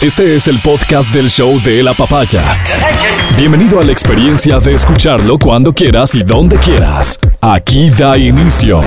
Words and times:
Este 0.00 0.34
es 0.34 0.48
el 0.48 0.58
podcast 0.60 1.12
del 1.12 1.28
show 1.28 1.60
de 1.60 1.82
la 1.82 1.92
papaya. 1.92 2.64
Bienvenido 3.36 3.80
a 3.80 3.82
la 3.82 3.92
experiencia 3.92 4.58
de 4.58 4.72
escucharlo 4.72 5.38
cuando 5.38 5.74
quieras 5.74 6.14
y 6.14 6.22
donde 6.22 6.56
quieras. 6.56 7.18
Aquí 7.42 7.90
da 7.90 8.16
inicio 8.16 8.80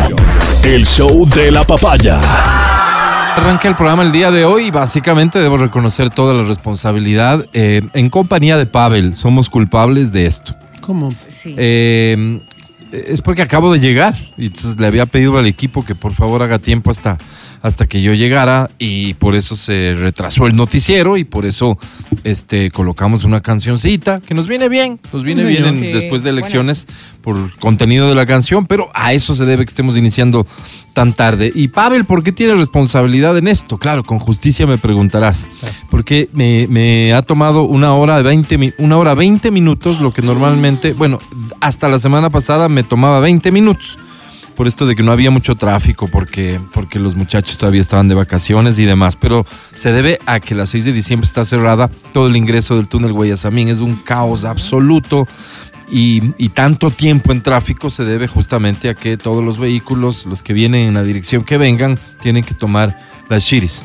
el 0.64 0.88
show 0.88 1.30
de 1.30 1.52
la 1.52 1.64
papaya. 1.66 2.20
Arranca 3.36 3.68
el 3.68 3.76
programa 3.76 4.02
el 4.02 4.12
día 4.12 4.32
de 4.32 4.44
hoy 4.44 4.70
y 4.70 4.72
básicamente 4.72 5.38
debo 5.38 5.58
reconocer 5.58 6.10
toda 6.10 6.34
la 6.34 6.48
responsabilidad 6.48 7.46
eh, 7.54 7.84
en 7.94 8.10
compañía 8.10 8.58
de 8.58 8.66
Pavel. 8.66 9.16
Somos 9.16 9.52
culpables 9.52 10.14
de 10.14 10.26
esto. 10.26 10.56
¿Cómo? 10.82 11.12
Sí. 11.12 11.54
Eh, 11.56 12.42
es 12.92 13.22
porque 13.22 13.44
acabo 13.44 13.72
de 13.72 13.80
llegar 13.80 14.16
y 14.38 14.48
entonces 14.48 14.80
le 14.80 14.88
había 14.88 15.06
pedido 15.06 15.38
al 15.38 15.46
equipo 15.46 15.84
que 15.86 15.96
por 15.96 16.14
favor 16.14 16.42
haga 16.42 16.60
tiempo 16.60 16.92
hasta, 16.92 17.18
hasta 17.64 17.88
que 17.88 18.02
yo 18.04 18.14
llegara 18.14 18.70
y 18.78 19.16
por 19.16 19.34
eso 19.36 19.56
se 19.56 19.96
retrasó 19.98 20.46
el 20.46 20.56
noticiero 20.56 21.18
y 21.18 21.24
por 21.24 21.46
eso 21.46 21.78
este, 22.24 22.70
colocamos 22.70 23.24
una 23.24 23.42
cancioncita 23.42 24.20
que 24.20 24.34
nos 24.36 24.48
viene 24.48 24.70
bien, 24.70 25.00
nos 25.12 25.24
viene 25.24 25.42
Sí, 25.44 25.48
bien 25.48 25.66
en- 25.66 25.80
Sí, 25.80 25.88
después 25.92 26.22
de 26.24 26.30
elecciones 26.30 26.86
por 27.24 27.38
contenido 27.60 28.08
de 28.10 28.16
la 28.16 28.26
canción, 28.26 28.68
pero 28.68 28.90
a 28.94 29.14
eso 29.14 29.34
se 29.34 29.46
debe 29.46 29.64
que 29.66 29.70
estemos 29.70 29.98
iniciando 29.98 30.46
tan 30.94 31.14
tarde. 31.14 31.52
Y 31.56 31.70
Pavel, 31.70 32.06
¿por 32.06 32.22
qué 32.22 32.32
tiene 32.34 32.54
responsabilidad 32.54 33.36
en 33.38 33.48
esto? 33.48 33.78
Claro, 33.80 34.04
con 34.04 34.20
justicia 34.20 34.68
me 34.68 34.78
preguntarás. 34.78 35.46
Porque 35.90 36.30
me, 36.34 36.68
me 36.70 37.14
ha 37.14 37.22
tomado 37.24 37.64
una 37.64 37.94
hora, 37.96 38.22
20, 38.22 38.58
mi- 38.58 38.74
una 38.78 38.98
hora 38.98 39.16
20 39.16 39.50
minutos, 39.52 40.02
lo 40.02 40.12
que 40.14 40.22
normalmente, 40.22 40.92
bueno, 40.94 41.18
hasta 41.62 41.88
la 41.88 41.98
semana 41.98 42.30
pasada 42.30 42.68
me 42.70 42.84
tomaba 42.84 43.22
20 43.22 43.52
minutos. 43.54 43.98
Por 44.56 44.68
esto 44.68 44.86
de 44.86 44.96
que 44.96 45.04
no 45.04 45.12
había 45.12 45.32
mucho 45.32 45.56
tráfico, 45.56 46.08
porque, 46.08 46.60
porque 46.74 47.00
los 47.00 47.16
muchachos 47.16 47.58
todavía 47.58 47.82
estaban 47.82 48.08
de 48.08 48.16
vacaciones 48.16 48.78
y 48.80 48.86
demás. 48.86 49.16
Pero 49.16 49.46
se 49.74 49.92
debe 49.92 50.20
a 50.26 50.40
que 50.40 50.56
la 50.56 50.66
6 50.66 50.86
de 50.86 50.94
diciembre 50.94 51.26
está 51.26 51.44
cerrada 51.46 51.90
todo 52.14 52.28
el 52.28 52.36
ingreso 52.36 52.76
del 52.76 52.88
túnel 52.88 53.14
Guayasamín. 53.14 53.70
Es 53.70 53.80
un 53.80 53.96
caos 53.96 54.46
absoluto. 54.46 55.28
Y, 55.90 56.34
y 56.38 56.50
tanto 56.50 56.92
tiempo 56.92 57.32
en 57.32 57.42
tráfico 57.42 57.90
se 57.90 58.06
debe 58.06 58.28
justamente 58.28 58.90
a 58.90 58.96
que 58.96 59.18
todos 59.18 59.44
los 59.44 59.60
vehículos, 59.60 60.26
los 60.26 60.42
que 60.42 60.54
vienen 60.54 60.88
en 60.88 60.94
la 60.96 61.04
dirección 61.04 61.44
que 61.44 61.58
vengan, 61.58 62.00
tienen 62.22 62.44
que 62.44 62.54
tomar 62.54 62.98
las 63.30 63.46
chiris. 63.46 63.84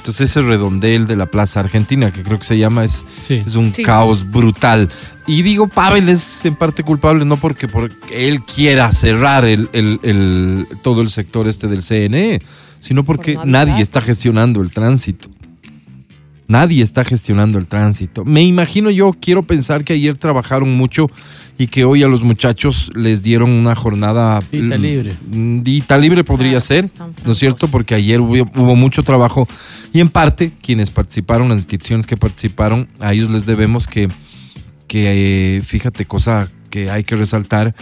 Entonces 0.00 0.30
ese 0.30 0.40
redondel 0.40 1.06
de 1.06 1.14
la 1.14 1.26
Plaza 1.26 1.60
Argentina, 1.60 2.10
que 2.10 2.22
creo 2.22 2.38
que 2.38 2.44
se 2.44 2.56
llama, 2.56 2.84
es, 2.84 3.04
Sí. 3.22 3.42
es 3.46 3.54
un 3.54 3.74
Sí. 3.74 3.82
caos 3.82 4.30
brutal. 4.30 4.88
Y 5.26 5.42
digo, 5.42 5.68
Pavel 5.68 6.08
es 6.08 6.42
en 6.46 6.54
parte 6.56 6.82
culpable, 6.82 7.26
no 7.26 7.36
porque, 7.36 7.68
porque 7.68 8.26
él 8.28 8.42
quiera 8.42 8.90
cerrar 8.92 9.44
el, 9.44 9.68
el- 9.74 10.00
el- 10.02 10.66
todo 10.82 11.02
el 11.02 11.10
sector 11.10 11.46
este 11.46 11.68
del 11.68 11.82
CNE, 11.82 12.40
sino 12.78 13.04
porque 13.04 13.34
Por 13.34 13.46
no 13.46 13.58
avisar. 13.58 13.68
nadie 13.68 13.82
está 13.82 14.00
gestionando 14.00 14.62
el 14.62 14.70
tránsito. 14.70 15.28
Nadie 16.50 16.82
está 16.82 17.04
gestionando 17.04 17.60
el 17.60 17.68
tránsito. 17.68 18.24
Me 18.24 18.42
imagino 18.42 18.90
yo, 18.90 19.12
quiero 19.12 19.44
pensar 19.44 19.84
que 19.84 19.92
ayer 19.92 20.18
trabajaron 20.18 20.76
mucho 20.76 21.06
y 21.56 21.68
que 21.68 21.84
hoy 21.84 22.02
a 22.02 22.08
los 22.08 22.24
muchachos 22.24 22.90
les 22.96 23.22
dieron 23.22 23.50
una 23.50 23.76
jornada... 23.76 24.42
Dita 24.50 24.76
mm, 24.76 24.82
libre. 24.82 25.14
mm, 25.30 25.62
Dita 25.62 25.96
libre 25.96 26.24
podría 26.24 26.56
Ah, 26.56 26.60
ser, 26.60 26.90
¿no 27.24 27.30
es 27.32 27.38
cierto? 27.38 27.68
Porque 27.68 27.94
ayer 27.94 28.20
hubo, 28.20 28.50
hubo 28.56 28.74
mucho 28.74 29.04
trabajo 29.04 29.46
y 29.92 30.00
en 30.00 30.08
parte 30.08 30.50
quienes 30.60 30.90
participaron, 30.90 31.48
las 31.50 31.58
instituciones 31.58 32.04
que 32.08 32.16
participaron, 32.16 32.88
a 32.98 33.12
ellos 33.12 33.30
les 33.30 33.46
debemos 33.46 33.86
que, 33.86 34.08
que 34.88 35.58
eh, 35.58 35.62
fíjate, 35.62 36.04
cosa 36.04 36.50
que 36.68 36.90
hay 36.90 37.04
que 37.04 37.14
resaltar, 37.14 37.76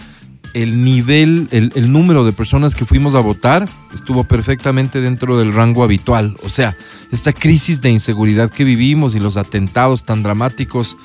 el 0.53 0.83
nivel, 0.83 1.47
el, 1.51 1.91
número 1.91 2.25
de 2.25 2.33
personas 2.33 2.75
que 2.75 2.85
fuimos 2.85 3.15
a 3.15 3.19
votar 3.19 3.67
estuvo 3.93 4.23
perfectamente 4.23 5.01
dentro 5.01 5.37
del 5.37 5.53
rango 5.53 5.83
habitual. 5.83 6.37
O 6.43 6.49
sea, 6.49 6.75
esta 7.11 7.33
crisis 7.33 7.81
de 7.81 7.89
inseguridad 7.89 8.49
que 8.49 8.63
vivimos 8.63 9.15
y 9.15 9.19
los 9.19 9.37
atentados 9.37 10.03
tan 10.03 10.23
dramáticos 10.23 10.97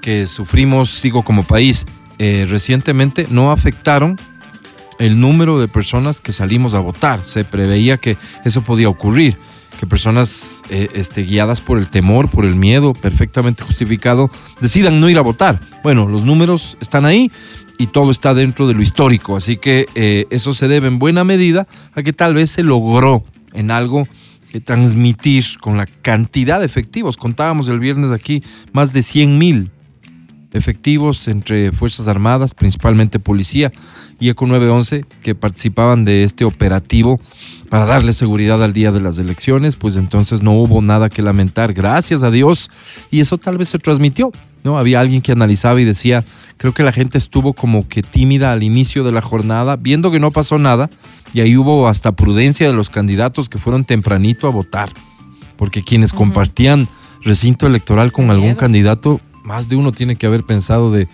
que 0.00 0.26
sufrimos, 0.26 0.90
sigo 0.90 1.22
como 1.22 1.42
país, 1.42 1.86
eh, 2.18 2.46
recientemente 2.48 3.26
no 3.30 3.50
afectaron 3.50 4.18
el 4.98 5.18
número 5.18 5.58
de 5.58 5.68
personas 5.68 6.20
que 6.20 6.32
salimos 6.32 6.74
a 6.74 6.80
votar. 6.80 7.24
Se 7.24 7.44
preveía 7.44 7.96
que 7.96 8.16
eso 8.44 8.62
podía 8.62 8.88
ocurrir, 8.88 9.38
que 9.78 9.86
personas 9.86 10.62
eh, 10.68 10.88
este, 10.94 11.22
guiadas 11.22 11.60
por 11.62 11.78
el 11.78 11.88
temor, 11.88 12.28
por 12.28 12.44
el 12.44 12.54
miedo, 12.54 12.92
perfectamente 12.92 13.64
justificado, 13.64 14.30
decidan 14.60 15.00
no 15.00 15.08
ir 15.08 15.16
a 15.16 15.22
votar. 15.22 15.58
Bueno, 15.82 16.06
los 16.06 16.24
números 16.24 16.76
están 16.80 17.06
ahí 17.06 17.32
y 17.80 17.86
todo 17.86 18.10
está 18.10 18.34
dentro 18.34 18.68
de 18.68 18.74
lo 18.74 18.82
histórico, 18.82 19.36
así 19.36 19.56
que 19.56 19.86
eh, 19.94 20.26
eso 20.28 20.52
se 20.52 20.68
debe 20.68 20.86
en 20.86 20.98
buena 20.98 21.24
medida 21.24 21.66
a 21.94 22.02
que 22.02 22.12
tal 22.12 22.34
vez 22.34 22.50
se 22.50 22.62
logró 22.62 23.24
en 23.54 23.70
algo 23.70 24.06
eh, 24.52 24.60
transmitir 24.60 25.46
con 25.62 25.78
la 25.78 25.86
cantidad 25.86 26.60
de 26.60 26.66
efectivos. 26.66 27.16
Contábamos 27.16 27.68
el 27.68 27.78
viernes 27.78 28.10
aquí 28.10 28.44
más 28.74 28.92
de 28.92 29.00
100 29.00 29.38
mil 29.38 29.70
efectivos 30.52 31.28
entre 31.28 31.72
Fuerzas 31.72 32.08
Armadas, 32.08 32.54
principalmente 32.54 33.18
policía 33.18 33.72
y 34.18 34.28
ECO 34.28 34.46
911, 34.46 35.04
que 35.22 35.34
participaban 35.34 36.04
de 36.04 36.24
este 36.24 36.44
operativo 36.44 37.20
para 37.68 37.86
darle 37.86 38.12
seguridad 38.12 38.62
al 38.62 38.72
día 38.72 38.92
de 38.92 39.00
las 39.00 39.18
elecciones, 39.18 39.76
pues 39.76 39.96
entonces 39.96 40.42
no 40.42 40.52
hubo 40.52 40.82
nada 40.82 41.08
que 41.08 41.22
lamentar, 41.22 41.72
gracias 41.72 42.22
a 42.22 42.30
Dios, 42.30 42.70
y 43.10 43.20
eso 43.20 43.38
tal 43.38 43.58
vez 43.58 43.68
se 43.68 43.78
transmitió, 43.78 44.32
¿no? 44.64 44.76
Había 44.76 45.00
alguien 45.00 45.22
que 45.22 45.32
analizaba 45.32 45.80
y 45.80 45.84
decía, 45.84 46.24
creo 46.56 46.74
que 46.74 46.82
la 46.82 46.92
gente 46.92 47.16
estuvo 47.16 47.54
como 47.54 47.88
que 47.88 48.02
tímida 48.02 48.52
al 48.52 48.62
inicio 48.62 49.04
de 49.04 49.12
la 49.12 49.22
jornada, 49.22 49.76
viendo 49.76 50.10
que 50.10 50.20
no 50.20 50.32
pasó 50.32 50.58
nada, 50.58 50.90
y 51.32 51.40
ahí 51.40 51.56
hubo 51.56 51.88
hasta 51.88 52.12
prudencia 52.12 52.66
de 52.66 52.74
los 52.74 52.90
candidatos 52.90 53.48
que 53.48 53.58
fueron 53.58 53.84
tempranito 53.84 54.46
a 54.46 54.50
votar, 54.50 54.90
porque 55.56 55.82
quienes 55.82 56.12
compartían 56.12 56.88
recinto 57.22 57.66
electoral 57.66 58.12
con 58.12 58.30
algún 58.30 58.54
candidato, 58.54 59.20
más 59.44 59.68
de 59.68 59.76
uno 59.76 59.92
tiene 59.92 60.16
que 60.16 60.26
haber 60.26 60.44
pensado 60.44 60.90
de, 60.90 61.08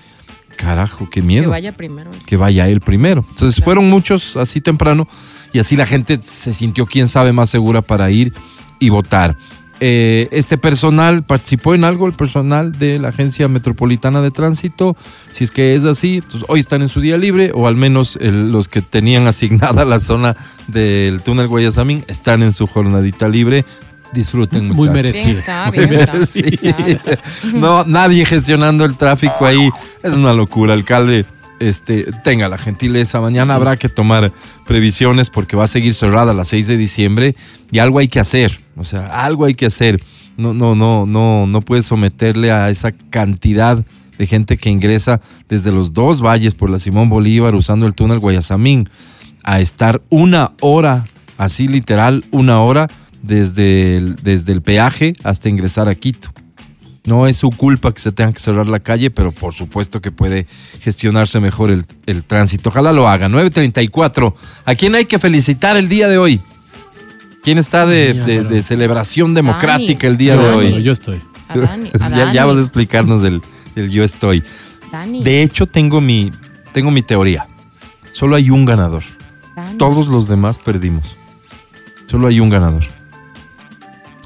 carajo, 0.56 1.08
qué 1.10 1.20
miedo 1.22 1.44
Que 1.44 1.48
vaya 1.50 1.72
primero. 1.72 2.10
que 2.26 2.36
vaya 2.36 2.68
él 2.68 2.80
primero. 2.80 3.24
Entonces 3.28 3.62
fueron 3.62 3.88
muchos 3.90 4.36
así 4.36 4.60
temprano 4.60 5.06
y 5.52 5.58
así 5.58 5.76
la 5.76 5.86
gente 5.86 6.18
se 6.22 6.52
sintió, 6.52 6.86
quién 6.86 7.08
sabe, 7.08 7.32
más 7.32 7.50
segura 7.50 7.82
para 7.82 8.10
ir 8.10 8.32
y 8.78 8.88
votar. 8.90 9.36
Eh, 9.78 10.28
este 10.32 10.56
personal 10.56 11.22
participó 11.22 11.74
en 11.74 11.84
algo, 11.84 12.06
el 12.06 12.14
personal 12.14 12.78
de 12.78 12.98
la 12.98 13.08
Agencia 13.08 13.46
Metropolitana 13.48 14.22
de 14.22 14.30
Tránsito. 14.30 14.96
Si 15.30 15.44
es 15.44 15.50
que 15.50 15.74
es 15.74 15.84
así, 15.84 16.16
entonces 16.16 16.44
hoy 16.48 16.60
están 16.60 16.80
en 16.80 16.88
su 16.88 17.02
día 17.02 17.18
libre, 17.18 17.52
o 17.54 17.66
al 17.68 17.76
menos 17.76 18.16
el- 18.22 18.50
los 18.52 18.68
que 18.68 18.80
tenían 18.80 19.26
asignada 19.26 19.84
la 19.84 20.00
zona 20.00 20.34
del 20.68 21.20
túnel 21.20 21.48
Guayasamín 21.48 22.02
están 22.08 22.42
en 22.42 22.54
su 22.54 22.66
jornadita 22.66 23.28
libre. 23.28 23.66
Disfruten 24.16 24.68
muchachos. 24.68 24.86
Muy 24.86 24.88
merecido. 24.88 25.38
Está. 25.40 25.70
No, 27.52 27.84
nadie 27.84 28.24
gestionando 28.24 28.86
el 28.86 28.96
tráfico 28.96 29.44
ahí. 29.44 29.68
Es 30.02 30.14
una 30.14 30.32
locura, 30.32 30.72
alcalde. 30.72 31.26
Este, 31.60 32.10
tenga 32.24 32.48
la 32.48 32.56
gentileza. 32.56 33.20
Mañana 33.20 33.54
habrá 33.54 33.76
que 33.76 33.90
tomar 33.90 34.32
previsiones 34.66 35.28
porque 35.28 35.54
va 35.54 35.64
a 35.64 35.66
seguir 35.68 35.92
cerrada 35.92 36.30
a 36.30 36.34
las 36.34 36.48
6 36.48 36.66
de 36.66 36.76
diciembre 36.78 37.36
y 37.70 37.78
algo 37.78 37.98
hay 37.98 38.08
que 38.08 38.18
hacer. 38.18 38.62
O 38.74 38.84
sea, 38.84 39.22
algo 39.22 39.44
hay 39.44 39.54
que 39.54 39.66
hacer. 39.66 40.02
No, 40.38 40.54
no, 40.54 40.74
no, 40.74 41.04
no, 41.04 41.46
no 41.46 41.60
puedes 41.60 41.84
someterle 41.84 42.52
a 42.52 42.70
esa 42.70 42.92
cantidad 42.92 43.84
de 44.16 44.26
gente 44.26 44.56
que 44.56 44.70
ingresa 44.70 45.20
desde 45.50 45.72
los 45.72 45.92
dos 45.92 46.22
valles 46.22 46.54
por 46.54 46.70
la 46.70 46.78
Simón 46.78 47.10
Bolívar 47.10 47.54
usando 47.54 47.86
el 47.86 47.94
túnel 47.94 48.18
Guayasamín 48.18 48.88
a 49.44 49.60
estar 49.60 50.00
una 50.08 50.52
hora, 50.60 51.04
así 51.36 51.68
literal, 51.68 52.24
una 52.30 52.60
hora 52.60 52.88
desde 53.22 53.96
el, 53.96 54.16
desde 54.16 54.52
el 54.52 54.62
peaje 54.62 55.14
hasta 55.24 55.48
ingresar 55.48 55.88
a 55.88 55.94
Quito. 55.94 56.30
No 57.04 57.28
es 57.28 57.36
su 57.36 57.50
culpa 57.50 57.94
que 57.94 58.00
se 58.00 58.10
tenga 58.10 58.32
que 58.32 58.40
cerrar 58.40 58.66
la 58.66 58.80
calle, 58.80 59.10
pero 59.10 59.30
por 59.30 59.54
supuesto 59.54 60.00
que 60.00 60.10
puede 60.10 60.46
gestionarse 60.80 61.38
mejor 61.38 61.70
el, 61.70 61.84
el 62.06 62.24
tránsito. 62.24 62.70
Ojalá 62.70 62.92
lo 62.92 63.08
haga. 63.08 63.28
934. 63.28 64.34
¿A 64.64 64.74
quién 64.74 64.96
hay 64.96 65.04
que 65.04 65.20
felicitar 65.20 65.76
el 65.76 65.88
día 65.88 66.08
de 66.08 66.18
hoy? 66.18 66.40
¿Quién 67.46 67.58
está 67.58 67.86
de, 67.86 68.60
celebración 68.66 69.32
democrática 69.32 70.08
el 70.08 70.16
día 70.16 70.36
de 70.36 70.48
hoy? 70.48 70.82
yo 70.82 70.92
estoy. 70.92 71.20
A 71.48 71.56
Dani, 71.56 71.90
a 72.00 72.32
ya, 72.32 72.44
vas 72.44 72.56
a 72.56 72.60
explicarnos 72.60 73.22
el, 73.22 73.40
el 73.76 73.88
yo 73.88 74.02
estoy. 74.02 74.42
Dani, 74.90 75.22
De 75.22 75.44
hecho, 75.44 75.66
tengo 75.66 76.00
mi, 76.00 76.32
tengo 76.72 76.90
mi 76.90 77.02
teoría. 77.02 77.46
Solo 78.10 78.34
hay 78.34 78.50
un 78.50 78.64
ganador. 78.64 79.04
Dani. 79.54 79.78
Todos 79.78 80.08
los 80.08 80.26
demás 80.26 80.58
perdimos. 80.58 81.14
Solo 82.08 82.26
hay 82.26 82.40
un 82.40 82.50
ganador. 82.50 82.84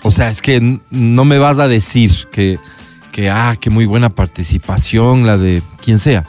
O 0.02 0.10
sea, 0.10 0.30
es 0.30 0.40
que 0.42 0.78
no 0.90 1.24
me 1.24 1.38
vas 1.38 1.58
a 1.58 1.68
decir 1.68 2.10
que, 2.32 2.58
que, 3.12 3.28
ah, 3.30 3.56
qué 3.60 3.70
muy 3.70 3.86
buena 3.86 4.08
participación 4.10 5.26
la 5.26 5.36
de 5.36 5.62
quien 5.82 5.98
sea. 5.98 6.24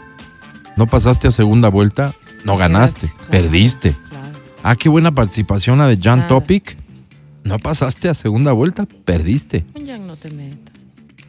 No 0.77 0.87
pasaste 0.87 1.27
a 1.27 1.31
segunda 1.31 1.69
vuelta, 1.69 2.13
no 2.43 2.57
ganaste, 2.57 3.07
Claro, 3.09 3.29
perdiste. 3.31 3.95
claro. 4.09 4.27
Ah, 4.63 4.75
qué 4.75 4.89
buena 4.89 5.11
participación 5.13 5.79
la 5.79 5.87
de 5.87 5.95
Jan 5.95 6.19
Claro. 6.19 6.39
Topic. 6.39 6.77
No 7.43 7.57
pasaste 7.59 8.07
a 8.09 8.13
segunda 8.13 8.51
vuelta, 8.51 8.85
perdiste. 8.85 9.65
Con 9.73 9.87
Jan 9.87 10.05
no 10.05 10.15
te 10.17 10.29
metas. 10.31 10.75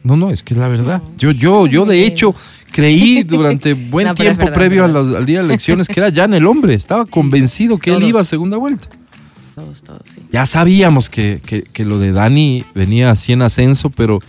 No, 0.03 0.17
no, 0.17 0.29
es 0.31 0.43
que 0.43 0.53
es 0.53 0.59
la 0.59 0.67
verdad. 0.67 1.01
No. 1.01 1.11
Yo, 1.17 1.31
yo, 1.31 1.65
yo 1.65 1.85
de 1.85 2.05
hecho 2.05 2.35
creí 2.71 3.23
durante 3.23 3.73
buen 3.73 4.07
No, 4.09 4.13
tiempo 4.15 4.41
verdad, 4.45 4.53
previo 4.53 4.85
a 4.85 4.87
los- 4.89 5.15
al 5.15 5.25
día 5.25 5.39
de 5.39 5.45
elecciones 5.45 5.87
que 5.87 5.99
era 6.01 6.11
Jan 6.11 6.33
el 6.33 6.45
hombre. 6.45 6.73
Estaba 6.73 7.05
convencido 7.05 7.77
que 7.79 7.95
él 7.95 8.03
iba 8.03 8.19
a 8.21 8.23
segunda 8.25 8.57
vuelta. 8.57 8.89
Todos, 9.55 9.83
todos, 9.83 10.01
sí. 10.05 10.21
Ya 10.31 10.45
sabíamos 10.45 11.09
que, 11.09 11.41
que- 11.45 11.61
que 11.63 11.85
lo 11.85 11.99
de 11.99 12.11
Dani 12.11 12.63
venía 12.73 13.11
así 13.11 13.33
en 13.33 13.41
ascenso, 13.43 13.89
pero 13.89 14.19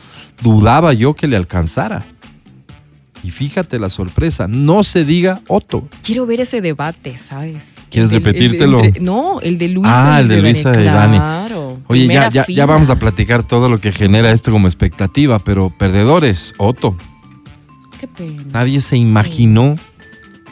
dudaba 0.43 0.93
yo 0.93 1.15
que 1.15 1.27
le 1.27 1.37
alcanzara. 1.37 2.05
Y 3.23 3.31
fíjate 3.31 3.79
la 3.79 3.89
sorpresa, 3.89 4.47
no 4.49 4.83
se 4.85 5.07
diga 5.07 5.41
Otto. 5.49 5.89
Quiero 6.03 6.27
ver 6.27 6.43
ese 6.43 6.61
debate, 6.61 7.17
¿sabes? 7.17 7.77
¿Quieres 7.89 8.13
El 8.13 8.23
del- 8.23 8.35
el 8.37 8.41
de- 8.43 8.49
repetírtelo? 8.59 8.83
no, 9.01 9.41
el 9.41 9.57
de 9.57 9.69
Luisa. 9.69 10.17
Ah, 10.17 10.21
el 10.21 10.29
de 10.29 10.43
Luisa 10.43 10.79
y 10.79 10.85
Dani. 10.85 11.17
Claro. 11.17 11.79
Oye, 11.87 12.07
ya, 12.07 12.29
ya, 12.47 12.67
vamos 12.67 12.91
a 12.91 12.97
platicar 12.97 13.43
todo 13.47 13.71
lo 13.71 13.79
que 13.81 13.93
genera 13.93 14.31
esto 14.31 14.51
como 14.53 14.67
expectativa, 14.69 15.39
pero 15.39 15.71
perdedores, 15.71 16.53
Otto. 16.59 16.97
Qué 17.99 18.07
pena. 18.09 18.43
Nadie 18.53 18.83
se 18.83 18.99
imaginó 18.99 19.77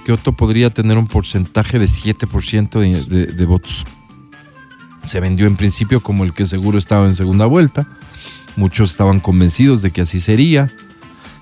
que 0.07 0.13
Otto 0.13 0.33
podría 0.33 0.71
tener 0.71 0.97
un 0.97 1.07
porcentaje 1.09 1.79
de 1.79 1.85
7% 1.87 2.81
de, 2.81 3.05
de- 3.05 3.27
de 3.27 3.45
votos. 3.45 3.85
Se 5.03 5.21
vendió 5.21 5.47
en 5.47 5.57
principio 5.57 6.03
como 6.03 6.25
el 6.25 6.33
que 6.33 6.47
seguro 6.47 6.79
estaba 6.79 7.07
en 7.07 7.15
segunda 7.15 7.47
vuelta. 7.47 7.87
Muchos 8.57 8.91
estaban 8.93 9.21
convencidos 9.21 9.83
de 9.83 9.91
que 9.91 10.03
así 10.03 10.21
sería. 10.21 10.69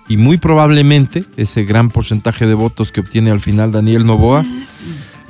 Y 0.09 0.17
muy 0.17 0.39
probablemente 0.39 1.25
ese 1.37 1.65
gran 1.65 1.91
porcentaje 1.91 2.47
de 2.47 2.55
votos 2.55 2.91
que 2.91 3.01
obtiene 3.01 3.31
al 3.31 3.41
final 3.41 3.71
Daniel 3.71 4.07
Novoa 4.07 4.45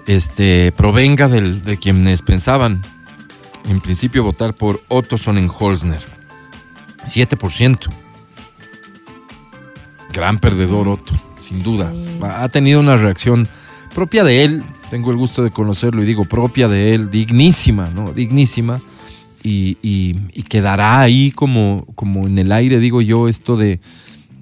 este, 0.07 0.73
provenga 0.73 1.29
del- 1.29 1.63
de 1.65 1.77
quienes 1.77 2.23
pensaban 2.23 2.83
en 3.69 3.81
principio 3.81 4.23
votar 4.25 4.55
por 4.55 4.81
Otto 4.89 5.19
Sonnenholzner. 5.19 6.03
7%. 7.05 7.91
Gran 10.13 10.39
perdedor 10.39 10.89
Otto, 10.89 11.13
sin 11.39 11.63
duda. 11.63 11.93
Sí. 11.95 12.19
Ha 12.23 12.49
tenido 12.49 12.81
una 12.81 12.97
reacción 12.97 13.47
propia 13.95 14.25
de 14.25 14.45
él, 14.45 14.63
tengo 14.91 15.11
el 15.11 15.17
gusto 15.17 15.43
de 15.43 15.51
conocerlo 15.51 16.03
y 16.03 16.07
digo 16.07 16.25
propia 16.25 16.69
de 16.69 16.95
él, 16.95 17.11
dignísima, 17.11 17.91
¿no? 17.95 18.13
Dignísima. 18.13 18.83
Y, 19.43 19.79
y- 19.83 20.15
quedará 20.43 21.01
ahí 21.01 21.31
como, 21.31 21.87
como 21.95 22.27
en 22.27 22.37
el 22.39 22.51
aire, 22.51 22.81
digo 22.81 23.01
yo, 23.01 23.29
esto 23.29 23.57
de, 23.57 23.81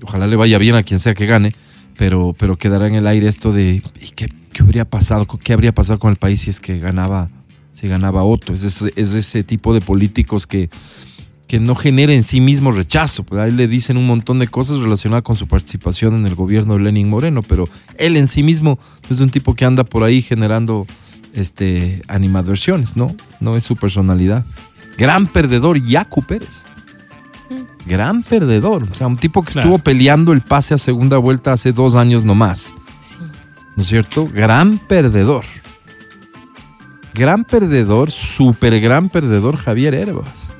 ojalá 0.03 0.27
le 0.27 0.37
vaya 0.37 0.56
bien 0.59 0.75
a 0.75 0.83
quien 0.83 0.99
sea 0.99 1.15
que 1.15 1.27
gane, 1.27 1.55
pero, 1.99 2.35
pero 2.37 2.56
quedará 2.56 2.89
en 2.89 2.95
el 2.95 3.06
aire 3.06 3.29
esto 3.29 3.53
de, 3.53 3.83
¿y 4.00 4.11
qué, 4.17 4.29
qué 4.53 4.62
habría 4.62 4.87
pasado? 4.87 5.27
¿Qué 5.27 5.53
habría 5.53 5.73
pasado 5.73 5.99
con 5.99 6.11
el 6.11 6.17
país 6.17 6.41
si 6.41 6.51
es 6.51 6.61
que 6.61 6.79
ganaba, 6.79 7.29
si 7.75 7.87
ganaba 7.89 8.25
Otto? 8.25 8.55
Es 8.55 8.62
ese, 8.62 8.91
es 8.97 9.12
ese 9.12 9.44
tipo 9.44 9.75
de 9.75 9.83
políticos 9.83 10.47
que, 10.47 10.71
que 11.49 11.59
no 11.59 11.75
genera 11.75 12.12
en 12.12 12.23
sí 12.23 12.41
mismo 12.41 12.71
rechazo. 12.71 13.25
Pues 13.25 13.41
ahí 13.41 13.50
le 13.50 13.67
dicen 13.67 13.97
un 13.97 14.06
montón 14.06 14.39
de 14.39 14.47
cosas 14.47 14.79
relacionadas 14.79 15.23
con 15.25 15.35
su 15.35 15.49
participación 15.49 16.15
en 16.15 16.27
el 16.27 16.35
gobierno 16.35 16.75
de 16.75 16.81
Lenin 16.85 17.09
Moreno, 17.09 17.43
pero 17.43 17.65
él 17.97 18.17
en 18.17 18.29
sí 18.29 18.43
mismo 18.43 18.79
no 19.09 19.15
es 19.17 19.21
un 19.21 19.31
tipo 19.31 19.55
que 19.55 19.65
anda 19.65 19.83
por 19.83 20.05
ahí 20.05 20.23
generando 20.23 20.87
este, 21.33 22.03
animadversiones, 22.06 22.97
¿no? 22.97 23.09
No 23.41 23.56
es 23.56 23.65
su 23.65 23.77
personalidad. 23.77 24.45
Gran 24.97 25.27
perdedor, 25.27 25.83
Yacu 25.83 26.23
Pérez. 26.23 26.65
Gran 27.87 28.23
perdedor. 28.23 28.83
O 28.91 28.94
sea, 28.94 29.06
un 29.06 29.17
tipo 29.17 29.43
que 29.43 29.53
Claro. 29.53 29.69
estuvo 29.69 29.79
peleando 29.83 30.33
el 30.33 30.43
pase 30.43 30.75
a 30.75 30.79
segunda 30.79 31.17
vuelta 31.17 31.53
hace 31.53 31.73
dos 31.73 31.94
años 31.94 32.25
nomás. 32.25 32.75
Sí. 33.01 33.17
¿no 33.75 33.83
es 33.83 33.89
cierto? 33.89 34.27
Gran 34.27 34.79
perdedor. 34.79 35.44
Gran 37.15 37.44
perdedor, 37.44 38.11
súper 38.11 38.79
gran 38.81 39.09
perdedor 39.09 39.56
Javier 39.56 39.94
Herbas. 39.94 40.51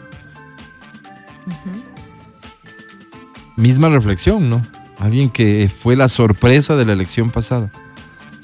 Misma 3.57 3.89
reflexión, 3.89 4.49
¿no? 4.49 4.63
Alguien 4.99 5.31
que 5.31 5.69
fue 5.69 5.97
la 5.97 6.09
sorpresa 6.09 6.77
de 6.77 6.85
la 6.85 6.93
elección 6.93 7.31
pasada. 7.31 7.71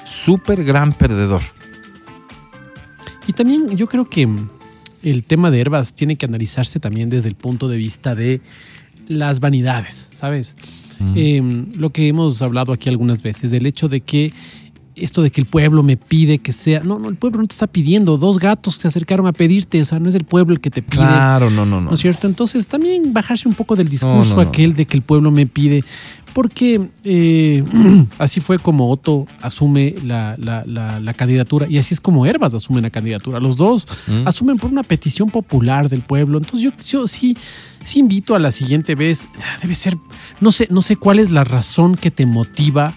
Súper 0.04 0.64
gran 0.64 0.92
perdedor. 0.92 1.42
Y 3.26 3.32
también 3.32 3.76
yo 3.76 3.86
creo 3.86 4.08
que 4.08 4.28
el 5.02 5.24
tema 5.24 5.50
de 5.50 5.60
Herbas 5.60 5.92
tiene 5.92 6.16
que 6.16 6.26
analizarse 6.26 6.80
también 6.80 7.10
desde 7.10 7.28
el 7.28 7.34
punto 7.34 7.68
de 7.68 7.76
vista 7.76 8.14
de 8.14 8.40
las 9.08 9.40
vanidades, 9.40 10.10
¿sabes? 10.12 10.54
Eh, 11.16 11.42
lo 11.74 11.90
que 11.90 12.08
hemos 12.08 12.40
hablado 12.40 12.72
aquí 12.72 12.88
algunas 12.88 13.22
veces, 13.22 13.52
el 13.52 13.66
hecho 13.66 13.88
de 13.88 14.00
que 14.00 14.32
esto 14.96 15.22
de 15.22 15.30
que 15.30 15.40
el 15.40 15.46
pueblo 15.46 15.82
me 15.82 15.96
pide 15.96 16.38
que 16.38 16.52
sea. 16.52 16.80
No, 16.80 16.98
no, 16.98 17.08
el 17.08 17.16
pueblo 17.16 17.40
no 17.40 17.46
te 17.46 17.54
está 17.54 17.66
pidiendo. 17.66 18.16
Dos 18.18 18.38
gatos 18.38 18.74
se 18.74 18.86
acercaron 18.88 19.26
a 19.26 19.32
pedirte. 19.32 19.80
O 19.80 19.84
sea, 19.84 19.98
no 19.98 20.08
es 20.08 20.14
el 20.14 20.24
pueblo 20.24 20.52
el 20.54 20.60
que 20.60 20.70
te 20.70 20.82
pide. 20.82 21.02
Claro, 21.02 21.50
no, 21.50 21.64
no, 21.66 21.80
no. 21.80 21.88
¿No 21.90 21.94
es 21.94 22.00
cierto? 22.00 22.26
Entonces 22.26 22.66
también 22.66 23.12
bajarse 23.12 23.48
un 23.48 23.54
poco 23.54 23.76
del 23.76 23.88
discurso 23.88 24.30
No, 24.30 24.36
no, 24.36 24.42
no. 24.42 24.48
aquel 24.48 24.74
de 24.74 24.86
que 24.86 24.96
el 24.96 25.02
pueblo 25.02 25.30
me 25.30 25.46
pide, 25.46 25.82
porque 26.32 26.88
eh, 27.04 27.64
así 28.18 28.40
fue 28.40 28.58
como 28.58 28.90
Otto 28.90 29.26
asume 29.40 29.94
la, 30.04 30.36
la- 30.38 30.64
la- 30.66 31.00
la 31.00 31.14
candidatura 31.14 31.66
y 31.68 31.78
así 31.78 31.94
es 31.94 32.00
como 32.00 32.26
Herbas 32.26 32.54
asume 32.54 32.80
la 32.80 32.90
candidatura. 32.90 33.40
Los 33.40 33.56
dos 33.56 33.86
Mm. 34.06 34.26
asumen 34.28 34.56
por 34.58 34.70
una 34.70 34.82
petición 34.82 35.30
popular 35.30 35.88
del 35.88 36.00
pueblo. 36.02 36.38
Entonces 36.38 36.60
yo, 36.60 36.70
yo 36.86 37.08
sí, 37.08 37.36
sí 37.82 38.00
invito 38.00 38.34
a 38.34 38.38
la 38.38 38.52
siguiente 38.52 38.94
vez, 38.94 39.26
debe 39.62 39.74
ser, 39.74 39.96
no 40.40 40.52
sé, 40.52 40.68
no 40.70 40.80
sé 40.80 40.96
cuál 40.96 41.18
es 41.18 41.30
la 41.30 41.42
razón 41.44 41.96
que 41.96 42.10
te 42.10 42.26
motiva 42.26 42.92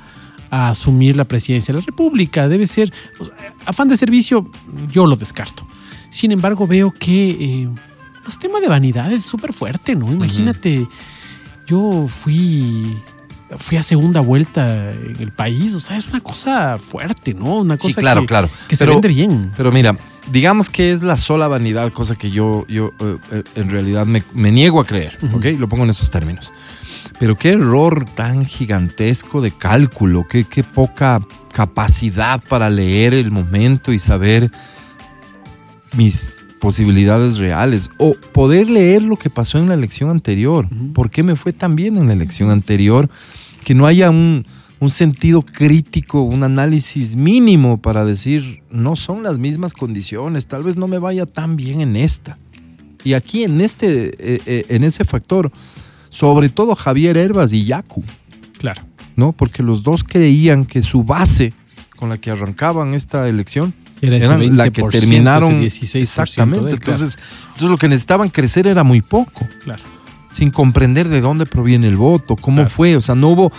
a 0.50 0.70
asumir 0.70 1.16
la 1.16 1.26
presidencia 1.26 1.74
de 1.74 1.80
la 1.82 1.86
República. 1.86 2.48
Debe 2.48 2.68
ser 2.68 2.92
o 3.20 3.26
sea, 3.26 3.36
afán 3.66 3.88
de 3.88 3.98
servicio, 3.98 4.50
yo 4.92 5.06
lo 5.08 5.16
descarto. 5.16 5.68
Sin 6.10 6.32
embargo, 6.32 6.68
veo 6.68 6.92
que 6.92 7.30
eh, 7.30 7.70
el 8.28 8.38
tema 8.40 8.60
de 8.60 8.68
vanidad 8.68 9.12
es 9.12 9.24
súper 9.24 9.54
fuerte, 9.54 9.96
¿no? 9.96 10.12
Imagínate, 10.12 10.88
yo 11.68 12.08
fui, 12.08 12.98
fui 13.58 13.78
a 13.78 13.84
segunda 13.84 14.22
vuelta 14.22 14.92
en 14.94 15.18
el 15.20 15.32
país, 15.32 15.74
o 15.76 15.80
sea, 15.80 15.98
es 15.98 16.08
una 16.08 16.22
cosa 16.22 16.78
fuerte, 16.78 17.34
¿no? 17.34 17.58
Una 17.58 17.78
cosa 17.78 17.90
Sí, 17.90 18.00
claro, 18.00 18.22
que, 18.22 18.28
claro. 18.28 18.50
que 18.68 18.76
se 18.76 18.86
Pero- 18.86 18.94
vende 18.94 19.10
bien. 19.10 19.52
Pero 19.58 19.72
mira, 19.72 19.98
digamos 20.32 20.70
que 20.70 20.92
es 20.92 21.02
la 21.04 21.18
sola 21.18 21.48
vanidad, 21.50 21.92
cosa 21.92 22.16
que 22.16 22.32
yo, 22.32 22.66
yo 22.68 22.94
eh, 23.00 23.18
eh, 23.32 23.44
en 23.56 23.70
realidad 23.70 24.06
me, 24.06 24.24
me 24.34 24.52
niego 24.52 24.80
a 24.80 24.86
creer, 24.86 25.18
Ujú. 25.22 25.38
¿ok? 25.38 25.46
Lo 25.60 25.68
pongo 25.68 25.84
en 25.84 25.90
esos 25.90 26.10
términos. 26.10 26.54
Pero 27.20 27.36
qué 27.36 27.50
error 27.50 28.06
tan 28.16 28.46
gigantesco 28.46 29.42
de 29.42 29.52
cálculo, 29.52 30.28
qué, 30.28 30.44
qué 30.44 30.64
poca 30.64 31.22
capacidad 31.52 32.44
para 32.48 32.70
leer 32.70 33.14
el 33.14 33.32
momento 33.32 33.92
y 33.92 34.00
saber 34.00 34.52
mis 35.96 36.38
posibilidades 36.60 37.38
reales 37.38 37.90
o 37.98 38.16
poder 38.32 38.70
leer 38.70 39.04
lo 39.04 39.18
que 39.18 39.30
pasó 39.30 39.58
en 39.58 39.70
la 39.70 39.74
elección 39.74 40.10
anterior. 40.10 40.68
¿Por 40.94 41.10
qué 41.10 41.24
me 41.24 41.36
fue 41.36 41.54
tan 41.54 41.76
bien 41.76 41.98
en 41.98 42.08
la 42.08 42.14
elección 42.14 42.52
anterior? 42.52 43.10
Que 43.64 43.74
no 43.74 43.88
haya 43.88 44.10
un, 44.10 44.46
un 44.80 44.90
sentido 44.90 45.44
crítico, 45.44 46.22
un 46.22 46.44
análisis 46.44 47.16
mínimo 47.16 47.82
para 47.82 48.06
decir, 48.06 48.62
no 48.70 48.96
son 48.96 49.24
las 49.24 49.40
mismas 49.40 49.74
condiciones, 49.74 50.48
tal 50.48 50.64
vez 50.64 50.78
no 50.78 50.88
me 50.88 51.00
vaya 51.00 51.26
tan 51.26 51.56
bien 51.56 51.82
en 51.82 51.96
esta. 51.96 52.38
Y 53.04 53.14
aquí 53.14 53.44
en, 53.44 53.62
este, 53.62 54.08
eh, 54.20 54.42
eh, 54.46 54.66
en 54.70 54.84
ese 54.84 55.06
factor, 55.06 55.52
sobre 56.18 56.50
todo 56.50 56.74
Javier 56.76 57.16
Herbas 57.18 57.54
y 57.54 57.64
Yacu, 57.66 58.04
Claro. 58.58 58.82
¿no? 59.16 59.34
Porque 59.34 59.62
los 59.62 59.84
dos 59.84 60.04
creían 60.04 60.66
que 60.66 60.82
su 60.82 61.04
base 61.04 61.54
con 61.96 62.10
la 62.10 62.18
que 62.18 62.32
arrancaban 62.32 62.94
esta 62.96 63.28
elección 63.30 63.74
Era 64.02 64.18
ese 64.18 64.26
eran 64.26 64.58
la 64.58 64.70
que 64.72 64.82
20%, 64.82 64.90
terminaron 64.92 65.54
ese 65.64 65.86
16% 65.86 66.02
exactamente. 66.02 66.60
él, 66.72 66.80
claro. 66.80 66.94
entonces, 66.94 67.18
entonces 67.48 67.70
lo 67.70 67.78
que 67.78 67.88
necesitaban 67.88 68.30
crecer 68.30 68.66
era 68.66 68.84
muy 68.84 69.02
poco, 69.02 69.48
Claro. 69.64 69.84
sin 70.32 70.50
comprender 70.50 71.08
de 71.08 71.22
dónde 71.22 71.46
proviene 71.46 71.88
el 71.88 71.98
voto, 71.98 72.36
cómo 72.36 72.58
Claro. 72.58 72.70
fue, 72.72 72.96
o 72.96 73.02
sea, 73.02 73.14
no 73.16 73.30
hubo 73.30 73.52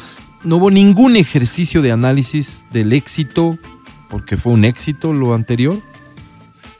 no 0.45 0.57
hubo 0.57 0.71
ningún 0.71 1.17
ejercicio 1.17 1.83
de 1.83 1.91
análisis 1.93 2.65
del 2.73 2.93
éxito, 2.93 3.59
porque 4.09 4.37
fue 4.37 4.53
un 4.53 4.65
éxito 4.65 5.13
lo 5.13 5.35
anterior. 5.35 5.81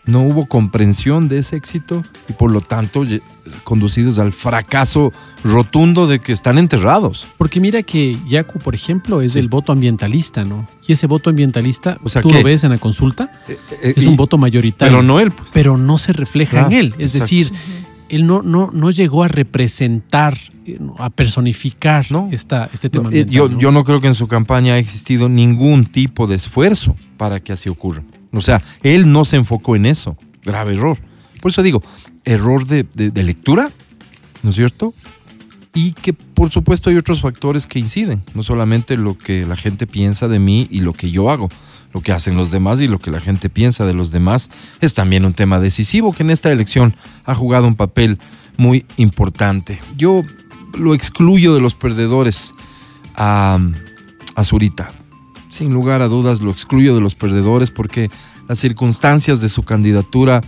No 0.09 0.23
hubo 0.23 0.47
comprensión 0.47 1.29
de 1.29 1.39
ese 1.39 1.57
éxito 1.57 2.03
y 2.29 2.33
por 2.33 2.51
lo 2.51 2.61
tanto 2.63 3.05
conducidos 3.65 4.19
al 4.19 4.33
fracaso 4.33 5.13
rotundo 5.45 6.07
de 6.07 6.19
que 6.19 6.33
están 6.33 6.57
enterrados. 6.59 7.27
Porque 7.37 7.61
mira 7.61 7.83
que 7.83 8.17
Yacu, 8.27 8.59
por 8.59 8.75
ejemplo, 8.75 9.21
es 9.23 9.37
el 9.37 9.49
voto 9.49 9.71
ambientalista, 9.73 10.45
¿no? 10.45 10.67
Y 10.87 10.93
ese 10.93 11.07
voto 11.07 11.31
ambientalista, 11.31 11.99
O 12.03 12.09
sea, 12.09 12.23
tú 12.23 12.29
¿qué? 12.29 12.39
lo 12.39 12.45
ves 12.45 12.65
en 12.65 12.71
la 12.71 12.79
consulta, 12.79 13.31
Eh, 13.49 13.95
es 13.97 14.05
y- 14.05 14.07
un 14.07 14.17
voto 14.17 14.39
mayoritario. 14.39 14.93
Pero 14.93 15.03
no 15.03 15.21
él. 15.21 15.31
pues. 15.31 15.49
pero 15.53 15.77
no 15.77 15.99
se 15.99 16.13
refleja 16.15 16.53
Claro, 16.53 16.67
en 16.71 16.73
él. 16.79 16.87
Es 16.99 17.15
exacto. 17.15 17.25
decir, 17.25 17.53
él 18.09 18.27
no, 18.27 18.41
no, 18.43 18.71
no 18.73 18.91
llegó 18.91 19.25
a 19.25 19.29
representar, 19.29 20.39
eh, 20.65 20.79
a 20.99 21.11
personificar 21.11 22.07
No. 22.11 22.29
esta, 22.33 22.69
este 22.73 22.89
tema. 22.89 23.05
No, 23.05 23.11
eh, 23.11 23.21
ambiental, 23.21 23.35
yo, 23.35 23.49
¿no? 23.51 23.59
yo 23.59 23.73
no 23.73 23.85
creo 23.85 24.01
que 24.01 24.07
en 24.09 24.15
su 24.15 24.27
campaña 24.29 24.75
ha 24.75 24.79
existido 24.79 25.29
ningún 25.29 25.85
tipo 25.87 26.27
de 26.27 26.37
esfuerzo 26.37 26.97
para 27.19 27.41
que 27.41 27.53
así 27.53 27.69
ocurra. 27.69 28.03
O 28.33 28.41
sea, 28.41 28.63
él 28.83 29.11
no 29.11 29.25
se 29.25 29.37
enfocó 29.37 29.77
en 29.77 29.87
eso. 29.87 30.17
Grave 30.45 30.75
error. 30.75 30.99
Por 31.41 31.51
eso 31.51 31.63
digo, 31.63 31.83
error 32.25 32.67
de, 32.67 32.85
de- 32.95 33.23
lectura, 33.23 33.71
¿no 34.43 34.51
es 34.51 34.57
cierto? 34.57 34.93
Y 35.75 35.93
que 35.93 36.13
por 36.13 36.51
supuesto 36.51 36.91
hay 36.91 36.97
otros 36.97 37.21
factores 37.21 37.67
que 37.67 37.79
inciden, 37.79 38.23
no 38.35 38.43
solamente 38.43 38.97
lo 38.97 39.17
que 39.17 39.47
la 39.47 39.55
gente 39.57 39.87
piensa 39.87 40.27
de 40.29 40.39
mí 40.39 40.67
y 40.71 40.81
lo 40.81 40.93
que 40.93 41.11
yo 41.11 41.31
hago, 41.31 41.49
lo 41.95 42.01
que 42.01 42.13
hacen 42.13 42.37
los 42.37 42.51
demás 42.51 42.81
y 42.81 42.89
lo 42.89 42.99
que 42.99 43.11
la 43.11 43.21
gente 43.21 43.49
piensa 43.49 43.87
de 43.87 43.95
los 43.95 44.11
demás 44.11 44.51
es 44.81 44.95
también 44.95 45.25
un 45.25 45.35
tema 45.35 45.61
decisivo 45.61 46.13
que 46.13 46.23
en 46.25 46.31
esta 46.31 46.51
elección 46.51 46.95
ha 47.25 47.35
jugado 47.35 47.67
un 47.69 47.77
papel 47.77 48.19
muy 48.57 48.85
importante. 48.97 49.81
Yo 49.97 50.23
lo 50.77 50.95
excluyo 50.95 51.55
de 51.55 51.61
los 51.61 51.75
perdedores 51.75 52.53
a, 53.15 53.59
a 54.35 54.45
Zurita. 54.45 54.91
Sin 55.59 55.73
lugar 55.73 56.03
a 56.03 56.09
dudas 56.09 56.41
lo 56.41 56.53
excluyo 56.53 56.95
de 56.95 57.01
los 57.01 57.17
perdedores 57.17 57.73
porque 57.73 58.11
las 58.49 58.61
circunstancias 58.61 59.41
de 59.41 59.49
su 59.49 59.65
candidatura 59.65 60.41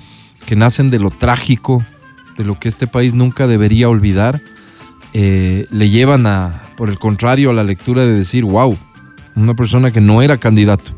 que 0.46 0.54
nacen 0.54 0.88
de 0.88 1.00
lo 1.00 1.10
trágico, 1.10 1.84
de 2.38 2.44
lo 2.44 2.58
que 2.60 2.68
este 2.68 2.86
país 2.86 3.12
nunca 3.14 3.48
debería 3.48 3.88
olvidar, 3.88 4.40
eh, 5.12 5.66
le 5.72 5.90
llevan 5.90 6.28
a, 6.28 6.62
por 6.76 6.88
el 6.90 6.98
contrario, 7.00 7.50
a 7.50 7.54
la 7.54 7.64
lectura 7.64 8.02
de 8.06 8.12
decir, 8.14 8.44
wow, 8.44 8.78
una 9.34 9.54
persona 9.54 9.90
que 9.90 10.00
no 10.00 10.22
era 10.22 10.36
candidato. 10.36 10.92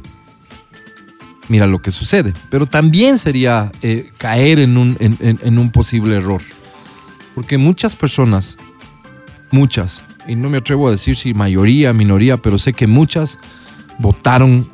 Mira 1.49 1.67
lo 1.67 1.81
que 1.81 1.91
sucede. 1.91 2.35
Pero 2.51 2.67
también 2.67 3.17
sería 3.17 3.73
eh, 3.81 4.11
caer 4.19 4.59
en 4.59 4.77
un, 4.77 4.97
en- 5.01 5.17
en- 5.21 5.41
en 5.43 5.59
un 5.59 5.71
posible 5.71 6.17
error. 6.17 6.43
Porque 7.35 7.57
muchas 7.57 7.97
personas, 7.97 8.59
muchas, 9.51 10.05
y 10.29 10.37
no 10.37 10.51
me 10.51 10.59
atrevo 10.59 10.89
a 10.89 10.91
decir 10.91 11.17
si 11.17 11.33
mayoría, 11.33 11.95
minoría, 11.95 12.37
pero 12.37 12.59
sé 12.59 12.75
que 12.75 12.87
muchas 12.87 13.39
votaron 13.99 14.69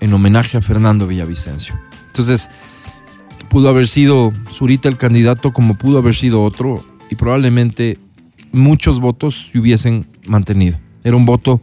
en 0.00 0.12
homenaje 0.12 0.56
a 0.56 0.62
Fernando 0.62 1.06
Villavicencio. 1.06 1.78
Entonces, 2.08 2.50
pudo 3.48 3.68
haber 3.68 3.86
sido 3.88 4.32
Zurita 4.52 4.88
el 4.88 4.96
candidato 4.96 5.52
como 5.52 5.74
pudo 5.74 5.98
haber 5.98 6.14
sido 6.14 6.42
otro 6.42 6.84
y 7.10 7.14
probablemente 7.16 7.98
muchos 8.52 9.00
votos 9.00 9.50
se 9.52 9.58
hubiesen 9.58 10.06
mantenido. 10.26 10.78
Era 11.04 11.16
un 11.16 11.24
voto 11.26 11.60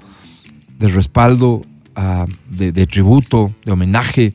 de 0.78 0.88
respaldo, 0.88 1.66
ah, 1.96 2.26
de, 2.50 2.72
de 2.72 2.88
tributo, 2.88 3.54
de 3.66 3.72
homenaje, 3.72 4.34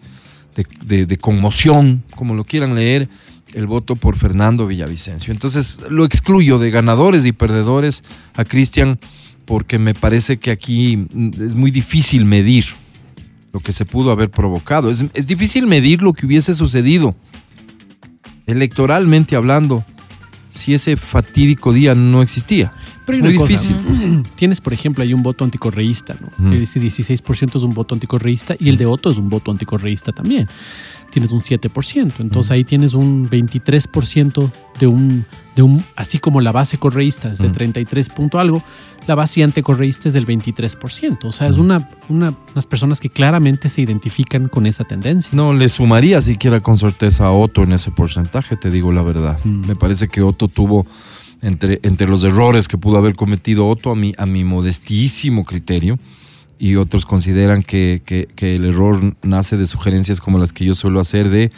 de, 0.57 0.66
de- 0.85 1.07
de 1.07 1.16
conmoción, 1.19 2.02
como 2.16 2.35
lo 2.35 2.45
quieran 2.45 2.75
leer, 2.75 3.09
el 3.54 3.66
voto 3.66 3.97
por 3.97 4.16
Fernando 4.16 4.66
Villavicencio. 4.66 5.33
Entonces 5.33 5.81
lo 5.88 6.04
excluyo 6.04 6.59
de 6.59 6.71
ganadores 6.71 7.25
y 7.25 7.33
perdedores 7.33 8.02
a 8.37 8.45
Cristian 8.45 8.99
porque 9.44 9.78
me 9.78 9.94
parece 9.94 10.38
que 10.38 10.50
aquí 10.50 10.96
mm, 10.96 11.30
es 11.42 11.54
muy 11.54 11.70
difícil 11.70 12.24
medir 12.24 12.64
lo 13.52 13.60
que 13.60 13.72
se 13.72 13.84
pudo 13.84 14.10
haber 14.10 14.30
provocado. 14.30 14.90
Es, 14.90 15.04
es 15.14 15.26
difícil 15.26 15.66
medir 15.66 16.02
lo 16.02 16.12
que 16.12 16.26
hubiese 16.26 16.54
sucedido 16.54 17.14
electoralmente 18.46 19.36
hablando 19.36 19.84
si 20.48 20.72
ese 20.72 20.96
fatídico 20.96 21.72
día 21.72 21.94
no 21.96 22.22
existía. 22.22 22.72
Pero 23.04 23.16
hay 23.16 23.18
Es 23.18 23.24
muy 23.24 23.44
una 23.44 23.56
cosa, 23.56 23.74
difícil. 23.74 24.22
tienes, 24.36 24.60
por 24.60 24.72
ejemplo, 24.72 25.02
hay 25.02 25.12
un 25.12 25.22
voto 25.22 25.44
anticorreísta, 25.44 26.14
¿no? 26.20 26.46
Ujú. 26.46 26.54
Ese 26.54 26.80
16% 26.80 27.56
es 27.56 27.62
un 27.62 27.74
voto 27.74 27.94
anticorreísta 27.94 28.56
y 28.58 28.68
el 28.68 28.76
de 28.76 28.86
Otto 28.86 29.10
es 29.10 29.18
un 29.18 29.28
voto 29.28 29.50
anticorreísta 29.50 30.12
también. 30.12 30.48
Tienes 31.14 31.30
un 31.30 31.42
7%, 31.42 32.12
entonces 32.18 32.50
ahí 32.50 32.64
tienes 32.64 32.92
un 32.94 33.30
23% 33.30 34.50
de 34.80 34.87
un, 34.88 35.25
de 35.54 35.62
un, 35.62 35.85
así 35.94 36.18
como 36.18 36.40
la 36.40 36.50
base 36.50 36.76
correísta 36.76 37.30
es 37.30 37.38
de 37.38 37.49
33 37.50 38.09
punto 38.09 38.40
algo, 38.40 38.61
la 39.06 39.14
base 39.14 39.44
anticorreísta 39.44 40.09
es 40.09 40.14
del 40.14 40.26
23%. 40.26 41.25
O 41.25 41.30
sea, 41.30 41.47
es 41.47 41.59
una, 41.59 41.88
una- 42.09 42.35
unas 42.52 42.66
personas 42.66 42.99
que 42.99 43.11
claramente 43.11 43.68
se 43.68 43.83
identifican 43.83 44.49
con 44.49 44.66
esa 44.66 44.83
tendencia. 44.83 45.30
No 45.33 45.54
le 45.54 45.68
sumaría 45.68 46.21
siquiera 46.21 46.59
con 46.61 46.76
certeza 46.76 47.26
a 47.26 47.30
Otto 47.30 47.62
en 47.62 47.73
ese 47.75 47.92
porcentaje, 47.92 48.56
te 48.56 48.73
digo 48.73 48.90
la 48.90 49.02
verdad. 49.02 49.38
Mm. 49.44 49.68
Me 49.68 49.76
parece 49.76 50.09
que 50.09 50.21
Otto 50.21 50.49
tuvo 50.49 50.85
entre, 51.42 51.78
entre 51.85 52.09
los 52.09 52.25
errores 52.25 52.66
que 52.66 52.76
pudo 52.76 52.97
haber 52.99 53.14
cometido 53.14 53.68
Otto 53.68 53.92
a 53.92 53.94
mi, 53.94 54.14
a 54.18 54.26
mi 54.26 54.42
modestísimo 54.42 55.44
criterio. 55.44 55.97
Y 56.58 56.76
otros 56.76 57.04
consideran 57.06 57.62
que, 57.62 58.02
que- 58.04 58.28
que 58.34 58.56
el 58.56 58.64
error 58.66 59.16
nace 59.23 59.56
de 59.56 59.66
sugerencias 59.66 60.20
como 60.20 60.38
las 60.38 60.52
que 60.52 60.64
yo 60.64 60.75
suelo 60.75 61.00
hacer 61.00 61.28
de 61.30 61.50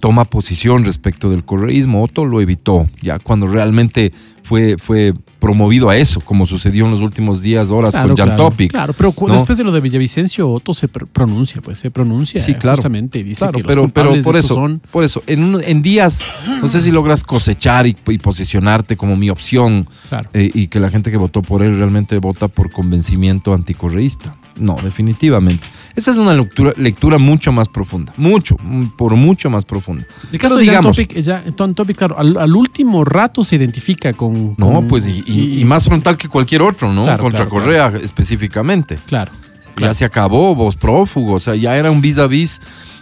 toma 0.00 0.24
posición 0.24 0.84
respecto 0.84 1.30
del 1.30 1.44
correísmo. 1.44 2.02
Otto 2.02 2.24
lo 2.24 2.40
evitó, 2.40 2.88
ya 3.00 3.18
cuando 3.20 3.46
realmente 3.46 4.12
fue, 4.42 4.74
fue 4.82 5.14
promovido 5.38 5.90
a 5.90 5.96
eso, 5.96 6.20
como 6.20 6.44
sucedió 6.46 6.84
en 6.86 6.90
los 6.90 7.00
últimos 7.00 7.40
días, 7.40 7.70
horas 7.70 7.94
con 7.94 8.08
Jan 8.16 8.28
claro, 8.30 8.36
Topic. 8.50 8.70
claro, 8.72 8.92
pero 8.94 9.14
después 9.28 9.58
de 9.58 9.62
lo 9.64 9.70
de 9.70 9.80
Villavicencio, 9.80 10.48
Otto 10.50 10.74
se 10.74 10.88
pr- 10.90 11.06
pronuncia, 11.06 11.62
pues 11.62 11.78
se 11.78 11.92
pronuncia 11.92 12.42
Sí, 12.42 12.54
claro. 12.54 12.76
justamente 12.78 13.20
y 13.20 13.22
dice 13.22 13.38
Claro, 13.38 13.52
que 13.52 13.58
los 13.60 13.66
pero, 13.68 13.82
pero 13.88 14.08
culpables 14.10 14.24
por 14.24 14.36
eso, 14.36 14.54
son 14.54 14.82
por 14.90 15.04
eso, 15.04 15.22
en, 15.28 15.42
un- 15.44 15.62
en 15.64 15.82
días, 15.82 16.24
no 16.60 16.66
sé 16.66 16.80
si 16.80 16.90
logras 16.90 17.22
cosechar 17.22 17.86
y, 17.86 17.96
y 18.08 18.18
posicionarte 18.18 18.96
como 18.96 19.16
mi 19.16 19.30
opción 19.30 19.88
Claro. 20.08 20.28
eh, 20.32 20.50
y 20.52 20.66
que 20.66 20.80
la 20.80 20.90
gente 20.90 21.12
que 21.12 21.16
votó 21.16 21.42
por 21.42 21.62
él 21.62 21.76
realmente 21.78 22.18
vota 22.18 22.48
por 22.48 22.70
convencimiento 22.72 23.54
anticorreísta. 23.54 24.36
No, 24.58 24.76
definitivamente. 24.82 25.66
Esta 25.96 26.10
es 26.10 26.16
una 26.18 26.34
lectura, 26.34 26.72
lectura 26.76 27.18
mucho 27.18 27.52
más 27.52 27.68
profunda, 27.68 28.12
mucho, 28.16 28.56
mm, 28.62 28.88
por 28.96 29.16
mucho 29.16 29.48
más 29.50 29.64
profunda. 29.64 30.04
El 30.30 30.38
caso 30.38 30.56
de 30.56 30.62
digamos, 30.62 30.94
Topic, 30.96 31.18
ya, 31.20 31.42
Topic, 31.74 31.96
claro, 31.96 32.18
al, 32.18 32.36
al 32.36 32.54
último 32.54 33.04
rato 33.04 33.44
se 33.44 33.56
identifica 33.56 34.12
con. 34.12 34.54
no, 34.58 34.72
con- 34.72 34.88
pues 34.88 35.06
y, 35.06 35.22
y- 35.26 35.60
y 35.60 35.64
más 35.64 35.84
frontal 35.84 36.16
que 36.16 36.28
cualquier 36.28 36.62
otro, 36.62 36.92
¿no? 36.92 37.04
Claro, 37.04 37.22
Contra 37.22 37.46
claro, 37.46 37.50
Correa 37.50 37.92
específicamente. 38.02 38.98
Claro. 39.06 39.32
Ya 39.80 39.94
se 39.94 40.04
acabó, 40.04 40.54
vos 40.54 40.76
prófugo, 40.76 41.32
o 41.34 41.40
sea, 41.40 41.54
ya 41.54 41.76
era 41.76 41.90
un 41.90 42.00
vis 42.02 42.18
a 42.18 42.26
vis. 42.26 42.60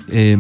eh, 0.08 0.38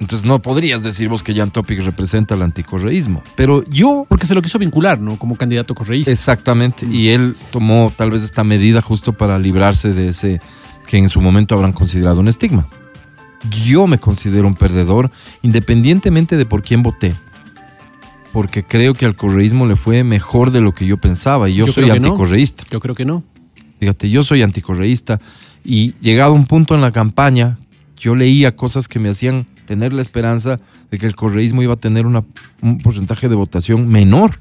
entonces 0.00 0.26
no 0.26 0.40
podrías 0.40 0.82
decir 0.82 1.08
vos 1.10 1.22
que 1.22 1.34
Jan 1.34 1.50
Topic 1.50 1.80
representa 1.82 2.34
el 2.34 2.40
anticorreísmo. 2.40 3.22
Pero 3.36 3.62
yo 3.68 4.06
Porque 4.08 4.26
se 4.26 4.34
lo 4.34 4.40
quiso 4.40 4.58
vincular, 4.58 4.98
¿no? 4.98 5.16
Como 5.16 5.36
candidato 5.36 5.74
correísta. 5.74 6.10
Exactamente. 6.10 6.86
Y 6.86 7.10
él 7.10 7.36
tomó 7.50 7.92
tal 7.94 8.10
vez 8.10 8.24
esta 8.24 8.42
medida 8.42 8.80
justo 8.80 9.12
para 9.12 9.38
librarse 9.38 9.92
de 9.92 10.08
ese 10.08 10.40
que 10.86 10.96
en 10.96 11.10
su 11.10 11.20
momento 11.20 11.54
habrán 11.54 11.74
considerado 11.74 12.20
un 12.20 12.28
estigma. 12.28 12.66
Yo 13.64 13.86
me 13.86 13.98
considero 13.98 14.46
un 14.46 14.54
perdedor 14.54 15.10
independientemente 15.42 16.38
de 16.38 16.46
por 16.46 16.62
quién 16.62 16.82
voté. 16.82 17.14
Porque 18.32 18.64
creo 18.64 18.94
que 18.94 19.04
al 19.04 19.16
correísmo 19.16 19.66
le 19.66 19.76
fue 19.76 20.02
mejor 20.02 20.50
de 20.50 20.62
lo 20.62 20.72
que 20.72 20.86
yo 20.86 20.96
pensaba 20.96 21.50
y 21.50 21.56
yo, 21.56 21.66
Yo 21.66 21.72
soy 21.74 21.86
no. 21.86 21.92
anticorreísta. 21.94 22.64
Yo 22.70 22.80
creo 22.80 22.94
que 22.94 23.04
no. 23.04 23.22
Fíjate, 23.80 24.08
yo 24.08 24.22
soy 24.22 24.40
anticorreísta 24.40 25.20
y 25.62 25.92
llegado 26.00 26.32
a 26.32 26.34
un 26.34 26.46
punto 26.46 26.74
en 26.74 26.80
la 26.80 26.90
campaña, 26.92 27.58
yo 27.98 28.14
leía 28.14 28.56
cosas 28.56 28.88
que 28.88 28.98
me 28.98 29.10
hacían 29.10 29.46
tener 29.70 29.92
la 29.92 30.02
esperanza 30.02 30.58
de 30.90 30.98
que 30.98 31.06
el 31.06 31.14
correísmo 31.14 31.62
iba 31.62 31.74
a 31.74 31.76
tener 31.76 32.04
una- 32.04 32.24
un 32.60 32.78
porcentaje 32.78 33.28
de 33.28 33.36
votación 33.36 33.86
menor. 33.88 34.40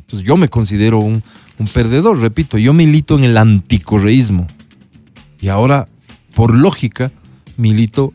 Entonces 0.00 0.28
yo 0.28 0.36
me 0.36 0.50
considero 0.50 0.98
un, 0.98 1.22
un 1.58 1.66
perdedor, 1.68 2.20
repito, 2.20 2.58
yo 2.58 2.74
milito 2.74 3.16
en 3.16 3.24
el 3.24 3.38
anticorreísmo. 3.38 4.46
Y 5.40 5.48
ahora, 5.48 5.88
por 6.34 6.54
lógica, 6.54 7.10
milito 7.56 8.12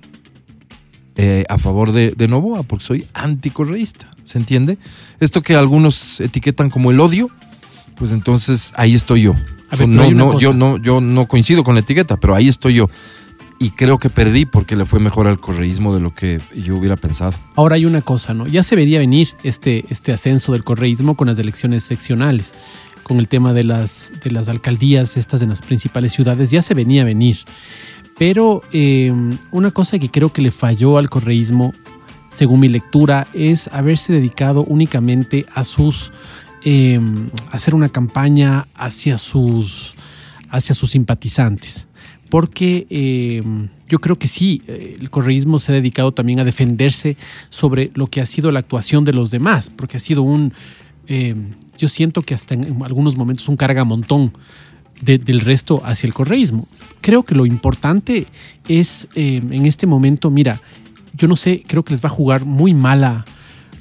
eh, 1.15 1.43
a 1.49 1.57
favor 1.57 1.91
de, 1.91 2.11
de 2.15 2.27
Novoa, 2.27 2.61
porque 2.61 2.85
soy 2.85 3.05
anticorreísta. 3.15 4.07
¿Se 4.23 4.37
entiende? 4.37 4.77
Esto 5.19 5.41
que 5.41 5.55
algunos 5.55 6.19
etiquetan 6.21 6.69
como 6.69 6.91
el 6.91 6.99
odio, 6.99 7.31
pues 7.97 8.11
entonces 8.11 8.73
ahí 8.77 8.93
estoy 8.93 9.23
yo. 9.23 9.33
Ver, 9.79 9.89
no, 9.95 10.03
no, 10.13 10.39
yo 10.39 10.53
no, 10.53 10.77
yo 10.77 11.01
no 11.01 11.27
coincido 11.27 11.63
con 11.63 11.73
la 11.73 11.81
etiqueta, 11.81 12.17
pero 12.17 12.35
ahí 12.35 12.47
estoy 12.47 12.75
yo. 12.75 12.89
Y 13.59 13.71
creo 13.71 13.97
que 13.97 14.09
perdí 14.09 14.45
porque 14.45 14.75
le 14.75 14.85
fue 14.85 14.99
mejor 14.99 15.27
al 15.27 15.39
correísmo 15.39 15.93
de 15.93 16.01
lo 16.01 16.13
que 16.13 16.41
yo 16.55 16.75
hubiera 16.75 16.95
pensado. 16.95 17.33
Ahora 17.55 17.75
hay 17.75 17.85
una 17.85 18.01
cosa, 18.01 18.33
¿no? 18.33 18.47
Ya 18.47 18.63
se 18.63 18.75
vería 18.75 18.99
venir 18.99 19.35
este, 19.43 19.85
este 19.89 20.11
ascenso 20.11 20.51
del 20.51 20.63
correísmo 20.63 21.15
con 21.15 21.27
las 21.27 21.39
elecciones 21.39 21.83
seccionales, 21.83 22.53
con 23.03 23.19
el 23.19 23.27
tema 23.27 23.53
de 23.53 23.63
las, 23.63 24.11
de 24.23 24.31
las 24.31 24.49
alcaldías, 24.49 25.17
estas 25.17 25.41
en 25.41 25.49
las 25.49 25.61
principales 25.61 26.11
ciudades, 26.13 26.51
ya 26.51 26.61
se 26.61 26.73
venía 26.73 27.03
a 27.03 27.05
venir. 27.05 27.37
Pero 28.17 28.61
eh, 28.71 29.13
una 29.51 29.71
cosa 29.71 29.97
que 29.99 30.09
creo 30.09 30.31
que 30.31 30.41
le 30.41 30.51
falló 30.51 30.97
al 30.97 31.09
correísmo, 31.09 31.73
según 32.29 32.59
mi 32.59 32.69
lectura, 32.69 33.27
es 33.33 33.69
haberse 33.71 34.13
dedicado 34.13 34.63
únicamente 34.63 35.45
a 35.53 35.63
sus 35.63 36.11
eh, 36.65 36.99
hacer 37.51 37.75
una 37.75 37.89
campaña 37.89 38.67
hacia 38.75 39.17
sus 39.17 39.95
hacia 40.49 40.75
sus 40.75 40.91
simpatizantes. 40.91 41.87
Porque 42.33 42.87
eh, 42.89 43.43
yo 43.87 43.99
creo 43.99 44.17
que 44.17 44.27
sí, 44.27 44.63
eh, 44.67 44.97
el 44.99 45.11
correísmo 45.11 45.59
se 45.59 45.71
ha 45.71 45.75
dedicado 45.75 46.13
también 46.13 46.39
a 46.39 46.43
defenderse 46.43 47.15
sobre 47.51 47.91
lo 47.93 48.07
que 48.07 48.21
ha 48.21 48.25
sido 48.25 48.51
la 48.51 48.57
actuación 48.57 49.05
de 49.05 49.13
los 49.13 49.29
demás, 49.29 49.69
porque 49.69 49.97
ha 49.97 49.99
sido 49.99 50.23
un, 50.23 50.51
eh, 51.07 51.35
yo 51.77 51.87
siento 51.87 52.23
que 52.23 52.33
hasta 52.33 52.55
en 52.55 52.81
algunos 52.81 53.17
momentos 53.17 53.47
un 53.49 53.55
cargamontón 53.55 54.33
de- 54.99 55.19
del 55.19 55.41
resto 55.41 55.83
hacia 55.85 56.07
el 56.07 56.15
correísmo. 56.15 56.67
Creo 57.01 57.21
que 57.21 57.35
lo 57.35 57.45
importante 57.45 58.25
es 58.67 59.07
en 59.13 59.67
este 59.67 59.85
momento, 59.85 60.31
mira, 60.31 60.59
yo 61.15 61.27
no 61.27 61.35
sé, 61.35 61.61
creo 61.67 61.83
que 61.83 61.93
les 61.93 62.03
va 62.03 62.07
a 62.07 62.17
jugar 62.17 62.45
muy 62.45 62.73
mala, 62.73 63.25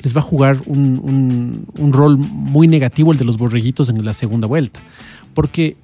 les 0.02 0.14
va 0.14 0.18
a 0.20 0.24
jugar 0.24 0.60
un, 0.66 1.64
un- 1.78 1.92
rol 1.94 2.18
muy 2.18 2.68
negativo 2.68 3.12
el 3.12 3.18
de 3.18 3.24
los 3.24 3.38
borreguitos 3.38 3.88
en 3.88 4.04
la 4.04 4.12
segunda 4.12 4.46
vuelta. 4.46 4.78
Porque 5.32 5.74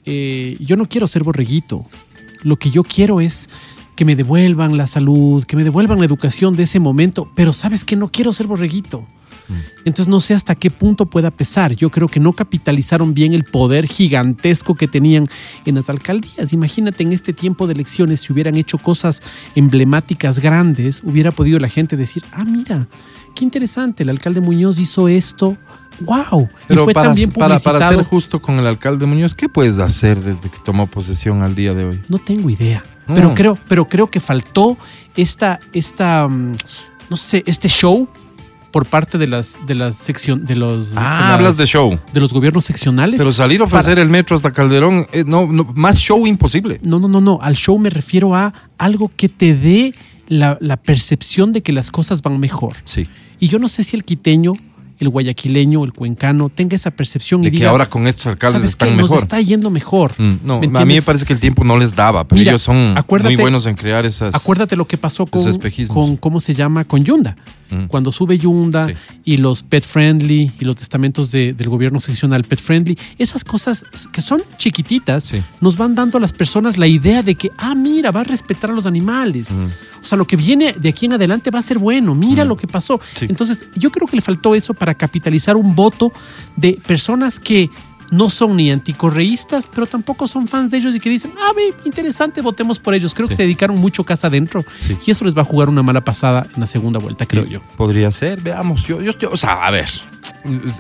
yo 0.61 0.77
no 0.77 0.85
quiero 0.87 1.07
ser 1.07 1.23
borreguito. 1.25 1.87
Lo 2.43 2.57
que 2.57 2.71
yo 2.71 2.83
quiero 2.83 3.21
es 3.21 3.49
que 3.97 4.05
me 4.05 4.17
devuelvan 4.17 4.77
la 4.77 4.87
salud, 4.87 5.45
que 5.45 5.57
me 5.57 5.65
devuelvan 5.65 5.99
la 5.99 6.07
educación 6.07 6.55
de 6.55 6.63
ese 6.63 6.79
momento, 6.79 7.29
pero 7.35 7.53
sabes 7.53 7.85
que 7.85 7.97
no 7.97 8.09
quiero 8.09 8.33
ser 8.33 8.47
borreguito. 8.47 9.07
Entonces 9.85 10.09
no 10.09 10.21
sé 10.21 10.35
hasta 10.35 10.55
qué 10.55 10.71
punto 10.71 11.07
pueda 11.07 11.31
pesar. 11.31 11.75
Yo 11.75 11.91
creo 11.91 12.09
que 12.09 12.21
no 12.21 12.33
capitalizaron 12.33 13.15
bien 13.15 13.33
el 13.33 13.45
poder 13.45 13.87
gigantesco 13.87 14.75
que 14.75 14.89
tenían 14.89 15.29
en 15.65 15.75
las 15.75 15.89
alcaldías. 15.89 16.53
Imagínate 16.53 17.03
en 17.03 17.13
este 17.13 17.33
tiempo 17.33 17.67
de 17.67 17.73
elecciones, 17.73 18.21
si 18.21 18.33
hubieran 18.33 18.57
hecho 18.57 18.79
cosas 18.79 19.23
emblemáticas 19.55 20.39
grandes, 20.41 21.03
hubiera 21.03 21.33
podido 21.33 21.59
la 21.59 21.69
gente 21.69 21.97
decir, 21.97 22.23
ah, 22.33 22.45
mira, 22.45 22.89
qué 23.35 23.45
interesante, 23.45 24.03
el 24.03 24.11
alcalde 24.11 24.41
Muñoz 24.41 24.79
hizo 24.79 25.09
esto. 25.09 25.57
¡Wow! 26.01 26.49
Pero 26.69 26.83
y 26.83 26.85
fue 26.85 26.95
para, 26.95 27.13
bien 27.13 27.31
para, 27.33 27.59
para 27.59 27.87
ser 27.89 28.03
justo 28.05 28.41
con 28.41 28.59
el 28.59 28.67
alcalde 28.67 29.07
Muñoz, 29.07 29.35
¿qué 29.35 29.49
puedes 29.49 29.79
hacer 29.79 30.21
desde 30.23 30.49
que 30.49 30.59
tomó 30.65 30.87
posesión 30.87 31.43
al 31.43 31.55
día 31.55 31.75
de 31.75 31.85
hoy? 31.87 32.01
No 32.09 32.19
tengo 32.19 32.49
idea. 32.51 32.85
Mm. 33.07 33.15
Pero 33.15 33.35
creo, 33.35 33.59
pero 33.69 33.89
creo 33.89 34.07
que 34.09 34.21
faltó 34.21 34.77
esta, 35.17 35.59
esta, 35.73 36.29
mm, 36.29 36.57
no 37.11 37.17
sé, 37.17 37.43
este 37.47 37.69
show 37.69 38.09
por 38.71 38.85
parte 38.85 39.17
de 39.17 39.27
las 39.27 39.57
de 39.67 39.75
las 39.75 39.95
sección 39.95 40.45
de 40.45 40.55
los 40.55 40.93
Ah, 40.95 41.17
de 41.17 41.23
las- 41.23 41.31
hablas 41.33 41.57
de 41.57 41.67
show. 41.67 41.99
de 42.13 42.21
los 42.21 42.33
gobiernos 42.33 42.67
seccionales. 42.67 43.17
Pero 43.19 43.33
salir 43.33 43.63
a 43.63 43.65
ofrecer 43.65 43.99
el 43.99 44.11
metro 44.11 44.37
hasta 44.37 44.53
Calderón, 44.53 45.07
eh, 45.13 45.25
no, 45.27 45.47
no, 45.47 45.65
más 45.75 45.99
show 45.99 46.27
imposible. 46.27 46.79
No, 46.83 47.01
no, 47.01 47.09
no, 47.09 47.21
no. 47.23 47.39
Al 47.41 47.57
show 47.57 47.79
me 47.79 47.89
refiero 47.89 48.35
a 48.37 48.53
algo 48.77 49.11
que 49.17 49.31
te 49.31 49.55
dé 49.55 49.95
la, 50.29 50.59
la 50.61 50.77
percepción 50.77 51.53
de 51.53 51.63
que 51.63 51.73
las 51.73 51.91
cosas 51.91 52.21
van 52.21 52.39
mejor. 52.39 52.77
Sí. 52.85 53.09
Y 53.41 53.49
yo 53.49 53.59
no 53.59 53.69
sé 53.71 53.85
si 53.85 53.97
el 53.97 54.05
quiteño, 54.05 54.53
el 54.99 55.09
guayaquileño, 55.09 55.85
el 55.85 55.93
cuencano 55.93 56.49
tenga 56.49 56.75
esa 56.77 56.91
percepción 56.91 57.43
De 57.43 57.49
y 57.49 57.51
que 57.53 57.57
diga, 57.59 57.71
ahora 57.71 57.89
con 57.89 58.07
estos 58.07 58.27
alcaldes 58.27 58.61
¿sabes 58.63 58.71
están 58.71 58.97
mejor. 58.97 59.11
Nos 59.11 59.23
está 59.23 59.41
yendo 59.41 59.71
mejor. 59.71 60.13
Mm, 60.19 60.35
no, 60.45 60.61
¿Me 60.61 60.67
a 60.79 60.85
mí 60.85 60.95
me 60.95 61.03
parece 61.03 61.25
que 61.25 61.33
el 61.33 61.41
tiempo 61.41 61.65
no 61.65 61.79
les 61.79 61.95
daba, 61.95 62.27
pero 62.27 62.39
Mira, 62.39 62.53
ellos 62.53 62.63
son 62.63 62.95
muy 63.23 63.37
buenos 63.37 63.67
en 63.67 63.75
crear 63.77 64.05
esas. 64.07 64.35
Acuérdate 64.35 64.77
lo 64.77 64.87
que 64.87 64.97
pasó 64.99 65.27
con, 65.27 65.45
con 65.89 66.17
¿cómo 66.17 66.41
se 66.41 66.55
llama? 66.55 66.85
Con 66.85 67.05
Yunda. 67.05 67.37
Mm. 67.71 67.85
Cuando 67.87 68.11
sube 68.13 68.39
Yunda 68.39 68.87
Sí. 68.89 68.95
y 69.25 69.37
los 69.37 69.63
pet 69.63 69.85
friendly 69.85 70.51
y 70.59 70.65
los 70.65 70.77
testamentos 70.77 71.31
de- 71.31 71.53
del 71.53 71.69
gobierno 71.69 72.01
seccional 72.01 72.43
pet 72.45 72.61
friendly, 72.61 72.99
esas 73.19 73.45
cosas 73.45 73.85
que 74.11 74.23
son 74.23 74.43
chiquititas 74.57 75.25
Sí. 75.25 75.43
nos 75.61 75.77
van 75.77 75.95
dando 75.95 76.17
a 76.19 76.21
las 76.21 76.33
personas 76.33 76.79
la 76.79 76.87
idea 76.87 77.23
de 77.23 77.35
que, 77.35 77.51
ah, 77.59 77.75
mira, 77.75 78.11
va 78.11 78.23
a 78.23 78.25
respetar 78.25 78.71
a 78.71 78.73
los 78.73 78.87
animales. 78.87 79.51
Mm. 79.51 79.67
O 80.03 80.07
sea, 80.07 80.17
lo 80.19 80.27
que 80.27 80.37
viene 80.37 80.73
de 80.73 80.89
aquí 80.89 81.07
en 81.07 81.15
adelante 81.15 81.51
va 81.51 81.59
a 81.59 81.63
ser 81.63 81.79
bueno. 81.79 82.15
Mira 82.15 82.45
lo 82.45 82.57
que 82.57 82.67
pasó. 82.67 83.01
Sí. 83.15 83.27
Entonces, 83.29 83.65
yo 83.75 83.91
creo 83.91 84.07
que 84.07 84.17
le 84.17 84.23
faltó 84.23 84.55
eso 84.55 84.75
para 84.75 84.95
capitalizar 84.95 85.57
un 85.57 85.75
voto 85.75 86.13
de 86.57 86.81
personas 86.87 87.41
que 87.41 87.71
no 88.11 88.31
son 88.31 88.57
ni 88.57 88.71
anticorreístas, 88.71 89.67
pero 89.73 89.87
tampoco 89.87 90.27
son 90.27 90.49
fans 90.49 90.71
de 90.71 90.79
ellos 90.79 90.95
y 90.95 91.01
que 91.01 91.11
dicen, 91.11 91.33
ah, 91.39 91.53
ve, 91.55 91.75
interesante, 91.85 92.41
votemos 92.41 92.79
por 92.79 92.95
ellos. 92.95 93.15
Creo 93.15 93.29
que 93.29 93.35
se 93.37 93.43
dedicaron 93.43 93.77
mucho 93.79 94.05
casa 94.05 94.29
adentro 94.29 94.65
Sí. 94.81 94.97
y 95.07 95.11
eso 95.11 95.25
les 95.25 95.37
va 95.37 95.43
a 95.43 95.45
jugar 95.45 95.69
una 95.69 95.83
mala 95.83 96.03
pasada 96.05 96.47
en 96.55 96.61
la 96.61 96.67
segunda 96.67 96.99
vuelta, 96.99 97.27
creo 97.27 97.45
Sí, 97.45 97.53
yo. 97.53 97.61
Podría 97.77 98.11
ser, 98.11 98.41
veamos. 98.41 98.87
Yo, 98.87 99.03
yo, 99.03 99.13
yo- 99.19 99.31
o 99.31 99.37
sea, 99.37 99.65
a 99.67 99.71
ver, 99.71 99.89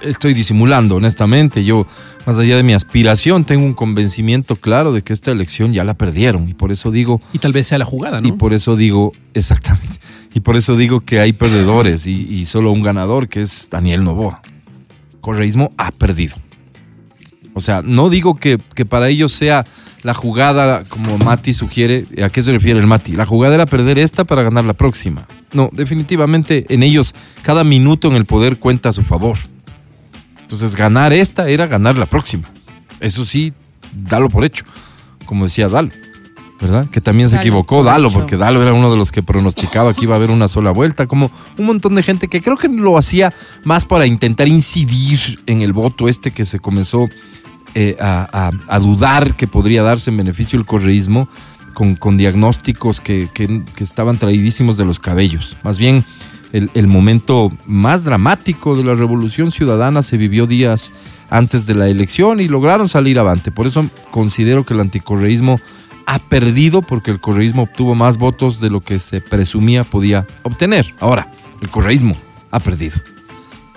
estoy 0.02 0.34
disimulando, 0.34 0.96
honestamente. 0.96 1.64
Yo, 1.64 1.86
más 2.26 2.38
allá 2.38 2.56
de 2.56 2.62
mi 2.62 2.72
aspiración, 2.74 3.44
tengo 3.44 3.64
un 3.64 3.74
convencimiento 3.74 4.56
claro 4.56 4.92
de 4.92 5.02
que 5.02 5.12
esta 5.12 5.30
elección 5.30 5.72
ya 5.72 5.84
la 5.84 5.94
perdieron. 5.94 6.48
Y 6.48 6.54
por 6.54 6.72
eso 6.72 6.90
digo, 6.90 7.20
Y 7.32 7.38
tal 7.38 7.52
vez 7.52 7.66
sea 7.66 7.78
la 7.78 7.84
jugada, 7.84 8.20
¿no? 8.20 8.28
y 8.28 8.32
por 8.32 8.52
eso 8.54 8.76
digo, 8.76 9.12
exactamente. 9.34 9.98
Y 10.34 10.40
por 10.40 10.56
eso 10.56 10.76
digo 10.76 11.00
que 11.00 11.20
hay 11.20 11.32
perdedores 11.32 12.06
y, 12.06 12.12
y 12.28 12.44
solo 12.46 12.70
un 12.72 12.82
ganador, 12.82 13.28
que 13.28 13.42
es 13.42 13.68
Daniel 13.70 14.04
Novoa. 14.04 14.40
Correísmo 15.20 15.72
ha 15.76 15.90
perdido. 15.90 16.36
O 17.54 17.60
sea, 17.60 17.82
no 17.82 18.10
digo 18.10 18.36
que, 18.36 18.58
que 18.74 18.84
para 18.84 19.08
ellos 19.08 19.32
sea 19.32 19.66
la 20.02 20.14
jugada 20.14 20.84
como 20.84 21.18
Mati 21.18 21.52
sugiere. 21.52 22.06
¿A 22.22 22.28
qué 22.28 22.42
se 22.42 22.52
refiere 22.52 22.78
el 22.78 22.86
Mati? 22.86 23.12
La 23.12 23.26
jugada 23.26 23.54
era 23.54 23.66
perder 23.66 23.98
esta 23.98 24.24
para 24.24 24.42
ganar 24.42 24.64
la 24.64 24.74
próxima. 24.74 25.26
No, 25.52 25.70
definitivamente 25.72 26.66
en 26.68 26.82
ellos 26.82 27.14
cada 27.42 27.64
minuto 27.64 28.08
en 28.08 28.14
el 28.14 28.24
poder 28.24 28.58
cuenta 28.58 28.90
a 28.90 28.92
su 28.92 29.02
favor. 29.02 29.36
Entonces 30.40 30.76
ganar 30.76 31.12
esta 31.12 31.48
era 31.48 31.66
ganar 31.66 31.98
la 31.98 32.06
próxima. 32.06 32.44
Eso 33.00 33.24
sí, 33.24 33.52
dalo 33.92 34.28
por 34.28 34.44
hecho. 34.44 34.64
Como 35.26 35.44
decía 35.44 35.68
Dalo. 35.68 35.90
¿Verdad? 36.60 36.88
Que 36.90 37.00
también 37.00 37.28
se 37.28 37.36
equivocó 37.36 37.84
Dalo, 37.84 38.10
porque 38.10 38.36
Dalo 38.36 38.60
era 38.62 38.72
uno 38.72 38.90
de 38.90 38.96
los 38.96 39.12
que 39.12 39.22
pronosticaba 39.22 39.94
que 39.94 40.02
iba 40.06 40.14
a 40.14 40.16
haber 40.16 40.30
una 40.32 40.48
sola 40.48 40.72
vuelta, 40.72 41.06
como 41.06 41.30
un 41.56 41.66
montón 41.66 41.94
de 41.94 42.02
gente 42.02 42.26
que 42.26 42.40
creo 42.42 42.56
que 42.56 42.66
lo 42.68 42.98
hacía 42.98 43.32
más 43.64 43.84
para 43.86 44.06
intentar 44.06 44.48
incidir 44.48 45.38
en 45.46 45.60
el 45.60 45.72
voto 45.72 46.08
este 46.08 46.32
que 46.32 46.44
se 46.44 46.58
comenzó 46.58 47.08
eh, 47.76 47.96
a, 48.00 48.48
a- 48.48 48.74
a 48.74 48.78
dudar 48.80 49.34
que 49.36 49.46
podría 49.46 49.84
darse 49.84 50.10
en 50.10 50.16
beneficio 50.16 50.58
el 50.58 50.66
correísmo 50.66 51.28
con, 51.74 51.94
con 51.94 52.16
diagnósticos 52.16 53.00
que, 53.00 53.28
que- 53.32 53.62
que 53.76 53.84
estaban 53.84 54.18
traidísimos 54.18 54.76
de 54.76 54.84
los 54.84 54.98
cabellos. 54.98 55.54
Más 55.62 55.78
bien, 55.78 56.04
el, 56.52 56.70
el 56.74 56.88
momento 56.88 57.52
más 57.66 58.02
dramático 58.02 58.74
de 58.74 58.82
la 58.82 58.94
revolución 58.94 59.52
ciudadana 59.52 60.02
se 60.02 60.16
vivió 60.16 60.46
días 60.48 60.92
antes 61.30 61.66
de 61.66 61.74
la 61.74 61.88
elección 61.88 62.40
y 62.40 62.48
lograron 62.48 62.88
salir 62.88 63.18
avante. 63.20 63.52
Por 63.52 63.66
eso 63.68 63.88
considero 64.10 64.64
que 64.66 64.74
el 64.74 64.80
anticorreísmo 64.80 65.60
ha 66.08 66.18
perdido 66.18 66.80
porque 66.80 67.10
el 67.10 67.20
correísmo 67.20 67.64
obtuvo 67.64 67.94
más 67.94 68.16
votos 68.16 68.60
de 68.60 68.70
lo 68.70 68.80
que 68.80 68.98
se 68.98 69.20
presumía 69.20 69.84
podía 69.84 70.26
obtener. 70.42 70.86
Ahora, 71.00 71.30
el 71.60 71.68
correísmo 71.68 72.16
ha 72.50 72.60
perdido. 72.60 72.96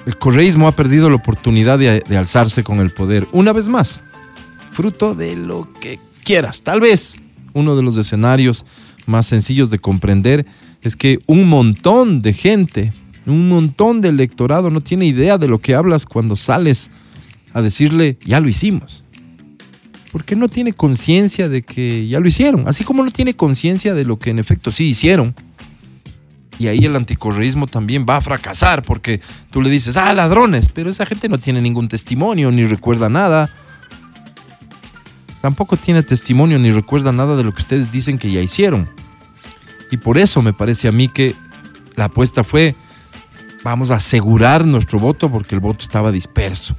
El 0.06 0.18
correísmo 0.18 0.70
ha 0.70 0.72
perdido 0.72 1.10
la 1.10 1.18
oportunidad 1.18 1.78
de, 1.78 2.00
de 2.00 2.18
alzarse 2.18 2.64
con 2.64 2.80
el 2.80 2.92
poder 2.92 3.28
una 3.34 3.52
vez 3.52 3.68
más, 3.68 4.00
fruto 4.72 5.14
de 5.14 5.36
lo 5.36 5.68
que 5.82 6.00
quieras. 6.24 6.62
Tal 6.62 6.80
vez 6.80 7.18
uno 7.52 7.76
de 7.76 7.84
los 7.84 7.98
escenarios 7.98 8.66
más 9.08 9.26
sencillos 9.26 9.70
de 9.70 9.80
comprender 9.80 10.46
es 10.82 10.96
que 10.96 11.20
un 11.26 11.50
montón 11.50 12.22
de 12.22 12.32
gente, 12.32 12.94
un 13.26 13.50
montón 13.50 14.00
de 14.00 14.08
electorado 14.08 14.70
no 14.70 14.80
tiene 14.80 15.06
idea 15.06 15.38
de 15.38 15.50
lo 15.50 15.60
que 15.60 15.76
hablas 15.76 16.06
cuando 16.06 16.38
sales 16.38 16.92
a 17.52 17.62
decirle, 17.62 18.18
ya 18.24 18.40
lo 18.40 18.48
hicimos. 18.48 19.04
Porque 20.12 20.36
no 20.36 20.50
tiene 20.50 20.74
conciencia 20.74 21.48
de 21.48 21.62
que 21.62 22.08
ya 22.08 22.20
lo 22.20 22.28
hicieron, 22.28 22.68
así 22.68 22.84
como 22.84 23.04
no 23.04 23.12
tiene 23.12 23.36
conciencia 23.36 23.94
de 23.94 24.04
lo 24.04 24.20
que 24.20 24.32
en 24.32 24.40
efecto 24.40 24.72
sí 24.72 24.86
hicieron. 24.86 25.34
Y 26.60 26.68
ahí 26.68 26.86
el 26.86 26.96
anticorreísmo 26.96 27.66
también 27.66 28.06
va 28.08 28.18
a 28.18 28.22
fracasar 28.22 28.84
porque 28.84 29.20
tú 29.50 29.62
le 29.62 29.70
dices, 29.70 29.98
ah, 29.98 30.14
ladrones, 30.14 30.70
pero 30.70 30.90
esa 30.90 31.06
gente 31.06 31.28
no 31.28 31.40
tiene 31.40 31.62
ningún 31.62 31.88
testimonio 31.88 32.52
ni 32.52 32.66
recuerda 32.66 33.10
nada. 33.10 33.50
Tampoco 35.42 35.76
tiene 35.76 36.04
testimonio 36.04 36.60
ni 36.60 36.70
recuerda 36.72 37.12
nada 37.12 37.36
de 37.36 37.44
lo 37.44 37.52
que 37.54 37.62
ustedes 37.64 37.92
dicen 37.92 38.20
que 38.20 38.32
ya 38.32 38.42
hicieron. 38.42 38.88
Y 39.90 39.98
por 39.98 40.18
eso 40.18 40.42
me 40.42 40.54
parece 40.54 40.88
a 40.88 40.92
mí 40.92 41.08
que 41.08 41.34
la 41.96 42.06
apuesta 42.06 42.44
fue, 42.44 42.76
vamos 43.64 43.90
a 43.90 43.96
asegurar 43.96 44.66
nuestro 44.66 45.00
voto 45.00 45.32
porque 45.32 45.56
el 45.56 45.62
voto 45.62 45.84
estaba 45.84 46.12
disperso. 46.12 46.76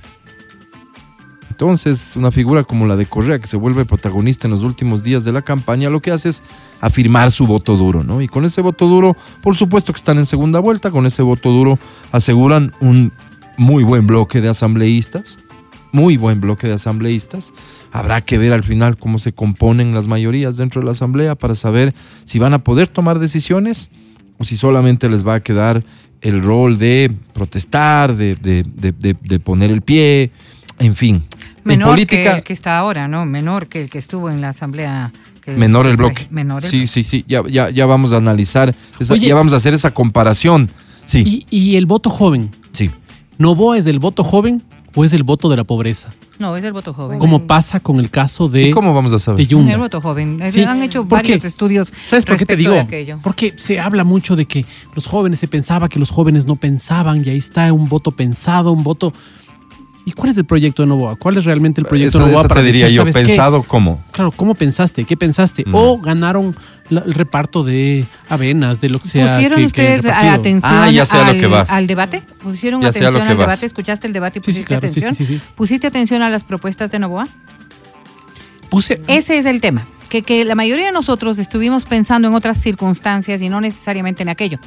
Entonces, 1.67 2.17
una 2.17 2.33
figura 2.33 2.65
como 2.65 2.89
la 2.89 2.97
de 2.97 3.07
Correa, 3.07 3.39
que 3.39 3.47
se 3.47 3.57
vuelve 3.57 3.85
protagonista 3.85 4.49
en 4.49 4.51
los 4.51 4.65
últimos 4.65 5.05
días 5.05 5.23
de 5.23 5.31
la 5.31 5.43
campaña, 5.43 5.91
lo 5.91 6.01
que 6.03 6.11
hace 6.11 6.29
es 6.31 6.43
afirmar 6.81 7.31
su 7.31 7.47
voto 7.47 7.77
duro, 7.77 8.03
¿no? 8.03 8.21
Y 8.21 8.27
con 8.27 8.45
ese 8.45 8.63
voto 8.63 8.89
duro, 8.89 9.17
por 9.43 9.55
supuesto 9.55 9.93
que 9.93 9.99
están 9.99 10.19
en 10.19 10.27
segunda 10.27 10.59
vuelta, 10.59 10.91
con 10.91 11.07
ese 11.07 11.23
voto 11.23 11.53
duro 11.53 11.79
aseguran 12.11 12.73
un 12.81 13.13
muy 13.59 13.85
buen 13.85 14.09
bloque 14.09 14.41
de 14.41 14.49
asambleístas, 14.49 15.39
muy 15.93 16.17
buen 16.17 16.41
bloque 16.41 16.67
de 16.67 16.73
asambleístas. 16.75 17.53
Habrá 17.93 18.23
que 18.23 18.39
ver 18.39 18.53
al 18.53 18.65
final 18.65 18.97
cómo 18.97 19.21
se 19.21 19.33
componen 19.33 19.95
las 19.95 20.09
mayorías 20.09 20.57
dentro 20.57 20.81
de 20.81 20.87
la 20.87 20.91
asamblea 20.93 21.37
para 21.37 21.55
saber 21.55 21.95
si 22.25 22.41
van 22.41 22.55
a 22.55 22.65
poder 22.65 22.89
tomar 22.89 23.21
decisiones 23.21 23.89
o 24.39 24.43
si 24.43 24.57
solamente 24.57 25.09
les 25.09 25.25
va 25.25 25.35
a 25.35 25.41
quedar 25.41 25.85
el 26.23 26.43
rol 26.43 26.77
de 26.79 27.15
protestar, 27.33 28.17
de, 28.17 28.35
de- 28.35 28.65
de- 28.65 29.15
de- 29.23 29.39
poner 29.39 29.71
el 29.71 29.83
pie, 29.83 30.33
en 30.79 30.97
fin. 30.97 31.23
Menor 31.65 31.89
en 31.89 31.93
política, 31.93 32.33
que 32.33 32.39
el 32.39 32.45
que 32.45 32.53
está 32.53 32.79
ahora, 32.79 33.09
¿no? 33.09 33.25
Menor 33.25 33.69
que 33.69 33.81
el 33.83 33.89
que 33.91 33.99
estuvo 33.99 34.31
en 34.31 34.41
la 34.41 34.49
asamblea. 34.51 35.13
que- 35.41 35.57
menor 35.57 35.87
el 35.89 35.97
bloque. 35.97 36.27
Menor 36.31 36.63
el 36.63 36.71
sí, 36.71 36.77
bloque. 36.79 36.87
sí, 36.89 37.03
sí, 37.05 37.25
ya, 37.27 37.43
ya, 37.49 37.69
ya 37.71 37.85
vamos 37.87 38.13
a 38.13 38.17
analizar, 38.19 38.73
esa- 39.01 39.15
Oye. 39.15 39.27
ya 39.27 39.35
vamos 39.35 39.53
a 39.53 39.57
hacer 39.57 39.75
esa 39.75 39.91
comparación. 39.93 40.71
Sí, 41.05 41.45
Y, 41.51 41.57
y 41.73 41.77
el 41.77 41.87
voto 41.87 42.11
joven. 42.11 42.51
sí. 42.73 42.91
¿Novoa 43.39 43.77
es 43.77 43.85
del 43.85 43.99
voto 43.99 44.23
joven 44.23 44.63
o 44.95 45.05
es 45.05 45.11
del 45.11 45.25
voto 45.25 45.49
de 45.49 45.57
la 45.57 45.65
pobreza? 45.65 46.11
No, 46.39 46.57
es 46.57 46.63
el 46.65 46.73
voto 46.73 46.93
joven. 46.95 47.19
Como 47.19 47.47
pasa 47.47 47.81
con 47.81 47.99
el 47.99 48.09
caso 48.11 48.49
de, 48.49 48.69
¿Y 48.69 48.71
cómo 48.71 48.95
vamos 48.95 49.11
a 49.13 49.17
de 49.17 49.21
saber? 49.21 49.47
El 49.51 49.79
voto 49.79 50.01
joven. 50.01 50.41
Eh, 50.41 50.51
Sí, 50.53 50.63
Han 50.63 50.83
hecho 50.83 51.01
¿por 51.09 51.23
qué? 51.23 51.33
varios 51.33 51.45
estudios. 51.45 51.91
¿Sabes 52.05 52.25
por 52.25 52.37
qué 52.37 52.47
te 52.47 52.57
digo? 52.57 52.77
Porque 53.23 53.55
se 53.57 53.81
habla 53.81 54.05
mucho 54.05 54.37
de 54.37 54.45
que 54.47 54.65
los 54.95 55.07
jóvenes 55.07 55.39
se 55.41 55.49
pensaba 55.49 55.89
que 55.89 55.99
los 55.99 56.11
jóvenes 56.11 56.47
no 56.47 56.55
pensaban 56.57 57.23
y 57.27 57.31
ahí 57.31 57.39
está 57.39 57.73
un 57.73 57.89
voto 57.89 58.13
pensado, 58.13 58.71
un 58.71 58.85
voto. 58.85 59.13
¿Y 60.05 60.13
cuál 60.13 60.33
es 60.33 60.37
el 60.39 60.45
proyecto 60.45 60.83
de 60.83 60.89
Novoa? 60.89 61.15
¿Cuál 61.15 61.37
es 61.39 61.45
realmente 61.45 61.81
el 61.81 61.87
proyecto 61.87 62.09
Eso, 62.09 62.19
de 62.19 62.25
Novoa 62.27 62.41
eso 62.41 62.49
para 62.49 62.61
te 62.61 62.67
diría 62.67 62.85
decir, 62.87 62.97
yo, 62.97 63.03
¿sabes 63.03 63.17
qué? 63.17 63.25
pensado 63.27 63.63
cómo. 63.63 64.03
Claro, 64.11 64.33
¿cómo 64.33 64.55
pensaste? 64.57 65.05
¿Qué 65.05 65.17
pensaste? 65.17 65.63
No. 65.65 65.79
O 65.93 65.99
ganaron 66.01 66.57
la- 66.89 67.03
el 67.03 67.15
reparto 67.15 67.63
de 67.63 68.05
avenas, 68.29 68.81
de 68.81 68.89
lo 68.91 68.99
que 68.99 69.09
sea. 69.09 69.37
¿Pusieron 69.37 69.57
que- 69.57 69.63
que 69.63 69.67
ustedes 69.67 70.03
repartido? 70.03 70.33
atención 70.35 70.73
Ah, 70.75 70.91
ya 70.91 71.07
sé 71.07 71.17
a 71.17 71.21
lo 71.25 71.31
al, 71.31 71.39
que 71.41 71.47
vas. 71.47 71.71
al 71.71 71.87
debate? 71.87 72.23
¿Pusieron 72.43 72.83
Ya 72.83 72.89
atención 72.89 73.13
que 73.13 73.19
al 73.21 73.37
vas. 73.37 73.47
debate? 73.47 73.67
¿Escuchaste 73.67 74.07
el 74.09 74.13
debate 74.13 74.41
y 74.41 74.43
Sí, 74.43 74.53
sí, 74.53 74.59
pusiste 74.61 74.67
claro, 74.67 74.89
sí, 74.89 74.91
atención? 75.01 75.15
sí, 75.15 75.25
sí, 75.25 75.39
sí. 75.39 75.45
¿Pusiste 75.55 75.87
atención 75.87 76.23
a 76.23 76.31
las 76.31 76.43
propuestas 76.43 76.91
de 76.91 76.99
Novoa? 76.99 77.29
Puse, 78.73 79.01
Ese 79.07 79.37
es 79.39 79.45
el 79.45 79.61
tema. 79.61 79.87
Que, 80.09 80.23
que 80.23 80.45
la 80.47 80.55
mayoría 80.55 80.87
de 80.87 80.93
nosotros 80.93 81.39
estuvimos 81.39 81.85
pensando 81.85 82.27
en 82.29 82.35
otras 82.35 82.57
circunstancias 82.59 83.41
y 83.43 83.49
no 83.51 83.61
necesariamente 83.61 84.23
en 84.23 84.31
aquello. 84.31 84.59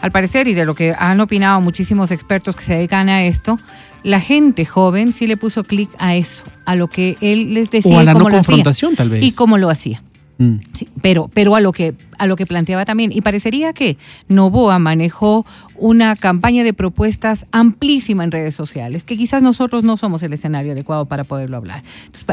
Al 0.00 0.10
parecer, 0.10 0.46
y 0.48 0.52
de 0.54 0.64
lo 0.64 0.74
que 0.74 0.94
han 0.98 1.20
opinado 1.20 1.60
muchísimos 1.60 2.10
expertos 2.10 2.56
que 2.56 2.64
se 2.64 2.74
dedican 2.74 3.08
a 3.08 3.24
esto, 3.24 3.58
la 4.02 4.20
gente 4.20 4.64
joven 4.64 5.12
sí 5.12 5.26
le 5.28 5.36
puso 5.36 5.62
clic 5.64 5.90
a 5.98 6.14
eso, 6.16 6.42
a 6.66 6.74
lo 6.74 6.88
que 6.88 7.16
él 7.20 7.54
les 7.54 7.70
decía 7.70 7.96
O 7.96 7.98
a 7.98 8.02
y 8.02 8.06
la 8.06 8.12
cómo 8.14 8.30
no 8.30 8.36
hacía. 8.36 8.46
confrontación, 8.46 8.94
tal 8.96 9.10
vez. 9.10 9.24
Y 9.24 9.32
cómo 9.32 9.58
lo 9.58 9.70
hacía. 9.70 10.02
Mm. 10.38 10.56
Sí, 10.72 10.88
pero, 11.00 11.30
pero 11.32 11.54
a 11.54 11.60
lo 11.60 11.72
que 11.72 11.94
a 12.22 12.26
lo 12.28 12.36
que 12.36 12.46
planteaba 12.46 12.84
también. 12.84 13.10
Y 13.12 13.20
parecería 13.20 13.72
que 13.72 13.98
Novoa 14.28 14.78
manejó 14.78 15.44
una 15.74 16.14
campaña 16.14 16.62
de 16.62 16.72
propuestas 16.72 17.46
amplísima 17.50 18.22
en 18.22 18.30
redes 18.30 18.54
sociales, 18.54 19.02
que 19.04 19.16
quizás 19.16 19.42
nosotros 19.42 19.82
no 19.82 19.96
somos 19.96 20.22
el 20.22 20.32
escenario 20.32 20.70
adecuado 20.70 21.06
para 21.06 21.24
poderlo 21.24 21.56
hablar. 21.56 21.82
Entonces, 22.06 22.26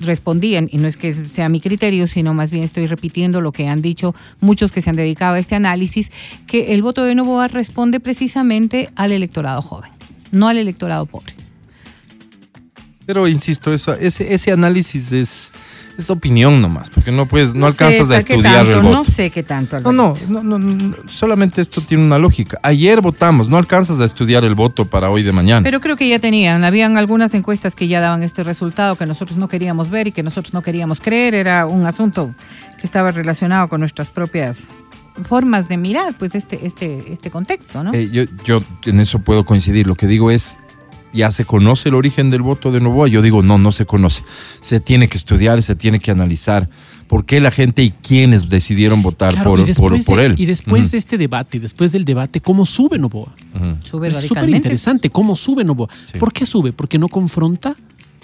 respondían, 0.00 0.68
y 0.72 0.78
no 0.78 0.88
es 0.88 0.96
que 0.96 1.12
sea 1.12 1.48
mi 1.48 1.60
criterio, 1.60 2.08
sino 2.08 2.34
más 2.34 2.50
bien 2.50 2.64
estoy 2.64 2.86
repitiendo 2.86 3.40
lo 3.40 3.52
que 3.52 3.68
han 3.68 3.80
dicho 3.80 4.16
muchos 4.40 4.72
que 4.72 4.80
se 4.80 4.90
han 4.90 4.96
dedicado 4.96 5.36
a 5.36 5.38
este 5.38 5.54
análisis, 5.54 6.10
que 6.48 6.74
el 6.74 6.82
voto 6.82 7.04
de 7.04 7.14
Novoa 7.14 7.46
responde 7.46 8.00
precisamente 8.00 8.90
al 8.96 9.12
electorado 9.12 9.62
joven, 9.62 9.92
no 10.32 10.48
al 10.48 10.56
electorado 10.56 11.06
pobre. 11.06 11.34
Pero 13.06 13.28
insisto, 13.28 13.72
ese, 13.72 14.34
ese 14.34 14.50
análisis 14.50 15.12
es, 15.12 15.52
es 15.96 16.10
opinión 16.10 16.60
nomás, 16.60 16.90
porque 16.90 17.10
no 17.10 17.26
puedes, 17.26 17.54
no, 17.54 17.66
alcanzas 17.66 18.08
sé 18.08 18.14
a 18.14 18.16
estudiar 18.18 18.42
tanto, 18.66 18.72
el 18.72 18.82
voto. 18.82 18.96
No 18.96 19.04
sé 19.04 19.30
qué 19.30 19.42
tanto. 19.42 19.80
No, 19.80 19.92
no, 19.92 20.14
no, 20.28 20.42
no, 20.42 20.58
no, 20.58 20.96
solamente 21.08 21.60
esto 21.60 21.80
tiene 21.80 22.04
una 22.04 22.18
lógica. 22.18 22.58
Ayer 22.62 23.00
votamos, 23.00 23.48
no 23.48 23.56
alcanzas 23.56 24.00
a 24.00 24.04
estudiar 24.04 24.44
el 24.44 24.54
voto 24.54 24.84
para 24.84 25.10
hoy 25.10 25.22
de 25.22 25.32
mañana. 25.32 25.62
Pero 25.62 25.80
creo 25.80 25.96
que 25.96 26.08
ya 26.08 26.18
tenían, 26.18 26.64
habían 26.64 26.96
algunas 26.96 27.34
encuestas 27.34 27.74
que 27.74 27.88
ya 27.88 28.00
daban 28.00 28.22
este 28.22 28.44
resultado 28.44 28.96
que 28.96 29.06
nosotros 29.06 29.38
no 29.38 29.48
queríamos 29.48 29.90
ver 29.90 30.08
y 30.08 30.12
que 30.12 30.22
nosotros 30.22 30.52
no 30.54 30.62
queríamos 30.62 31.00
creer, 31.00 31.34
era 31.34 31.66
un 31.66 31.86
asunto 31.86 32.34
que 32.78 32.86
estaba 32.86 33.10
relacionado 33.12 33.68
con 33.68 33.80
nuestras 33.80 34.10
propias 34.10 34.68
formas 35.24 35.68
de 35.68 35.78
mirar 35.78 36.14
pues 36.18 36.34
este 36.34 36.66
este 36.66 37.12
este 37.12 37.30
contexto, 37.30 37.82
¿no? 37.82 37.94
Eh, 37.94 38.10
yo, 38.10 38.24
yo 38.44 38.60
en 38.84 39.00
eso 39.00 39.20
puedo 39.20 39.44
coincidir. 39.46 39.86
Lo 39.86 39.94
que 39.94 40.06
digo 40.06 40.30
es, 40.30 40.58
ya 41.12 41.30
se 41.30 41.44
conoce 41.44 41.88
el 41.88 41.94
origen 41.94 42.30
del 42.30 42.42
voto 42.42 42.72
de 42.72 42.80
Novoa. 42.80 43.08
Yo 43.08 43.22
digo, 43.22 43.42
no, 43.42 43.58
no 43.58 43.72
se 43.72 43.86
conoce. 43.86 44.22
Se 44.60 44.80
tiene 44.80 45.08
que 45.08 45.16
estudiar, 45.16 45.62
se 45.62 45.74
tiene 45.74 45.98
que 45.98 46.10
analizar 46.10 46.68
por 47.06 47.24
qué 47.24 47.40
la 47.40 47.50
gente 47.50 47.82
y 47.82 47.90
quiénes 47.90 48.48
decidieron 48.48 49.02
votar 49.02 49.32
Claro, 49.32 49.50
por, 49.50 49.60
y 49.60 49.64
después, 49.64 50.04
por, 50.04 50.04
por 50.04 50.18
de, 50.18 50.26
él. 50.26 50.34
y 50.38 50.46
después 50.46 50.90
de 50.90 50.98
este 50.98 51.18
debate, 51.18 51.60
después 51.60 51.92
del 51.92 52.04
debate, 52.04 52.40
¿cómo 52.40 52.66
sube 52.66 52.98
Novoa? 52.98 53.32
Sube 53.82 54.08
Es 54.08 54.26
súper 54.26 54.50
interesante 54.50 55.10
cómo 55.10 55.36
sube 55.36 55.64
Novoa. 55.64 55.88
Sí. 56.06 56.18
¿Por 56.18 56.32
qué 56.32 56.44
sube? 56.44 56.72
¿Porque 56.72 56.98
no 56.98 57.08
confronta? 57.08 57.76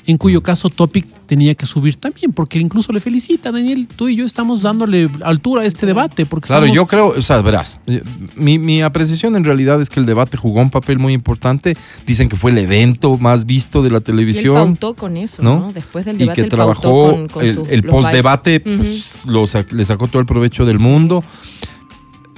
En 0.04 0.18
cuyo 0.18 0.42
caso 0.42 0.68
Topic 0.68 1.06
tenía 1.26 1.54
que 1.54 1.64
subir 1.64 1.94
también, 1.94 2.32
porque 2.32 2.58
incluso 2.58 2.92
le 2.92 2.98
felicita, 2.98 3.52
Daniel, 3.52 3.86
tú 3.86 4.08
y 4.08 4.16
yo 4.16 4.24
estamos 4.26 4.60
dándole 4.62 5.08
altura 5.24 5.62
a 5.62 5.64
este 5.64 5.86
debate. 5.86 6.26
Porque 6.26 6.48
Claro, 6.48 6.66
estamos- 6.66 6.76
yo 6.76 6.86
creo, 6.86 7.08
o 7.16 7.22
sea, 7.22 7.40
verás, 7.40 7.78
eh, 7.86 8.02
mi, 8.34 8.58
mi 8.58 8.82
apreciación 8.82 9.36
en 9.36 9.44
realidad 9.44 9.80
es 9.80 9.88
que 9.88 10.00
el 10.00 10.06
debate 10.06 10.36
jugó 10.36 10.60
un 10.60 10.70
papel 10.70 10.98
muy 10.98 11.12
importante. 11.12 11.76
Dicen 12.04 12.28
que 12.28 12.36
fue 12.36 12.50
el 12.50 12.58
evento 12.58 13.16
más 13.16 13.46
visto 13.46 13.82
de 13.82 13.90
la 13.90 13.96
Y 13.96 13.98
él 13.98 14.02
televisión. 14.02 14.54
pautó 14.76 14.94
con 14.94 15.16
eso, 15.16 15.40
¿no? 15.42 15.60
¿no? 15.60 15.72
Después 15.72 16.04
del 16.04 16.16
y 16.16 16.18
debate 16.20 16.34
que 16.34 16.44
él 16.46 16.48
pautó 16.48 16.80
trabajó 16.80 17.10
con, 17.12 17.28
con 17.28 17.44
el, 17.44 17.84
post-debate, 17.84 18.58
pues, 18.60 19.24
lo 19.24 19.44
le 19.70 19.84
sacó 19.84 20.08
todo 20.08 20.18
el 20.18 20.26
provecho 20.26 20.66
del 20.66 20.80
mundo. 20.80 21.22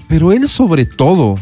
Pero 0.06 0.32
él 0.32 0.48
sobre 0.48 0.84
todo 0.84 1.36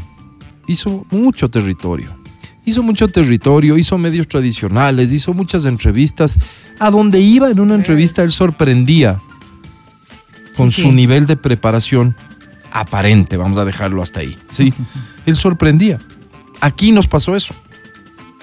hizo 0.69 1.05
mucho 1.11 1.51
territorio. 1.51 2.22
Hizo 2.65 2.83
mucho 2.83 3.09
territorio, 3.09 3.77
hizo 3.77 3.99
medios 3.99 4.29
tradicionales, 4.29 5.13
hizo 5.13 5.35
muchas 5.35 5.65
entrevistas. 5.65 6.39
A 6.79 6.91
donde 6.91 7.21
iba 7.21 7.51
en 7.51 7.59
una 7.61 7.75
entrevista 7.75 8.23
él 8.23 8.31
sorprendía 8.31 9.21
con 10.57 10.71
Sí, 10.71 10.83
su 10.83 10.93
nivel 10.93 11.27
de 11.27 11.37
preparación 11.37 12.15
aparente, 12.73 13.37
vamos 13.37 13.59
a 13.59 13.65
dejarlo 13.65 14.03
hasta 14.03 14.21
ahí. 14.21 14.37
Sí, 14.49 14.73
él 15.27 15.37
sorprendía. 15.37 15.99
Aquí 16.61 16.93
nos 16.93 17.09
pasó 17.09 17.35
eso. 17.35 17.55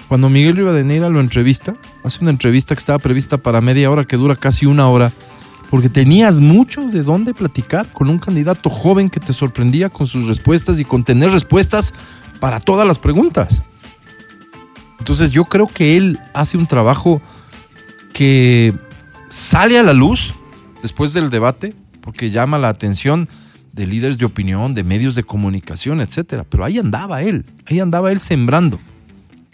Cuando 0.08 0.28
Miguel 0.28 0.56
Rivadeneira 0.56 1.08
lo 1.08 1.20
entrevista, 1.20 1.76
hace 2.02 2.18
una 2.20 2.30
entrevista 2.30 2.74
que 2.74 2.80
estaba 2.80 2.98
prevista 2.98 3.38
para 3.38 3.60
media 3.60 3.90
hora, 3.90 4.04
que 4.04 4.16
dura 4.16 4.36
casi 4.36 4.66
una 4.66 4.88
hora, 4.88 5.12
porque 5.70 5.88
tenías 5.88 6.40
mucho 6.40 6.82
de 6.88 7.04
dónde 7.04 7.32
platicar 7.32 7.86
con 7.92 8.10
un 8.10 8.18
candidato 8.18 8.68
joven 8.70 9.08
que 9.08 9.20
te 9.20 9.32
sorprendía 9.32 9.88
con 9.88 10.08
sus 10.08 10.26
respuestas 10.26 10.80
y 10.80 10.84
con 10.84 11.04
tener 11.04 11.30
respuestas 11.30 11.94
para 12.40 12.58
todas 12.58 12.86
las 12.86 12.98
preguntas. 12.98 13.62
Entonces 15.00 15.30
yo 15.32 15.44
creo 15.44 15.66
que 15.66 15.96
él 15.96 16.18
hace 16.34 16.56
un 16.56 16.66
trabajo 16.66 17.20
que 18.12 18.72
sale 19.28 19.78
a 19.78 19.82
la 19.82 19.92
luz 19.92 20.34
después 20.82 21.12
del 21.12 21.30
debate, 21.30 21.74
porque 22.00 22.30
llama 22.30 22.58
la 22.58 22.68
atención 22.68 23.28
de 23.72 23.86
líderes 23.86 24.18
de 24.18 24.24
opinión, 24.24 24.74
de 24.74 24.84
medios 24.84 25.14
de 25.14 25.22
comunicación, 25.22 26.00
etcétera. 26.00 26.44
Pero 26.48 26.64
ahí 26.64 26.78
andaba 26.78 27.22
él, 27.22 27.44
ahí 27.66 27.80
andaba 27.80 28.12
él 28.12 28.20
sembrando. 28.20 28.80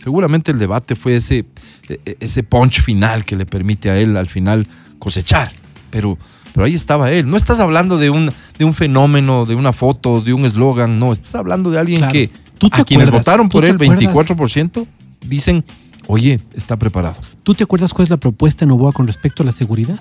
Seguramente 0.03 0.53
el 0.53 0.59
debate 0.59 0.95
fue 0.97 1.17
ese, 1.17 1.47
e- 1.89 2.01
e- 2.05 2.17
ese 2.21 2.43
punch 2.43 2.81
final 2.83 3.25
que 3.25 3.35
le 3.37 3.47
permite 3.47 3.91
a 3.91 3.99
él 3.99 4.17
al 4.17 4.29
final 4.29 4.67
cosechar. 4.99 5.53
Pero, 5.91 6.19
pero 6.53 6.67
ahí 6.67 6.75
estaba 6.75 7.11
él. 7.11 7.29
No 7.29 7.37
estás 7.37 7.61
hablando 7.61 7.99
de 7.99 8.11
un, 8.11 8.31
de 8.59 8.65
un 8.65 8.73
fenómeno, 8.73 9.47
de 9.47 9.55
una 9.55 9.73
foto, 9.73 10.21
de 10.21 10.33
un 10.33 10.45
eslogan. 10.45 10.99
No, 10.99 11.13
estás 11.13 11.35
hablando 11.35 11.71
de 11.71 11.79
alguien 11.79 11.99
Claro. 11.99 12.13
que 12.13 12.31
¿Tú 12.59 12.71
te 12.71 12.81
a 12.81 12.85
quienes 12.85 13.11
votaron 13.11 13.49
¿Tú 13.49 13.59
por 13.59 13.65
él, 13.65 13.75
acuerdas? 13.75 13.99
24%, 14.29 14.87
dicen, 15.21 15.65
oye, 16.07 16.41
está 16.55 16.77
preparado. 16.77 17.17
¿Tú 17.43 17.55
te 17.55 17.65
acuerdas 17.65 17.93
cuál 17.93 18.05
es 18.05 18.11
la 18.11 18.17
propuesta 18.19 18.65
de 18.65 18.69
Novoa 18.69 18.93
con 18.93 19.07
respecto 19.07 19.43
a 19.43 19.47
la 19.47 19.53
seguridad? 19.53 20.01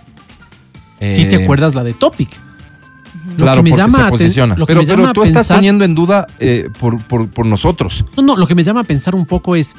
sí 1.00 1.26
te 1.26 1.36
Eh, 1.36 1.44
acuerdas 1.44 1.76
la 1.76 1.84
de 1.84 1.94
Topic. 1.94 2.30
Lo 3.38 3.44
Claro, 3.44 3.58
que 3.58 3.64
me 3.64 3.70
porque 3.72 3.82
llama 3.92 4.06
se 4.06 4.10
posiciona. 4.12 4.56
lo 4.56 4.66
que 4.66 4.72
Pero, 4.72 4.82
me 4.82 4.88
pero 4.88 5.02
llama 5.02 5.14
tú 5.14 5.24
estás 5.24 5.48
poniendo 5.48 5.84
en 5.84 5.96
duda 5.96 6.28
eh, 6.40 6.70
por, 6.80 7.02
por, 7.04 7.30
por 7.30 7.46
nosotros. 7.46 8.06
No, 8.18 8.24
no, 8.24 8.38
lo 8.38 8.46
que 8.48 8.56
me 8.56 8.64
llama 8.64 8.82
a 8.82 8.84
pensar 8.84 9.16
un 9.16 9.26
poco 9.26 9.56
es, 9.56 9.76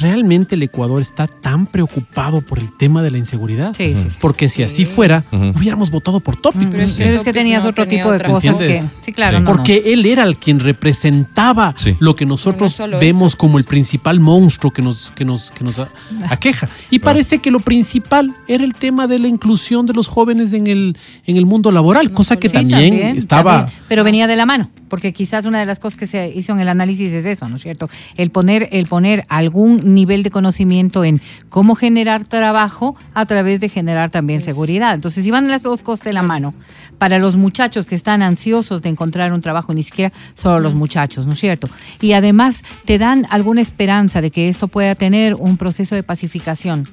¿realmente 0.00 0.54
el 0.54 0.62
Ecuador 0.62 1.00
está 1.00 1.26
tan 1.26 1.66
preocupado 1.66 2.40
por 2.40 2.58
el 2.58 2.70
tema 2.76 3.02
de 3.02 3.10
la 3.10 3.18
inseguridad? 3.18 3.74
Sí, 3.76 3.94
sí, 3.96 4.10
sí. 4.10 4.18
Porque 4.20 4.48
si 4.48 4.62
así 4.62 4.84
fuera, 4.84 5.24
hubiéramos 5.54 5.90
votado 5.90 6.20
por 6.20 6.36
Topic. 6.36 6.68
Pero, 6.70 6.86
Sí. 6.86 6.94
pero 6.98 7.16
es 7.16 7.22
que 7.24 7.32
tenías 7.32 7.62
no 7.64 7.70
otro 7.70 7.84
tenía 7.84 7.98
tipo 8.02 8.12
de 8.12 8.20
cosas 8.22 8.56
que 8.56 8.82
sí, 9.02 9.12
claro, 9.12 9.38
Sí. 9.38 9.42
no, 9.44 9.50
no. 9.50 9.56
Porque 9.56 9.82
él 9.86 10.04
era 10.06 10.24
el 10.24 10.36
quien 10.36 10.60
representaba 10.60 11.74
Sí. 11.76 11.96
lo 12.00 12.16
que 12.16 12.26
nosotros 12.26 12.76
vemos 13.00 13.32
eso. 13.32 13.38
como 13.38 13.58
el 13.58 13.64
principal 13.64 14.20
monstruo 14.20 14.72
que 14.72 14.82
nos, 14.82 15.10
que 15.14 15.24
nos, 15.24 15.50
que 15.50 15.64
nos 15.64 15.78
a- 15.78 15.88
aqueja. 16.28 16.68
Y 16.90 16.98
parece 17.00 17.38
que 17.38 17.50
lo 17.50 17.60
principal 17.60 18.34
era 18.48 18.64
el 18.64 18.74
tema 18.74 19.06
de 19.06 19.18
la 19.18 19.28
inclusión 19.28 19.86
de 19.86 19.92
los 19.94 20.06
jóvenes 20.06 20.52
en 20.52 20.66
el, 20.66 20.96
en 21.24 21.36
el 21.36 21.46
mundo 21.46 21.70
laboral, 21.72 22.12
cosa 22.12 22.36
que 22.36 22.48
también, 22.48 22.94
estaba... 23.16 23.58
también, 23.66 23.78
pero 23.88 24.04
venía 24.04 24.26
de 24.26 24.36
la 24.36 24.46
mano, 24.46 24.70
porque 24.88 25.12
quizás 25.12 25.44
una 25.46 25.60
de 25.60 25.66
las 25.66 25.78
cosas 25.78 25.98
que 25.98 26.06
se 26.06 26.28
hizo 26.28 26.52
en 26.52 26.60
el 26.60 26.68
análisis 26.68 27.12
es 27.12 27.24
eso, 27.24 27.48
¿no 27.48 27.56
es 27.56 27.62
cierto? 27.62 27.88
El 28.16 28.30
poner, 28.30 28.68
el 28.72 28.86
poner 28.86 29.24
algún 29.28 29.94
nivel 29.94 30.22
de 30.22 30.30
conocimiento 30.30 31.04
en 31.04 31.20
cómo 31.48 31.74
generar 31.74 32.24
trabajo 32.24 32.96
a 33.14 33.26
través 33.26 33.60
de 33.60 33.68
generar 33.68 34.10
también 34.10 34.42
seguridad. 34.42 34.94
Entonces, 34.94 35.24
si 35.24 35.30
van 35.30 35.48
las 35.48 35.62
dos 35.62 35.82
cosas 35.82 36.04
de 36.04 36.12
la 36.12 36.22
mano, 36.22 36.54
para 36.98 37.18
los 37.18 37.36
muchachos 37.36 37.86
que 37.86 37.94
están 37.94 38.22
ansiosos 38.22 38.82
de 38.82 38.88
encontrar 38.88 39.32
un 39.32 39.40
trabajo, 39.40 39.74
ni 39.74 39.82
siquiera 39.82 40.12
solo 40.34 40.60
los 40.60 40.74
muchachos, 40.74 41.26
¿no 41.26 41.32
es 41.32 41.38
cierto? 41.38 41.68
Y 42.00 42.12
además 42.12 42.62
te 42.84 42.98
dan 42.98 43.26
alguna 43.30 43.60
esperanza 43.60 44.20
de 44.20 44.30
que 44.30 44.48
esto 44.48 44.68
pueda 44.68 44.94
tener 44.94 45.34
un 45.34 45.56
proceso 45.56 45.94
de 45.94 46.02
pacificación 46.02 46.86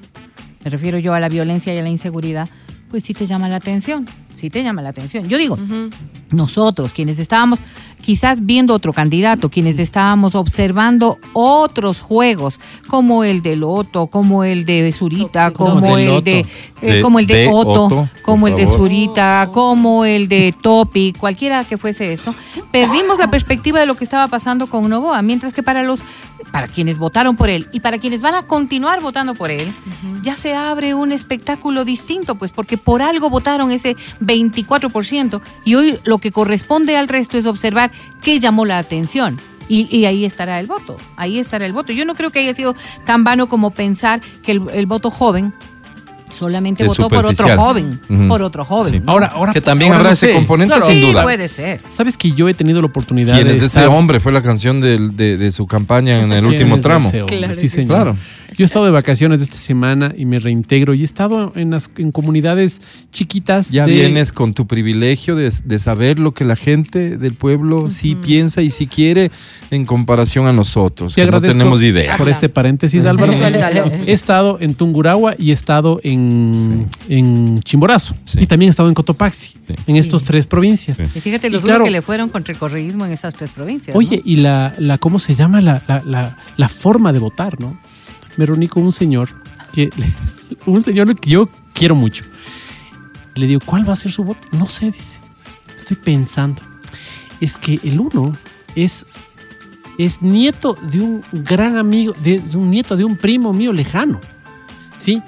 me 0.64 0.72
refiero 0.72 0.98
yo 0.98 1.14
a 1.14 1.20
la 1.20 1.30
violencia 1.30 1.74
y 1.74 1.78
a 1.78 1.84
la 1.84 1.90
inseguridad, 1.90 2.48
pues 2.90 3.04
sí 3.04 3.14
te 3.14 3.26
llama 3.26 3.50
la 3.50 3.58
atención, 3.58 4.08
sí 4.36 4.50
te 4.50 4.64
llama 4.64 4.82
la 4.82 4.90
atención. 4.90 5.28
Yo 5.28 5.38
digo, 5.38 5.58
nosotros, 6.32 6.94
quienes 6.94 7.20
estábamos 7.20 7.60
quizás 8.02 8.46
viendo 8.46 8.74
otro 8.74 8.92
candidato, 8.92 9.50
quienes 9.50 9.80
estábamos 9.80 10.36
observando 10.36 11.18
otros 11.32 12.02
juegos, 12.02 12.60
como 12.88 13.24
el 13.24 13.42
de 13.42 13.56
Loto, 13.56 14.08
como 14.08 14.44
el 14.44 14.66
de 14.66 14.92
Zurita, 14.92 15.48
No, 15.48 15.54
como 15.54 15.96
de 15.96 16.18
el 16.18 16.24
de, 16.24 16.40
eh, 16.82 16.94
De- 16.96 17.02
como 17.02 17.20
el 17.20 17.28
de, 17.28 17.34
de 17.36 17.48
Otto, 17.48 17.86
Otto, 17.86 18.10
como 18.24 18.48
el 18.48 18.56
de. 18.56 18.68
Zurita, 18.68 19.50
como 19.54 20.04
el 20.06 20.28
de 20.28 20.54
Topi, 20.62 21.14
cualquiera 21.14 21.64
que 21.64 21.78
fuese 21.78 22.12
esto, 22.12 22.36
perdimos 22.72 23.20
la 23.20 23.30
perspectiva 23.30 23.80
de 23.80 23.86
lo 23.86 23.96
que 23.96 24.04
estaba 24.04 24.28
pasando 24.28 24.68
con 24.68 24.90
Novoa, 24.90 25.22
mientras 25.22 25.54
que 25.54 25.64
para 25.64 25.84
los 25.84 26.02
para 26.52 26.68
quienes 26.68 27.00
votaron 27.00 27.36
por 27.36 27.50
él 27.50 27.68
y 27.72 27.80
para 27.80 27.98
quienes 27.98 28.22
van 28.22 28.36
a 28.36 28.44
continuar 28.44 29.02
votando 29.02 29.34
por 29.34 29.50
él, 29.50 29.74
ya 30.22 30.36
se 30.36 30.54
abre 30.54 30.94
un 30.94 31.12
espectáculo 31.12 31.84
distinto, 31.84 32.36
pues 32.36 32.52
porque 32.52 32.78
por 32.78 33.02
algo 33.02 33.32
votaron 33.32 33.72
ese 33.72 33.96
24% 34.26 35.42
y 35.66 35.76
hoy 35.76 36.00
lo 36.04 36.18
que 36.18 36.32
corresponde 36.32 36.98
al 36.98 37.08
resto 37.08 37.38
es 37.38 37.46
observar 37.46 37.92
qué 38.22 38.40
llamó 38.40 38.66
la 38.66 38.78
atención. 38.78 39.40
Y, 39.70 39.88
y 39.96 40.06
ahí 40.06 40.26
estará 40.26 40.60
el 40.60 40.68
voto, 40.68 40.98
ahí 41.16 41.40
estará 41.40 41.66
el 41.66 41.72
voto. 41.72 41.94
Yo 41.94 42.04
no 42.04 42.16
creo 42.16 42.32
que 42.32 42.40
haya 42.40 42.54
sido 42.54 42.76
tan 43.06 43.24
vano 43.24 43.48
como 43.48 43.72
pensar 43.72 44.22
que 44.42 44.52
el, 44.52 44.62
el 44.74 44.86
voto 44.88 45.10
joven 45.10 45.54
solamente 46.34 46.84
Es 46.84 46.88
votó 46.90 47.08
por 47.10 47.26
otro 47.26 47.48
joven, 47.56 48.00
por 48.28 48.42
otro 48.42 48.66
joven. 48.66 48.94
Sí. 48.94 49.00
¿no? 49.00 49.12
Ahora, 49.12 49.28
ahora, 49.28 49.54
Que 49.54 49.62
también 49.62 49.92
ahora 49.92 50.00
habrá 50.00 50.10
no 50.10 50.14
ese 50.14 50.28
sé. 50.28 50.34
componente 50.34 50.74
Claro, 50.76 50.86
sin 50.92 51.02
sí, 51.02 51.08
duda. 51.12 51.24
puede 51.24 51.48
ser. 51.48 51.80
Sabes 51.90 52.18
que 52.18 52.32
yo 52.32 52.50
he 52.50 52.54
tenido 52.54 52.82
la 52.82 52.88
oportunidad 52.88 53.34
Quienes 53.36 53.54
de 53.56 53.60
de 53.62 53.66
ese 53.68 53.80
estar- 53.82 53.88
hombre 53.90 54.20
fue 54.20 54.32
la 54.34 54.42
canción 54.42 54.82
del- 54.82 55.16
de, 55.16 55.38
de 55.38 55.52
su 55.52 55.66
campaña 55.68 56.20
en 56.22 56.32
el 56.34 56.42
¿Quién 56.42 56.54
último 56.54 56.76
es 56.78 56.84
tramo. 56.84 57.12
Claro 57.28 57.54
sí, 57.54 57.70
señor. 57.70 57.88
Claro. 57.88 58.18
Yo 58.56 58.64
he 58.64 58.66
estado 58.66 58.86
de 58.86 58.92
vacaciones 58.92 59.42
esta 59.42 59.58
semana 59.58 60.14
y 60.16 60.26
me 60.26 60.38
reintegro 60.38 60.94
y 60.94 61.02
he 61.02 61.06
estado 61.06 61.52
en, 61.56 61.72
las, 61.72 61.90
en 61.98 62.12
comunidades 62.12 62.82
chiquitas. 63.12 63.72
Ya 63.72 63.86
de- 63.88 63.94
vienes 63.94 64.32
con 64.32 64.54
tu 64.54 64.68
privilegio 64.68 65.36
de, 65.36 65.52
de 65.66 65.80
saber 65.80 66.20
lo 66.20 66.34
que 66.36 66.46
la 66.46 66.56
gente 66.56 67.18
del 67.18 67.34
pueblo 67.36 67.90
sí 67.90 68.14
piensa 68.16 68.62
y 68.62 68.70
sí 68.70 68.86
quiere 68.86 69.32
en 69.72 69.86
comparación 69.88 70.46
a 70.46 70.54
nosotros, 70.54 71.16
Te 71.16 71.22
que 71.22 71.26
no 71.32 71.38
agradezco 71.38 71.58
tenemos 71.58 71.82
idea. 71.82 72.16
por 72.18 72.30
este 72.30 72.48
paréntesis, 72.48 73.06
Álvaro. 73.06 73.34
He 74.06 74.14
estado 74.14 74.58
en 74.62 74.76
Tungurahua 74.76 75.34
y 75.40 75.50
he 75.50 75.54
estado 75.54 76.00
en, 76.04 76.23
en 77.10 77.62
Chimborazo. 77.62 78.16
Sí. 78.26 78.40
Y 78.42 78.48
también 78.48 78.70
he 78.70 78.72
estado 78.72 78.90
en 78.90 78.96
Cotopaxi, 78.96 79.48
Sí. 79.48 79.58
en 79.88 79.96
estas 79.96 80.24
tres 80.24 80.48
provincias. 80.48 80.98
Sí. 80.98 81.04
Y 81.16 81.20
fíjate 81.22 81.48
Y 81.48 81.50
lo 81.52 81.62
claro- 81.62 81.86
que 81.86 81.92
le 81.92 82.02
fueron 82.02 82.30
contra 82.30 82.54
el 82.54 82.60
correísmo 82.60 83.06
en 83.06 83.12
esas 83.12 83.34
tres 83.34 83.50
provincias. 83.52 83.96
Oye, 83.96 84.18
¿no? 84.18 84.22
y 84.26 84.36
la, 84.38 84.74
la, 84.78 84.98
¿cómo 84.98 85.20
se 85.20 85.36
llama? 85.36 85.62
La, 85.62 85.82
la, 85.88 86.02
la, 86.06 86.38
la 86.58 86.70
forma 86.70 87.14
de 87.14 87.20
votar, 87.20 87.60
¿no? 87.60 87.78
Me 88.38 88.46
reuní 88.46 88.68
con 88.68 88.84
un 88.84 88.92
señor, 88.92 89.30
que, 89.74 89.90
un 90.66 90.82
señor 90.82 91.16
que 91.20 91.30
yo 91.30 91.50
quiero 91.74 91.96
mucho. 91.96 92.24
Le 93.36 93.48
digo, 93.48 93.62
¿cuál 93.66 93.88
va 93.88 93.94
a 93.94 93.98
ser 93.98 94.12
su 94.12 94.24
voto? 94.24 94.48
No 94.52 94.68
sé, 94.68 94.88
dice. 94.92 95.18
Estoy 95.76 95.98
pensando. 95.98 96.62
Es 97.42 97.58
que 97.58 97.80
el 97.84 98.00
uno 98.00 98.38
es, 98.76 99.06
es 99.98 100.22
nieto 100.22 100.78
de 100.92 101.02
un 101.02 101.22
gran 101.32 101.78
amigo, 101.78 102.14
de, 102.24 102.36
es 102.36 102.54
un 102.54 102.70
nieto 102.70 102.96
de 102.96 103.04
un 103.04 103.18
primo 103.18 103.52
mío 103.54 103.74
lejano. 103.74 104.22
¿Sí? 104.98 105.22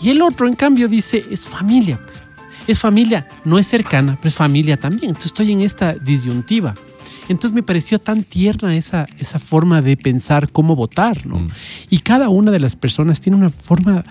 Y 0.00 0.10
el 0.10 0.22
otro, 0.22 0.46
en 0.46 0.54
cambio, 0.54 0.88
dice, 0.88 1.24
es 1.30 1.44
familia, 1.44 2.00
pues. 2.04 2.24
Es 2.66 2.80
familia, 2.80 3.28
no 3.44 3.58
es 3.58 3.66
cercana, 3.68 4.16
pero 4.16 4.28
es 4.28 4.34
familia 4.34 4.76
también. 4.76 5.10
Entonces 5.10 5.26
estoy 5.26 5.52
en 5.52 5.60
esta 5.60 5.94
disyuntiva. 5.94 6.74
Entonces 7.28 7.54
me 7.54 7.62
pareció 7.62 7.98
tan 7.98 8.22
tierna 8.22 8.76
esa, 8.76 9.06
esa 9.18 9.38
forma 9.38 9.82
de 9.82 9.96
pensar 9.96 10.50
cómo 10.50 10.76
votar, 10.76 11.26
¿no? 11.26 11.40
Mm. 11.40 11.50
Y 11.90 11.98
cada 12.00 12.28
una 12.28 12.50
de 12.50 12.58
las 12.60 12.76
personas 12.76 13.20
tiene 13.20 13.36
una 13.36 13.50
forma, 13.50 14.04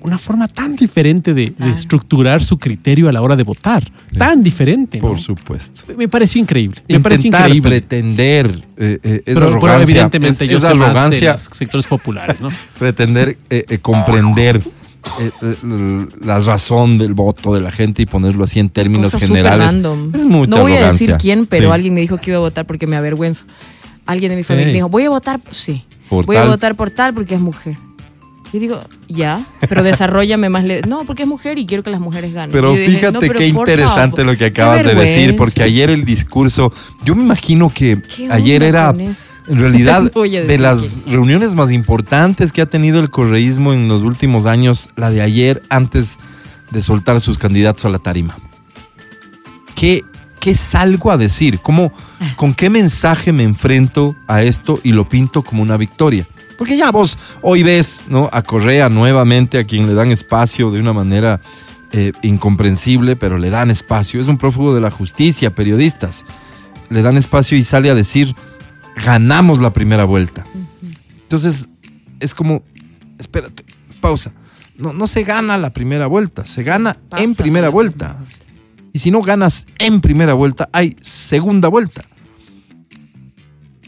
una 0.00 0.18
forma 0.18 0.48
tan 0.48 0.76
diferente 0.76 1.34
de, 1.34 1.52
estructurar 1.72 2.42
su 2.42 2.58
criterio 2.58 3.08
a 3.08 3.12
la 3.12 3.22
hora 3.22 3.36
de 3.36 3.42
votar. 3.42 3.84
Tan 4.16 4.42
diferente, 4.42 4.98
¿no? 4.98 5.08
Por 5.08 5.20
supuesto. 5.20 5.82
Me 5.96 6.08
pareció 6.08 6.40
increíble. 6.40 6.82
Me 6.88 7.00
parece 7.00 7.28
Intentar 7.28 7.48
increíble. 7.48 7.70
pretender 7.70 8.64
eh, 8.76 8.98
eh, 9.02 9.22
Pero, 9.24 9.80
evidentemente 9.80 10.44
es- 10.44 10.50
yo 10.50 10.76
más 10.76 11.10
de 11.10 11.20
los 11.20 11.42
sectores 11.52 11.86
populares, 11.86 12.40
¿no? 12.40 12.48
pretender 12.78 13.36
eh, 13.50 13.64
eh, 13.68 13.78
comprender 13.78 14.62
la 16.20 16.40
razón 16.40 16.98
del 16.98 17.14
voto 17.14 17.54
de 17.54 17.60
la 17.60 17.70
gente 17.70 18.02
y 18.02 18.06
ponerlo 18.06 18.44
así 18.44 18.60
en 18.60 18.68
términos 18.68 19.12
Cosa 19.12 19.26
generales. 19.26 19.72
Es 20.14 20.24
mucha 20.24 20.50
no 20.56 20.62
voy 20.62 20.72
a 20.74 20.92
decir 20.92 21.14
quién, 21.18 21.46
pero 21.46 21.68
Sí. 21.68 21.72
alguien 21.74 21.94
me 21.94 22.00
dijo 22.00 22.18
que 22.18 22.30
iba 22.30 22.38
a 22.38 22.40
votar 22.40 22.66
porque 22.66 22.86
me 22.86 22.96
avergüenzo. 22.96 23.44
Alguien 24.06 24.30
de 24.30 24.36
mi 24.36 24.42
familia 24.42 24.68
me 24.68 24.72
dijo, 24.74 24.88
voy 24.88 25.04
a 25.04 25.10
votar, 25.10 25.40
sí. 25.50 25.84
Por 26.08 26.24
voy 26.24 26.36
tal. 26.36 26.46
a 26.46 26.50
votar 26.50 26.74
por 26.76 26.90
tal 26.90 27.12
porque 27.14 27.34
es 27.34 27.40
mujer. 27.40 27.76
Y 28.50 28.58
digo, 28.60 28.80
ya, 29.08 29.44
pero 29.68 29.82
desarrollame 29.82 30.48
más. 30.48 30.64
le- 30.64 30.80
No, 30.80 31.04
porque 31.04 31.24
es 31.24 31.28
mujer 31.28 31.58
y 31.58 31.66
quiero 31.66 31.82
que 31.82 31.90
las 31.90 32.00
mujeres 32.00 32.32
ganen. 32.32 32.50
Pero 32.50 32.72
dije, 32.72 32.88
fíjate 32.88 33.12
no, 33.12 33.20
pero 33.20 33.34
qué 33.34 33.46
interesante 33.48 34.22
favor, 34.22 34.32
lo 34.32 34.38
que 34.38 34.46
acabas 34.46 34.82
de 34.84 34.94
decir, 34.94 35.36
porque 35.36 35.62
ayer 35.62 35.90
el 35.90 36.06
discurso, 36.06 36.72
yo 37.04 37.14
me 37.14 37.22
imagino 37.24 37.68
que 37.68 38.00
¿Qué 38.16 38.28
ayer 38.32 38.62
era? 38.62 38.94
En 39.48 39.58
realidad, 39.58 40.10
a 40.14 40.20
de 40.20 40.58
las 40.58 41.02
reuniones 41.06 41.54
más 41.54 41.72
importantes 41.72 42.52
que 42.52 42.62
ha 42.62 42.66
tenido 42.66 43.00
el 43.00 43.10
correísmo 43.10 43.72
en 43.72 43.88
los 43.88 44.02
últimos 44.02 44.46
años, 44.46 44.88
la 44.96 45.10
de 45.10 45.22
ayer 45.22 45.62
antes 45.70 46.18
de 46.70 46.82
soltar 46.82 47.20
sus 47.20 47.38
candidatos 47.38 47.84
a 47.84 47.88
la 47.88 47.98
tarima. 47.98 48.36
¿Qué, 49.74 50.04
qué 50.40 50.54
salgo 50.54 51.10
a 51.10 51.16
decir? 51.16 51.60
¿Cómo, 51.60 51.92
¿Con 52.36 52.52
qué 52.54 52.68
mensaje 52.68 53.32
me 53.32 53.44
enfrento 53.44 54.16
a 54.26 54.42
esto 54.42 54.80
y 54.82 54.92
lo 54.92 55.08
pinto 55.08 55.42
como 55.42 55.62
una 55.62 55.76
victoria? 55.76 56.26
Porque 56.58 56.76
ya 56.76 56.90
vos 56.90 57.16
hoy 57.40 57.62
ves 57.62 58.06
¿no? 58.08 58.28
a 58.32 58.42
Correa 58.42 58.88
nuevamente, 58.88 59.58
a 59.58 59.64
quien 59.64 59.86
le 59.86 59.94
dan 59.94 60.10
espacio 60.10 60.70
de 60.72 60.80
una 60.80 60.92
manera 60.92 61.40
eh, 61.92 62.12
incomprensible, 62.22 63.16
pero 63.16 63.38
le 63.38 63.48
dan 63.48 63.70
espacio. 63.70 64.20
Es 64.20 64.26
un 64.26 64.36
prófugo 64.36 64.74
de 64.74 64.80
la 64.80 64.90
justicia, 64.90 65.54
periodistas. 65.54 66.24
Le 66.90 67.00
dan 67.02 67.16
espacio 67.16 67.56
y 67.56 67.62
sale 67.62 67.90
a 67.90 67.94
decir, 67.94 68.34
ganamos 69.04 69.60
la 69.60 69.72
primera 69.72 70.04
vuelta. 70.04 70.44
Entonces, 71.22 71.68
es 72.20 72.34
como, 72.34 72.62
espérate, 73.18 73.64
pausa. 74.00 74.32
No, 74.76 74.92
no 74.92 75.06
se 75.06 75.24
gana 75.24 75.58
la 75.58 75.72
primera 75.72 76.06
vuelta, 76.06 76.46
se 76.46 76.62
gana 76.62 76.98
Pasa 77.08 77.22
en 77.22 77.34
primera 77.34 77.68
vuelta. 77.68 78.24
Y 78.92 79.00
si 79.00 79.10
no 79.10 79.22
ganas 79.22 79.66
en 79.78 80.00
primera 80.00 80.34
vuelta, 80.34 80.68
hay 80.72 80.96
segunda 81.00 81.68
vuelta. 81.68 82.04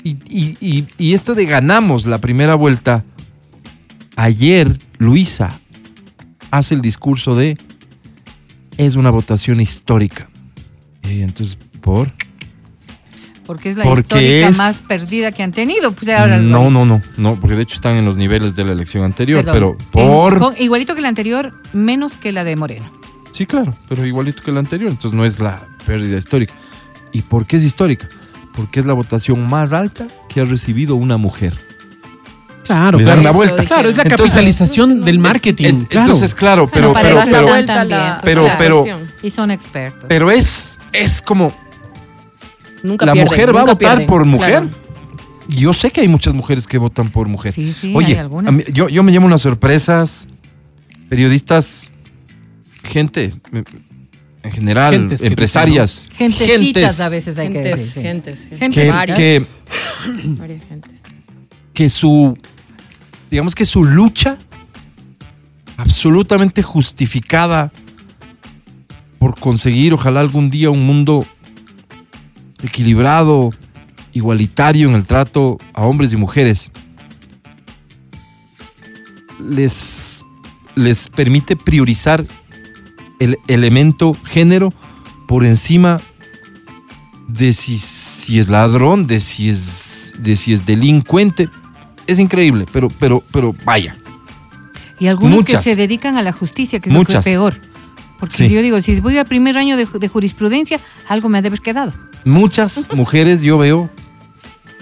Y, 0.02 0.10
y- 0.28 0.56
y- 0.60 0.86
y 0.98 1.14
esto 1.14 1.34
de 1.34 1.44
ganamos 1.46 2.06
la 2.06 2.18
primera 2.18 2.54
vuelta, 2.54 3.04
ayer 4.16 4.80
Luisa 4.98 5.60
hace 6.50 6.74
el 6.74 6.80
discurso 6.80 7.36
de 7.36 7.56
es 8.78 8.96
una 8.96 9.10
votación 9.10 9.60
histórica. 9.60 10.28
Y 11.08 11.20
entonces, 11.22 11.56
¿por? 11.80 12.12
Porque 13.50 13.68
es 13.68 13.76
la 13.76 13.82
Porque 13.82 14.02
histórica 14.02 14.48
es- 14.50 14.56
más 14.56 14.76
perdida 14.76 15.32
que 15.32 15.42
han 15.42 15.50
tenido. 15.50 15.90
Pues 15.90 16.08
ahora, 16.10 16.36
No, 16.36 16.70
no, 16.70 16.84
no, 16.84 17.02
no, 17.16 17.34
porque 17.34 17.56
de 17.56 17.62
hecho 17.62 17.74
están 17.74 17.96
en 17.96 18.04
los 18.04 18.16
niveles 18.16 18.54
de 18.54 18.64
la 18.64 18.70
elección 18.70 19.02
anterior, 19.02 19.44
Perdón. 19.44 19.76
pero 19.76 19.90
por... 19.90 20.34
En- 20.34 20.38
con- 20.38 20.54
igualito 20.56 20.94
que 20.94 21.00
la 21.00 21.08
anterior, 21.08 21.52
menos 21.72 22.16
que 22.16 22.30
la 22.30 22.44
de 22.44 22.54
Moreno. 22.54 22.84
Sí, 23.32 23.46
claro, 23.46 23.74
pero 23.88 24.06
igualito 24.06 24.40
que 24.44 24.52
la 24.52 24.60
anterior, 24.60 24.88
entonces 24.88 25.16
no 25.16 25.24
es 25.24 25.40
la 25.40 25.60
pérdida 25.84 26.16
histórica. 26.16 26.54
¿Y 27.10 27.22
por 27.22 27.44
qué 27.44 27.56
es 27.56 27.64
histórica? 27.64 28.08
Porque 28.54 28.78
es 28.78 28.86
la 28.86 28.92
votación 28.92 29.48
más 29.48 29.72
alta 29.72 30.06
que 30.28 30.40
ha 30.40 30.44
recibido 30.44 30.94
una 30.94 31.16
mujer. 31.16 31.52
Claro, 32.64 32.98
Le 32.98 33.04
dan 33.04 33.24
la 33.24 33.32
vuelta. 33.32 33.64
Claro, 33.64 33.88
es 33.88 33.96
la 33.96 34.04
Entonces- 34.04 34.30
capitalización 34.36 35.00
del 35.04 35.18
marketing. 35.18 35.64
En- 35.64 35.80
claro. 35.86 36.06
Entonces, 36.06 36.36
claro, 36.36 36.68
pero, 36.72 36.92
para 36.92 37.08
pero, 37.08 37.20
pero, 37.24 37.32
la 37.46 37.50
vuelta 37.52 37.72
a 37.72 37.76
también, 37.78 37.98
la, 38.00 38.20
pero- 38.22 38.46
pero- 38.56 38.82
cuestión. 38.84 39.10
Y 39.24 39.30
son 39.30 39.50
expertos. 39.50 40.04
pero 40.06 40.30
es, 40.30 40.78
es 40.92 41.20
como 41.20 41.52
Nunca 42.82 43.06
la 43.06 43.12
pierden, 43.12 43.30
mujer 43.30 43.54
va 43.56 43.60
a 43.60 43.64
votar 43.64 43.78
pierden. 43.78 44.06
por 44.06 44.24
mujer. 44.24 44.62
Claro. 44.62 44.70
Yo 45.48 45.72
sé 45.72 45.90
que 45.90 46.00
hay 46.00 46.08
muchas 46.08 46.32
mujeres 46.34 46.66
que 46.66 46.78
votan 46.78 47.10
por 47.10 47.26
mujer. 47.28 47.52
Sí, 47.54 47.72
sí, 47.72 47.88
hay 47.88 47.96
Oye, 47.96 48.18
algunas. 48.18 48.48
a 48.48 48.52
mí- 48.52 48.62
yo, 48.72 48.88
yo 48.88 49.02
me 49.02 49.10
llamo 49.12 49.26
unas 49.26 49.40
sorpresas, 49.40 50.28
periodistas, 51.08 51.90
gente, 52.84 53.34
eh, 53.52 53.64
en 54.42 54.52
general, 54.52 54.92
Gentes, 54.94 55.20
que 55.20 55.26
empresarias, 55.26 56.08
Gentecitas 56.14 56.82
gentes 56.82 57.00
a 57.00 57.08
veces 57.08 57.36
hay 57.38 57.48
que 57.48 57.54
Gentes, 57.62 57.78
decir. 57.78 57.92
sí. 57.94 58.00
gentes, 58.00 58.48
Gentes. 58.58 58.84
que, 58.84 58.90
varias, 58.90 59.18
que, 59.18 59.44
varias 60.38 60.64
gentes. 60.68 61.02
que 61.74 61.88
su, 61.88 62.38
digamos 63.30 63.54
que 63.54 63.66
su 63.66 63.84
lucha 63.84 64.38
absolutamente 65.76 66.62
justificada 66.62 67.72
por 69.18 69.38
conseguir, 69.38 69.92
ojalá 69.92 70.20
algún 70.20 70.50
día, 70.50 70.70
un 70.70 70.86
mundo 70.86 71.26
equilibrado, 72.62 73.50
igualitario 74.12 74.88
en 74.88 74.94
el 74.94 75.04
trato 75.06 75.58
a 75.72 75.82
hombres 75.82 76.12
y 76.12 76.16
mujeres, 76.16 76.70
les, 79.48 80.24
les 80.74 81.08
permite 81.08 81.56
priorizar 81.56 82.26
el 83.18 83.38
elemento 83.48 84.14
género 84.24 84.72
por 85.26 85.44
encima 85.44 86.00
de 87.28 87.52
si, 87.52 87.78
si 87.78 88.38
es 88.38 88.48
ladrón, 88.48 89.06
de 89.06 89.20
si 89.20 89.48
es, 89.50 90.12
de 90.18 90.36
si 90.36 90.52
es 90.52 90.66
delincuente. 90.66 91.48
Es 92.06 92.18
increíble, 92.18 92.66
pero, 92.72 92.88
pero, 92.98 93.22
pero 93.30 93.54
vaya. 93.64 93.96
Y 94.98 95.06
algunos 95.06 95.38
Muchas. 95.38 95.64
que 95.64 95.70
se 95.70 95.76
dedican 95.76 96.16
a 96.16 96.22
la 96.22 96.32
justicia, 96.32 96.80
que 96.80 96.88
es 96.90 96.94
Muchas. 96.94 97.14
lo 97.16 97.22
que 97.22 97.30
es 97.30 97.36
peor. 97.36 97.56
Porque 98.18 98.36
Sí. 98.36 98.48
si 98.48 98.54
yo 98.54 98.60
digo, 98.60 98.80
si 98.82 99.00
voy 99.00 99.16
al 99.16 99.24
primer 99.26 99.56
año 99.56 99.76
de, 99.76 99.86
de 99.86 100.08
jurisprudencia, 100.08 100.78
algo 101.08 101.28
me 101.30 101.38
ha 101.38 101.42
de 101.42 101.48
haber 101.48 101.60
quedado. 101.60 101.92
Muchas 102.24 102.86
mujeres 102.94 103.42
yo 103.42 103.58
veo 103.58 103.90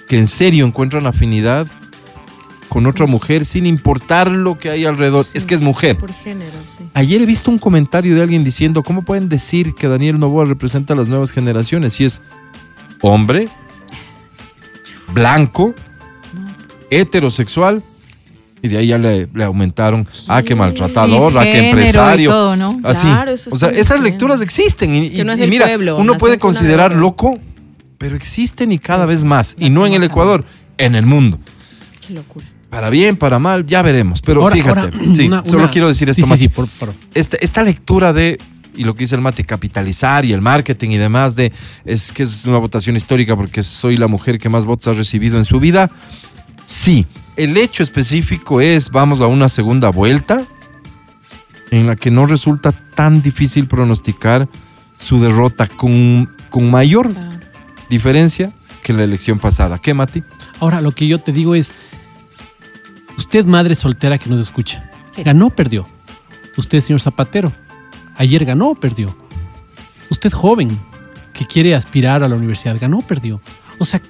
que 0.09 0.18
en 0.18 0.27
serio 0.27 0.66
encuentran 0.66 1.07
afinidad 1.07 1.66
con 2.68 2.87
otra 2.87 3.07
mujer 3.07 3.46
sin 3.46 3.66
importar 3.66 4.31
lo 4.31 4.59
que 4.59 4.70
hay 4.70 4.85
alrededor. 4.85 5.27
Es 5.35 5.46
que 5.46 5.55
es 5.55 5.61
mujer. 5.61 5.96
Por 5.96 6.12
género, 6.12 6.53
sí. 6.66 6.85
Ayer 6.94 7.22
he 7.22 7.27
visto 7.27 7.51
un 7.51 7.59
comentario 7.59 8.14
de 8.14 8.22
alguien 8.22 8.44
diciendo, 8.44 8.83
¿cómo 8.83 9.03
pueden 9.03 9.29
decir 9.29 9.74
que 9.74 9.88
Daniel 9.88 10.18
Novoa 10.18 10.44
representa 10.44 10.94
a 10.94 10.96
las 10.96 11.09
nuevas 11.09 11.31
generaciones? 11.31 11.94
Si 11.94 12.05
es 12.05 12.20
hombre, 13.01 13.48
blanco, 15.12 15.74
heterosexual, 16.90 17.83
y 18.62 18.68
de 18.68 18.79
ahí 18.79 18.88
ya 18.88 18.99
le, 18.99 19.29
le 19.33 19.44
aumentaron, 19.44 20.07
ah, 20.27 20.42
qué 20.42 20.55
maltratador, 20.55 21.37
ah, 21.38 21.44
qué 21.44 21.68
empresario. 21.71 22.31
todo, 22.31 22.57
¿no? 22.57 22.81
Así. 22.83 23.03
Claro, 23.03 23.31
eso 23.31 23.51
o 23.53 23.59
sea, 23.59 23.71
esas 23.71 24.01
bien. 24.01 24.12
lecturas 24.12 24.40
existen. 24.40 24.94
Y, 24.94 25.23
no 25.25 25.37
mira, 25.37 25.66
pueblo, 25.66 25.97
uno 25.97 26.14
puede 26.16 26.38
considerar 26.38 26.92
loco, 26.94 27.38
pero 27.99 28.16
existen 28.16 28.73
y 28.73 28.79
cada 28.79 29.07
vez 29.07 29.25
más. 29.25 29.57
Y 29.59 29.71
no 29.71 29.87
en 29.87 29.94
el. 29.94 30.03
Ecuador, 30.05 30.44
en 30.79 30.94
el 30.94 31.07
mundo. 31.07 31.38
Qué 32.07 32.14
locura. 32.14 32.47
Para 32.71 32.90
bien, 32.90 33.16
para 33.16 33.38
mal, 33.38 33.66
ya 33.66 33.81
veremos. 33.83 34.21
Pero 34.23 34.42
Ahora- 34.42 34.55
fíjate, 34.57 34.81
ahora, 34.81 34.92
sí, 35.14 35.27
una- 35.27 35.44
solo 35.44 35.59
una- 35.62 35.71
quiero 35.71 35.88
decir 35.88 36.09
esto 36.11 36.23
sí, 36.23 36.29
más. 36.29 36.38
Sí, 36.38 36.49
por. 36.49 36.68
Esta, 37.14 37.37
esta 37.40 37.62
lectura 37.62 38.12
de, 38.12 38.38
y 38.77 38.85
lo 38.85 38.94
que 38.94 39.05
dice 39.05 39.14
el 39.14 39.21
mate, 39.23 39.44
capitalizar 39.44 40.25
y 40.25 40.33
el 40.33 40.40
marketing 40.40 40.90
y 40.90 40.99
demás, 40.99 41.35
de 41.35 41.53
es 41.85 42.12
que 42.12 42.23
es 42.25 42.44
una 42.44 42.59
votación 42.59 42.97
histórica 42.97 43.37
porque 43.37 43.62
soy 43.62 43.97
la 43.97 44.07
mujer 44.07 44.38
que 44.38 44.49
más 44.49 44.66
votos 44.66 44.87
ha 44.88 44.92
recibido 44.92 45.38
en 45.38 45.44
su 45.47 45.61
vida. 45.61 45.90
Sí, 46.66 47.07
el 47.38 47.57
hecho 47.57 47.83
específico 47.83 48.61
es, 48.61 48.90
vamos 48.90 49.20
a 49.20 49.27
una 49.27 49.48
segunda 49.48 49.88
vuelta 49.90 50.44
en 51.70 51.87
la 51.87 51.96
que 51.96 52.11
no 52.11 52.27
resulta 52.27 52.72
tan 52.72 53.22
difícil 53.22 53.66
pronosticar 53.66 54.48
su 54.96 55.18
derrota 55.20 55.66
con, 55.68 56.31
con 56.51 56.70
mayor 56.70 57.12
Claro. 57.12 57.31
diferencia 57.88 58.53
que 58.83 58.92
la 58.92 59.05
elección 59.05 59.38
pasada. 59.38 59.79
¿Qué, 59.79 59.94
Mati? 59.94 60.22
Ahora, 60.61 60.81
lo 60.81 60.92
que 60.92 61.07
yo 61.07 61.20
te 61.20 61.33
digo 61.33 61.55
es, 61.55 61.72
usted 63.16 63.44
madre 63.44 63.74
soltera 63.74 64.18
que 64.18 64.29
nos 64.31 64.40
escucha, 64.40 64.90
Sí. 65.14 65.22
ganó 65.22 65.46
o 65.46 65.51
perdió. 65.51 65.87
Usted, 66.57 66.81
señor 66.81 67.01
Zapatero, 67.01 67.53
ayer 68.16 68.44
ganó 68.44 68.70
o 68.70 68.74
perdió. 68.74 69.16
Usted 70.11 70.33
joven 70.33 70.77
que 71.33 71.46
quiere 71.46 71.74
aspirar 71.77 72.24
a 72.24 72.29
la 72.29 72.35
universidad, 72.35 72.77
ganó 72.81 72.98
o 72.98 73.03
perdió. 73.03 73.40
O 73.79 73.85
sea, 73.85 74.01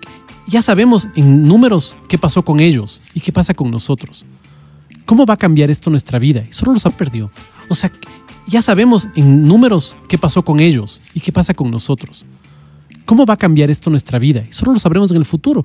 ya 0.48 0.62
sabemos 0.62 1.08
en 1.14 1.46
números 1.46 1.94
qué 2.08 2.18
pasó 2.18 2.44
con 2.44 2.60
ellos 2.60 3.00
y 3.14 3.20
qué 3.20 3.32
pasa 3.32 3.54
con 3.54 3.70
nosotros. 3.70 4.26
¿Cómo 5.04 5.24
va 5.26 5.34
a 5.34 5.38
cambiar 5.38 5.70
esto 5.70 5.90
nuestra 5.90 6.18
vida? 6.18 6.44
Y 6.48 6.52
solo 6.52 6.72
los 6.72 6.84
ha 6.86 6.90
perdido. 6.90 7.30
O 7.68 7.74
sea, 7.74 7.90
ya 8.46 8.62
sabemos 8.62 9.08
en 9.14 9.46
números 9.46 9.94
qué 10.08 10.18
pasó 10.18 10.44
con 10.44 10.60
ellos 10.60 11.00
y 11.14 11.20
qué 11.20 11.32
pasa 11.32 11.54
con 11.54 11.70
nosotros. 11.70 12.26
¿Cómo 13.04 13.24
va 13.24 13.34
a 13.34 13.38
cambiar 13.38 13.70
esto 13.70 13.88
nuestra 13.90 14.18
vida? 14.18 14.44
Y 14.48 14.52
solo 14.52 14.72
lo 14.72 14.78
sabremos 14.78 15.10
en 15.10 15.16
el 15.18 15.24
futuro. 15.24 15.64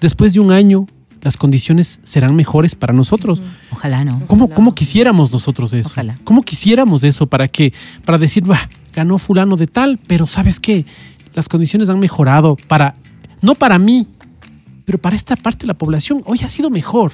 Después 0.00 0.32
de 0.32 0.40
un 0.40 0.52
año, 0.52 0.86
las 1.20 1.36
condiciones 1.36 2.00
serán 2.02 2.34
mejores 2.36 2.74
para 2.74 2.92
nosotros. 2.94 3.42
Ojalá 3.72 4.04
no. 4.04 4.22
¿Cómo, 4.26 4.44
Ojalá. 4.44 4.54
cómo 4.54 4.74
quisiéramos 4.74 5.32
nosotros 5.32 5.72
eso? 5.72 5.88
Ojalá. 5.90 6.18
¿Cómo 6.24 6.42
quisiéramos 6.42 7.02
eso 7.04 7.26
para 7.26 7.48
que, 7.48 7.72
para 8.04 8.16
decir, 8.18 8.44
"Bah, 8.44 8.70
ganó 8.94 9.18
fulano 9.18 9.56
de 9.56 9.66
tal, 9.66 9.98
pero 10.06 10.26
¿sabes 10.26 10.60
qué? 10.60 10.86
Las 11.34 11.48
condiciones 11.48 11.88
han 11.88 11.98
mejorado 11.98 12.56
para, 12.68 12.94
no 13.42 13.54
para 13.54 13.78
mí, 13.78 14.06
pero 14.88 14.96
para 14.96 15.16
esta 15.16 15.36
parte 15.36 15.64
de 15.64 15.66
la 15.66 15.76
población 15.76 16.22
hoy 16.24 16.38
ha 16.42 16.48
sido 16.48 16.70
mejor. 16.70 17.12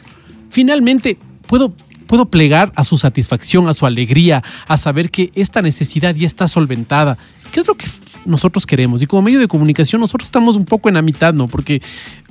Finalmente, 0.48 1.18
puedo, 1.48 1.74
puedo 2.06 2.26
plegar 2.26 2.72
a 2.76 2.84
su 2.84 2.98
satisfacción, 2.98 3.68
a 3.68 3.74
su 3.74 3.84
alegría, 3.84 4.44
a 4.68 4.78
saber 4.78 5.10
que 5.10 5.32
esta 5.34 5.60
necesidad 5.60 6.14
ya 6.14 6.24
está 6.24 6.46
solventada. 6.46 7.18
¿Qué 7.50 7.58
es 7.58 7.66
lo 7.66 7.74
que 7.74 7.88
nosotros 8.26 8.64
queremos? 8.64 9.02
Y 9.02 9.08
como 9.08 9.22
medio 9.22 9.40
de 9.40 9.48
comunicación, 9.48 10.00
nosotros 10.00 10.28
estamos 10.28 10.54
un 10.54 10.66
poco 10.66 10.88
en 10.88 10.94
la 10.94 11.02
mitad, 11.02 11.34
¿no? 11.34 11.48
Porque 11.48 11.82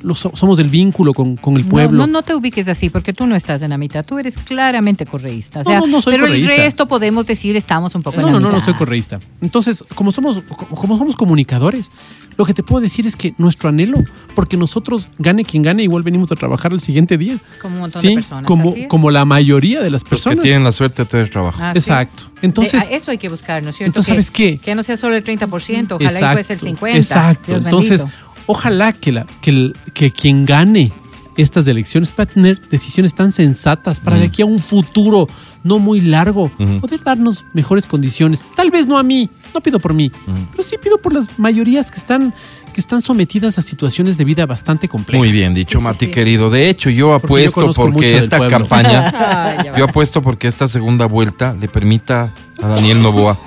los- 0.03 0.19
somos 0.33 0.59
el 0.59 0.67
vínculo 0.67 1.13
con, 1.13 1.35
con 1.37 1.55
el 1.57 1.65
pueblo. 1.65 1.97
No, 1.97 2.05
no, 2.07 2.13
no 2.13 2.21
te 2.23 2.35
ubiques 2.35 2.67
así, 2.67 2.89
porque 2.89 3.13
tú 3.13 3.25
no 3.25 3.35
estás 3.35 3.61
en 3.61 3.69
la 3.71 3.77
mitad. 3.77 4.05
Tú 4.05 4.19
eres 4.19 4.37
claramente 4.37 5.05
correísta. 5.05 5.61
O 5.61 5.63
No, 5.63 5.69
sea, 5.69 5.79
no, 5.79 5.87
no 5.87 6.01
soy 6.01 6.13
pero 6.13 6.25
correísta. 6.27 6.53
el 6.53 6.59
resto 6.61 6.87
podemos 6.87 7.25
decir 7.25 7.55
estamos 7.55 7.95
un 7.95 8.03
poco 8.03 8.17
No, 8.21 8.27
en 8.27 8.33
la 8.33 8.39
no, 8.39 8.39
no, 8.41 8.47
mitad. 8.49 8.59
no 8.59 8.65
soy 8.65 8.73
correísta. 8.75 9.19
Entonces, 9.41 9.83
como 9.95 10.11
somos, 10.11 10.41
como 10.75 10.97
somos 10.97 11.15
comunicadores, 11.15 11.89
lo 12.37 12.45
que 12.45 12.53
te 12.55 12.63
puedo 12.63 12.81
decir 12.81 13.05
es 13.05 13.15
que 13.15 13.33
nuestro 13.37 13.69
anhelo, 13.69 13.99
porque 14.35 14.57
nosotros, 14.57 15.07
gane 15.19 15.45
quien 15.45 15.61
gane, 15.61 15.83
igual 15.83 16.01
venimos 16.03 16.31
a 16.31 16.35
trabajar 16.35 16.73
el 16.73 16.79
siguiente 16.81 17.17
día. 17.17 17.37
Como 17.61 17.75
un 17.75 17.81
montón 17.81 18.01
de 18.01 18.13
personas, 18.15 18.45
como, 18.45 18.73
como 18.87 19.11
la 19.11 19.23
mayoría 19.23 19.79
de 19.81 19.91
las 19.91 20.01
Los 20.01 20.03
que 20.03 20.09
personas. 20.09 20.43
tienen 20.43 20.63
la 20.63 20.71
suerte 20.71 21.03
de 21.03 21.09
tener 21.09 21.29
trabajo. 21.29 21.61
Exacto. 21.75 22.23
Entonces, 22.41 22.83
Eh, 22.83 22.95
eso 22.95 23.11
hay 23.11 23.19
que 23.19 23.29
buscar, 23.29 23.61
¿no 23.61 23.69
es 23.69 23.77
cierto? 23.77 23.99
entonces, 24.01 24.31
que, 24.31 24.43
¿sabes 24.43 24.57
qué? 24.59 24.65
Que 24.65 24.73
no 24.75 24.81
sea 24.81 24.97
solo 24.97 25.15
el 25.15 25.23
30%, 25.23 25.91
ojalá 25.95 26.31
y 26.31 26.33
fuese 26.33 26.53
el 26.53 26.59
50%. 26.59 26.95
Exacto. 26.95 27.43
Dios 27.51 27.63
Entonces, 27.63 28.01
bendito. 28.01 28.32
Ojalá 28.47 28.93
que, 28.93 29.11
la, 29.11 29.25
que, 29.41 29.49
el- 29.51 29.75
que 29.93 30.11
quien 30.11 30.45
gane 30.45 30.91
estas 31.35 31.65
elecciones 31.67 32.11
pueda 32.11 32.27
tener 32.27 32.59
decisiones 32.69 33.15
tan 33.15 33.31
sensatas 33.31 33.99
para 33.99 34.17
de 34.19 34.25
aquí 34.25 34.43
a 34.43 34.45
un 34.45 34.59
futuro 34.59 35.27
no 35.63 35.79
muy 35.79 35.99
largo 35.99 36.51
poder 36.79 37.01
darnos 37.03 37.43
mejores 37.53 37.87
condiciones. 37.87 38.45
Tal 38.55 38.69
vez 38.69 38.85
no 38.85 38.99
a 38.99 39.03
mí, 39.03 39.29
no 39.53 39.59
pido 39.61 39.79
por 39.79 39.95
mí, 39.95 40.11
pero 40.51 40.61
sí 40.61 40.75
pido 40.81 40.99
por 40.99 41.11
las 41.13 41.39
mayorías 41.39 41.89
que 41.89 41.97
están, 41.97 42.35
que 42.71 42.79
están 42.79 43.01
sometidas 43.01 43.57
a 43.57 43.63
situaciones 43.63 44.19
de 44.19 44.25
vida 44.25 44.45
bastante 44.45 44.87
complejas. 44.87 45.17
Muy 45.19 45.31
bien 45.31 45.55
dicho, 45.55 45.79
Sí, 45.79 45.83
Mati 45.83 46.05
sí. 46.05 46.11
querido. 46.11 46.51
De 46.51 46.69
hecho, 46.69 46.91
yo 46.91 47.17
Porque 47.19 47.45
yo 47.45 47.49
apuesto 47.49 47.73
porque 47.81 48.15
esta 48.17 48.47
campaña, 48.47 49.55
Ay, 49.57 49.69
yo 49.75 49.85
apuesto 49.85 50.21
porque 50.21 50.47
esta 50.47 50.67
segunda 50.67 51.07
vuelta 51.07 51.55
le 51.59 51.67
permita 51.67 52.31
a 52.61 52.67
Daniel 52.67 53.01
Novoa, 53.01 53.39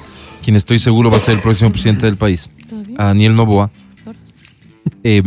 quien 0.42 0.56
estoy 0.56 0.80
seguro 0.80 1.08
va 1.08 1.18
a 1.18 1.20
ser 1.20 1.36
el 1.36 1.40
próximo 1.40 1.70
presidente 1.70 2.06
del 2.06 2.16
país, 2.16 2.50
a 2.98 3.04
Daniel 3.04 3.36
Novoa, 3.36 3.70
eh, 5.02 5.22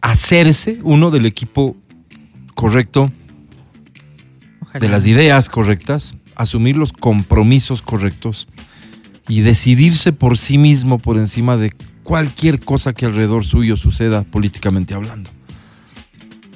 hacerse 0.00 0.78
uno 0.82 1.10
del 1.10 1.26
equipo 1.26 1.76
correcto, 2.54 3.10
Ojalá. 4.60 4.80
de 4.80 4.88
las 4.88 5.06
ideas 5.06 5.48
correctas, 5.48 6.16
asumir 6.36 6.76
los 6.76 6.92
compromisos 6.92 7.82
correctos 7.82 8.48
y 9.28 9.40
decidirse 9.40 10.12
por 10.12 10.36
sí 10.36 10.58
mismo 10.58 10.98
por 10.98 11.16
encima 11.16 11.56
de 11.56 11.72
cualquier 12.02 12.60
cosa 12.60 12.92
que 12.92 13.06
alrededor 13.06 13.44
suyo 13.44 13.76
suceda 13.76 14.22
políticamente 14.24 14.94
hablando. 14.94 15.30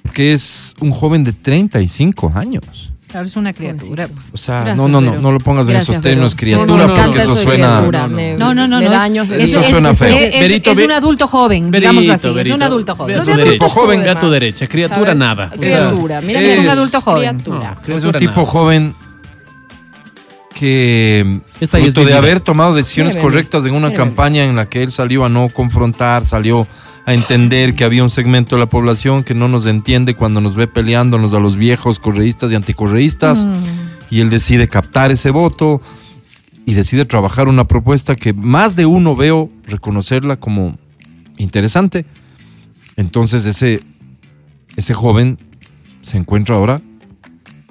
Porque 0.03 0.33
es 0.33 0.75
un 0.81 0.91
joven 0.91 1.25
de 1.25 1.33
35 1.33 2.33
años. 2.35 2.93
Claro, 3.09 3.27
es 3.29 3.37
una 3.37 3.53
criatura. 3.53 4.09
pues. 4.09 4.31
O 4.33 4.37
sea, 4.37 4.57
Gracias, 4.63 4.77
no, 4.77 4.89
no, 4.89 5.01
no, 5.01 5.17
no 5.19 5.33
lo 5.33 5.39
pongas 5.39 5.69
en 5.69 5.75
Gracias, 5.75 5.91
esos 5.91 6.03
términos, 6.03 6.35
criatura, 6.35 6.67
No, 6.67 6.77
no, 6.77 6.97
no, 6.97 7.03
porque 7.05 7.19
eso 7.21 7.37
suena... 7.37 7.69
criatura, 7.79 8.03
no, 8.03 8.09
me- 8.17 8.37
No, 8.37 8.55
no, 8.55 8.69
me 8.81 8.87
es- 8.87 9.51
Eso 9.51 9.61
es- 9.61 9.67
suena 9.67 9.95
feo. 9.95 10.09
es- 10.17 10.85
un 10.85 10.93
adulto 10.93 11.27
joven, 11.29 11.71
digamos 11.71 12.09
así. 12.09 12.29
es 12.29 12.47
un 12.55 12.63
adulto 12.63 12.97
joven. 12.97 13.17
De 13.25 13.33
adulto 13.33 13.69
joven. 13.69 14.03
Ve 14.03 14.11
a 14.11 14.21
tu 14.21 14.29
derecha. 14.29 14.67
Criatura 14.67 15.01
¿sabes? 15.07 15.17
nada. 15.19 15.51
Criatura, 15.51 16.21
mira 16.21 16.41
es 16.41 16.59
un 16.59 16.69
adulto 16.69 17.01
joven. 17.01 17.39
criatura. 17.39 17.79
No, 17.87 17.97
Es 17.97 18.05
un 18.05 18.13
tipo 18.13 18.33
nada. 18.33 18.45
joven 18.47 18.95
que, 20.55 21.41
Esta 21.61 21.79
ya 21.79 21.87
es 21.87 21.93
fruto 21.95 22.09
de 22.09 22.15
haber 22.17 22.41
tomado 22.41 22.75
decisiones 22.75 23.17
correctas 23.17 23.65
en 23.67 23.75
una 23.75 23.93
campaña 23.93 24.45
en 24.45 24.57
la 24.57 24.69
que 24.69 24.83
él 24.83 24.91
salió 24.91 25.25
a 25.25 25.29
no 25.29 25.49
confrontar, 25.49 26.25
salió 26.25 26.67
a 27.07 27.15
entender 27.15 27.75
que 27.75 27.85
había 27.85 28.03
un 28.03 28.11
segmento 28.11 28.57
de 28.57 28.61
la 28.61 28.69
población 28.69 29.23
que 29.25 29.33
no 29.35 29.49
nos 29.49 29.65
entiende 29.67 30.15
cuando 30.15 30.41
nos 30.41 30.57
ve 30.57 30.67
peleándonos 30.67 31.33
a 31.35 31.39
los 31.41 31.57
viejos 31.57 31.99
correístas 32.01 32.51
y 32.53 32.57
anticorreístas, 32.57 33.47
Mm. 33.47 33.63
y 34.11 34.21
él 34.21 34.29
decide 34.31 34.67
captar 34.69 35.11
ese 35.13 35.31
voto 35.31 35.81
y 36.67 36.75
decide 36.75 37.05
trabajar 37.05 37.47
una 37.49 37.67
propuesta 37.69 38.17
que 38.17 38.33
más 38.33 38.75
de 38.75 38.87
uno 38.87 39.15
veo 39.15 39.51
reconocerla 39.67 40.37
como 40.37 40.77
interesante. 41.39 42.05
Entonces 42.97 43.47
ese, 43.47 43.83
ese 44.75 44.93
joven 44.95 45.39
se 46.03 46.17
encuentra 46.19 46.57
ahora 46.57 46.83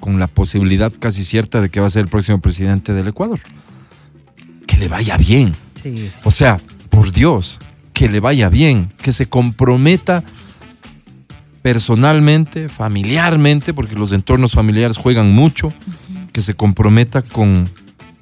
con 0.00 0.18
la 0.18 0.28
posibilidad 0.28 0.92
casi 0.98 1.24
cierta 1.24 1.60
de 1.60 1.68
que 1.68 1.80
va 1.80 1.88
a 1.88 1.90
ser 1.90 2.02
el 2.02 2.08
próximo 2.08 2.40
presidente 2.40 2.94
del 2.94 3.08
Ecuador. 3.08 3.40
Que 4.66 4.78
le 4.78 4.88
vaya 4.88 5.16
bien. 5.18 5.54
Sí, 5.74 5.94
sí. 5.96 6.10
O 6.24 6.30
sea, 6.30 6.58
por 6.90 7.12
Dios, 7.12 7.58
que 7.96 8.10
le 8.10 8.20
vaya 8.20 8.50
bien, 8.50 8.92
que 9.00 9.10
se 9.10 9.26
comprometa 9.26 10.22
personalmente, 11.62 12.68
familiarmente, 12.68 13.72
porque 13.72 13.94
los 13.94 14.12
entornos 14.12 14.52
familiares 14.52 14.98
juegan 14.98 15.32
mucho, 15.32 15.72
que 16.30 16.42
se 16.42 16.52
comprometa 16.52 17.22
con, 17.22 17.70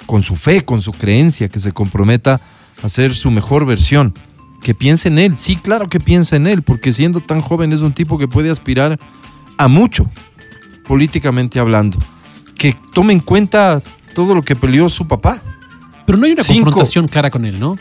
con 0.06 0.22
su 0.22 0.36
fe, 0.36 0.64
con 0.64 0.80
su 0.80 0.92
creencia, 0.92 1.48
que 1.48 1.58
se 1.58 1.72
comprometa 1.72 2.40
a 2.84 2.88
ser 2.88 3.16
su 3.16 3.32
mejor 3.32 3.66
versión, 3.66 4.14
que 4.62 4.76
piense 4.76 5.08
en 5.08 5.18
él, 5.18 5.36
sí, 5.36 5.56
claro 5.56 5.88
que 5.88 5.98
piense 5.98 6.36
en 6.36 6.46
él, 6.46 6.62
porque 6.62 6.92
siendo 6.92 7.18
tan 7.18 7.40
joven 7.40 7.72
es 7.72 7.82
un 7.82 7.92
tipo 7.92 8.16
que 8.16 8.28
puede 8.28 8.50
aspirar 8.50 9.00
a 9.58 9.66
mucho, 9.66 10.08
políticamente 10.86 11.58
hablando, 11.58 11.98
que 12.56 12.76
tome 12.92 13.12
en 13.12 13.18
cuenta 13.18 13.82
todo 14.14 14.36
lo 14.36 14.42
que 14.42 14.54
peleó 14.54 14.88
su 14.88 15.08
papá. 15.08 15.42
Pero 16.06 16.16
no 16.16 16.26
hay 16.26 16.32
una 16.32 16.44
Cinco. 16.44 16.66
confrontación 16.66 17.08
clara 17.08 17.28
con 17.28 17.44
él, 17.44 17.58
¿no? 17.58 17.76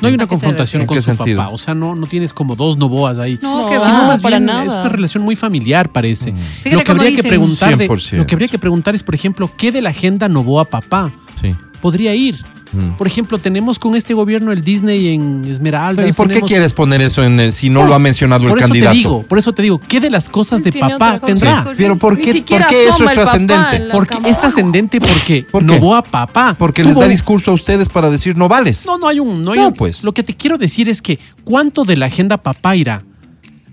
No 0.00 0.08
hay 0.08 0.14
¿A 0.14 0.16
una 0.16 0.26
confrontación 0.26 0.86
con 0.86 0.96
¿En 0.96 1.02
su 1.02 1.06
sentido? 1.14 1.38
papá. 1.42 1.52
O 1.52 1.58
sea, 1.58 1.74
no, 1.74 1.94
no 1.94 2.06
tienes 2.06 2.32
como 2.32 2.54
dos 2.56 2.76
novoas 2.76 3.18
ahí. 3.18 3.38
No, 3.42 3.62
No, 3.62 3.68
que 3.68 3.78
Sino 3.78 3.92
va. 3.92 4.06
más 4.06 4.20
para 4.20 4.36
bien 4.38 4.46
nada. 4.46 4.64
es 4.64 4.70
una 4.72 4.88
relación 4.88 5.24
muy 5.24 5.34
familiar, 5.36 5.90
parece. 5.90 6.32
Fíjate 6.62 6.70
Lo 6.76 6.84
que 6.84 6.92
habría 6.92 7.16
que 7.16 7.22
preguntar 7.28 7.76
de- 7.76 7.88
100%. 7.88 8.16
lo 8.18 8.26
que 8.26 8.34
habría 8.34 8.48
que 8.48 8.58
preguntar 8.58 8.94
es, 8.94 9.02
por 9.02 9.14
ejemplo, 9.14 9.50
¿qué 9.56 9.72
de 9.72 9.80
la 9.82 9.90
agenda 9.90 10.28
Novoa 10.28 10.64
papá 10.66 11.10
Sí. 11.40 11.54
Podría 11.78 12.14
ir? 12.14 12.36
Mm. 12.70 12.96
Por 12.98 13.06
ejemplo, 13.06 13.38
tenemos 13.38 13.78
con 13.78 13.94
este 13.94 14.12
gobierno 14.12 14.52
el 14.52 14.60
Disney 14.62 15.14
en 15.14 15.42
Esmeralda. 15.46 16.06
¿Y 16.06 16.12
por 16.12 16.26
qué 16.26 16.34
tenemos- 16.34 16.48
quieres 16.50 16.74
poner 16.74 17.00
eso 17.00 17.22
en 17.24 17.40
el, 17.40 17.52
si 17.52 17.70
no, 17.70 17.86
lo 17.86 17.94
ha 17.94 17.98
mencionado 17.98 18.44
el 18.44 18.50
por 18.50 18.58
eso 18.58 18.66
candidato? 18.66 18.90
te 18.92 18.98
digo, 18.98 19.22
por 19.22 19.38
eso 19.38 19.52
te 19.54 19.62
digo, 19.62 19.78
¿qué 19.78 20.00
de 20.00 20.10
las 20.10 20.28
cosas 20.28 20.62
de 20.62 20.70
Tiene 20.70 20.90
papá 20.90 21.18
tendrá? 21.18 21.64
Sí. 21.64 21.70
Pero 21.78 21.96
¿por 21.96 22.18
qué, 22.18 22.44
por 22.46 22.66
qué 22.66 22.88
eso 22.88 23.04
es 23.04 23.12
trascendente? 23.14 23.88
Porque 23.90 24.16
cámara. 24.16 24.30
es 24.30 24.38
trascendente 24.38 25.00
porque 25.00 25.46
¿Por 25.50 25.64
qué? 25.64 25.72
Novoa 25.78 26.02
papá. 26.02 26.54
Porque 26.58 26.84
les 26.84 26.92
tuvo 26.92 27.00
da 27.00 27.06
un- 27.06 27.10
discurso 27.12 27.52
a 27.52 27.54
ustedes 27.54 27.88
para 27.88 28.10
decir 28.10 28.36
no 28.36 28.48
vales. 28.48 28.84
No, 28.84 28.98
no 28.98 29.08
hay 29.08 29.18
un. 29.18 29.40
No, 29.40 29.52
hay 29.52 29.60
No, 29.60 29.68
un- 29.68 29.74
pues. 29.74 30.04
Lo 30.04 30.12
que 30.12 30.22
te 30.22 30.34
quiero 30.34 30.58
decir 30.58 30.90
es 30.90 31.00
que 31.00 31.18
¿cuánto 31.44 31.84
de 31.84 31.96
la 31.96 32.04
agenda 32.06 32.36
papá 32.36 32.76
irá? 32.76 33.02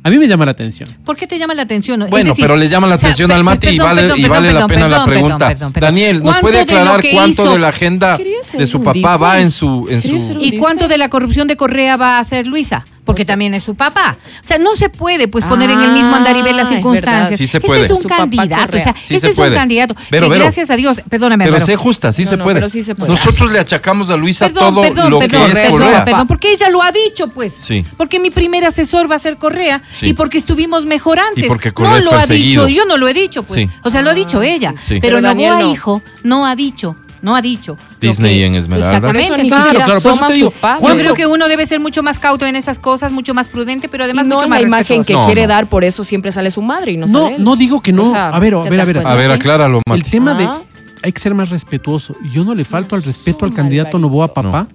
A 0.06 0.12
mí 0.12 0.20
me 0.20 0.28
llama 0.28 0.46
la 0.46 0.52
atención. 0.52 0.88
¿Por 1.04 1.16
qué 1.16 1.26
te 1.26 1.40
llama 1.40 1.56
la 1.56 1.64
atención? 1.64 2.06
Bueno, 2.12 2.30
decir, 2.30 2.44
pero 2.44 2.56
le 2.56 2.68
llama 2.70 2.86
la 2.86 2.94
o 2.94 2.98
sea, 3.00 3.08
atención 3.08 3.32
al 3.32 3.44
Mati 3.44 3.70
y 3.70 3.80
vale, 3.80 4.04
perdón, 4.04 4.20
y 4.20 4.26
vale 4.28 4.48
perdón, 4.50 4.62
la 4.62 4.68
pena 4.68 4.88
la 4.88 5.04
pregunta. 5.04 5.38
perdón, 5.38 5.50
perdón, 5.50 5.74
perdón. 5.74 5.88
Daniel, 5.88 6.16
¿nos 6.18 6.24
¿Cuánto 6.26 6.42
puede 6.42 6.60
aclarar 6.60 7.02
cuánto 7.12 7.44
hizo- 7.44 7.52
de 7.54 7.60
la 7.60 7.68
agenda 7.70 8.16
de 8.16 8.66
su 8.68 8.84
papá 8.84 9.18
va 9.18 9.40
en 9.40 9.50
su... 9.50 9.88
En 9.90 10.02
¿Y 10.42 10.60
cuánto 10.60 10.88
de 10.88 11.00
la 11.00 11.10
corrupción 11.10 11.48
de 11.48 11.56
Correa 11.56 11.98
va 11.98 12.18
a 12.18 12.20
hacer 12.20 12.46
Luisa? 12.46 12.86
Porque 13.06 13.24
también 13.26 13.54
es 13.54 13.64
su 13.64 13.76
papá. 13.76 14.18
O 14.42 14.44
sea, 14.46 14.58
no 14.58 14.76
se 14.76 14.90
puede 14.90 15.28
pues 15.28 15.46
poner 15.46 15.70
en 15.70 15.80
el 15.80 15.92
mismo 15.92 16.16
andarivel 16.16 16.58
las 16.58 16.68
Ah, 16.68 16.72
circunstancias. 16.72 17.30
verdad. 17.30 17.38
Sí 17.38 17.48
se 17.48 17.58
este 17.58 17.82
es 17.82 17.90
un 17.92 18.02
Su 18.02 18.08
candidato, 18.08 18.78
o 18.78 18.82
sea. 18.82 18.96
Sí 18.96 19.16
este 19.16 19.28
se 19.28 19.34
es 19.34 19.38
un 19.38 19.54
candidato 19.54 19.96
Pero, 20.10 20.26
que 20.28 20.32
pero- 20.34 20.44
gracias 20.46 20.70
a 20.70 20.76
Dios, 20.76 21.02
perdóname, 21.10 21.46
Pero 21.46 21.56
Álvaro. 21.56 21.66
sé 21.66 21.76
justa, 21.76 22.12
sí 22.12 22.24
No, 22.24 22.30
se 22.30 22.38
no, 22.38 22.44
puede. 22.44 22.56
pero 22.56 22.70
sí 22.70 22.84
se 22.84 22.96
puede. 22.96 23.12
Nosotros 23.12 23.52
le 23.52 23.60
achacamos 23.60 24.10
a 24.10 24.18
Luisa 24.18 24.46
Perdón, 24.48 24.74
todo 24.74 24.82
perdón, 24.82 25.10
lo 25.12 25.20
perdón, 25.20 25.46
que 25.46 25.48
es 25.52 25.54
perdón, 25.60 25.80
Correa. 25.82 26.06
perdón, 26.06 26.28
porque 26.28 26.52
ella 26.52 26.70
lo 26.70 26.82
ha 26.82 26.92
dicho, 26.92 27.28
pues. 27.30 27.54
Sí. 27.58 27.86
Porque 27.98 28.20
mi 28.20 28.32
primer 28.32 28.66
asesor 28.66 29.10
va 29.10 29.16
a 29.16 29.20
ser 29.20 29.38
Correa 29.38 29.82
Sí. 29.88 30.08
y 30.08 30.14
porque 30.14 30.38
estuvimos 30.38 30.86
mejor 30.86 31.20
antes. 31.20 31.46
Y 31.46 31.48
porque 31.48 31.72
Correa 31.72 31.92
no 31.94 31.98
es 32.00 32.06
lo 32.06 32.12
ha 32.16 32.26
dicho, 32.26 32.68
yo 32.68 32.86
no 32.86 32.98
lo 32.98 33.08
he 33.08 33.14
dicho, 33.14 33.44
pues. 33.44 33.62
Sí. 33.62 33.70
O 33.84 33.92
sea, 33.92 34.02
lo 34.02 34.10
ha 34.10 34.14
dicho 34.14 34.42
ella. 34.42 34.74
Sí. 34.84 35.00
Pero, 35.00 35.18
Pero 35.18 35.22
Novoa 35.22 35.60
no. 35.60 35.72
hijo 35.72 36.02
no 36.24 36.46
ha 36.48 36.56
dicho, 36.56 36.96
no 37.26 37.36
ha 37.36 37.42
dicho. 37.42 37.76
Disney 38.00 38.38
que- 38.40 38.46
en 38.46 38.56
Esmeralda. 38.56 38.96
Exactamente. 38.98 39.44
Ni 39.44 39.50
claro, 39.50 39.80
por 39.80 39.98
eso 39.98 40.10
asoma 40.10 40.28
te 40.28 40.34
su 40.34 40.38
digo, 40.38 40.52
padre. 40.52 40.80
yo 40.80 40.86
¿cuánto- 40.86 41.02
creo 41.04 41.14
que 41.16 41.28
uno 41.28 41.48
debe 41.50 41.66
ser 41.66 41.80
mucho 41.82 42.04
más 42.04 42.20
cauto 42.20 42.46
en 42.46 42.56
esas 42.56 42.80
cosas, 42.80 43.12
mucho 43.12 43.34
más 43.34 43.48
prudente, 43.48 43.90
pero 43.90 44.06
además 44.06 44.26
y 44.26 44.30
no 44.30 44.36
mucho 44.36 44.46
es 44.46 44.50
más 44.50 44.62
la 44.62 44.68
imagen 44.68 45.04
que. 45.04 45.14
No, 45.14 45.24
quiere 45.26 45.42
no. 45.42 45.48
dar, 45.50 45.68
por 45.68 45.84
eso 45.84 46.04
siempre 46.06 46.32
sale 46.32 46.52
su 46.52 46.62
madre 46.62 46.94
y 46.94 46.98
no, 46.98 47.08
No, 47.08 47.24
sale 47.26 47.36
él. 47.36 47.44
no 47.44 47.56
digo 47.58 47.82
que 47.82 47.92
no. 47.92 48.04
O 48.04 48.10
sea, 48.12 48.30
a 48.30 48.40
ver, 48.40 48.54
a 48.56 48.64
¿te 48.64 48.70
ver, 48.70 48.80
a 48.80 48.86
ver. 48.86 48.98
A 49.06 49.16
ver, 49.16 49.32
acláralo, 49.32 49.82
Mati. 49.88 50.00
El 50.02 50.10
tema 50.10 50.34
de 50.36 50.46
Ah. 50.46 50.62
hay 51.04 51.12
que 51.12 51.20
ser 51.20 51.34
más 51.36 51.50
respetuoso. 51.50 52.16
Yo 52.32 52.46
no 52.46 52.54
le 52.56 52.64
falto 52.64 52.96
al 52.96 53.04
respeto 53.04 53.44
al 53.46 53.54
candidato. 53.54 53.98
Novoa 54.00 54.34
Papá 54.34 54.68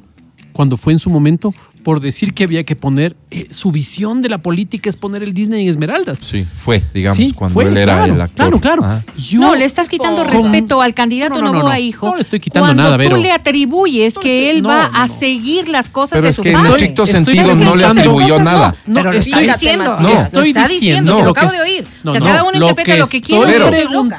cuando 0.53 0.77
fue 0.77 0.93
en 0.93 0.99
su 0.99 1.09
momento 1.11 1.55
por 1.83 2.01
decir 2.01 2.33
que 2.35 2.45
había 2.45 2.65
que 2.65 2.77
poner 2.77 3.17
eh, 3.31 3.47
su 3.51 3.71
visión 3.73 4.23
de 4.23 4.29
la 4.29 4.39
política 4.39 4.89
es 4.91 4.97
poner 4.97 5.23
el 5.23 5.33
Disney 5.35 5.63
en 5.65 5.69
Esmeraldas. 5.71 6.19
Sí, 6.21 6.47
fue, 6.57 6.83
digamos, 6.95 7.17
Sí, 7.17 7.33
cuando 7.33 7.55
fue, 7.55 7.65
él 7.65 7.77
era 7.77 7.97
claro, 7.97 8.15
el 8.15 8.21
actor. 8.21 8.37
Claro, 8.37 8.61
claro. 8.61 8.83
Ah. 8.85 9.03
Yo- 9.17 9.41
no, 9.41 9.55
le 9.55 9.65
estás 9.65 9.89
quitando 9.89 10.25
Con- 10.27 10.31
respeto 10.53 10.83
al 10.83 10.95
candidato 10.95 11.35
No, 11.37 11.41
no, 11.41 11.47
no, 11.49 11.53
Novoa, 11.59 11.75
no. 11.75 11.81
hijo. 11.81 12.07
No 12.09 12.17
le 12.17 12.23
estoy 12.23 12.41
quitando 12.41 12.67
cuando 12.67 12.83
nada, 12.83 12.95
tú 12.97 12.99
Vero. 12.99 13.17
le 13.19 13.31
atribuyes 13.33 14.15
No, 14.17 14.21
que 14.21 14.51
él 14.51 14.63
no, 14.63 14.69
va 14.69 14.89
no, 14.89 14.99
a 14.99 15.09
seguir 15.09 15.69
las 15.69 15.89
cosas 15.89 16.13
Pero 16.13 16.25
de 16.25 16.31
es 16.31 16.37
su 16.37 16.43
que 16.43 16.51
en 16.51 16.57
padre. 16.57 16.71
estricto 16.71 17.03
Estoy 17.05 17.25
sentido 17.25 17.55
no 17.57 17.77
le 17.77 17.85
atribuyó 17.85 18.29
cosas, 18.29 18.45
nada. 18.45 18.75
No, 18.87 18.95
pero 18.95 19.13
estoy 19.13 19.47
diciendo. 19.47 19.97
No. 20.01 20.09
lo 20.09 20.15
estoy 20.17 20.49
está 20.49 20.69
diciendo, 20.69 21.23
lo 21.23 21.31
acabo 21.31 21.51
que- 21.51 21.57
de 21.57 21.63
oír. 21.63 21.85
No, 22.05 22.11
o 22.11 22.15
sea, 22.15 22.21
no, 22.21 22.27
cada 22.27 22.45
uno 22.45 22.53
interpreta 22.59 22.97
lo 22.97 23.07
que 23.07 23.21
quiere. 23.21 23.47
Pero-. 23.47 23.71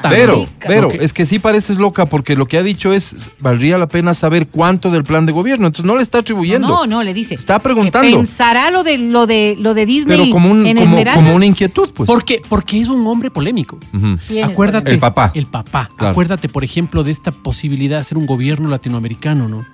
Pero, 0.02 0.46
pero, 0.66 0.90
es 0.90 1.12
que 1.12 1.24
sí 1.26 1.38
pareces 1.38 1.76
loca 1.78 2.06
porque 2.06 2.34
lo 2.36 2.46
que 2.46 2.58
ha 2.58 2.62
dicho 2.62 2.92
es, 2.92 3.30
valdría 3.40 3.78
la 3.78 3.88
pena 3.88 4.14
saber 4.14 4.46
cuánto 4.48 4.90
del 4.90 5.04
plan 5.04 5.26
de 5.26 5.32
gobierno. 5.32 5.66
Entonces 5.66 5.86
no 5.86 5.96
le 5.96 6.02
está 6.02 6.18
atribuyendo. 6.18 6.66
No, 6.68 6.86
no, 6.86 7.02
le 7.02 7.14
dice. 7.14 7.34
Está 7.34 7.51
preguntando. 7.58 8.16
Pensará 8.16 8.70
lo 8.70 8.82
de 8.84 8.98
lo 8.98 9.26
de 9.26 9.56
lo 9.58 9.74
de 9.74 9.86
Disney 9.86 10.18
pero 10.18 10.30
como, 10.30 10.50
un, 10.50 10.66
en 10.66 10.76
como, 10.76 10.88
Esmeralda. 10.88 11.22
como 11.22 11.34
una 11.34 11.46
inquietud, 11.46 11.90
pues. 11.94 12.06
Porque, 12.06 12.42
porque 12.48 12.80
es 12.80 12.88
un 12.88 13.06
hombre 13.06 13.30
polémico. 13.30 13.78
Ujú. 13.92 14.18
¿Quién 14.26 14.44
es 14.44 14.50
Acuérdate. 14.50 14.92
El 14.92 14.98
papá. 14.98 15.30
El 15.34 15.46
papá. 15.46 15.90
Claro. 15.96 16.12
Acuérdate, 16.12 16.48
por 16.48 16.64
ejemplo, 16.64 17.04
de 17.04 17.10
esta 17.10 17.30
posibilidad 17.30 17.96
de 17.96 18.00
hacer 18.00 18.18
un 18.18 18.26
gobierno 18.26 18.68
latinoamericano, 18.68 19.48
¿no? 19.48 19.64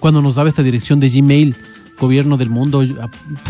Cuando 0.00 0.20
nos 0.20 0.34
daba 0.34 0.48
esta 0.48 0.62
dirección 0.62 1.00
de 1.00 1.08
Gmail, 1.08 1.56
gobierno 1.98 2.36
del 2.36 2.50
mundo, 2.50 2.82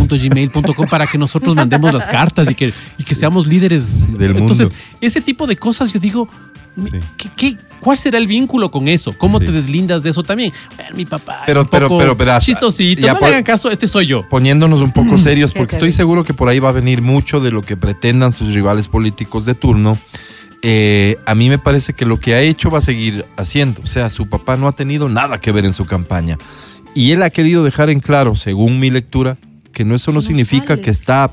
gmail.com, 0.09 0.87
para 0.89 1.07
que 1.07 1.19
nosotros 1.19 1.55
mandemos 1.55 1.93
las 1.93 2.07
cartas 2.07 2.51
y 2.51 2.55
que, 2.55 2.73
y 2.99 3.05
que 3.05 3.15
seamos 3.15 3.47
líderes 3.47 4.17
Del 4.19 4.37
Entonces, 4.37 4.69
mundo. 4.71 4.85
ese 5.01 5.21
tipo 5.21 5.47
de 5.47 5.57
cosas, 5.57 5.93
yo 5.93 6.01
digo, 6.01 6.29
Sí. 6.77 6.99
¿qué, 7.17 7.29
qué- 7.37 7.57
cuál 7.79 7.97
será 7.97 8.19
el 8.19 8.27
vínculo 8.27 8.71
con 8.71 8.89
eso? 8.89 9.13
¿Cómo 9.17 9.39
Sí. 9.39 9.47
te 9.47 9.53
deslindas 9.53 10.03
de 10.03 10.11
eso 10.11 10.23
también? 10.25 10.53
Bueno, 10.77 10.97
mi 10.97 11.05
papá. 11.07 11.35
es 11.41 11.47
Pero- 11.47 11.61
un 11.63 11.69
pero- 11.69 11.89
poco 11.89 11.99
pero, 12.01 12.17
verás, 12.17 12.45
chistosito. 12.45 13.01
ya 13.01 13.13
no 13.13 13.21
por- 13.21 13.29
le 13.29 13.35
hagan 13.37 13.45
caso, 13.45 13.71
este 13.71 13.87
soy 13.87 14.07
yo. 14.07 14.29
Poniéndonos 14.29 14.81
un 14.83 14.91
poco 14.93 15.17
serios, 15.19 15.53
porque 15.53 15.77
estoy 15.77 15.93
seguro 15.93 16.25
que 16.25 16.35
por 16.35 16.49
ahí 16.49 16.59
va 16.59 16.71
a 16.71 16.73
venir 16.73 17.01
mucho 17.01 17.39
de 17.41 17.51
lo 17.53 17.63
que 17.63 17.77
pretendan 17.77 18.33
sus 18.33 18.53
rivales 18.53 18.89
políticos 18.89 19.45
de 19.47 19.55
turno. 19.55 19.97
Eh, 20.63 21.19
a 21.27 21.35
mí 21.35 21.49
me 21.49 21.59
parece 21.59 21.93
que 21.93 22.07
lo 22.07 22.19
que 22.19 22.35
ha 22.35 22.41
hecho 22.41 22.71
va 22.71 22.79
a 22.79 22.81
seguir 22.81 23.25
haciendo. 23.37 23.83
O 23.83 23.87
sea, 23.87 24.09
su 24.11 24.27
papá 24.29 24.57
no 24.57 24.67
ha 24.67 24.73
tenido 24.73 25.09
nada 25.09 25.39
que 25.39 25.53
ver 25.53 25.65
en 25.67 25.73
su 25.75 25.85
campaña. 25.85 26.39
Y 26.95 27.11
él 27.13 27.23
ha 27.23 27.31
querido 27.31 27.65
dejar 27.65 27.91
en 27.91 28.01
claro, 28.01 28.37
según 28.37 28.79
mi 28.79 28.91
lectura, 28.91 29.37
que 29.73 29.85
no 29.85 29.95
eso 29.95 30.11
no 30.13 30.17
no 30.17 30.21
significa 30.23 30.69
sale. 30.69 30.81
que 30.83 30.91
está 30.91 31.33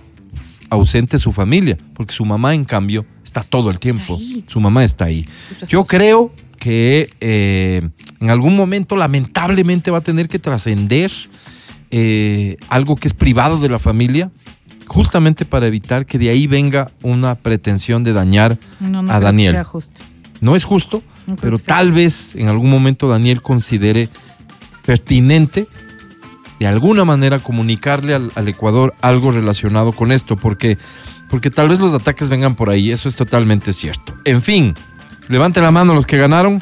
ausente 0.69 1.19
su 1.19 1.31
familia, 1.31 1.77
porque 1.93 2.13
su 2.13 2.25
mamá, 2.25 2.55
en 2.55 2.65
cambio, 2.65 3.05
está 3.23 3.43
todo 3.43 3.69
el 3.69 3.79
tiempo. 3.79 4.19
Su 4.47 4.59
mamá 4.59 4.83
está 4.83 5.05
ahí. 5.05 5.27
Yo 5.67 5.83
creo 5.85 6.31
que 6.57 7.09
eh, 7.19 7.89
en 8.19 8.29
algún 8.29 8.55
momento, 8.55 8.95
lamentablemente, 8.95 9.91
va 9.91 9.99
a 9.99 10.01
tener 10.01 10.27
que 10.27 10.39
trascender 10.39 11.11
eh, 11.91 12.57
algo 12.69 12.95
que 12.95 13.07
es 13.07 13.13
privado 13.13 13.57
de 13.57 13.69
la 13.69 13.79
familia, 13.79 14.31
justamente 14.87 15.45
para 15.45 15.67
evitar 15.67 16.05
que 16.05 16.17
de 16.17 16.29
ahí 16.29 16.47
venga 16.47 16.91
una 17.03 17.35
pretensión 17.35 18.03
de 18.03 18.13
dañar 18.13 18.57
No, 18.79 19.01
no 19.01 19.11
a 19.11 19.19
Daniel. 19.19 19.57
No 20.39 20.55
es 20.55 20.63
justo, 20.63 21.03
No 21.27 21.35
pero 21.35 21.59
tal 21.59 21.91
vez 21.91 22.35
en 22.35 22.47
algún 22.47 22.69
momento 22.69 23.07
Daniel 23.07 23.41
considere 23.41 24.09
pertinente 24.85 25.67
de 26.59 26.67
alguna 26.67 27.05
manera 27.05 27.39
comunicarle 27.39 28.13
al, 28.13 28.31
al 28.35 28.47
Ecuador 28.47 28.93
algo 29.01 29.31
relacionado 29.31 29.93
con 29.93 30.11
esto, 30.11 30.35
porque, 30.35 30.77
porque 31.29 31.49
tal 31.49 31.69
vez 31.69 31.79
los 31.79 31.93
ataques 31.93 32.29
vengan 32.29 32.53
por 32.55 32.69
ahí, 32.69 32.91
eso 32.91 33.09
es 33.09 33.15
totalmente 33.15 33.73
cierto. 33.73 34.13
En 34.25 34.41
fin, 34.43 34.75
levanten 35.27 35.63
la 35.63 35.71
mano 35.71 35.93
los 35.95 36.05
que 36.05 36.17
ganaron. 36.17 36.61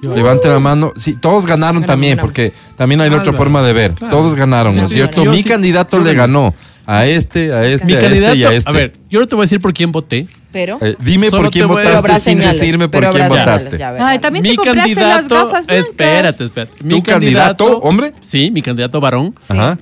Yo- 0.00 0.16
Levanten 0.16 0.50
la 0.50 0.58
mano. 0.60 0.94
Sí, 0.96 1.12
todos 1.12 1.44
ganaron 1.44 1.84
también, 1.84 2.16
porque 2.18 2.54
también 2.76 3.02
hay 3.02 3.10
otra 3.10 3.34
forma 3.34 3.60
de 3.60 3.74
ver. 3.74 3.92
claro. 3.92 4.16
Todos 4.16 4.34
ganaron, 4.34 4.74
¿no 4.74 4.86
es 4.86 4.90
cierto? 4.92 5.22
Mi 5.26 5.44
candidato 5.44 5.98
le 5.98 6.14
ganó 6.14 6.54
a 6.98 7.06
este, 7.06 7.52
a 7.52 7.64
este, 7.64 7.86
Mi 7.86 7.94
a 7.94 7.98
candidato, 7.98 8.32
este 8.34 8.38
y 8.38 8.44
a 8.44 8.52
este. 8.52 8.68
a 8.70 8.72
ver, 8.72 8.96
yo 9.10 9.20
no 9.20 9.26
te 9.28 9.34
voy 9.36 9.42
a 9.42 9.46
decir 9.46 9.60
por 9.60 9.72
quién 9.72 9.92
voté. 9.92 10.26
Pero, 10.52 10.78
Eh, 10.80 10.96
dime 10.98 11.30
Solo 11.30 11.42
por 11.44 11.52
quién 11.52 11.66
te 11.68 11.72
voy 11.72 11.80
a- 11.82 11.84
pero 11.84 11.98
habrá 11.98 12.08
votaste 12.14 12.30
sin 12.32 12.38
señales. 12.40 12.60
decirme 12.60 12.88
por 12.88 13.00
pero 13.00 13.12
quién 13.12 13.22
habrá 13.22 13.36
señales, 13.44 13.62
votaste. 13.64 13.78
ya 13.78 13.88
Ay, 13.90 13.94
verás. 13.94 14.20
también 14.20 14.44
te 14.44 14.56
compraste 14.56 14.76
las 14.80 14.86
candidato, 15.04 15.34
gafas 15.46 15.66
blancas. 15.66 15.86
espérate, 15.88 16.44
espérate. 16.44 16.84
Mi 16.84 16.94
¿Tu 16.94 17.02
candidato, 17.04 17.78
hombre? 17.78 18.12
Sí, 18.20 18.50
mi 18.50 18.60
candidato 18.62 19.00
varón 19.00 19.34
Ajá. 19.48 19.78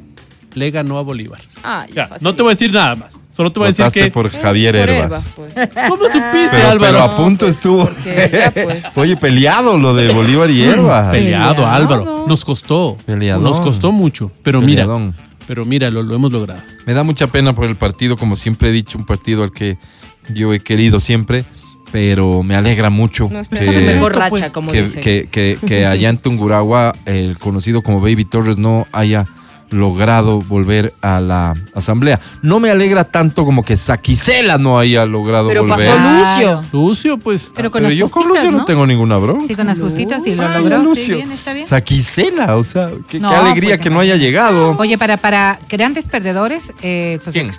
le 0.52 0.70
ganó 0.70 0.98
a 0.98 1.02
Bolívar. 1.02 1.40
Ah, 1.64 1.86
ya, 1.88 1.94
Ya, 1.94 2.06
fácil. 2.08 2.24
no 2.24 2.34
te 2.34 2.42
voy 2.42 2.50
a 2.50 2.54
decir 2.54 2.72
nada 2.72 2.94
más. 2.96 3.14
Solo 3.30 3.52
te 3.52 3.60
voy 3.60 3.66
a 3.66 3.70
decir 3.70 3.84
Votaste 3.84 4.00
que. 4.04 4.10
por 4.10 4.30
Javier 4.30 4.74
Por 4.78 4.90
Herbas. 4.90 5.24
pues. 5.36 5.54
¿Cómo 5.88 6.02
supiste, 6.04 6.48
Pero, 6.50 6.68
Álvaro? 6.68 6.80
pero 6.80 7.02
a 7.02 7.16
punto 7.16 7.46
pues, 7.46 7.54
estuvo. 7.56 7.84
porque 7.86 8.30
ya, 8.32 8.50
pues. 8.64 8.84
Oye, 8.96 9.16
peleado 9.16 9.78
lo 9.78 9.94
de 9.94 10.08
Bolívar 10.12 10.50
y 10.50 10.62
Herbas. 10.64 11.10
Peleado, 11.12 11.54
Peleado. 11.54 11.66
Álvaro. 11.66 12.24
Nos 12.28 12.44
costó. 12.44 12.98
Peleadón. 13.06 13.44
Nos 13.44 13.60
costó 13.60 13.92
mucho. 13.92 14.32
Pero 14.42 14.60
Peleadón. 14.60 15.06
mira, 15.14 15.27
pero 15.48 15.64
mira, 15.64 15.90
lo, 15.90 16.02
lo 16.04 16.14
hemos 16.14 16.30
logrado. 16.30 16.60
Me 16.86 16.92
da 16.94 17.02
mucha 17.02 17.26
pena 17.26 17.54
por 17.54 17.64
el 17.64 17.74
partido, 17.74 18.16
como 18.16 18.36
siempre 18.36 18.68
he 18.68 18.72
dicho, 18.72 18.98
un 18.98 19.06
partido 19.06 19.42
al 19.42 19.50
que 19.50 19.78
yo 20.32 20.52
he 20.54 20.60
querido 20.60 21.00
siempre, 21.00 21.44
pero 21.90 22.42
me 22.42 22.54
alegra 22.54 22.90
mucho 22.90 23.30
No 23.32 23.40
que, 23.42 23.64
Pues, 24.28 24.52
como 24.52 24.70
que- 25.30 25.58
que 25.66 25.86
allá 25.86 26.10
en 26.10 26.18
Tungurahua, 26.18 26.92
el 27.06 27.38
conocido 27.38 27.82
como 27.82 28.00
Baby 28.00 28.26
Torres, 28.26 28.58
no 28.58 28.86
haya 28.92 29.26
logrado 29.70 30.40
volver 30.40 30.94
a 31.02 31.20
la 31.20 31.54
asamblea. 31.74 32.20
No 32.42 32.60
me 32.60 32.70
alegra 32.70 33.04
tanto 33.04 33.44
como 33.44 33.64
que 33.64 33.76
Saquicela 33.76 34.58
no 34.58 34.78
haya 34.78 35.04
logrado 35.06 35.48
Pero 35.48 35.62
volver. 35.62 35.78
pasó 35.78 35.98
Claro. 35.98 36.36
Lucio. 36.62 36.64
Lucio, 36.72 37.18
pues. 37.18 37.50
Pero 37.54 37.70
con 37.70 37.80
Pero 37.80 37.90
las 37.90 37.98
yo 37.98 38.08
con 38.10 38.28
Lucio 38.28 38.50
no, 38.50 38.58
¿no? 38.58 38.64
tengo 38.64 38.86
ninguna 38.86 39.16
bronca. 39.16 39.46
Sí, 39.46 39.54
con 39.54 39.66
las 39.66 39.78
justitas 39.78 40.26
y 40.26 40.34
lo 40.34 40.46
Ay, 40.46 40.62
logró. 40.62 40.78
Sí, 40.78 40.84
Lucio. 40.84 41.16
bien, 41.16 41.32
está 41.32 41.52
bien. 41.52 41.66
Saquicela, 41.66 42.56
o 42.56 42.64
sea, 42.64 42.90
qué, 43.08 43.18
alegría 43.24 43.70
pues, 43.70 43.80
que 43.80 43.90
no 43.90 44.00
haya 44.00 44.16
llegado. 44.16 44.76
Oye, 44.78 44.98
para, 44.98 45.16
para 45.16 45.58
grandes 45.68 46.06
perdedores, 46.06 46.72
eh, 46.82 47.18
¿Quién? 47.32 47.50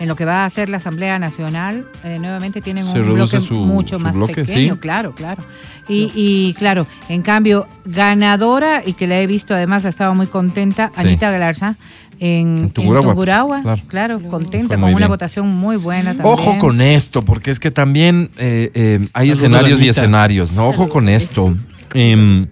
En 0.00 0.06
lo 0.06 0.14
que 0.14 0.24
va 0.24 0.44
a 0.44 0.50
ser 0.50 0.68
la 0.68 0.76
Asamblea 0.76 1.18
Nacional, 1.18 1.88
eh, 2.04 2.18
nuevamente 2.20 2.60
tienen 2.60 2.86
Se 2.86 3.00
un 3.00 3.14
bloque 3.14 3.40
su- 3.40 3.54
mucho 3.54 3.96
su 3.98 4.04
más 4.04 4.14
bloque, 4.14 4.34
pequeño, 4.36 4.74
sí. 4.74 4.80
claro, 4.80 5.12
claro. 5.12 5.42
Y, 5.88 6.12
y 6.14 6.54
claro, 6.54 6.86
en 7.08 7.22
cambio, 7.22 7.66
ganadora, 7.84 8.82
y 8.86 8.92
que 8.92 9.06
la 9.08 9.18
he 9.20 9.26
visto 9.26 9.54
además, 9.54 9.84
ha 9.84 9.88
estado 9.88 10.14
muy 10.14 10.26
contenta, 10.28 10.92
Sí. 10.94 11.00
Anita 11.00 11.30
Galarza, 11.32 11.76
en, 12.20 12.58
En 12.58 12.64
en 12.64 12.70
Tungurahua, 12.70 13.62
claro. 13.62 13.82
claro, 13.88 14.20
contenta, 14.22 14.74
con 14.76 14.84
una 14.84 14.96
bien. 14.98 15.08
votación 15.08 15.48
muy 15.48 15.76
buena 15.76 16.14
también. 16.14 16.26
Ojo 16.32 16.58
con 16.58 16.80
esto, 16.80 17.22
porque 17.24 17.50
es 17.50 17.58
que 17.60 17.70
también 17.70 18.30
eh, 18.38 18.70
eh, 18.74 19.08
hay 19.12 19.26
Saludos, 19.28 19.38
escenarios 19.38 19.82
y 19.82 19.88
escenarios, 19.88 20.52
¿no? 20.52 20.68
Ojo 20.68 20.88
con 20.88 21.08
esto. 21.08 21.54
Em, 21.94 22.46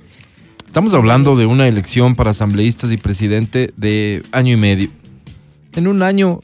estamos 0.67 0.95
hablando 0.95 1.37
de 1.37 1.47
una 1.47 1.67
elección 1.69 2.15
para 2.17 2.31
asambleístas 2.31 2.91
y 2.93 2.97
presidente 2.97 3.73
de 3.77 4.23
año 4.33 4.53
y 4.55 4.57
medio. 4.57 4.89
En 5.75 5.87
un 5.89 6.03
año 6.03 6.41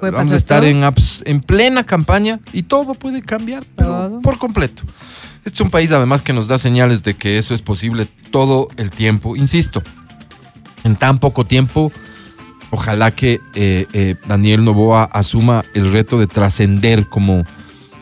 Puede 0.00 0.12
vamos 0.12 0.32
a 0.32 0.36
estar 0.36 0.64
en, 0.64 0.82
en 1.24 1.40
plena 1.40 1.84
campaña 1.84 2.40
y 2.52 2.62
todo 2.62 2.94
puede 2.94 3.22
cambiar, 3.22 3.64
pero 3.76 3.90
Todo. 3.90 4.20
por 4.22 4.38
completo. 4.38 4.82
Este 5.44 5.54
es 5.54 5.60
un 5.60 5.70
país 5.70 5.92
además 5.92 6.22
que 6.22 6.32
nos 6.32 6.48
da 6.48 6.58
señales 6.58 7.02
de 7.02 7.14
que 7.14 7.38
eso 7.38 7.54
es 7.54 7.62
posible 7.62 8.06
todo 8.30 8.68
el 8.76 8.90
tiempo. 8.90 9.36
Insisto, 9.36 9.82
en 10.84 10.96
tan 10.96 11.18
poco 11.18 11.44
tiempo, 11.44 11.92
ojalá 12.70 13.10
que 13.10 13.40
eh, 13.54 13.86
eh, 13.92 14.16
Daniel 14.26 14.64
Novoa 14.64 15.04
asuma 15.04 15.64
el 15.74 15.92
reto 15.92 16.18
de 16.18 16.26
trascender 16.26 17.06
como, 17.06 17.44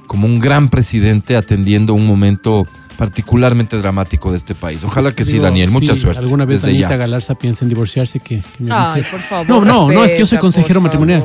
como 0.06 0.26
un 0.26 0.38
gran 0.38 0.68
presidente 0.68 1.36
atendiendo 1.36 1.94
un 1.94 2.06
momento 2.06 2.66
particularmente 2.98 3.78
dramático 3.78 4.32
de 4.32 4.36
este 4.36 4.56
país. 4.56 4.82
Ojalá 4.82 5.12
que 5.12 5.24
sí, 5.24 5.38
Daniel. 5.38 5.70
Mucha 5.70 5.94
sí, 5.94 6.00
suerte. 6.00 6.20
Alguna 6.20 6.44
vez 6.44 6.62
desde 6.62 6.74
Anita 6.74 6.90
ya. 6.90 6.96
Galarza 6.96 7.36
piensa 7.36 7.64
en 7.64 7.68
divorciarse, 7.68 8.18
que, 8.18 8.40
que 8.40 8.64
me 8.64 8.72
Ay, 8.72 9.02
dice. 9.02 9.12
por 9.12 9.20
favor. 9.20 9.48
No, 9.48 9.64
no, 9.64 9.92
no, 9.92 10.04
es 10.04 10.10
que 10.10 10.18
yo 10.18 10.26
soy 10.26 10.38
consejero 10.38 10.80
por 10.80 10.90
matrimonial. 10.90 11.22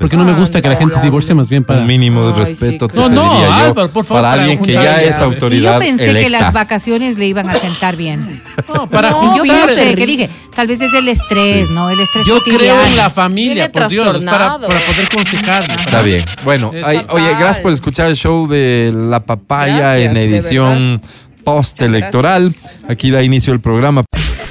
Porque 0.00 0.16
no 0.16 0.24
me 0.24 0.32
gusta 0.32 0.60
que 0.60 0.68
la 0.68 0.74
gente 0.74 0.96
se 0.96 1.02
divorcie 1.02 1.32
más 1.36 1.48
bien 1.48 1.62
para... 1.62 1.82
Un 1.82 1.86
mínimo 1.86 2.26
de 2.26 2.32
respeto. 2.32 2.88
sí, 2.88 2.96
te 2.96 3.00
No, 3.00 3.08
no, 3.08 3.40
yo, 3.40 3.52
Álvaro, 3.52 3.88
por 3.88 4.04
favor, 4.04 4.22
Para 4.22 4.32
para 4.32 4.42
alguien 4.42 4.58
que 4.58 4.74
juntar 4.74 4.84
ya 4.84 5.02
ya, 5.02 5.08
es 5.08 5.16
a 5.16 5.20
ver. 5.20 5.28
Y 5.28 5.30
yo 5.30 5.34
autoridad 5.34 5.78
pensé 5.78 6.12
que 6.12 6.28
las 6.28 6.52
vacaciones 6.52 7.16
le 7.16 7.26
iban 7.28 7.48
a 7.48 7.54
sentar 7.54 7.94
bien. 7.94 8.42
No, 8.74 8.90
para 8.90 9.10
yo 9.10 9.16
juntar. 9.16 9.66
pensé 9.66 9.94
que 9.94 10.06
dije, 10.06 10.30
tal 10.54 10.66
vez 10.66 10.80
es 10.80 10.92
el 10.92 11.08
estrés, 11.08 11.70
¿no? 11.70 11.88
El 11.88 12.00
estrés 12.00 12.26
Yo 12.26 12.38
cotidiano. 12.38 12.58
creo 12.58 12.84
en 12.84 12.96
la 12.96 13.10
familia, 13.10 13.70
por 13.70 13.86
Dios, 13.86 14.24
para, 14.24 14.58
poder 14.58 15.06
aconsejarle. 15.10 15.74
Está 15.74 16.02
bien. 16.02 16.24
Bueno, 16.44 16.70
oye, 16.70 17.30
gracias 17.38 17.60
por 17.60 17.72
escuchar 17.72 18.08
el 18.08 18.16
show 18.16 18.48
de 18.48 18.92
La 18.92 19.24
Papaya 19.24 19.98
en 19.98 20.16
edición 20.16 21.00
post-electoral. 21.44 22.54
Aquí 22.88 23.10
da 23.10 23.22
inicio 23.22 23.52
el 23.52 23.60
programa. 23.60 24.02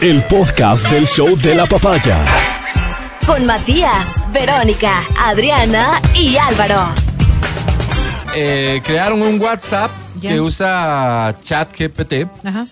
El 0.02 0.24
podcast 0.24 0.88
del 0.90 1.08
show 1.08 1.36
de 1.38 1.56
la 1.56 1.68
papaya. 1.68 2.18
Con 3.26 3.46
Matías, 3.46 4.08
Verónica, 4.34 5.04
Adriana 5.20 6.02
y 6.16 6.38
Álvaro. 6.38 6.88
Eh, 8.36 8.82
crearon 8.84 9.22
un 9.22 9.40
WhatsApp 9.40 9.92
Ya. 10.20 10.32
que 10.32 10.42
usa 10.42 11.36
chat 11.44 11.70
GPT 11.78 12.28
Ajá. 12.44 12.66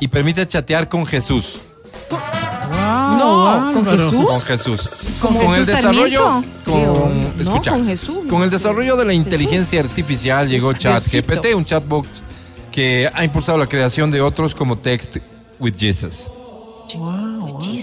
y 0.00 0.08
permite 0.08 0.46
chatear 0.46 0.88
con 0.88 1.06
Jesús. 1.06 1.58
No, 2.10 3.70
¿con. 3.74 3.86
Jesús? 3.86 4.26
Con 4.26 4.40
Jesús. 4.40 4.90
¿Con 5.20 5.34
Con 5.36 5.54
el 5.54 5.66
desarrollo, 5.66 6.42
con, 6.64 6.82
No, 7.36 7.42
escucha, 7.42 7.70
con 7.72 7.86
Jesús. 7.86 8.18
con 8.28 8.42
el 8.42 8.50
desarrollo 8.50 8.96
de 8.96 9.04
la 9.04 9.12
Jesús. 9.12 9.24
inteligencia 9.26 9.80
artificial 9.80 10.48
llegó 10.48 10.72
chat 10.72 11.02
Jesucito. 11.04 11.32
GPT, 11.34 11.54
un 11.54 11.64
chatbot 11.64 12.06
que 12.72 13.08
ha 13.12 13.22
impulsado 13.24 13.58
la 13.58 13.68
creación 13.68 14.10
de 14.10 14.20
otros 14.20 14.54
como 14.54 14.78
Text 14.78 15.18
with 15.60 15.74
Jesus. 15.76 16.28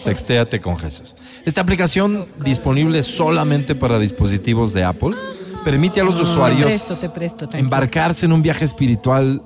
Textéate 0.04 0.60
con 0.60 0.78
Jesús. 0.78 1.16
Esta 1.46 1.62
aplicación, 1.62 2.26
disponible 2.44 3.02
solamente 3.04 3.76
para 3.76 3.98
dispositivos 4.00 4.74
de 4.74 4.84
Apple, 4.84 5.16
permite 5.64 6.02
a 6.02 6.04
los 6.04 6.20
usuarios 6.20 6.62
Ah, 6.62 6.68
presto, 6.68 6.96
te 6.96 7.10
presto, 7.10 7.38
tranquilo. 7.38 7.60
embarcarse 7.64 8.26
en 8.26 8.34
un 8.34 8.42
viaje 8.42 8.66
espiritual 8.66 9.42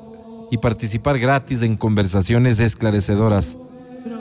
y 0.52 0.58
participar 0.58 1.18
gratis 1.20 1.62
en 1.62 1.78
conversaciones 1.78 2.60
esclarecedoras 2.60 3.58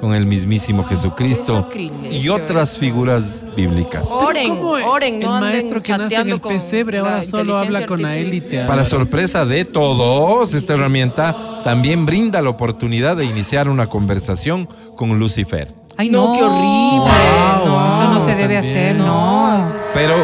con 0.00 0.14
el 0.14 0.26
mismísimo 0.26 0.84
Jesucristo 0.84 1.68
y 2.10 2.28
otras 2.28 2.76
figuras 2.76 3.46
bíblicas. 3.56 4.08
Oren, 4.10 4.56
¿Cómo 4.56 4.70
oren, 4.70 5.20
no 5.20 5.36
el 5.36 5.40
maestro 5.40 5.82
que 5.82 5.96
nace 5.96 6.14
en 6.16 6.30
el 6.30 6.40
pesebre 6.40 6.98
ahora 6.98 7.22
solo 7.22 7.56
habla 7.56 7.86
con 7.86 8.02
la 8.02 8.16
élite? 8.16 8.64
Para 8.66 8.84
sorpresa 8.84 9.44
de 9.46 9.64
todos, 9.64 10.54
esta 10.54 10.74
herramienta 10.74 11.62
también 11.64 12.06
brinda 12.06 12.40
la 12.42 12.50
oportunidad 12.50 13.16
de 13.16 13.24
iniciar 13.24 13.68
una 13.68 13.86
conversación 13.88 14.68
con 14.96 15.18
Lucifer. 15.18 15.72
Ay, 15.96 16.08
No, 16.08 16.28
no, 16.28 16.32
qué 16.34 16.42
horrible. 16.42 16.98
Wow, 16.98 17.66
no, 17.66 17.86
Eso 17.86 18.08
no 18.08 18.20
se 18.20 18.26
también. 18.30 18.38
debe 18.38 18.58
hacer, 18.58 18.96
no. 18.96 19.72
Pero. 19.94 20.14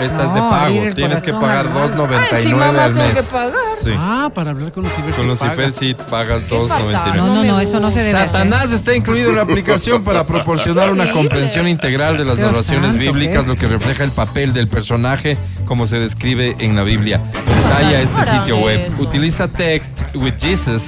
Esta 0.00 0.24
es 0.24 0.34
de 0.34 0.40
No, 0.40 0.50
pago, 0.50 0.82
tienes 0.94 1.22
que 1.22 1.32
pagar 1.32 1.66
al 1.66 1.70
mal. 1.74 1.94
2.99 1.94 2.26
Ay, 2.32 2.42
sí, 2.42 2.48
mamá, 2.50 2.84
al 2.84 2.92
tengo 2.92 3.06
mes. 3.06 3.14
que 3.16 3.22
pagar. 3.24 3.54
Sí. 3.82 3.90
Ah, 3.96 4.30
para 4.34 4.50
hablar 4.50 4.72
con 4.72 4.84
Lucifer. 4.84 5.14
Con 5.14 5.26
Lucifer 5.28 5.72
sí 5.72 5.94
pagas 6.10 6.42
Qué 6.48 6.58
fatal. 6.58 6.82
2.99. 6.88 7.16
No, 7.16 7.26
no, 7.26 7.44
no, 7.44 7.60
eso 7.60 7.80
no 7.80 7.90
se 7.90 8.02
debe 8.02 8.18
hacer. 8.18 8.28
Satanás 8.28 8.72
está 8.72 8.94
incluido 8.94 9.30
en 9.30 9.36
la 9.36 9.42
aplicación 9.42 10.04
para 10.04 10.26
proporcionar 10.26 10.90
una 10.90 11.10
comprensión 11.10 11.68
integral 11.68 12.16
de 12.18 12.24
las 12.24 12.36
Dios 12.36 12.50
narraciones 12.50 12.92
santo, 12.92 13.12
bíblicas, 13.12 13.46
lo 13.46 13.56
que 13.56 13.66
refleja 13.66 14.04
el 14.04 14.12
papel 14.12 14.52
del 14.52 14.68
personaje 14.68 15.36
como 15.64 15.86
se 15.86 15.98
describe 15.98 16.56
en 16.58 16.76
la 16.76 16.82
Biblia. 16.82 17.20
Detalla 17.64 18.00
este 18.00 18.24
sitio 18.24 18.58
web. 18.58 18.90
Utiliza 18.98 19.48
Text 19.48 20.14
with 20.14 20.34
Jesus. 20.38 20.86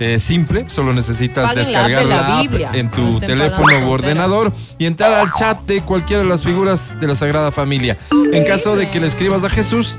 Eh, 0.00 0.18
simple, 0.18 0.64
solo 0.68 0.92
necesitas 0.92 1.46
Paguen 1.48 1.72
la 1.72 1.80
app 1.80 1.88
descargar 1.88 2.48
de 2.48 2.58
la 2.58 2.68
app 2.68 2.74
en 2.74 2.90
tu 2.90 3.20
teléfono 3.20 3.68
tonteras. 3.68 3.88
ordenador 3.88 4.52
y 4.78 4.86
entrar 4.86 5.12
al 5.12 5.32
chat 5.34 5.60
de 5.66 5.82
cualquiera 5.82 6.22
de 6.22 6.28
las 6.28 6.42
figuras 6.42 6.98
de 6.98 7.06
la 7.06 7.14
Sagrada 7.14 7.52
Familia. 7.52 7.98
En 8.32 8.44
caso 8.44 8.76
de 8.76 8.90
que 8.90 8.98
le 8.98 9.06
escribas 9.06 9.44
a 9.44 9.50
Jesús, 9.50 9.96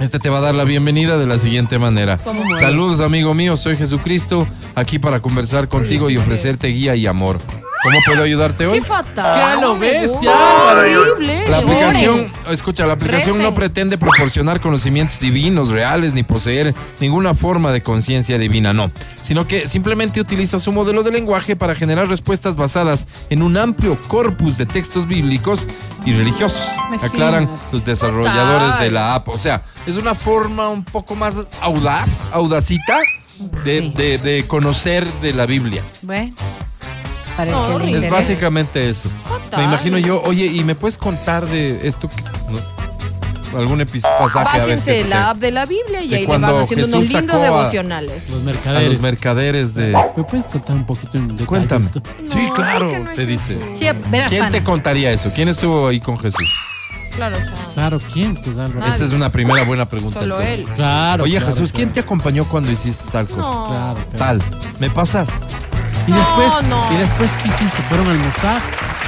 este 0.00 0.18
te 0.18 0.28
va 0.28 0.38
a 0.38 0.40
dar 0.40 0.54
la 0.54 0.64
bienvenida 0.64 1.16
de 1.16 1.26
la 1.26 1.38
siguiente 1.38 1.78
manera. 1.78 2.18
Saludos 2.58 3.00
amigo 3.00 3.32
mío, 3.34 3.56
soy 3.56 3.76
Jesucristo, 3.76 4.46
aquí 4.74 4.98
para 4.98 5.20
conversar 5.20 5.68
contigo 5.68 6.10
y 6.10 6.16
ofrecerte 6.16 6.68
guía 6.68 6.96
y 6.96 7.06
amor. 7.06 7.38
¿Cómo 7.84 7.98
puedo 8.06 8.22
ayudarte 8.24 8.66
hoy? 8.66 8.80
Qué 8.80 8.86
fatal. 8.86 9.36
Ya 9.36 9.60
lo 9.60 9.78
ves. 9.78 10.10
Horrible. 10.10 11.48
La 11.48 11.58
aplicación, 11.58 12.32
escucha, 12.50 12.86
la 12.86 12.94
aplicación 12.94 13.40
no 13.42 13.54
pretende 13.54 13.98
proporcionar 13.98 14.60
conocimientos 14.60 15.20
divinos, 15.20 15.68
reales, 15.68 16.14
ni 16.14 16.22
poseer 16.22 16.74
ninguna 16.98 17.34
forma 17.34 17.72
de 17.72 17.82
conciencia 17.82 18.38
divina, 18.38 18.72
no. 18.72 18.90
Sino 19.20 19.46
que 19.46 19.68
simplemente 19.68 20.20
utiliza 20.20 20.58
su 20.58 20.72
modelo 20.72 21.02
de 21.02 21.10
lenguaje 21.12 21.56
para 21.56 21.74
generar 21.74 22.08
respuestas 22.08 22.56
basadas 22.56 23.06
en 23.30 23.42
un 23.42 23.56
amplio 23.56 23.98
corpus 24.08 24.56
de 24.58 24.66
textos 24.66 25.06
bíblicos 25.06 25.68
y 26.06 26.12
religiosos. 26.14 26.72
Imagínate. 26.88 27.06
Aclaran 27.06 27.50
los 27.70 27.84
desarrolladores 27.84 28.80
de 28.80 28.90
la 28.90 29.14
app. 29.14 29.28
O 29.28 29.38
sea, 29.38 29.62
es 29.86 29.96
una 29.96 30.14
forma 30.14 30.70
un 30.70 30.84
poco 30.84 31.14
más 31.14 31.36
audaz, 31.60 32.26
audacita, 32.32 32.98
de, 33.64 33.80
Sí. 33.80 33.92
de- 33.96 34.18
de 34.18 34.46
conocer 34.46 35.06
de 35.20 35.32
la 35.34 35.44
Biblia. 35.46 35.82
Bueno, 36.02 36.32
para 37.36 37.50
el 37.50 37.80
que 37.82 37.86
le. 38.00 38.06
Es 38.06 38.10
básicamente 38.12 38.88
eso. 38.90 39.08
Fatal. 39.22 39.60
Me 39.60 39.64
imagino 39.64 39.98
yo, 39.98 40.22
oye, 40.24 40.46
¿y 40.46 40.62
me 40.64 40.74
puedes 40.74 40.98
contar 40.98 41.46
de 41.46 41.86
esto? 41.86 42.08
que- 42.08 42.22
no? 42.50 42.58
¿Algún 43.58 43.78
epi- 43.80 44.02
pasaje 44.02 44.60
a 44.60 44.66
ver 44.66 45.06
la 45.06 45.30
app 45.30 45.36
de 45.38 45.52
la 45.52 45.64
Biblia 45.64 46.02
y 46.02 46.12
ahí 46.12 46.22
le 46.22 46.26
van 46.26 46.44
haciendo 46.44 46.86
unos 46.88 47.08
lindos 47.08 47.36
a- 47.36 47.40
devocionales. 47.40 48.28
Los 48.28 48.40
a 48.40 48.44
mercaderes. 48.44 48.88
los 48.94 49.00
mercaderes 49.00 49.74
de... 49.74 49.96
¿Me 50.16 50.24
puedes 50.24 50.46
contar 50.48 50.74
un 50.74 50.84
poquito 50.84 51.18
en 51.18 51.28
detalle 51.28 51.46
Cuéntame. 51.46 51.84
esto? 51.86 52.02
Sí, 52.28 52.48
claro, 52.52 52.90
es 52.90 53.08
que 53.10 53.14
te 53.14 53.26
dice. 53.26 53.58
Sí, 53.76 53.86
verás, 54.10 54.28
¿Quién 54.28 54.40
pana. 54.40 54.50
te 54.50 54.64
contaría 54.64 55.12
eso? 55.12 55.30
¿Quién 55.32 55.48
estuvo 55.48 55.86
ahí 55.86 56.00
con 56.00 56.18
Jesús? 56.18 56.52
Claro, 57.14 57.36
o 57.36 57.40
sea, 57.40 57.54
Claro, 57.74 58.00
¿quién? 58.12 58.34
Pues. 58.34 58.56
Esa 58.88 59.04
es 59.04 59.12
una 59.12 59.30
primera 59.30 59.62
buena 59.62 59.88
pregunta. 59.88 60.18
solo 60.18 60.40
entonces. 60.40 60.58
él. 60.58 60.74
Claro. 60.74 61.22
Oye, 61.22 61.36
claro, 61.38 61.46
Jesús, 61.54 61.72
¿quién 61.72 61.92
te 61.92 62.00
acompañó 62.00 62.44
cuando 62.46 62.72
hiciste 62.72 63.04
tal 63.12 63.28
cosa? 63.28 63.40
No. 63.42 63.68
Claro, 63.68 64.00
claro. 64.16 64.40
Tal. 64.40 64.42
¿Me 64.80 64.90
pasas? 64.90 65.28
Y 66.06 66.10
No, 66.10 66.18
después, 66.18 66.62
no. 66.68 66.92
y 66.92 66.96
después, 66.96 67.30
¿qué 67.42 67.48
hiciste? 67.48 67.82
¿Fueron 67.88 68.08
a 68.08 68.10
almorzar? 68.10 68.60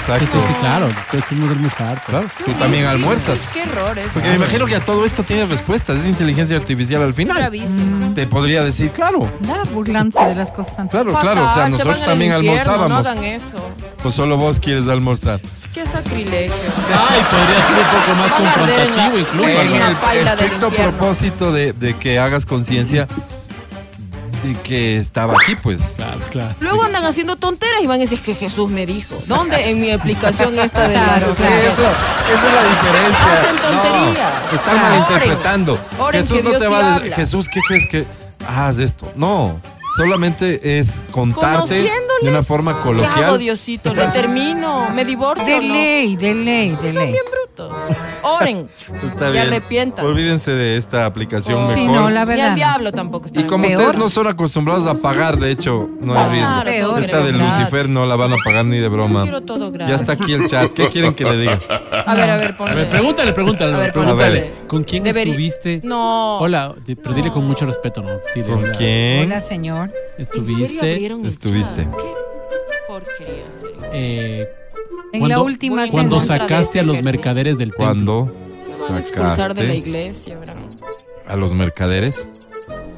Exacto. 0.09 0.25
Este, 0.39 0.41
sí, 0.49 0.55
claro, 0.61 0.87
después 0.87 1.25
fuimos 1.25 1.49
a 1.51 1.53
almorzar. 1.53 1.95
pues. 1.95 2.07
Claro, 2.07 2.27
Qué 2.39 2.45
tú 2.45 2.53
también 2.53 2.87
horrible. 2.87 3.07
almuerzas. 3.09 3.39
Qué 3.53 3.63
error 3.63 3.99
eso. 3.99 4.11
Porque 4.15 4.29
me 4.29 4.35
imagino 4.37 4.67
que 4.67 4.77
a 4.77 4.85
todo 4.85 5.05
esto 5.05 5.23
tienes 5.25 5.49
respuestas. 5.49 5.97
Es 5.99 6.07
inteligencia 6.07 6.57
artificial 6.57 7.03
al 7.03 7.13
final. 7.13 7.51
Te 8.15 8.27
podría 8.29 8.63
decir, 8.63 8.91
claro, 8.93 9.29
Da, 9.41 9.65
burlándose 9.73 10.25
de 10.27 10.35
las 10.37 10.53
cosas. 10.53 10.87
claro, 10.91 11.11
Fatal, 11.13 11.33
claro. 11.35 11.45
O 11.45 11.53
sea, 11.53 11.65
se 11.65 11.71
nosotros 11.71 12.01
al 12.01 12.07
también 12.07 12.33
infierno, 12.35 12.53
almorzábamos. 12.53 13.03
No 13.05 13.11
hagan 13.11 13.25
eso. 13.25 13.57
O 14.05 14.11
solo 14.13 14.37
vos 14.37 14.61
quieres 14.61 14.87
almorzar. 14.89 15.41
Qué 15.75 15.85
sacrilegio. 15.85 16.55
Ay, 17.11 17.21
podría 17.29 17.67
ser 17.67 17.77
un 17.77 17.91
poco 17.91 18.15
más 18.17 18.33
confrontativo 18.33 19.19
incluso. 19.19 19.49
en 19.49 19.75
el 19.75 19.97
del 20.17 20.27
estricto 20.29 20.71
propósito 20.71 21.53
de, 21.53 21.73
de 21.73 21.95
que 21.97 22.19
hagas 22.21 22.47
conciencia 22.47 23.09
que 24.55 24.97
estaba 24.99 25.35
aquí, 25.43 25.57
pues. 25.57 25.81
Claro, 25.97 26.21
claro. 26.31 26.55
Luego 26.61 26.83
andan 26.85 27.05
haciendo 27.05 27.37
tonteras 27.37 27.83
y 27.83 27.87
van 27.87 27.97
a 27.97 28.01
decir 28.01 28.21
que 28.21 28.35
Jesús 28.35 28.71
me 28.71 28.87
dijo. 28.87 29.15
¿Dónde? 29.27 29.71
En 29.71 29.81
mi 29.81 29.91
explicación 29.91 30.59
esta 30.59 30.89
de 30.89 30.95
la... 30.95 31.05
Claro, 31.05 31.33
o 31.33 31.35
Sí, 31.35 31.43
eso, 31.43 31.83
esa 31.83 32.47
es 32.49 32.55
la 32.55 32.63
diferencia. 32.69 33.33
Hacen 33.33 33.57
tonterías. 33.57 34.33
No, 34.51 34.57
están 34.57 34.79
Ah, 34.79 34.83
malinterpretando. 34.83 35.73
oren. 35.75 36.01
Oren, 36.01 36.23
Jesús 36.27 36.45
no 36.45 36.51
te 36.53 36.61
sí 36.67 36.73
va 36.73 36.95
a 36.95 36.99
decir. 37.01 37.15
Jesús, 37.15 37.49
¿qué 37.49 37.61
crees 37.67 37.87
que 37.91 38.05
haz 38.47 38.79
esto? 38.79 39.11
No, 39.17 39.61
solamente 39.97 40.79
es 40.79 40.95
contarte 41.11 41.75
de 42.23 42.29
una 42.31 42.43
forma 42.43 42.73
¿Qué 42.73 42.79
hago, 42.79 42.85
coloquial. 42.99 43.39
Diosito? 43.39 43.95
¿Le 43.95 44.07
termino? 44.09 44.91
¿Me 44.95 45.05
divorcio 45.05 45.45
De 45.47 45.61
ley, 45.63 46.17
de 46.17 46.35
ley, 46.35 46.79
de 46.83 46.93
ley. 46.93 47.15
Brutos. 47.57 47.77
Oren. 48.23 48.69
Está 49.05 49.29
y 49.29 49.33
bien. 49.33 49.47
arrepientan. 49.47 50.05
Olvídense 50.07 50.53
de 50.53 50.77
esta 50.77 51.07
aplicación 51.07 51.57
Oh. 51.57 51.61
mejor. 51.63 51.75
Sí, 51.79 51.87
no, 51.87 52.11
la 52.11 52.21
Ni 52.25 52.27
verdad. 52.31 52.49
al 52.51 52.55
diablo 52.55 52.93
tampoco 52.93 53.27
está 53.27 53.41
Y 53.41 53.45
como 53.45 53.67
Peor. 53.67 53.81
ustedes 53.81 53.99
no 53.99 54.09
son 54.09 54.27
acostumbrados 54.27 54.87
a 54.87 54.95
pagar, 54.95 55.39
de 55.39 55.51
hecho, 55.51 55.89
no 56.01 56.19
hay 56.19 56.31
riesgo. 56.33 56.63
Claro, 56.63 56.81
todo 56.81 56.99
Esta 56.99 57.21
de 57.25 57.33
Lucifer 57.33 57.89
no 57.89 58.07
la 58.07 58.17
van 58.17 58.33
a 58.33 58.37
pagar 58.45 58.65
ni 58.65 58.79
de 58.79 58.89
broma. 58.89 59.23
Quiero 59.23 59.43
todo 59.43 59.71
gratis. 59.73 59.91
Ya 59.91 59.97
está 59.97 60.13
aquí 60.13 60.33
el 60.33 60.47
chat. 60.49 60.73
¿Qué 60.73 60.89
quieren 60.89 61.15
que 61.15 61.25
le 61.25 61.37
diga? 61.37 61.59
A 62.07 62.15
ver, 62.15 62.31
a 62.31 62.37
ver, 62.37 62.51
A 62.53 62.57
ponle. 62.57 62.75
ver, 62.75 62.91
pregúntale, 62.91 63.33
pregúntale. 63.33 63.75
A 63.75 63.79
ver, 63.79 63.93
pregúntale. 63.93 64.51
¿Con 64.69 64.85
quién 64.85 65.07
estuviste? 65.07 65.81
No. 65.83 66.39
Hola, 66.39 66.75
pero 67.03 67.15
dile 67.15 67.31
con 67.31 67.45
mucho 67.47 67.67
respeto, 67.67 68.03
¿no? 68.03 68.11
Dile, 68.35 68.47
¿Con 68.49 68.65
hola. 68.65 68.73
quién 68.77 69.27
Hola, 69.27 69.41
señor. 69.41 69.91
¿En 70.19 70.25
serio 70.27 70.43
¿Estuviste? 70.43 71.29
Estuviste. 71.29 71.83
Qué 71.83 72.75
porquería, 72.87 73.35
en 73.35 73.61
serio. 73.61 73.91
Eh, 73.93 74.49
En 75.13 75.21
¿Cuándo- 75.21 75.29
la 75.39 75.43
última 75.43 75.87
cuando 75.89 76.21
sacaste 76.21 76.81
a 76.81 76.83
los 76.83 77.01
mercaderes 77.03 77.59
del 77.59 77.71
templo. 77.71 77.85
¿Cuándo 77.87 78.33
Me 78.69 78.83
van 78.83 78.95
a 78.95 78.99
expulsar 79.01 79.55
de 79.55 79.67
la 79.67 79.75
iglesia, 79.75 80.39
bro. 80.39 80.53
a 81.27 81.37
los 81.37 81.55
mercaderes? 81.55 82.27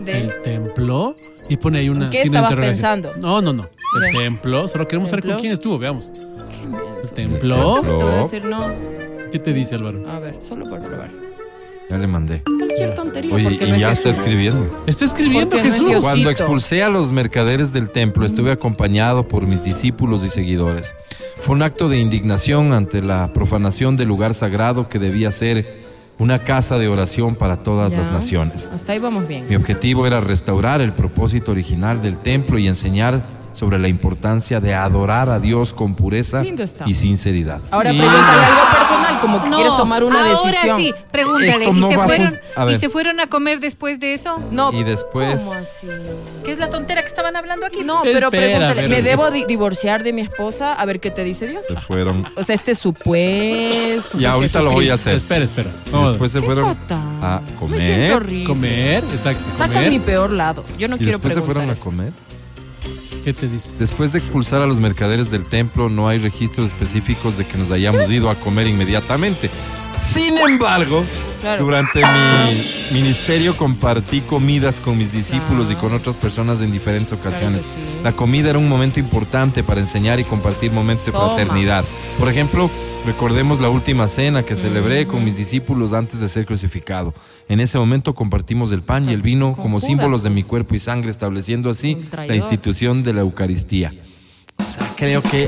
De... 0.01 0.19
El 0.19 0.43
templo. 0.43 1.15
Y 1.49 1.57
pone 1.57 1.79
ahí 1.79 1.89
una. 1.89 2.07
¿En 2.07 2.11
qué 2.11 2.23
estabas 2.23 2.55
pensando? 2.55 3.13
No, 3.21 3.41
no, 3.43 3.53
no. 3.53 3.69
El 4.05 4.13
templo. 4.17 4.69
Solo 4.69 4.87
queremos 4.87 5.11
saber 5.11 5.23
con 5.23 5.31
¿Templo? 5.31 5.41
quién 5.41 5.53
estuvo, 5.53 5.79
veamos. 5.79 6.11
Qué. 6.13 7.03
El 7.03 7.11
templo. 7.13 7.81
Te 7.83 7.91
voy 7.91 8.03
a 8.13 8.17
decir 8.23 8.45
no. 8.45 8.67
¿Qué 9.33 9.39
te 9.39 9.53
dice 9.53 9.75
Álvaro? 9.77 10.09
A 10.11 10.19
ver, 10.19 10.37
solo 10.41 10.69
por 10.69 10.81
probar. 10.81 11.11
Ya 11.91 11.97
le 11.99 12.07
mandé. 12.07 12.43
Cualquier 12.43 12.95
tontería. 12.95 13.35
Oye, 13.35 13.45
porque 13.45 13.65
y 13.65 13.69
no 13.69 13.75
es 13.77 13.81
ya 13.81 13.93
está 13.93 14.09
Jesús. 14.11 14.19
escribiendo. 14.25 14.85
Está 14.87 15.05
escribiendo 15.07 15.51
Porque 15.51 15.63
no 15.63 15.69
es 15.69 15.75
Jesús. 15.75 15.89
Dios. 15.89 16.03
Cuando 16.03 16.31
expulsé 16.31 16.83
a 16.83 16.89
los 16.91 17.13
mercaderes 17.13 17.73
del 17.73 17.91
templo, 17.91 18.27
estuve 18.27 18.53
acompañado 18.53 19.27
por 19.27 19.47
mis 19.47 19.65
discípulos 19.65 20.23
y 20.25 20.29
seguidores. 20.29 20.95
Fue 21.39 21.55
un 21.55 21.63
acto 21.63 21.89
de 21.89 21.99
indignación 21.99 22.73
ante 22.73 23.01
la 23.03 23.33
profanación 23.33 23.97
del 23.97 24.09
lugar 24.09 24.35
sagrado 24.35 24.89
que 24.89 24.99
debía 24.99 25.31
ser 25.31 25.89
una 26.19 26.41
casa 26.45 26.79
de 26.79 26.89
oración 26.89 27.37
para 27.37 27.63
todas 27.63 27.91
Ya. 27.93 27.99
las 27.99 28.11
naciones. 28.13 28.69
Hasta 28.73 28.93
ahí 28.93 28.99
vamos 28.99 29.27
bien. 29.29 29.47
Mi 29.49 29.55
objetivo 29.57 30.07
era 30.07 30.21
restaurar 30.21 30.81
el 30.81 30.93
propósito 30.93 31.53
original 31.53 32.03
del 32.03 32.19
templo 32.19 32.59
y 32.59 32.67
enseñar 32.67 33.23
sobre 33.59 33.79
la 33.79 33.89
importancia 33.89 34.61
de 34.61 34.75
adorar 34.75 35.29
a 35.29 35.41
Dios 35.41 35.73
con 35.73 35.95
pureza 35.97 36.43
y 36.87 36.95
sinceridad. 36.95 37.61
Ahora 37.71 37.91
pregúntale 37.91 38.45
algo 38.45 38.71
personal, 38.79 39.21
como 39.21 39.43
que 39.43 39.51
No, 39.51 39.57
quieres 39.57 39.77
tomar 39.77 40.05
una 40.05 40.21
ahora 40.21 40.31
decisión. 40.31 40.81
sí, 40.81 40.95
pregúntale. 41.11 41.65
¿Y, 41.65 41.73
no 41.73 41.89
se 41.89 41.95
fueron, 41.99 42.39
a 42.57 42.63
¿Y 42.63 42.67
ver. 42.67 42.79
se 42.79 42.89
fueron 42.89 43.21
a 43.21 43.27
comer 43.27 43.59
después 43.61 43.99
de 44.01 44.15
eso? 44.15 44.39
No, 44.53 44.73
Y 44.73 44.85
después- 44.85 45.41
¿Cómo 45.41 45.53
así? 45.55 45.89
¿Qué 46.45 46.53
es 46.53 46.59
la 46.59 46.71
tontera 46.71 47.03
que 47.03 47.09
estaban 47.09 47.35
hablando 47.37 47.67
aquí? 47.67 47.83
No, 47.85 48.01
pero 48.03 48.29
Espera, 48.29 48.31
pregúntale, 48.31 48.75
pero- 48.83 48.89
¿me 48.91 49.03
debo 49.03 49.31
di- 49.31 49.45
divorciar 49.47 50.03
de 50.05 50.13
mi 50.13 50.21
esposa? 50.23 50.75
A 50.75 50.85
ver 50.87 51.01
qué 51.01 51.11
te 51.11 51.25
dice 51.25 51.47
Dios. 51.49 51.67
Se 51.67 51.75
fueron. 51.77 52.27
O 52.37 52.45
sea, 52.45 52.55
este 52.55 52.75
supuesto. 52.75 54.19
Y 54.19 54.25
ahorita 54.25 54.63
lo 54.63 54.71
voy 54.73 54.89
a 54.91 54.95
hacer. 54.95 55.15
Espera, 55.17 55.45
espera. 55.45 55.71
Vamos. 55.91 56.11
después 56.11 56.33
se 56.33 56.41
¿Qué 56.41 56.47
fueron 56.47 56.77
a 57.21 57.41
Me 57.41 57.47
siento 57.47 57.59
comer. 57.59 58.13
horrible. 58.13 58.45
comer, 58.45 59.05
exacto. 59.13 59.43
Sacan 59.57 59.73
comer. 59.73 59.91
mi 59.91 59.99
peor 59.99 60.31
lado. 60.31 60.65
Yo 60.79 60.89
no 60.89 60.97
Y 60.97 60.99
quiero 61.01 61.19
después 61.19 61.35
se 61.35 61.41
preguntar 61.41 61.55
fueron 61.55 61.71
a 61.71 61.73
eso. 61.73 61.85
comer. 61.85 62.13
¿Qué 63.29 63.35
te 63.35 63.47
dice? 63.47 63.69
Después 63.79 64.15
de 64.15 64.21
expulsar 64.21 64.63
a 64.63 64.67
los 64.67 64.81
mercaderes 64.81 65.31
del 65.31 65.47
templo, 65.51 65.91
no 65.91 66.09
hay 66.09 66.17
registros 66.17 66.69
específicos 66.69 67.37
de 67.37 67.47
que 67.47 67.59
nos 67.59 67.71
hayamos 67.71 68.11
ido 68.11 68.31
a 68.31 68.41
comer 68.41 68.67
inmediatamente. 68.67 69.51
Sin 70.03 70.39
embargo, 70.39 71.05
Claro. 71.43 71.63
durante 71.67 72.01
mi 72.07 72.65
ministerio 72.91 73.55
compartí 73.55 74.23
comidas 74.23 74.77
con 74.77 74.97
mis 74.97 75.13
discípulos 75.13 75.67
y 75.67 75.75
Claro. 75.75 75.81
con 75.81 75.95
otras 75.95 76.17
personas 76.17 76.63
en 76.63 76.73
diferentes 76.73 77.13
ocasiones. 77.13 77.61
Claro 77.61 77.75
que 77.77 77.83
sí. 77.99 78.03
La 78.03 78.13
comida 78.13 78.49
era 78.49 78.59
un 78.59 78.67
momento 78.67 78.99
importante 78.99 79.63
para 79.63 79.81
enseñar 79.81 80.19
y 80.21 80.25
compartir 80.25 80.73
momentos 80.73 81.05
de 81.05 81.13
Toma. 81.13 81.35
fraternidad. 81.35 81.85
Por 82.19 82.31
ejemplo, 82.31 82.71
recordemos 83.09 83.59
la 83.59 83.71
última 83.71 84.07
cena 84.07 84.43
que 84.43 84.55
celebré 84.55 85.07
con 85.07 85.25
mis 85.25 85.35
discípulos 85.35 85.95
antes 85.95 86.21
de 86.21 86.29
ser 86.29 86.45
crucificado. 86.45 87.15
En 87.49 87.59
ese 87.59 87.79
momento 87.79 88.15
compartimos 88.15 88.71
el 88.71 88.83
pan 88.83 89.09
y 89.09 89.15
el 89.15 89.23
vino 89.23 89.55
como 89.57 89.81
símbolos 89.81 90.23
de 90.23 90.29
mi 90.29 90.43
cuerpo 90.43 90.75
y 90.75 90.79
sangre, 90.79 91.11
estableciendo 91.11 91.71
así 91.71 91.97
la 92.13 92.37
institución 92.37 93.03
de 93.03 93.15
la 93.15 93.23
Eucaristía. 93.23 93.95
O 94.59 94.63
sea, 94.63 94.87
creo 94.95 95.23
que 95.23 95.45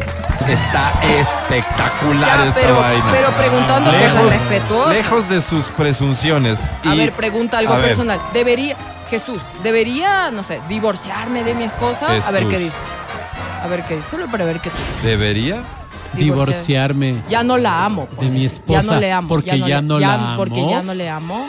está 0.49 0.93
espectacular 1.21 2.39
Ya, 2.39 2.47
esta 2.47 2.61
pero, 2.61 2.77
vaina. 2.81 3.05
pero 3.11 3.31
preguntando 3.33 3.91
cosas 3.91 4.25
respetuosas. 4.25 4.95
lejos 4.95 5.29
de 5.29 5.41
sus 5.43 5.65
presunciones. 5.69 6.61
A 6.87 6.95
ver, 6.95 7.13
pregunta 7.13 7.59
algo 7.59 7.75
ver, 7.77 7.89
personal. 7.89 8.19
¿Debería, 8.33 8.75
Jesús, 9.11 9.43
debería, 9.63 10.31
no 10.31 10.43
sé, 10.43 10.63
divorciarme 10.67 11.45
de 11.45 11.53
mi 11.55 11.65
esposa? 11.65 12.07
A 12.27 12.31
ver 12.31 12.47
qué 12.49 12.59
dice. 12.59 12.77
A 13.63 13.67
ver 13.67 13.85
qué 13.85 13.97
dice. 13.97 14.09
Solo 14.09 14.29
para 14.29 14.47
ver 14.47 14.61
qué 14.61 14.71
dice. 14.71 15.07
¿Debería? 15.07 15.63
Divorciarme. 16.15 17.23
Ya 17.29 17.43
no 17.43 17.57
la 17.57 17.85
amo. 17.85 18.07
pues. 18.07 18.21
De 18.21 18.31
mi 18.31 18.41
Ya 18.43 18.47
esposa, 18.49 18.83
no 18.95 19.01
le 19.01 19.13
amo. 19.13 19.29
porque 19.29 19.59
ya 19.59 19.81
le- 19.81 19.83
no 19.83 19.99
la 19.99 20.35
Porque 20.37 20.61
amo. 20.61 20.71
ya 20.71 20.83
no 20.83 20.95
le 20.95 21.09
amo. 21.09 21.49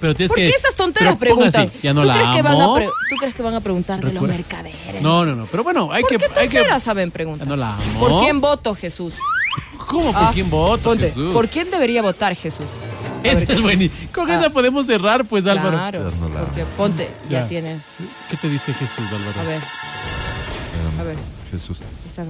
Pero 0.00 0.14
tienes 0.16 0.28
¿Por 0.30 0.36
que. 0.38 0.44
qué 0.44 0.50
estas 0.50 0.74
tonteras 0.74 1.16
preguntan? 1.16 1.68
así, 1.68 1.78
Ya 1.82 1.94
no 1.94 2.00
¿Tú, 2.02 2.08
la 2.08 2.14
crees 2.14 2.30
que 2.30 2.42
van 2.42 2.60
a 2.60 2.64
amo. 2.64 2.74
pre- 2.74 2.86
¿Tú 3.08 3.16
crees 3.18 3.34
que 3.34 3.42
van 3.42 3.54
a 3.54 3.60
preguntar 3.60 4.00
de 4.04 4.12
los 4.12 4.22
mercaderes? 4.24 5.00
No, 5.00 5.24
no, 5.24 5.36
no. 5.36 5.46
Pero 5.46 5.62
bueno, 5.62 5.90
hay 5.92 6.02
¿Por 6.02 6.10
que. 6.10 6.18
qué 6.18 6.24
hay 6.40 6.48
que 6.48 6.56
tonteras 6.58 6.82
saben 6.82 7.10
preguntar? 7.12 7.46
Ya 7.46 7.50
no 7.50 7.56
la 7.56 7.74
amo. 7.74 8.00
¿Por 8.00 8.20
quién 8.20 8.40
voto, 8.40 8.74
Jesús? 8.74 9.14
¿Cómo? 9.86 10.12
¿Por 10.12 10.22
Ah, 10.24 10.30
quién 10.34 10.50
voto? 10.50 10.90
Ponte, 10.90 11.08
Jesús? 11.08 11.32
¿Por 11.32 11.48
quién 11.48 11.70
debería 11.70 12.02
votar 12.02 12.34
Jesús? 12.34 12.66
Esta 13.22 13.52
es 13.52 13.62
buenísima. 13.62 14.10
Con 14.12 14.28
Ah. 14.28 14.34
esa 14.40 14.50
podemos 14.50 14.86
cerrar, 14.86 15.24
pues, 15.24 15.46
Álvaro. 15.46 15.70
Claro, 15.76 16.10
Ya 16.10 16.16
no 16.18 16.28
la 16.30 16.34
amo. 16.40 16.46
porque 16.48 16.64
ponte, 16.76 17.10
ya 17.30 17.40
Ya. 17.42 17.46
tienes. 17.48 17.84
¿Qué 18.28 18.36
te 18.36 18.48
dice 18.48 18.74
Jesús, 18.74 19.04
Álvaro? 19.12 19.40
A 19.40 19.44
ver, 19.44 19.60
a 20.98 21.02
ver, 21.04 21.16
Jesús. 21.52 21.80
Está 22.06 22.24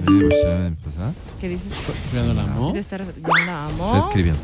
¿qué 1.39 1.49
dice? 1.49 1.65
¿Ya 2.13 2.23
no 2.23 2.33
la 2.33 2.43
amó? 2.43 2.67
¿Qué 2.67 2.73
te 2.73 2.79
está 2.79 2.97
re- 2.97 3.05
Yo 3.05 3.27
no 3.27 3.45
la 3.45 3.65
amo. 3.65 3.97
escribiendo. 3.97 4.39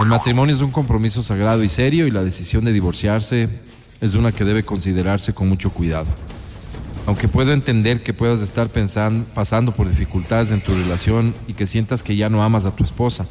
El 0.00 0.06
matrimonio 0.06 0.54
es 0.54 0.60
un 0.60 0.72
compromiso 0.72 1.22
sagrado 1.22 1.62
y 1.62 1.68
serio 1.68 2.06
y 2.06 2.10
la 2.10 2.22
decisión 2.24 2.64
de 2.64 2.72
divorciarse 2.72 3.48
es 4.00 4.14
una 4.14 4.32
que 4.32 4.44
debe 4.44 4.64
considerarse 4.64 5.32
con 5.32 5.48
mucho 5.48 5.70
cuidado. 5.70 6.06
Aunque 7.06 7.28
puedo 7.28 7.52
entender 7.52 8.02
que 8.02 8.12
puedas 8.12 8.40
estar 8.40 8.68
pensando, 8.68 9.24
pasando 9.34 9.72
por 9.72 9.88
dificultades 9.88 10.50
en 10.50 10.60
tu 10.60 10.74
relación 10.74 11.32
y 11.46 11.54
que 11.54 11.64
sientas 11.66 12.02
que 12.02 12.16
ya 12.16 12.28
no 12.28 12.42
amas 12.42 12.66
a 12.66 12.72
tu 12.74 12.82
esposa, 12.84 13.24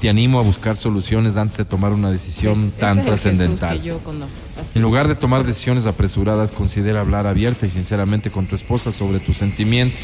te 0.00 0.08
animo 0.08 0.40
a 0.40 0.42
buscar 0.42 0.78
soluciones 0.78 1.36
antes 1.36 1.58
de 1.58 1.64
tomar 1.66 1.92
una 1.92 2.10
decisión 2.10 2.68
Ese 2.68 2.80
tan 2.80 2.98
es 3.00 3.04
trascendental. 3.04 3.80
En 4.74 4.82
lugar 4.82 5.08
de 5.08 5.14
tomar 5.14 5.44
decisiones 5.44 5.84
apresuradas, 5.84 6.52
considera 6.52 7.00
hablar 7.00 7.26
abierta 7.26 7.66
y 7.66 7.70
sinceramente 7.70 8.30
con 8.30 8.46
tu 8.46 8.54
esposa 8.54 8.92
sobre 8.92 9.20
tus 9.20 9.36
sentimientos. 9.36 10.00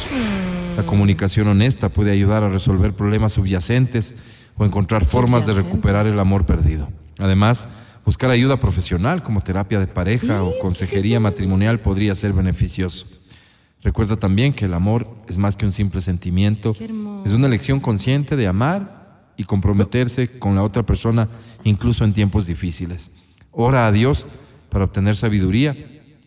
La 0.77 0.85
comunicación 0.85 1.49
honesta 1.49 1.89
puede 1.89 2.11
ayudar 2.11 2.43
a 2.43 2.51
resolver 2.51 2.93
problemas 2.93 3.33
subyacentes 3.33 4.15
o 4.59 4.67
encontrar 4.67 5.07
formas 5.07 5.47
de 5.47 5.55
recuperar 5.55 6.07
el 6.07 6.21
amor 6.21 6.45
perdido. 6.45 6.91
Además, 7.19 7.67
buscar 8.05 8.31
ayuda 8.31 8.61
profesional 8.61 9.23
como 9.23 9.41
terapia 9.41 9.81
de 9.81 9.87
pareja 9.87 10.43
o 10.43 10.59
consejería 10.59 11.21
matrimonial 11.21 11.81
podría 11.81 12.15
ser 12.15 12.35
beneficioso. 12.35 13.07
Recuerda 13.83 14.17
también 14.17 14.53
que 14.53 14.67
el 14.67 14.75
amor 14.75 15.09
es 15.27 15.39
más 15.39 15.57
que 15.57 15.65
un 15.65 15.73
simple 15.73 16.03
sentimiento, 16.03 16.75
es 17.25 17.33
una 17.33 17.47
elección 17.47 17.81
consciente 17.81 18.37
de 18.37 18.47
amar 18.47 19.06
y 19.37 19.45
comprometerse 19.45 20.39
con 20.39 20.55
la 20.55 20.63
otra 20.63 20.83
persona 20.85 21.29
incluso 21.65 22.05
en 22.05 22.13
tiempos 22.13 22.47
difíciles. 22.47 23.11
Ora 23.53 23.87
a 23.87 23.93
Dios 23.93 24.27
para 24.71 24.85
obtener 24.85 25.17
sabiduría 25.17 25.77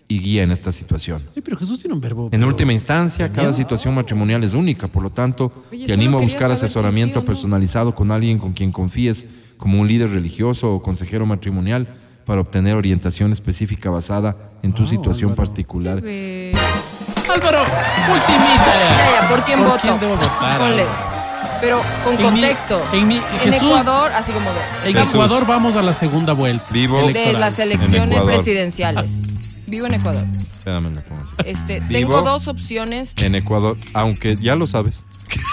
y 0.07 0.19
guía 0.19 0.41
en 0.43 0.51
esta 0.51 0.71
situación. 0.71 1.21
Sí, 1.33 1.41
pero 1.41 1.55
Jesús 1.57 1.79
tiene 1.79 1.93
un 1.93 2.01
verbo. 2.01 2.29
En 2.31 2.43
última 2.43 2.73
instancia, 2.73 3.31
cada 3.31 3.53
situación 3.53 3.93
matrimonial 3.93 4.43
es 4.43 4.53
única, 4.55 4.87
por 4.87 5.03
lo 5.03 5.11
tanto, 5.11 5.51
Oye, 5.71 5.85
te 5.85 5.93
animo 5.93 6.17
a 6.17 6.21
buscar 6.21 6.41
saber 6.49 6.57
si 6.57 6.65
asesoramiento 6.65 7.19
sí 7.19 7.23
no. 7.23 7.25
personalizado 7.25 7.93
con 7.93 8.09
alguien 8.11 8.39
con 8.39 8.53
quien 8.53 8.71
confíes, 8.71 9.25
como 9.57 9.79
un 9.79 9.87
líder 9.87 10.09
religioso 10.09 10.73
o 10.73 10.81
consejero 10.81 11.25
matrimonial, 11.27 11.87
para 12.25 12.41
obtener 12.41 12.75
orientación 12.75 13.31
específica 13.33 13.89
basada 13.91 14.35
en 14.63 14.71
tu 14.73 14.81
Wow, 14.83 14.89
situación 14.91 15.31
Álvaro. 15.31 15.45
particular. 15.47 15.97
Álvaro, 15.97 17.59
ultimita 18.11 18.65
ya. 18.65 18.89
Ya, 18.89 19.21
ya, 19.21 19.29
¿por 19.29 19.43
quién 19.43 19.59
¿Por 19.59 19.67
voto? 19.67 19.79
quién 19.81 19.99
debo 19.99 20.15
votar, 20.15 20.59
Ponle. 20.59 20.85
Pero 21.61 21.81
con 22.03 22.13
En 22.13 22.19
mi- 22.19 22.23
contexto. 22.41 22.81
en 22.93 23.07
mi- 23.07 23.17
En 23.17 23.23
Jesús- 23.39 23.55
Ecuador, 23.69 24.11
así 24.13 24.31
como 24.31 24.49
de, 24.49 24.89
En 24.89 24.95
Jesús. 24.95 25.13
Ecuador 25.15 25.45
vamos 25.45 25.75
a 25.75 25.81
la 25.81 25.93
segunda 25.93 26.33
vuelta. 26.33 26.65
Vivo 26.71 27.07
de 27.11 27.33
las 27.33 27.59
elecciones 27.59 28.11
Ecuador. 28.11 28.33
presidenciales. 28.33 29.11
Vivo 29.67 29.85
en 29.87 29.95
Ecuador. 29.95 30.25
Espérame, 30.51 30.93
le 30.95 31.01
pongo 31.01 31.21
así. 31.23 31.33
Este, 31.49 31.79
Vivo 31.81 32.13
tengo 32.15 32.21
dos 32.21 32.47
opciones. 32.47 33.13
En 33.17 33.35
Ecuador, 33.35 33.77
aunque 33.93 34.35
ya 34.39 34.55
lo 34.55 34.65
sabes. 34.67 35.03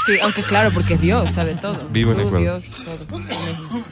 Sí, 0.06 0.12
aunque 0.22 0.42
claro, 0.42 0.70
porque 0.72 0.94
es 0.94 1.00
Dios, 1.00 1.30
sabe 1.32 1.54
todo. 1.56 1.88
Vivo 1.88 2.12
en 2.12 2.20
Ecuador. 2.20 2.40
Dios, 2.40 2.64
todo. 2.84 3.20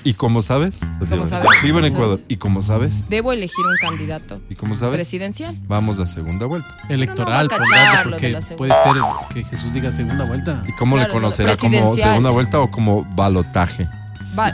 ¿Y 0.05 0.14
cómo 0.14 0.43
sabes? 0.43 0.80
Así 1.01 1.11
¿Cómo 1.11 1.22
va. 1.22 1.26
sabes? 1.26 1.51
Vivo 1.62 1.78
en 1.80 1.85
¿Cómo 1.93 1.97
Ecuador. 2.05 2.18
¿Y 2.28 2.37
cómo 2.37 2.62
sabes? 2.62 3.05
Debo 3.09 3.32
elegir 3.32 3.64
un 3.66 3.76
candidato 3.80 4.41
¿Y 4.49 4.55
cómo 4.55 4.74
sabes? 4.76 4.95
presidencial. 4.95 5.57
Vamos 5.66 5.99
a 5.99 6.07
segunda 6.07 6.47
vuelta. 6.47 6.68
Electoral, 6.89 7.49
Pero 7.49 7.64
no 7.64 7.66
va 7.66 7.66
a 7.66 7.66
por 7.66 7.68
cachar 7.68 7.95
tanto, 7.95 8.11
lo 8.11 8.16
de 8.16 8.32
porque 8.32 8.43
segunda. 8.43 8.57
puede 8.57 8.72
ser 8.72 9.35
que 9.35 9.45
Jesús 9.51 9.74
diga 9.74 9.93
segunda 9.93 10.24
vuelta. 10.24 10.62
¿Y 10.66 10.72
cómo 10.72 10.97
Claro, 10.97 11.09
le 11.09 11.14
conocerá? 11.14 11.57
¿Como 11.57 11.70
presidencial. 11.70 12.09
segunda 12.11 12.30
vuelta 12.30 12.61
o 12.61 12.70
como 12.70 13.05
balotaje? 13.16 13.89
Va, 14.39 14.53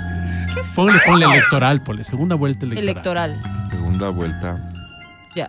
Ponle, 0.74 0.98
ponle 1.06 1.26
electoral, 1.26 1.82
ponle 1.82 2.04
segunda 2.04 2.34
vuelta 2.34 2.64
electoral. 2.66 2.88
electoral. 3.36 3.68
Segunda 3.70 4.08
vuelta 4.10 4.70
Ya. 5.36 5.48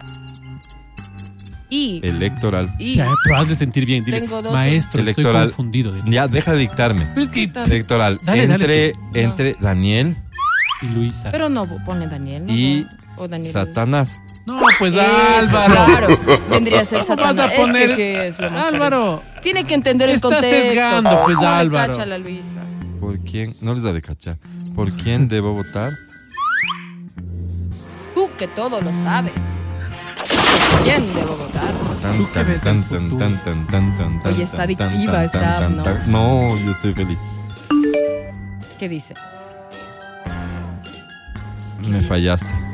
Y, 1.74 2.02
electoral. 2.06 2.76
y 2.78 2.96
Ya, 2.96 3.08
pero 3.24 3.38
hazle 3.38 3.56
sentir 3.56 3.86
bien. 3.86 4.04
Dile, 4.04 4.20
Tengo 4.22 4.42
dos- 4.42 4.52
maestro, 4.54 5.02
Electoral. 5.02 5.46
estoy 5.46 5.48
confundido. 5.56 5.92
Dile. 5.94 6.12
Ya, 6.12 6.28
deja 6.28 6.52
de 6.52 6.58
dictarme. 6.60 7.06
Pero 7.16 7.22
es 7.22 7.30
que... 7.30 7.44
Electoral. 7.46 8.20
Dale, 8.26 8.46
dale, 8.46 8.54
entre, 8.64 8.88
sí. 8.94 9.00
entre 9.14 9.56
Daniel 9.60 10.18
Y 10.82 10.88
Luisa. 10.88 11.32
pero 11.32 11.48
no 11.48 11.66
pone 11.86 12.08
Daniel, 12.08 12.46
¿no? 12.46 12.52
y 12.54 12.86
o 13.16 13.26
Daniel. 13.28 13.54
Satanás. 13.54 14.20
no, 14.46 14.60
pues 14.80 14.96
Eso, 14.96 15.02
Álvaro. 15.58 15.86
Claro, 15.88 16.18
vendría 16.50 16.82
a 16.82 16.86
ser 16.86 17.00
¿Cómo 17.06 17.16
vas 17.16 17.36
Satanás. 17.36 17.52
a 17.58 17.62
poner- 17.62 17.82
Es 17.84 17.90
que, 17.92 17.96
que 17.96 18.28
es 18.28 18.40
lo 18.40 18.52
más 18.52 18.66
Álvaro. 18.74 19.16
parecido. 19.22 19.42
Tiene 19.42 19.64
que 19.64 19.74
entender 19.74 20.10
el 20.10 20.16
Estás 20.16 20.32
contexto. 20.34 20.68
sesgando, 20.68 21.22
pues, 21.24 21.36
No 21.36 21.42
le 21.42 21.48
Álvaro. 21.48 21.94
cacha 21.94 22.06
la 22.06 22.18
Luisa. 22.18 22.62
¿Por 23.00 23.18
quién? 23.20 23.56
No 23.62 23.74
les 23.74 23.84
da 23.84 23.94
de 23.94 24.02
cachar. 24.02 24.38
¿Por 24.76 24.92
quién 24.92 25.28
debo 25.30 25.54
votar? 25.54 25.94
Tú 28.14 28.30
que 28.38 28.48
todo 28.50 28.82
lo 28.82 28.94
sabes. 28.94 29.32
Tan, 32.02 32.24
tan, 33.68 33.98
tan, 33.98 34.22
Oye, 34.26 34.44
está 34.44 34.64
adictiva 34.64 35.24
esta 35.24 35.70
¿no? 35.70 35.84
No, 36.08 36.58
yo 36.58 36.72
estoy 36.72 36.94
feliz. 36.94 37.20
¿Qué 38.78 38.90
dice? 38.90 39.14
Me 41.88 42.02
fallaste. 42.02 42.71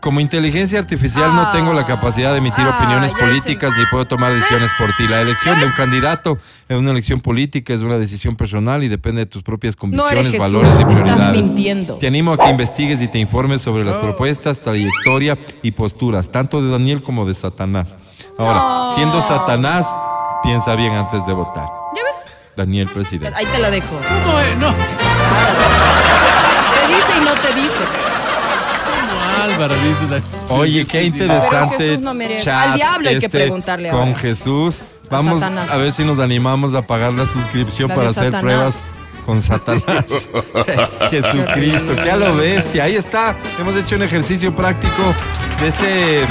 Como 0.00 0.20
inteligencia 0.20 0.78
artificial 0.78 1.34
no 1.34 1.50
tengo 1.50 1.74
la 1.74 1.84
capacidad 1.84 2.32
de 2.32 2.38
emitir 2.38 2.64
Ah, 2.66 2.76
opiniones 2.78 3.12
políticas 3.12 3.70
ni 3.76 3.84
puedo 3.90 4.06
tomar 4.06 4.32
decisiones 4.32 4.70
por 4.78 4.88
ti. 4.96 5.06
La 5.06 5.20
elección 5.22 5.60
de 5.60 5.66
un 5.66 5.72
candidato 5.72 6.38
es 6.68 6.76
una 6.78 6.90
elección 6.92 7.20
política, 7.20 7.74
es 7.74 7.82
una 7.82 7.98
decisión 7.98 8.34
personal 8.34 8.82
y 8.82 8.88
depende 8.88 9.20
de 9.20 9.26
tus 9.26 9.42
propias 9.42 9.74
No 9.76 9.80
convicciones, 9.80 10.26
Jesús, 10.26 10.38
valores 10.40 10.70
y 10.70 10.74
estás 10.82 11.00
prioridades. 11.00 11.32
mintiendo. 11.46 11.94
Te 11.96 12.06
animo 12.06 12.32
a 12.32 12.38
que 12.38 12.48
investigues 12.48 13.00
y 13.02 13.08
te 13.08 13.18
informes 13.18 13.60
sobre 13.60 13.84
las 13.84 13.98
propuestas, 13.98 14.60
trayectoria 14.60 15.36
y 15.62 15.72
posturas, 15.72 16.30
tanto 16.30 16.62
de 16.62 16.70
Daniel 16.70 17.02
como 17.02 17.26
de 17.26 17.34
Satanás. 17.34 17.96
Ahora, 18.38 18.94
siendo 18.94 19.20
Satanás, 19.20 19.86
piensa 20.42 20.76
bien 20.76 20.94
antes 20.94 21.26
de 21.26 21.32
votar. 21.34 21.66
¿Ya 21.94 22.02
ves? 22.04 22.16
Daniel, 22.56 22.88
presidente. 22.88 23.36
Ahí 23.36 23.44
te 23.46 23.58
la 23.58 23.68
dejo. 23.70 23.94
No, 24.58 24.68
no. 24.68 24.74
Te 26.74 26.88
dice 26.88 27.12
y 27.20 27.24
no 27.24 27.34
te 27.34 27.54
dice. 27.60 27.84
Oye, 30.48 30.84
qué 30.84 31.04
interesante 31.04 31.78
Jesús 31.78 32.02
no 32.02 32.14
merece. 32.14 32.44
chat 32.44 32.68
Al 32.68 32.74
diablo 32.74 33.08
hay 33.08 33.18
que 33.18 33.26
este 33.26 33.38
preguntarle 33.38 33.90
con 33.90 34.00
ahora. 34.00 34.18
Jesús. 34.18 34.82
Vamos 35.10 35.42
a 35.42 35.76
ver 35.76 35.90
si 35.92 36.04
nos 36.04 36.20
animamos 36.20 36.74
a 36.74 36.86
pagar 36.86 37.12
la 37.12 37.26
suscripción 37.26 37.88
La 37.88 37.96
para 37.96 38.10
hacer 38.10 38.32
Satanás. 38.32 38.42
pruebas 38.42 38.74
con 39.26 39.42
Satanás. 39.42 40.04
Jesucristo, 41.10 41.96
qué 42.02 42.10
a 42.10 42.16
lo 42.16 42.36
bestia. 42.36 42.84
Ahí 42.84 42.96
está. 42.96 43.34
Hemos 43.58 43.76
hecho 43.76 43.96
un 43.96 44.02
ejercicio 44.02 44.54
práctico 44.54 45.02
de 45.60 45.68
este 45.68 46.26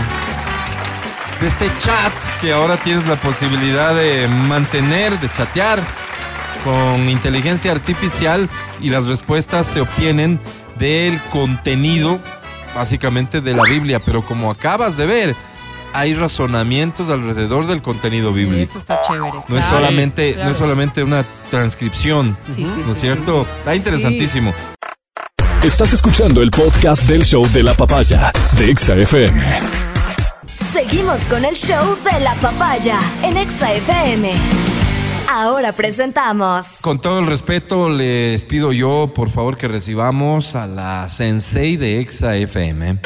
de 1.42 1.48
este 1.48 1.72
chat 1.80 2.12
que 2.42 2.52
ahora 2.52 2.78
tienes 2.78 3.08
la 3.08 3.16
posibilidad 3.16 3.96
de 3.96 4.28
mantener, 4.28 5.18
de 5.20 5.32
chatear 5.32 5.80
con 6.64 7.10
inteligencia 7.10 7.72
artificial 7.72 8.50
y 8.82 8.90
las 8.90 9.08
respuestas 9.08 9.68
se 9.68 9.80
obtienen 9.82 10.40
del 10.78 11.22
contenido 11.24 12.20
básicamente 12.76 13.42
de 13.42 13.54
la 13.54 13.64
Biblia, 13.64 14.00
pero 14.00 14.24
como 14.24 14.52
acabas 14.52 14.98
de 14.98 15.06
ver, 15.06 15.36
hay 15.94 16.14
razonamientos 16.14 17.10
alrededor 17.10 17.66
del 17.68 17.82
contenido 17.82 18.30
Y 18.32 18.34
bíblico. 18.46 18.62
eso 18.64 18.78
está 18.78 19.02
chévere. 19.02 19.32
No 19.48 19.58
es 19.58 19.66
Claro, 19.66 19.78
solamente, 19.78 20.36
no 20.38 20.50
es 20.52 20.58
solamente 20.58 21.04
una 21.04 21.24
transcripción, 21.50 22.38
Sí, 22.48 22.66
sí, 22.66 22.82
¿no 22.86 22.92
es 22.92 22.98
sí, 22.98 23.02
cierto? 23.02 23.44
sí, 23.44 23.50
sí. 23.52 23.58
Está 23.60 23.76
interesantísimo. 23.76 24.54
Estás 25.64 25.92
escuchando 25.94 26.42
el 26.42 26.52
podcast 26.52 27.04
del 27.04 27.26
show 27.26 27.46
de 27.52 27.64
la 27.64 27.74
papaya 27.74 28.32
de 28.58 28.72
Exa 28.72 28.96
FM. 28.96 29.60
Seguimos 30.72 31.22
con 31.24 31.44
el 31.44 31.56
show 31.56 31.98
de 32.04 32.20
la 32.22 32.36
papaya 32.36 33.00
en 33.24 33.36
Exa 33.38 33.74
FM. 33.74 34.34
Ahora 35.32 35.74
presentamos 35.74 36.68
Con 36.82 37.00
todo 37.00 37.20
el 37.20 37.28
respeto, 37.28 37.88
les 37.88 38.46
pido 38.46 38.74
yo, 38.74 39.12
por 39.14 39.30
favor, 39.30 39.58
que 39.58 39.68
recibamos 39.68 40.56
a 40.56 40.66
la 40.66 41.08
sensei 41.08 41.78
de 41.78 42.00
Exa 42.00 42.36
FM. 42.36 42.98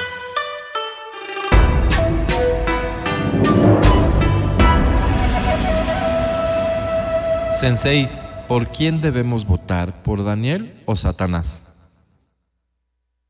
Sensei, 7.59 8.09
¿por 8.47 8.69
quién 8.69 9.01
debemos 9.01 9.45
votar? 9.45 10.01
¿Por 10.01 10.23
Daniel 10.23 10.81
o 10.85 10.95
Satanás? 10.95 11.73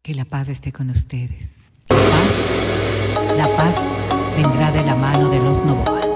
Que 0.03 0.13
la 0.13 0.25
paz 0.25 0.49
esté 0.49 0.71
con 0.71 0.91
ustedes. 0.91 1.73
La 1.89 1.95
paz, 1.95 3.37
la 3.37 3.47
paz 3.55 3.75
vendrá 4.37 4.71
de 4.71 4.83
la 4.83 4.93
mano 4.93 5.29
de 5.31 5.39
los 5.39 5.65
Novoa. 5.65 6.12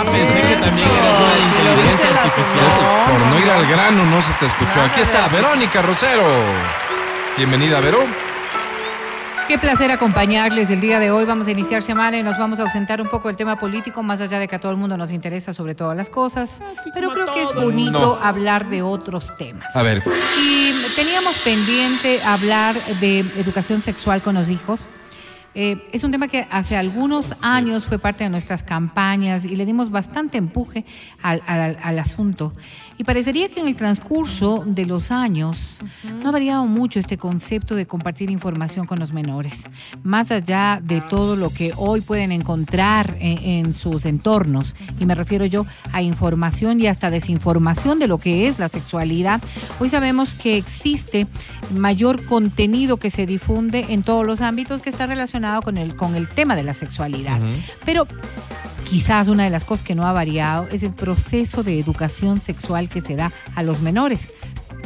Ah, 0.00 0.04
pensé 0.04 0.32
que 0.48 0.56
también 0.56 0.88
era 0.88 1.18
una 1.18 1.38
inteligencia 1.38 2.08
artificial. 2.08 3.10
Por 3.10 3.20
no 3.26 3.38
ir 3.40 3.50
al 3.50 3.66
grano, 3.66 4.04
no 4.06 4.22
se 4.22 4.32
te 4.34 4.46
escuchó. 4.46 4.80
Aquí 4.82 5.00
está 5.00 5.26
Verónica 5.28 5.82
Rosero. 5.82 6.22
Bienvenida, 7.36 7.80
Vero. 7.80 8.04
Qué 9.48 9.56
placer 9.58 9.90
acompañarles 9.90 10.70
el 10.70 10.80
día 10.82 10.98
de 10.98 11.10
hoy. 11.10 11.24
Vamos 11.24 11.46
a 11.46 11.50
iniciar 11.52 11.82
semana 11.82 12.18
y 12.18 12.22
nos 12.22 12.36
vamos 12.38 12.60
a 12.60 12.64
ausentar 12.64 13.00
un 13.00 13.08
poco 13.08 13.28
del 13.28 13.36
tema 13.36 13.58
político, 13.58 14.02
más 14.02 14.20
allá 14.20 14.38
de 14.38 14.46
que 14.46 14.54
a 14.56 14.58
todo 14.58 14.70
el 14.72 14.76
mundo 14.78 14.98
nos 14.98 15.10
interesa 15.10 15.54
sobre 15.54 15.74
todas 15.74 15.96
las 15.96 16.10
cosas. 16.10 16.60
Pero 16.92 17.10
creo 17.10 17.32
que 17.32 17.42
es 17.42 17.54
bonito 17.54 18.18
No. 18.20 18.26
hablar 18.26 18.68
de 18.68 18.82
otros 18.82 19.34
temas. 19.38 19.74
A 19.74 19.82
ver, 19.82 20.02
Y 20.38 20.74
teníamos 20.94 21.34
pendiente 21.38 22.22
hablar 22.22 22.76
de 23.00 23.20
educación 23.36 23.80
sexual 23.80 24.20
con 24.22 24.34
los 24.34 24.50
hijos. 24.50 24.86
Eh, 25.60 25.88
es 25.90 26.04
un 26.04 26.12
tema 26.12 26.28
que 26.28 26.46
hace 26.52 26.76
algunos 26.76 27.34
años 27.42 27.84
fue 27.84 27.98
parte 27.98 28.22
de 28.22 28.30
nuestras 28.30 28.62
campañas 28.62 29.44
y 29.44 29.56
le 29.56 29.66
dimos 29.66 29.90
bastante 29.90 30.38
empuje 30.38 30.84
al, 31.20 31.42
al- 31.48 31.76
al 31.82 31.98
asunto. 31.98 32.52
Y 32.96 33.02
parecería 33.02 33.48
que 33.48 33.58
en 33.58 33.66
el 33.66 33.74
transcurso 33.74 34.62
de 34.64 34.86
los 34.86 35.10
años 35.10 35.80
no 36.22 36.28
ha 36.28 36.32
variado 36.32 36.64
mucho 36.66 37.00
este 37.00 37.16
concepto 37.18 37.74
de 37.74 37.86
compartir 37.86 38.30
información 38.30 38.86
con 38.86 39.00
los 39.00 39.12
menores. 39.12 39.64
Más 40.04 40.30
allá 40.30 40.80
de 40.80 41.00
todo 41.00 41.34
lo 41.34 41.50
que 41.50 41.72
hoy 41.76 42.02
pueden 42.02 42.30
encontrar 42.30 43.16
en, 43.18 43.66
en 43.66 43.72
sus 43.74 44.04
entornos, 44.04 44.76
y 45.00 45.06
me 45.06 45.16
refiero 45.16 45.44
yo 45.44 45.66
a 45.92 46.02
información 46.02 46.78
y 46.80 46.86
hasta 46.86 47.10
desinformación 47.10 47.98
de 47.98 48.06
lo 48.06 48.18
que 48.18 48.46
es 48.46 48.60
la 48.60 48.68
sexualidad, 48.68 49.40
hoy 49.80 49.88
sabemos 49.88 50.36
que 50.36 50.56
existe 50.56 51.26
mayor 51.74 52.24
contenido 52.26 52.98
que 52.98 53.10
se 53.10 53.26
difunde 53.26 53.86
en 53.88 54.04
todos 54.04 54.24
los 54.24 54.40
ámbitos 54.40 54.82
que 54.82 54.90
está 54.90 55.06
relacionado 55.06 55.47
con 55.62 55.78
el, 55.78 55.96
con 55.96 56.14
el 56.14 56.28
tema 56.28 56.56
de 56.56 56.62
la 56.62 56.74
sexualidad. 56.74 57.40
Pero 57.84 58.06
quizás 58.88 59.28
una 59.28 59.44
de 59.44 59.50
las 59.50 59.64
cosas 59.64 59.86
que 59.86 59.94
no 59.94 60.06
ha 60.06 60.12
variado 60.12 60.68
es 60.70 60.82
el 60.82 60.92
proceso 60.92 61.62
de 61.62 61.78
educación 61.78 62.40
sexual 62.40 62.88
que 62.88 63.00
se 63.00 63.16
da 63.16 63.32
a 63.54 63.62
los 63.62 63.80
menores. 63.80 64.28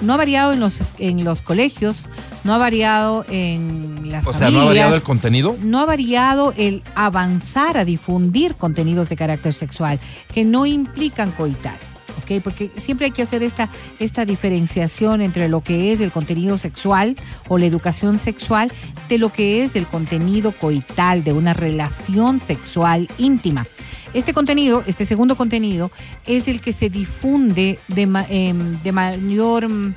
No 0.01 0.15
ha 0.15 0.17
variado 0.17 0.53
en 0.53 0.59
los, 0.59 0.79
en 0.99 1.23
los 1.23 1.43
colegios, 1.43 2.07
no 2.43 2.55
ha 2.55 2.59
variado 2.59 3.25
en 3.29 4.11
las 4.11 4.27
o 4.27 4.33
sea, 4.33 4.49
familias. 4.49 4.55
¿no 4.55 4.63
ha 4.63 4.67
variado 4.67 4.95
el 4.97 5.03
contenido? 5.03 5.57
No 5.63 5.81
ha 5.81 5.87
variado 5.87 6.55
el 6.57 6.83
avanzar 6.95 7.77
a 7.77 7.85
difundir 7.85 8.55
contenidos 8.57 9.09
de 9.09 9.17
carácter 9.17 9.55
sexual 9.55 10.01
que 10.33 10.45
no 10.45 10.67
implican 10.67 11.31
coitar. 11.31 11.92
¿Ok? 12.23 12.43
Porque 12.43 12.71
siempre 12.79 13.07
hay 13.07 13.13
que 13.13 13.23
hacer 13.23 13.43
esta, 13.43 13.69
esta 13.99 14.25
diferenciación 14.25 15.21
entre 15.21 15.49
lo 15.49 15.63
que 15.63 15.93
es 15.93 16.01
el 16.01 16.13
contenido 16.13 16.59
sexual 16.59 17.17
o 17.49 17.59
la 17.59 17.67
educación 17.67 18.19
sexual 18.19 18.73
de 19.09 19.19
lo 19.19 19.31
que 19.31 19.63
es 19.63 19.77
el 19.77 19.87
contenido 19.87 20.53
coital 20.53 21.25
de 21.25 21.33
una 21.33 21.53
relación 21.55 22.39
sexual 22.39 23.09
íntima. 23.19 23.67
Este 24.15 24.35
contenido, 24.35 24.83
este 24.87 25.05
segundo 25.05 25.37
contenido, 25.37 25.91
es 26.27 26.47
el 26.49 26.61
que 26.61 26.73
se 26.73 26.91
difunde 26.91 27.79
de, 27.89 28.03
em, 28.29 28.83
de 28.83 28.93
mayor, 28.93 29.69
mm, 29.69 29.95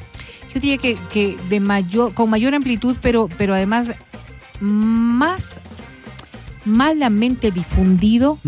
yo 0.53 0.61
diría 0.61 0.78
que, 0.78 0.97
que 1.11 1.36
de 1.49 1.59
mayor, 1.59 2.13
con 2.13 2.30
mayor 2.30 2.55
amplitud, 2.55 2.95
pero, 3.01 3.30
pero 3.38 3.53
además 3.53 3.93
más 4.61 5.59
malamente 6.63 7.51
difundido 7.51 8.39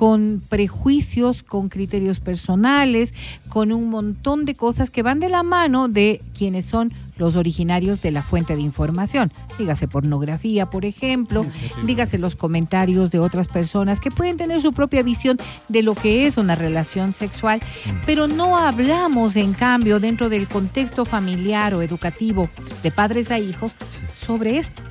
con 0.00 0.40
prejuicios, 0.48 1.42
con 1.42 1.68
criterios 1.68 2.20
personales, 2.20 3.12
con 3.50 3.70
un 3.70 3.90
montón 3.90 4.46
de 4.46 4.54
cosas 4.54 4.88
que 4.88 5.02
van 5.02 5.20
de 5.20 5.28
la 5.28 5.42
mano 5.42 5.88
de 5.88 6.22
quienes 6.34 6.64
son 6.64 6.90
los 7.18 7.36
originarios 7.36 8.00
de 8.00 8.10
la 8.10 8.22
fuente 8.22 8.56
de 8.56 8.62
información. 8.62 9.30
Dígase 9.58 9.88
pornografía, 9.88 10.64
por 10.64 10.86
ejemplo, 10.86 11.44
dígase 11.84 12.16
los 12.16 12.34
comentarios 12.34 13.10
de 13.10 13.18
otras 13.18 13.48
personas 13.48 14.00
que 14.00 14.10
pueden 14.10 14.38
tener 14.38 14.62
su 14.62 14.72
propia 14.72 15.02
visión 15.02 15.38
de 15.68 15.82
lo 15.82 15.94
que 15.94 16.26
es 16.26 16.38
una 16.38 16.54
relación 16.54 17.12
sexual, 17.12 17.60
pero 18.06 18.26
no 18.26 18.56
hablamos, 18.56 19.36
en 19.36 19.52
cambio, 19.52 20.00
dentro 20.00 20.30
del 20.30 20.48
contexto 20.48 21.04
familiar 21.04 21.74
o 21.74 21.82
educativo 21.82 22.48
de 22.82 22.90
padres 22.90 23.30
a 23.30 23.38
hijos 23.38 23.72
sobre 24.18 24.56
esto 24.56 24.82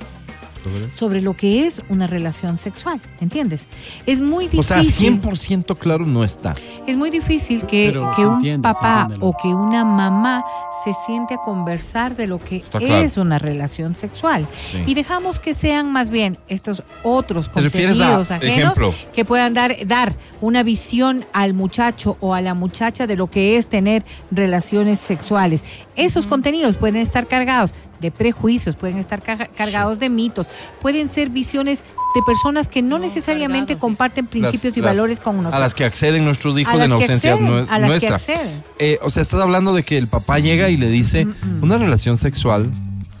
sobre 0.94 1.20
lo 1.20 1.34
que 1.34 1.66
es 1.66 1.82
una 1.88 2.06
relación 2.06 2.58
sexual, 2.58 3.00
¿entiendes? 3.20 3.62
Es 4.06 4.20
muy 4.20 4.48
O 4.56 4.62
sea, 4.62 4.78
difícil. 4.78 5.20
100% 5.20 5.76
claro 5.78 6.06
no 6.06 6.24
está. 6.24 6.54
Es 6.86 6.96
muy 6.96 7.10
difícil 7.10 7.66
que, 7.66 7.92
que 8.16 8.26
un 8.26 8.34
entiende, 8.36 8.62
papá 8.62 9.08
o 9.20 9.36
que 9.36 9.48
una 9.48 9.84
mamá 9.84 10.44
se 10.84 10.92
siente 11.06 11.34
a 11.34 11.38
conversar 11.38 12.16
de 12.16 12.26
lo 12.26 12.38
que 12.38 12.56
Está 12.56 12.78
claro. 12.78 12.96
es 12.96 13.16
una 13.16 13.38
relación 13.38 13.94
sexual. 13.94 14.46
Sí. 14.70 14.82
Y 14.86 14.94
dejamos 14.94 15.38
que 15.40 15.54
sean 15.54 15.92
más 15.92 16.10
bien 16.10 16.38
estos 16.48 16.82
otros 17.02 17.50
¿Te 17.50 17.60
refieres 17.60 17.96
a, 17.96 17.98
contenidos 17.98 18.30
ajenos 18.30 18.56
ejemplo? 18.78 18.94
que 19.12 19.24
puedan 19.24 19.52
dar, 19.54 19.76
dar 19.86 20.14
una 20.40 20.62
visión 20.62 21.24
al 21.32 21.54
muchacho 21.54 22.16
o 22.20 22.34
a 22.34 22.40
la 22.40 22.54
muchacha 22.54 23.06
de 23.06 23.16
lo 23.16 23.28
que 23.28 23.56
es 23.56 23.68
tener 23.68 24.04
relaciones 24.30 24.98
sexuales. 24.98 25.62
Esos 25.96 26.26
contenidos 26.26 26.76
pueden 26.76 26.96
estar 26.96 27.26
cargados 27.26 27.74
de 28.00 28.10
prejuicios, 28.10 28.76
pueden 28.76 28.98
estar 28.98 29.20
ca- 29.22 29.46
cargados 29.48 29.98
de 30.00 30.08
mitos, 30.08 30.46
pueden 30.80 31.08
ser 31.08 31.28
visiones 31.30 31.84
de 32.14 32.22
personas 32.22 32.66
que 32.68 32.82
no, 32.82 32.98
No, 32.98 33.04
necesariamente 33.04 33.74
cargados, 33.74 33.76
sí. 33.76 33.80
comparten 33.80 34.26
principios 34.26 34.64
Las- 34.72 34.76
y 34.76 34.80
las- 34.80 34.90
valores 34.90 35.20
con 35.20 35.36
nosotros. 35.36 35.54
A 35.54 35.60
las 35.60 35.74
que 35.74 35.84
acceden 35.84 36.24
nuestros 36.24 36.58
hijos 36.58 36.80
en 36.80 36.86
que 36.88 36.92
ausencia 36.94 37.34
acceden, 37.34 37.54
a 37.68 37.78
las 37.78 38.00
que 38.00 38.08
nuestra. 38.08 38.16
acceden. 38.16 38.62
Eh, 38.78 38.98
o 39.02 39.10
sea, 39.10 39.22
estás 39.22 39.40
hablando 39.40 39.74
de 39.74 39.82
que 39.82 39.98
el 39.98 40.08
papá 40.08 40.38
llega 40.38 40.70
y 40.70 40.76
le 40.76 40.88
dice, 40.88 41.26
una 41.62 41.76
relación 41.78 42.16
sexual 42.16 42.70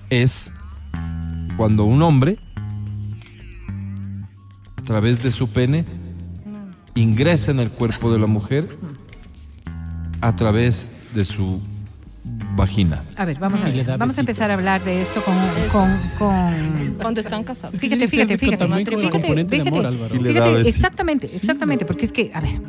es 0.08 0.50
cuando 1.56 1.84
un 1.84 2.02
hombre, 2.02 2.38
a 4.76 4.82
través 4.82 5.22
de 5.22 5.30
su 5.30 5.48
pene, 5.48 5.84
ingresa 6.94 7.50
en 7.50 7.60
el 7.60 7.70
cuerpo 7.70 8.12
de 8.12 8.18
la 8.18 8.26
mujer 8.26 8.76
a 10.20 10.34
través 10.34 10.88
de 11.14 11.24
su 11.24 11.60
vagina. 12.56 13.02
A 13.16 13.24
ver, 13.24 13.38
vamos 13.38 13.62
a 13.62 13.68
ver. 13.68 13.98
Vamos 13.98 14.16
a 14.18 14.20
empezar 14.20 14.50
a 14.50 14.54
hablar 14.54 14.84
de 14.84 15.02
esto 15.02 15.22
con, 15.22 15.36
con, 15.72 16.00
con 16.18 16.94
Cuando 17.00 17.20
están 17.20 17.44
casados. 17.44 17.78
Fíjate, 17.78 18.08
fíjate, 18.08 18.38
fíjate. 18.38 18.66
Fíjate, 18.66 19.48
fíjate, 19.48 20.68
exactamente, 20.68 21.26
exactamente, 21.26 21.84
porque 21.84 22.06
es 22.06 22.12
que, 22.12 22.30
a 22.34 22.40
ver, 22.40 22.60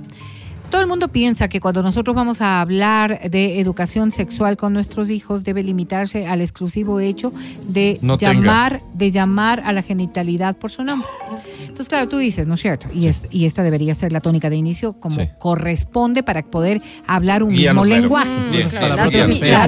todo 0.71 0.81
el 0.81 0.87
mundo 0.87 1.09
piensa 1.09 1.47
que 1.47 1.59
cuando 1.59 1.83
nosotros 1.83 2.15
vamos 2.15 2.41
a 2.41 2.61
hablar 2.61 3.29
de 3.29 3.59
educación 3.59 4.09
sexual 4.09 4.57
con 4.57 4.73
nuestros 4.73 5.11
hijos 5.11 5.43
debe 5.43 5.61
limitarse 5.61 6.25
al 6.25 6.41
exclusivo 6.41 6.99
hecho 6.99 7.31
de 7.67 7.99
No 8.01 8.17
tenga. 8.17 8.33
llamar, 8.33 8.81
de 8.95 9.11
llamar 9.11 9.61
a 9.65 9.73
la 9.73 9.83
genitalidad 9.83 10.57
por 10.57 10.71
su 10.71 10.83
nombre. 10.83 11.07
Entonces, 11.61 11.87
claro, 11.89 12.07
tú 12.07 12.17
dices, 12.17 12.47
¿no 12.47 12.55
es 12.55 12.61
cierto? 12.61 12.87
Y, 12.93 13.07
es, 13.07 13.27
y 13.31 13.45
esta 13.45 13.63
debería 13.63 13.93
ser 13.95 14.11
la 14.11 14.19
tónica 14.21 14.49
de 14.49 14.55
inicio 14.55 14.93
como 14.93 15.17
Sí. 15.17 15.29
corresponde 15.39 16.23
para 16.23 16.41
poder 16.43 16.81
hablar 17.07 17.43
un 17.43 17.51
mismo 17.51 17.85
lenguaje. 17.85 18.29
Mm, 18.29 18.69
claro, 18.69 18.95
la, 18.95 19.05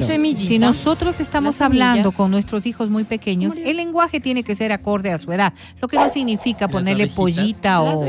Si 0.36 0.58
nosotros 0.58 1.20
estamos 1.20 1.60
hablando 1.60 2.12
con 2.12 2.30
nuestros 2.30 2.66
hijos 2.66 2.90
muy 2.90 3.04
pequeños, 3.04 3.54
el 3.56 3.76
lenguaje 3.76 4.20
tiene 4.20 4.42
que 4.42 4.56
ser 4.56 4.72
acorde 4.72 5.12
a 5.12 5.18
su 5.18 5.30
edad. 5.32 5.52
Lo 5.80 5.88
que 5.88 5.96
no 5.96 6.08
significa 6.08 6.68
ponerle 6.68 7.06
pollita 7.08 7.80
o. 7.82 8.04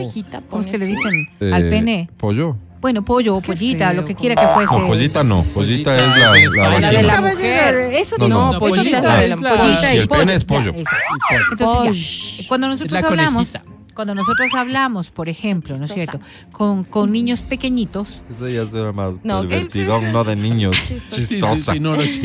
¿Cómo 0.49 0.61
es 0.61 0.67
que 0.67 0.77
le 0.77 0.85
dicen? 0.85 1.27
Eh, 1.39 1.51
Al 1.53 1.69
pene. 1.69 2.09
Pollo. 2.17 2.57
Bueno, 2.85 3.03
pollo 3.03 3.37
o 3.37 3.41
pollita, 3.41 3.89
feo, 3.89 3.93
lo 3.93 4.05
que 4.05 4.13
quiera 4.13 4.35
que 4.35 4.47
fuese. 4.53 4.71
No, 4.79 4.85
pollita 4.85 5.23
no. 5.23 5.41
Pollita 5.41 5.95
Pollita 5.95 6.37
es 6.37 6.53
la, 6.53 6.69
la 6.69 6.79
la 6.79 6.91
de 6.91 7.01
la 7.01 7.19
mujer. 7.19 7.75
Eso 7.95 8.15
No, 8.19 8.27
no, 8.27 8.49
eso 8.51 8.59
pollita 8.59 8.97
es 8.99 9.03
la 9.03 9.17
de 9.17 9.27
la 9.29 9.37
Pollita 9.37 9.95
Y 9.95 9.97
el 9.97 10.07
pollo. 10.07 10.19
pene 10.19 10.35
es 10.35 10.45
pollo. 10.45 10.71
Ya. 10.71 10.83
Entonces 11.49 12.37
ya, 12.37 12.47
cuando 12.47 12.67
nosotros 12.67 13.01
la 13.01 13.07
hablamos, 13.07 13.47
cuando 13.95 14.13
nosotros 14.13 14.51
hablamos, 14.55 15.09
por 15.09 15.29
ejemplo, 15.29 15.75
¿no 15.79 15.85
es 15.85 15.93
cierto? 15.95 16.19
Con, 16.51 16.83
con 16.83 17.11
niños 17.11 17.41
pequeñitos, 17.41 18.21
Eso 18.29 18.47
ya 18.47 18.67
suena 18.67 18.91
más 18.91 19.15
No, 19.23 19.41
pervertidón, 19.41 20.11
no 20.11 20.23
de 20.23 20.35
niños. 20.35 20.77
Sí, 20.87 20.99
sí, 21.09 21.25
Chistosa. 21.27 21.73
sí, 21.73 21.79
no, 21.79 21.95
no, 21.95 22.01
es 22.03 22.19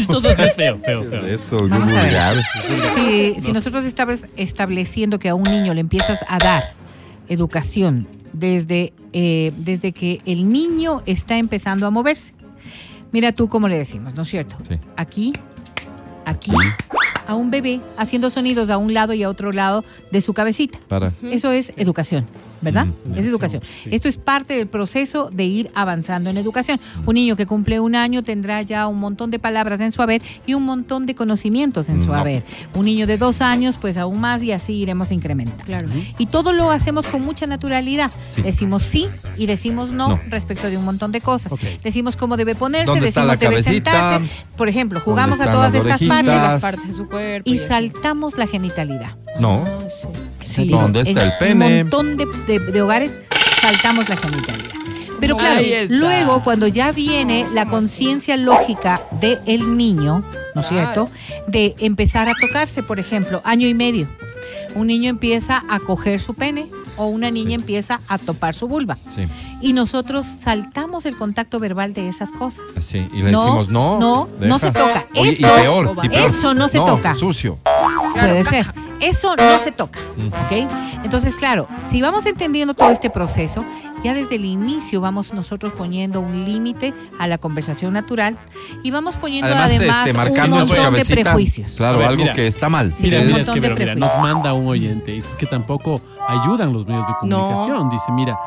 feo, 0.56 0.78
feo, 0.84 1.04
feo. 1.04 1.26
Eso, 1.26 1.56
vulgar. 1.56 2.36
si, 2.96 3.40
si 3.40 3.52
nosotros 3.52 3.86
estamos 3.86 4.26
estableciendo 4.36 5.18
que 5.18 5.30
a 5.30 5.34
un 5.34 5.44
niño 5.44 5.72
le 5.72 5.80
empiezas 5.80 6.18
a 6.28 6.36
dar 6.36 6.74
educación 7.30 8.06
desde, 8.34 8.92
eh, 9.14 9.52
desde 9.56 9.92
que 9.92 10.20
el 10.26 10.50
niño 10.50 11.02
está 11.06 11.38
empezando 11.38 11.86
a 11.86 11.90
moverse. 11.90 12.34
Mira 13.12 13.32
tú 13.32 13.48
cómo 13.48 13.68
le 13.68 13.78
decimos, 13.78 14.14
¿no 14.14 14.22
es 14.22 14.28
cierto? 14.28 14.56
Sí. 14.68 14.78
Aquí, 14.96 15.32
aquí, 16.26 16.52
a 17.26 17.34
un 17.34 17.50
bebé 17.50 17.80
haciendo 17.96 18.28
sonidos 18.30 18.68
a 18.70 18.76
un 18.76 18.92
lado 18.92 19.14
y 19.14 19.22
a 19.22 19.28
otro 19.28 19.52
lado 19.52 19.84
de 20.12 20.20
su 20.20 20.34
cabecita. 20.34 20.78
Para. 20.88 21.12
Eso 21.22 21.50
es 21.50 21.72
educación, 21.76 22.26
¿verdad? 22.62 22.86
Es 23.16 23.24
educación. 23.24 23.62
Esto 23.90 24.08
es 24.08 24.16
parte 24.16 24.54
del 24.56 24.66
proceso 24.66 25.30
de 25.32 25.44
ir 25.44 25.70
avanzando 25.74 26.30
en 26.30 26.36
educación. 26.36 26.78
Un 27.06 27.14
niño 27.14 27.36
que 27.36 27.46
cumple 27.46 27.80
un 27.80 27.94
año 27.94 28.22
tendrá 28.22 28.62
ya 28.62 28.86
un 28.86 28.98
montón 28.98 29.30
de 29.30 29.38
palabras 29.38 29.80
en 29.80 29.92
su 29.92 30.02
haber 30.02 30.22
y 30.46 30.54
un 30.54 30.64
montón 30.64 31.06
de 31.06 31.14
conocimientos 31.14 31.88
en 31.88 32.00
su 32.00 32.12
haber. 32.14 32.44
Un 32.74 32.84
niño 32.84 33.06
de 33.06 33.16
dos 33.18 33.40
años, 33.40 33.76
pues 33.80 33.96
aún 33.96 34.20
más 34.20 34.42
y 34.42 34.52
así 34.52 34.74
iremos 34.74 35.10
incrementando. 35.12 35.64
Claro. 35.64 35.88
Y 36.18 36.26
todo 36.26 36.52
lo 36.52 36.70
hacemos 36.70 37.06
con 37.06 37.22
mucha 37.22 37.46
naturalidad. 37.46 38.10
Sí. 38.34 38.42
Decimos 38.42 38.82
sí 38.82 39.08
y 39.36 39.46
decimos 39.46 39.90
no, 39.92 40.08
No. 40.08 40.20
respecto 40.28 40.68
de 40.68 40.76
un 40.76 40.84
montón 40.84 41.12
de 41.12 41.20
cosas. 41.20 41.52
Decimos 41.82 42.16
cómo 42.16 42.36
debe 42.36 42.54
ponerse, 42.54 42.86
¿Dónde 42.86 43.08
está 43.08 43.22
decimos 43.26 43.40
debe 43.40 43.62
sentarse. 43.62 44.26
Por 44.56 44.68
ejemplo, 44.68 45.00
jugamos 45.00 45.40
a 45.40 45.44
todas 45.50 45.72
las 45.72 45.82
estas 45.82 46.00
orejitas? 46.02 46.08
partes 46.24 46.34
Las 46.42 46.62
partes 46.62 46.86
de 46.88 46.92
su 46.92 47.08
cuerpo. 47.08 47.48
y 47.50 47.58
saltamos 47.58 48.36
la 48.38 48.46
genitalidad. 48.46 49.16
No. 49.38 49.64
Ah, 49.66 49.78
sí. 49.88 50.08
Sí, 50.50 50.68
¿Dónde 50.68 51.00
está 51.00 51.20
en 51.22 51.26
el 51.26 51.38
pene? 51.38 51.66
Un 51.66 51.78
montón 51.90 52.16
de, 52.16 52.26
de- 52.46 52.58
de 52.72 52.82
hogares 52.82 53.16
saltamos 53.62 54.08
la 54.08 54.16
genitalidad. 54.16 54.70
Pero 55.20 55.36
claro, 55.36 55.60
luego 55.90 56.42
cuando 56.42 56.66
ya 56.66 56.92
viene 56.92 57.46
la 57.52 57.66
conciencia 57.66 58.36
lógica 58.38 59.00
del 59.20 59.76
niño, 59.76 60.24
¿no 60.54 60.60
es 60.62 60.66
cierto? 60.68 61.10
De 61.46 61.74
empezar 61.78 62.28
a 62.28 62.32
tocarse, 62.40 62.82
por 62.82 62.98
ejemplo, 62.98 63.42
año 63.44 63.68
y 63.68 63.74
medio. 63.74 64.08
Un 64.74 64.86
niño 64.86 65.10
empieza 65.10 65.62
a 65.68 65.78
coger 65.80 66.20
su 66.20 66.32
pene 66.32 66.68
o 67.00 67.06
una 67.06 67.30
niña 67.30 67.48
Sí. 67.50 67.54
empieza 67.54 68.00
a 68.08 68.18
topar 68.18 68.54
su 68.54 68.68
vulva. 68.68 68.98
Sí, 69.08 69.26
Y 69.62 69.72
nosotros 69.72 70.24
saltamos 70.26 71.04
el 71.06 71.16
contacto 71.16 71.58
verbal 71.58 71.92
de 71.94 72.08
esas 72.08 72.30
cosas. 72.30 72.60
sí. 72.80 73.08
Y 73.12 73.22
le 73.22 73.30
No, 73.32 73.42
decimos, 73.44 73.68
no. 73.70 73.98
no, 73.98 74.28
no 74.40 74.58
se 74.58 74.70
toca. 74.70 75.06
Oye, 75.16 75.30
Eso- 75.30 75.46
y 75.56 75.60
peor, 75.60 75.92
y 76.02 76.08
peor. 76.08 76.30
eso 76.30 76.54
no 76.54 76.68
se 76.68 76.78
toca. 76.78 77.14
Sucio. 77.14 77.58
Puede 78.14 78.44
ser. 78.44 78.72
Eso 79.00 79.34
no 79.34 79.58
se 79.60 79.72
toca. 79.72 79.98
¿Ok? 80.44 80.68
Entonces, 81.04 81.34
claro, 81.34 81.66
si 81.90 82.02
vamos 82.02 82.26
entendiendo 82.26 82.74
todo 82.74 82.90
este 82.90 83.08
proceso, 83.08 83.64
ya 84.04 84.12
desde 84.14 84.34
el 84.36 84.44
inicio 84.44 85.00
vamos 85.00 85.32
nosotros 85.32 85.72
poniendo 85.76 86.20
un 86.20 86.44
límite 86.44 86.92
a 87.18 87.26
la 87.26 87.38
conversación 87.38 87.92
natural 87.94 88.38
y 88.82 88.90
vamos 88.90 89.16
poniendo 89.16 89.48
Además, 89.54 89.70
además, 89.72 90.06
este, 90.28 90.42
un 90.42 90.50
montón 90.50 90.94
de 90.94 91.04
prejuicios. 91.06 91.72
Claro, 91.72 91.98
ver, 91.98 92.08
algo 92.08 92.22
mira. 92.22 92.34
que 92.34 92.46
está 92.46 92.68
mal. 92.68 92.92
Sí, 92.92 93.04
Mira, 93.04 93.20
un 93.20 93.30
montón 93.30 93.40
es 93.40 93.54
que, 93.54 93.60
de 93.60 93.74
pero 93.74 93.94
mira, 93.94 93.94
nos 93.94 94.18
manda 94.18 94.52
un 94.52 94.66
oyente. 94.68 95.12
Dice 95.12 95.28
que 95.38 95.46
tampoco 95.46 96.00
ayudan 96.28 96.72
los 96.72 96.86
medios 96.90 97.06
de 97.06 97.14
comunicación. 97.20 97.88
Dice, 97.90 98.04
mira, 98.12 98.38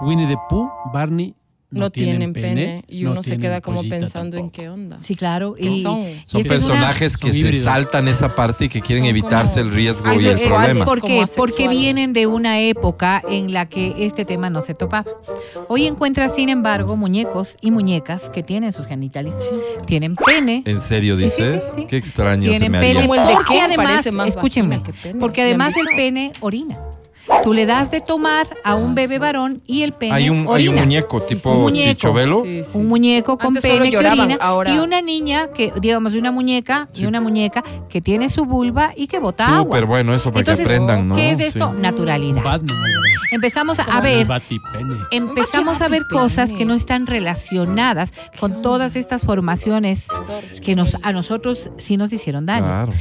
Winnie 0.00 0.26
the 0.26 0.36
Pooh, 0.48 0.68
Barney 0.92 1.34
No, 1.74 1.88
tienen 1.88 2.34
pene, 2.34 2.84
y 2.86 3.04
no 3.04 3.12
uno 3.12 3.22
se 3.22 3.30
tienen 3.30 3.40
queda 3.48 3.60
como 3.62 3.80
pensando 3.88 4.36
en 4.36 4.50
tampoco. 4.50 4.60
qué 4.62 4.68
onda. 4.68 4.98
Sí, 5.00 5.16
claro. 5.16 5.54
¿Qué 5.54 5.68
Y, 5.70 5.82
son? 5.82 6.00
y 6.00 6.22
Son 6.26 6.40
esta 6.42 6.54
es 6.54 6.64
una- 6.64 6.74
personajes 6.74 7.16
que 7.16 7.22
Son 7.28 7.32
se 7.32 7.38
híbridos. 7.38 7.64
saltan 7.64 8.08
esa 8.08 8.34
parte 8.34 8.66
y 8.66 8.68
que 8.68 8.82
quieren 8.82 9.04
Son 9.04 9.08
evitarse 9.10 9.60
como- 9.60 9.70
el 9.70 9.74
riesgo 9.74 10.12
y 10.20 10.26
el 10.26 10.38
problema. 10.40 10.84
¿Por 10.84 11.00
qué? 11.00 11.24
Porque 11.34 11.68
vienen 11.68 12.12
de 12.12 12.26
una 12.26 12.60
época 12.60 13.22
en 13.26 13.54
la 13.54 13.70
que 13.70 13.94
este 14.04 14.26
tema 14.26 14.50
no 14.50 14.60
se 14.60 14.74
topaba. 14.74 15.10
Hoy 15.68 15.86
encuentras, 15.86 16.34
sin 16.34 16.50
embargo, 16.50 16.94
muñecos 16.96 17.56
y 17.62 17.70
muñecas 17.70 18.28
que 18.28 18.42
tienen 18.42 18.74
sus 18.74 18.86
genitales. 18.86 19.32
Tienen 19.86 20.14
pene. 20.14 20.62
¿En 20.66 20.78
serio 20.78 21.16
Sí, 21.16 21.30
sí, 21.30 21.42
dices? 21.42 21.64
sí, 21.74 21.80
sí. 21.80 21.86
Qué 21.86 21.96
extraño 21.96 22.42
se 22.42 22.50
Tienen 22.50 22.70
me 22.72 22.80
pene. 22.80 22.90
haría. 22.98 23.02
Como 23.08 23.14
el 23.14 23.26
de 23.28 23.34
Porque 23.34 23.60
además, 23.62 24.06
escúchenme, 24.28 24.82
porque 25.18 25.40
¿Ya 25.40 25.44
han 25.44 25.48
además 25.48 25.74
el 25.78 25.86
pene 25.96 26.32
orina. 26.40 26.78
Tú 27.44 27.52
le 27.52 27.66
das 27.66 27.90
de 27.90 28.00
tomar 28.00 28.46
a 28.64 28.74
un 28.74 28.94
bebé 28.94 29.18
varón 29.18 29.62
y 29.66 29.82
el 29.82 29.92
pene 29.92 30.12
Hay 30.14 30.28
un, 30.28 30.40
hay 30.40 30.66
orina. 30.68 30.70
un 30.72 30.78
muñeco 30.80 31.20
tipo 31.22 31.52
Un 31.52 31.60
muñeco. 31.60 31.92
chichovelo. 31.94 32.42
Sí, 32.42 32.62
sí. 32.64 32.78
Un 32.78 32.86
muñeco 32.88 33.38
con 33.38 33.48
Antes 33.56 33.62
pene 33.62 33.90
que 33.90 33.98
orina 33.98 34.36
ahora- 34.40 34.74
y 34.74 34.78
una 34.78 35.00
niña 35.00 35.48
que, 35.54 35.72
digamos, 35.80 36.14
una 36.14 36.32
muñeca 36.32 36.88
y 36.94 37.06
una 37.06 37.20
muñeca 37.20 37.62
que 37.88 38.00
tiene 38.00 38.28
su 38.28 38.44
vulva 38.44 38.92
y 38.96 39.06
que 39.06 39.18
bota 39.20 39.46
agua. 39.46 39.64
Súper 39.64 39.86
bueno 39.86 40.14
eso 40.14 40.30
para 40.30 40.40
Entonces, 40.40 40.66
que 40.66 40.74
aprendan, 40.74 41.08
¿no? 41.08 41.14
¿qué 41.14 41.30
es 41.32 41.40
esto? 41.40 41.72
Sí. 41.74 41.80
Naturalidad. 41.80 42.42
Batman. 42.42 42.76
Empezamos 43.30 43.78
a 43.78 44.00
ver 44.02 44.26
empezamos 45.10 45.80
a 45.80 45.88
ver 45.88 46.02
cosas 46.06 46.52
que 46.52 46.64
no 46.66 46.74
están 46.74 47.06
relacionadas 47.06 48.12
con 48.38 48.60
todas 48.62 48.94
estas 48.96 49.22
formaciones 49.22 50.06
que 50.62 50.76
nos 50.76 50.96
a 51.02 51.12
nosotros 51.12 51.70
sí 51.78 51.96
nos 51.96 52.12
hicieron 52.12 52.44
daño. 52.46 52.66
Claro. 52.66 52.92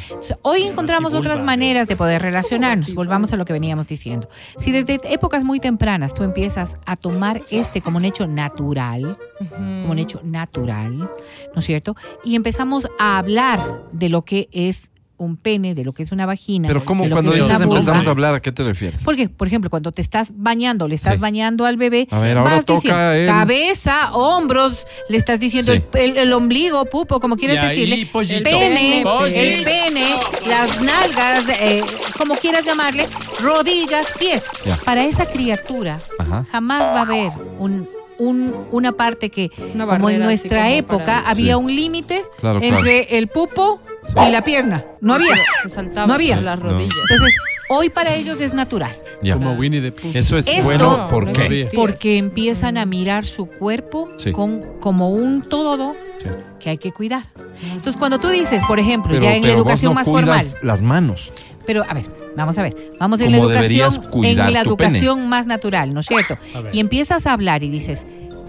Hoy 0.41 0.63
encontramos 0.63 1.13
otras 1.13 1.41
maneras 1.43 1.87
de 1.87 1.95
poder 1.97 2.21
relacionarnos. 2.21 2.93
Volvamos 2.93 3.33
a 3.33 3.35
lo 3.35 3.43
que 3.45 3.53
veníamos 3.53 3.87
diciendo. 3.87 4.10
Si 4.57 4.71
desde 4.71 4.99
épocas 5.11 5.43
muy 5.43 5.59
tempranas 5.59 6.13
tú 6.13 6.23
empiezas 6.23 6.77
a 6.85 6.95
tomar 6.95 7.41
este 7.49 7.81
como 7.81 7.97
un 7.97 8.05
hecho 8.05 8.27
natural, 8.27 9.17
como 9.49 9.91
un 9.91 9.99
hecho 9.99 10.21
natural, 10.23 10.97
¿no 10.97 11.59
es 11.59 11.65
cierto? 11.65 11.95
Y 12.23 12.35
empezamos 12.35 12.87
a 12.99 13.17
hablar 13.17 13.83
de 13.91 14.09
lo 14.09 14.23
que 14.23 14.49
es 14.51 14.90
un 15.23 15.37
pene, 15.37 15.75
de 15.75 15.85
lo 15.85 15.93
que 15.93 16.03
es 16.03 16.11
una 16.11 16.25
vagina. 16.25 16.67
Pero 16.67 16.83
¿cómo 16.83 17.07
cuando 17.09 17.31
dices 17.31 17.47
vulva. 17.59 17.75
empezamos 17.79 18.07
a 18.07 18.11
hablar, 18.11 18.33
¿a 18.35 18.41
qué 18.41 18.51
te 18.51 18.63
refieres? 18.63 19.01
¿Por 19.03 19.15
qué? 19.15 19.29
Por 19.29 19.47
ejemplo, 19.47 19.69
cuando 19.69 19.91
te 19.91 20.01
estás 20.01 20.31
bañando, 20.35 20.87
le 20.87 20.95
estás 20.95 21.15
Sí. 21.15 21.19
bañando 21.19 21.65
al 21.65 21.77
bebé, 21.77 22.07
A 22.11 22.19
ver, 22.19 22.37
ahora 22.37 22.55
vas 22.55 22.65
toca 22.65 23.11
diciendo 23.13 23.31
cabeza, 23.33 24.11
hombros, 24.13 24.87
le 25.09 25.17
estás 25.17 25.39
diciendo 25.39 25.73
Sí. 25.73 25.83
el, 25.93 26.11
el- 26.11 26.17
el 26.17 26.33
ombligo, 26.33 26.85
pupo, 26.85 27.19
como 27.19 27.35
quieras 27.35 27.57
Y 27.57 27.59
ahí, 27.59 27.67
decirle, 27.67 28.05
pollito. 28.11 28.35
el 28.37 28.43
pene, 28.43 28.99
Pollito. 29.03 29.39
el 29.39 29.63
pene, 29.63 30.19
las 30.47 30.81
nalgas, 30.81 31.43
eh, 31.61 31.83
como 32.17 32.35
quieras 32.35 32.65
llamarle, 32.65 33.07
rodillas, 33.41 34.07
pies. 34.19 34.43
Ya. 34.65 34.77
Para 34.77 35.05
esa 35.05 35.25
criatura 35.27 35.99
Ajá. 36.19 36.45
jamás 36.51 36.81
va 36.83 36.99
a 36.99 37.01
haber 37.03 37.31
un, 37.59 37.87
un- 38.17 38.53
una 38.71 38.91
parte 38.91 39.29
que, 39.29 39.49
Una 39.73 39.85
como 39.85 40.09
en 40.09 40.19
nuestra 40.21 40.63
como 40.63 40.69
época, 40.75 41.05
para- 41.05 41.29
había 41.29 41.53
Sí. 41.55 41.59
un 41.63 41.75
límite 41.75 42.23
Claro, 42.39 42.59
claro. 42.59 42.77
entre 42.77 43.17
el 43.17 43.27
pupo 43.27 43.81
Sí. 44.07 44.13
y 44.27 44.31
la 44.31 44.43
pierna. 44.43 44.83
No 44.99 45.13
había. 45.13 45.35
Se 45.63 45.69
saltaba 45.69 46.07
No 46.07 46.13
había. 46.13 46.39
las 46.41 46.59
No. 46.59 46.69
rodillas. 46.69 46.95
Entonces, 47.09 47.35
hoy 47.69 47.89
para 47.89 48.13
ellos 48.15 48.41
es 48.41 48.53
natural. 48.53 48.95
Ya. 49.21 49.35
Como 49.35 49.53
Winnie 49.53 49.81
the 49.81 49.91
Pooh. 49.91 50.11
Eso 50.13 50.37
es 50.37 50.47
Esto- 50.47 50.63
bueno, 50.63 51.07
¿por 51.09 51.31
qué? 51.31 51.69
Porque 51.73 52.17
empiezan 52.17 52.77
a 52.77 52.85
mirar 52.85 53.23
su 53.25 53.45
cuerpo 53.45 54.09
Sí. 54.17 54.31
con, 54.31 54.79
como 54.79 55.09
un 55.09 55.43
todo 55.43 55.95
Sí. 56.21 56.27
que 56.59 56.69
hay 56.71 56.77
que 56.77 56.91
cuidar. 56.91 57.23
Entonces, 57.63 57.97
cuando 57.97 58.19
tú 58.19 58.29
dices, 58.29 58.63
por 58.67 58.79
ejemplo, 58.79 59.11
Pero, 59.11 59.23
ya 59.23 59.35
en 59.35 59.45
la 59.45 59.53
educación 59.53 59.91
no 59.91 59.95
más 59.95 60.05
formal, 60.05 60.45
las 60.63 60.81
manos. 60.81 61.31
pero 61.65 61.83
a 61.87 61.93
ver, 61.93 62.05
vamos 62.35 62.57
a 62.57 62.63
ver, 62.63 62.75
vamos 62.99 63.21
en 63.21 63.31
la 63.31 63.37
educación, 63.37 64.03
en 64.23 64.37
la 64.37 64.45
pene. 64.47 64.59
educación 64.61 65.29
más 65.29 65.45
natural, 65.45 65.93
¿no 65.93 65.99
es 66.01 66.07
cierto? 66.07 66.37
Y 66.73 66.79
empiezas 66.79 67.25
a 67.27 67.33
hablar 67.33 67.63
y 67.63 67.69
dices, 67.69 68.03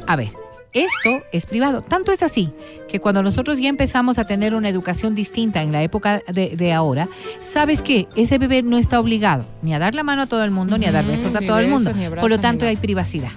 a 0.06 0.16
ver, 0.16 0.28
esto 0.72 1.22
es 1.32 1.46
privado. 1.46 1.82
Tanto 1.82 2.12
es 2.12 2.22
así 2.22 2.52
que 2.88 3.00
cuando 3.00 3.22
nosotros 3.22 3.58
ya 3.58 3.68
empezamos 3.68 4.18
a 4.18 4.26
tener 4.26 4.54
una 4.54 4.68
educación 4.68 5.14
distinta 5.14 5.62
en 5.62 5.72
la 5.72 5.82
época 5.82 6.22
de, 6.28 6.56
de 6.56 6.72
ahora, 6.72 7.08
sabes 7.40 7.82
que 7.82 8.08
ese 8.16 8.38
bebé 8.38 8.62
no 8.62 8.78
está 8.78 9.00
obligado 9.00 9.46
ni 9.62 9.74
a 9.74 9.78
dar 9.78 9.94
la 9.94 10.02
mano 10.02 10.22
a 10.22 10.26
todo 10.26 10.44
el 10.44 10.50
mundo, 10.50 10.78
ni 10.78 10.86
a 10.86 10.92
dar 10.92 11.04
besos 11.04 11.34
a 11.34 11.40
todo 11.40 11.58
el 11.58 11.68
mundo. 11.68 11.92
Por 12.20 12.30
lo 12.30 12.38
tanto, 12.38 12.64
hay 12.64 12.76
privacidad. 12.76 13.30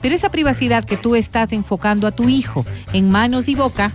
Pero 0.00 0.14
esa 0.14 0.30
privacidad 0.30 0.84
que 0.84 0.96
tú 0.96 1.16
estás 1.16 1.52
enfocando 1.52 2.06
a 2.06 2.12
tu 2.12 2.28
hijo 2.28 2.64
en 2.92 3.10
manos 3.10 3.48
y 3.48 3.54
boca, 3.54 3.92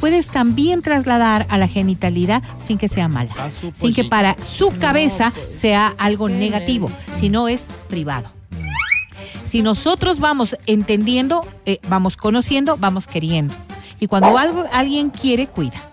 puedes 0.00 0.28
también 0.28 0.82
trasladar 0.82 1.46
a 1.48 1.58
la 1.58 1.68
genitalidad 1.68 2.42
sin 2.66 2.78
que 2.78 2.88
sea 2.88 3.08
mala, 3.08 3.32
A 3.38 3.50
su 3.50 3.72
sin 3.74 3.94
que 3.94 4.04
para 4.04 4.36
su 4.42 4.70
cabeza 4.78 5.32
pues, 5.34 5.56
sea 5.56 5.94
algo 5.98 6.26
¿qué 6.26 6.32
me 6.32 6.38
negativo, 6.40 6.90
sino 7.20 7.48
es 7.48 7.62
privado. 7.88 8.35
Si 9.46 9.62
nosotros 9.62 10.18
vamos 10.18 10.56
entendiendo, 10.66 11.46
eh, 11.66 11.78
vamos 11.88 12.16
conociendo, 12.16 12.76
vamos 12.76 13.06
queriendo. 13.06 13.54
Y 14.00 14.08
cuando 14.08 14.36
algo, 14.38 14.66
alguien 14.72 15.10
quiere, 15.10 15.46
cuida. 15.46 15.92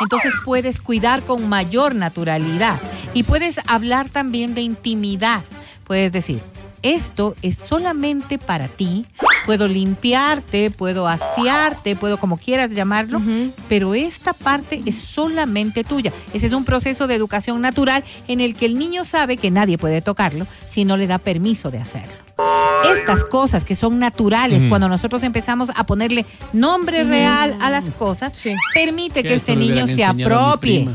Entonces 0.00 0.32
puedes 0.44 0.80
cuidar 0.80 1.22
con 1.22 1.48
mayor 1.48 1.94
naturalidad 1.94 2.78
y 3.14 3.22
puedes 3.22 3.56
hablar 3.66 4.08
también 4.10 4.54
de 4.54 4.60
intimidad. 4.60 5.42
Puedes 5.84 6.12
decir, 6.12 6.40
esto 6.82 7.34
es 7.42 7.56
solamente 7.56 8.38
para 8.38 8.68
ti. 8.68 9.06
Puedo 9.46 9.68
limpiarte, 9.68 10.70
puedo 10.70 11.08
asearte, 11.08 11.96
puedo 11.96 12.18
como 12.18 12.36
quieras 12.36 12.70
llamarlo, 12.74 13.20
pero 13.68 13.94
esta 13.94 14.32
parte 14.32 14.80
es 14.86 14.96
solamente 14.96 15.84
tuya. 15.84 16.12
Ese 16.32 16.46
es 16.46 16.52
un 16.52 16.64
proceso 16.64 17.06
de 17.06 17.14
educación 17.14 17.60
natural 17.60 18.04
en 18.28 18.40
el 18.40 18.54
que 18.54 18.66
el 18.66 18.78
niño 18.78 19.04
sabe 19.04 19.36
que 19.36 19.50
nadie 19.50 19.78
puede 19.78 20.02
tocarlo 20.02 20.46
si 20.70 20.84
no 20.84 20.96
le 20.96 21.06
da 21.06 21.18
permiso 21.18 21.70
de 21.70 21.78
hacerlo. 21.78 22.14
Estas 22.90 23.24
cosas 23.24 23.64
que 23.64 23.74
son 23.74 23.98
naturales, 23.98 24.64
cuando 24.64 24.88
nosotros 24.88 25.22
empezamos 25.22 25.70
a 25.74 25.84
ponerle 25.84 26.24
nombre 26.52 27.04
real 27.04 27.56
a 27.60 27.70
las 27.70 27.90
cosas, 27.90 28.32
Sí. 28.36 28.54
permite 28.72 29.22
que, 29.22 29.34
este 29.34 29.56
niño 29.56 29.86
se 29.86 30.04
apropie. 30.04 30.88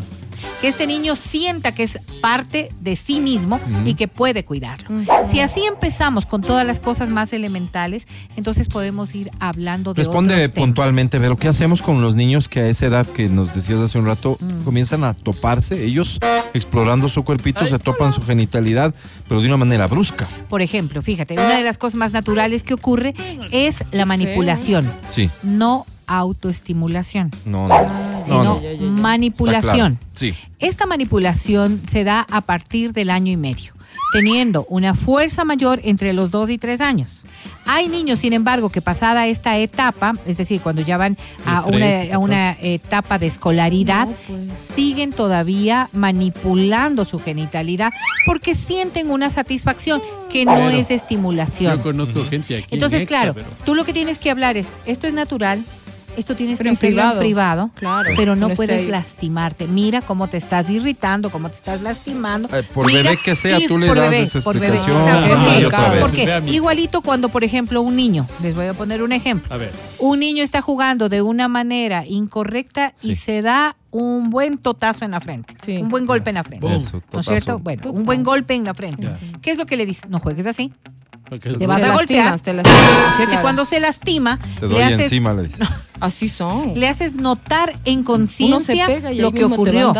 Que 0.61 0.67
este 0.67 0.87
niño 0.87 1.15
sienta 1.15 1.71
que 1.73 1.83
es 1.83 1.99
parte 2.21 2.71
de 2.81 2.95
sí 2.95 3.19
mismo 3.19 3.59
y 3.85 3.93
que 3.95 4.07
puede 4.07 4.45
cuidarlo. 4.45 4.89
Si 5.31 5.39
así 5.39 5.63
empezamos 5.65 6.25
con 6.25 6.41
todas 6.41 6.65
las 6.65 6.79
cosas 6.79 7.09
más 7.09 7.33
elementales, 7.33 8.07
entonces 8.35 8.67
podemos 8.67 9.13
ir 9.15 9.29
hablando 9.39 9.93
de 9.93 9.99
Responde 10.03 10.35
otros 10.35 10.49
puntualmente, 10.51 11.19
pero 11.19 11.35
¿qué 11.37 11.47
hacemos 11.47 11.81
con 11.81 12.01
los 12.01 12.15
niños 12.15 12.47
que 12.49 12.59
a 12.61 12.67
esa 12.67 12.85
edad 12.87 13.05
que 13.05 13.27
nos 13.29 13.53
decías 13.53 13.79
hace 13.79 13.97
un 13.99 14.05
rato 14.05 14.37
Mm. 14.39 14.63
comienzan 14.63 15.03
a 15.03 15.13
toparse? 15.13 15.83
Ellos 15.83 16.19
explorando 16.53 17.09
su 17.09 17.23
cuerpito 17.23 17.65
se 17.65 17.79
topan 17.79 18.13
su 18.13 18.21
genitalidad, 18.21 18.93
pero 19.27 19.41
de 19.41 19.47
una 19.47 19.57
manera 19.57 19.87
brusca. 19.87 20.27
Por 20.49 20.61
ejemplo, 20.61 21.01
fíjate, 21.01 21.33
una 21.33 21.57
de 21.57 21.63
las 21.63 21.77
cosas 21.77 21.95
más 21.95 22.13
naturales 22.13 22.63
que 22.63 22.73
ocurre 22.73 23.13
es 23.51 23.83
la 23.91 24.05
manipulación, 24.05 24.91
Sí, 25.09 25.29
no 25.43 25.85
autoestimulación, 26.07 27.31
no, 27.45 27.67
no. 27.67 27.81
no, 27.83 28.23
sino 28.25 28.61
no. 28.79 29.01
manipulación. 29.01 29.99
Sí. 30.15 30.33
Esta 30.59 30.85
manipulación 30.85 31.81
se 31.89 32.03
da 32.03 32.25
a 32.31 32.41
partir 32.41 32.93
del 32.93 33.09
año 33.09 33.31
y 33.31 33.37
medio, 33.37 33.73
teniendo 34.13 34.65
una 34.69 34.93
fuerza 34.95 35.43
mayor 35.45 35.79
entre 35.83 36.13
los 36.13 36.31
dos 36.31 36.49
y 36.49 36.57
tres 36.57 36.81
años. 36.81 37.21
Hay 37.67 37.89
niños, 37.89 38.19
sin 38.19 38.33
embargo, 38.33 38.69
que 38.69 38.81
pasada 38.81 39.27
esta 39.27 39.57
etapa, 39.57 40.13
es 40.25 40.37
decir, 40.37 40.61
cuando 40.61 40.81
ya 40.83 40.97
van 40.97 41.17
a 41.45 41.61
una, 41.63 42.13
a 42.13 42.17
una 42.19 42.51
etapa 42.61 43.17
de 43.17 43.27
escolaridad, 43.27 44.07
No, 44.07 44.13
pues. 44.27 44.57
siguen 44.75 45.11
todavía 45.11 45.89
manipulando 45.93 47.05
su 47.05 47.19
genitalidad 47.19 47.91
porque 48.25 48.55
sienten 48.55 49.09
una 49.11 49.29
satisfacción 49.29 50.01
que 50.31 50.45
no 50.45 50.69
es 50.69 50.87
de 50.87 50.95
estimulación. 50.95 51.77
Yo 51.77 51.83
conozco 51.83 52.23
gente 52.25 52.55
aquí. 52.57 52.65
en 52.69 52.73
Entonces, 52.75 53.01
Exa, 53.03 53.07
claro, 53.07 53.33
pero- 53.33 53.47
tú 53.65 53.75
lo 53.75 53.83
que 53.83 53.93
tienes 53.93 54.19
que 54.19 54.29
hablar 54.31 54.57
es, 54.57 54.67
esto 54.85 55.07
es 55.07 55.13
natural, 55.13 55.63
esto 56.17 56.35
tienes 56.35 56.57
Pero 56.57 56.71
que 56.71 56.75
hacerlo 56.75 56.95
privado. 56.95 57.13
en 57.13 57.19
privado, 57.19 57.71
Claro. 57.75 58.09
pero 58.15 58.35
no 58.35 58.49
No 58.49 58.55
puedes 58.55 58.81
ahí. 58.83 58.87
lastimarte. 58.87 59.67
Mira 59.67 60.01
cómo 60.01 60.27
te 60.27 60.37
estás 60.37 60.69
irritando, 60.69 61.29
cómo 61.29 61.49
te 61.49 61.55
estás 61.55 61.81
lastimando. 61.81 62.47
Eh, 62.55 62.63
por 62.73 62.85
Mira, 62.87 63.03
bebé 63.03 63.17
que 63.23 63.35
sea, 63.35 63.57
tú 63.67 63.77
le 63.77 63.87
por 63.87 63.97
das 63.97 64.09
bebé, 64.09 64.23
esa 64.23 64.41
por 64.41 64.59
bebé. 64.59 64.71
vez. 64.71 64.81
Porque 66.01 66.41
igualito 66.47 67.01
cuando, 67.01 67.29
por 67.29 67.43
ejemplo, 67.43 67.81
un 67.81 67.95
niño, 67.95 68.27
les 68.41 68.55
voy 68.55 68.67
a 68.67 68.73
poner 68.73 69.01
un 69.03 69.11
ejemplo, 69.11 69.53
A 69.53 69.57
ver. 69.57 69.71
un 69.99 70.19
niño 70.19 70.43
está 70.43 70.61
jugando 70.61 71.09
de 71.09 71.21
una 71.21 71.47
manera 71.47 72.05
incorrecta 72.05 72.93
y 73.01 73.15
se 73.15 73.41
da 73.41 73.75
un 73.91 74.29
buen 74.29 74.57
totazo 74.57 75.05
en 75.05 75.11
la 75.11 75.19
frente, 75.21 75.55
Sí. 75.65 75.77
un 75.77 75.89
buen 75.89 76.05
golpe 76.05 76.29
en 76.29 76.35
la 76.35 76.43
frente. 76.43 76.67
Eso, 76.75 77.01
¿No 77.13 77.19
es 77.19 77.25
cierto? 77.25 77.59
Bueno, 77.59 77.91
un 77.91 78.03
buen 78.03 78.23
golpe 78.23 78.53
en 78.53 78.65
la 78.65 78.73
frente. 78.73 79.09
¿Qué 79.41 79.51
es 79.51 79.57
lo 79.57 79.65
que 79.65 79.77
le 79.77 79.85
dice? 79.85 80.01
No 80.09 80.19
juegues 80.19 80.45
así. 80.45 80.73
Porque 81.27 81.53
Te 81.53 81.65
vas 81.65 81.81
a 81.81 81.93
golpear. 81.93 82.25
lastimas, 82.31 82.41
te 82.43 82.53
lastimas, 82.53 83.15
¿cierto? 83.17 83.33
Y 83.33 83.37
cuando 83.37 83.65
se 83.65 83.79
lastima, 83.79 84.37
Te 84.59 84.67
le 84.67 84.73
doy 84.73 84.81
haces, 84.83 84.99
encima, 85.05 85.33
le 85.33 85.43
dices. 85.43 85.67
Así 85.99 86.29
son. 86.29 86.77
le 86.79 86.87
haces 86.87 87.13
notar 87.15 87.71
en 87.85 88.03
conciencia 88.03 88.87
pega 88.87 89.11
y 89.13 89.19
lo 89.19 89.31
que 89.31 89.45
ocurrió. 89.45 89.93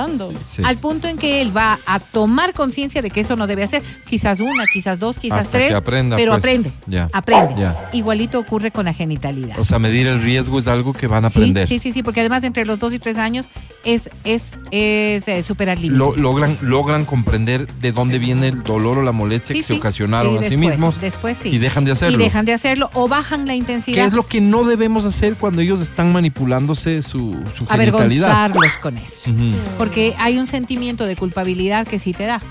Sí. 0.48 0.62
Al 0.66 0.78
punto 0.78 1.08
en 1.08 1.18
que 1.18 1.42
él 1.42 1.56
va 1.56 1.80
a 1.86 2.00
tomar 2.00 2.54
conciencia 2.54 3.02
de 3.02 3.10
que 3.10 3.22
eso 3.22 3.36
no 3.36 3.48
debe 3.48 3.64
hacer. 3.64 3.82
Quizás 4.06 4.40
una, 4.40 4.66
quizás 4.72 5.00
dos, 5.00 5.18
quizás 5.20 5.42
Hasta 5.42 5.52
tres. 5.52 5.70
que 5.70 5.76
aprenda, 5.76 6.16
pero 6.18 6.32
pues. 6.34 6.40
aprende. 6.40 6.72
Ya. 6.88 7.08
Aprende. 7.14 7.56
Ya. 7.58 7.90
Igualito 7.94 8.40
ocurre 8.40 8.72
con 8.72 8.86
la 8.86 8.94
genitalidad. 8.94 9.60
O 9.60 9.66
sea, 9.66 9.80
medir 9.80 10.08
el 10.08 10.22
riesgo 10.22 10.60
es 10.60 10.68
algo 10.68 10.94
que 10.94 11.08
van 11.08 11.24
a 11.26 11.28
aprender. 11.28 11.68
Sí, 11.68 11.80
sí, 11.80 11.92
sí, 11.92 12.04
porque 12.04 12.20
además 12.22 12.44
entre 12.44 12.66
los 12.66 12.80
dos 12.80 12.94
y 12.94 13.00
tres 13.00 13.18
años 13.18 13.46
es, 13.84 14.10
es, 14.24 14.44
es 14.72 15.28
eh, 15.28 15.44
superar 15.46 15.78
límites. 15.78 15.98
Lo- 15.98 16.16
logran, 16.16 16.58
logran 16.62 17.06
comprender 17.06 17.68
de 17.76 17.92
dónde 17.92 18.20
viene 18.20 18.48
el 18.50 18.64
dolor 18.64 18.98
o 18.98 19.02
la 19.04 19.12
molestia 19.12 19.54
Sí, 19.54 19.60
que 19.62 19.64
se 19.64 19.74
ocasionaron 19.74 20.40
Sí, 20.40 20.46
a 20.46 20.50
sí 20.50 20.58
mismos 20.58 21.00
Después 21.00 21.38
sí. 21.42 21.50
y 21.50 21.58
dejan 21.58 21.86
de 21.86 21.92
hacerlo. 21.92 22.20
Y 22.20 22.24
dejan 22.24 22.46
de 22.46 22.54
hacerlo 22.54 22.90
o 22.94 23.08
bajan 23.08 23.48
la 23.48 23.56
intensidad. 23.56 23.96
¿Qué 23.96 24.06
es 24.06 24.14
lo 24.14 24.26
que 24.28 24.42
no 24.42 24.64
debemos 24.64 25.06
hacer 25.06 25.36
cuando 25.36 25.62
ellos 25.62 25.80
están 25.86 26.12
manipulándose 26.12 27.02
su, 27.04 27.38
su 27.56 27.66
avergonzarlos 27.70 28.78
con 28.80 28.98
eso. 28.98 29.30
Porque 29.78 30.14
hay 30.18 30.38
un 30.38 30.48
sentimiento 30.48 31.06
de 31.06 31.16
culpabilidad 31.16 31.88
que 31.88 32.00
sí 32.00 32.14
te 32.14 32.26
da. 32.26 32.42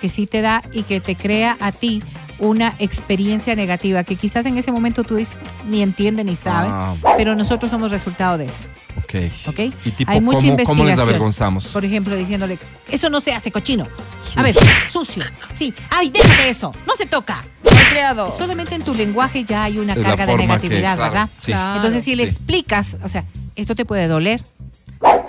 Que 0.00 0.08
sí 0.08 0.26
te 0.26 0.42
da 0.42 0.62
y 0.72 0.82
que 0.82 1.00
te 1.00 1.16
crea 1.16 1.56
a 1.60 1.72
ti 1.72 2.02
una 2.38 2.74
experiencia 2.78 3.54
negativa 3.56 4.04
que 4.04 4.16
quizás 4.16 4.44
en 4.44 4.58
ese 4.58 4.70
momento 4.70 5.04
tú 5.04 5.14
dices, 5.16 5.38
ni 5.70 5.80
entiende 5.82 6.22
ni 6.22 6.36
sabe, 6.36 6.68
Ah. 6.70 6.94
pero 7.16 7.34
nosotros 7.34 7.70
somos 7.70 7.90
resultado 7.90 8.36
de 8.36 8.44
eso. 8.44 8.68
Ok. 9.08 9.48
¿Ok? 9.48 9.58
Y 9.84 9.90
tipo, 9.92 10.10
Hay 10.10 10.20
mucha 10.20 10.38
¿cómo, 10.38 10.56
¿cómo 10.64 10.84
les 10.84 10.92
investigación. 10.92 11.08
avergonzamos? 11.08 11.66
Por 11.68 11.84
ejemplo, 11.84 12.14
diciéndole, 12.16 12.58
eso 12.90 13.08
no 13.10 13.20
se 13.20 13.32
hace 13.32 13.50
cochino. 13.52 13.86
Sucio. 14.24 14.40
A 14.40 14.42
ver, 14.42 14.56
sucio. 14.90 15.22
Sí. 15.56 15.72
Ay, 15.90 16.10
déjate 16.10 16.48
eso. 16.48 16.72
No 16.86 16.94
se 16.96 17.06
toca. 17.06 17.44
creado. 17.90 18.36
Solamente 18.36 18.74
en 18.74 18.82
tu 18.82 18.94
lenguaje 18.94 19.44
ya 19.44 19.64
hay 19.64 19.78
una 19.78 19.94
Es 19.94 20.00
carga 20.00 20.26
de 20.26 20.32
que, 20.32 20.38
negatividad, 20.38 20.96
claro, 20.96 21.12
¿verdad? 21.12 21.28
sí. 21.40 21.46
Claro. 21.46 21.76
Entonces, 21.76 22.04
si 22.04 22.14
le 22.14 22.24
sí. 22.24 22.30
explicas, 22.30 22.96
o 23.02 23.08
sea, 23.08 23.24
esto 23.54 23.74
te 23.74 23.84
puede 23.84 24.06
doler, 24.08 24.42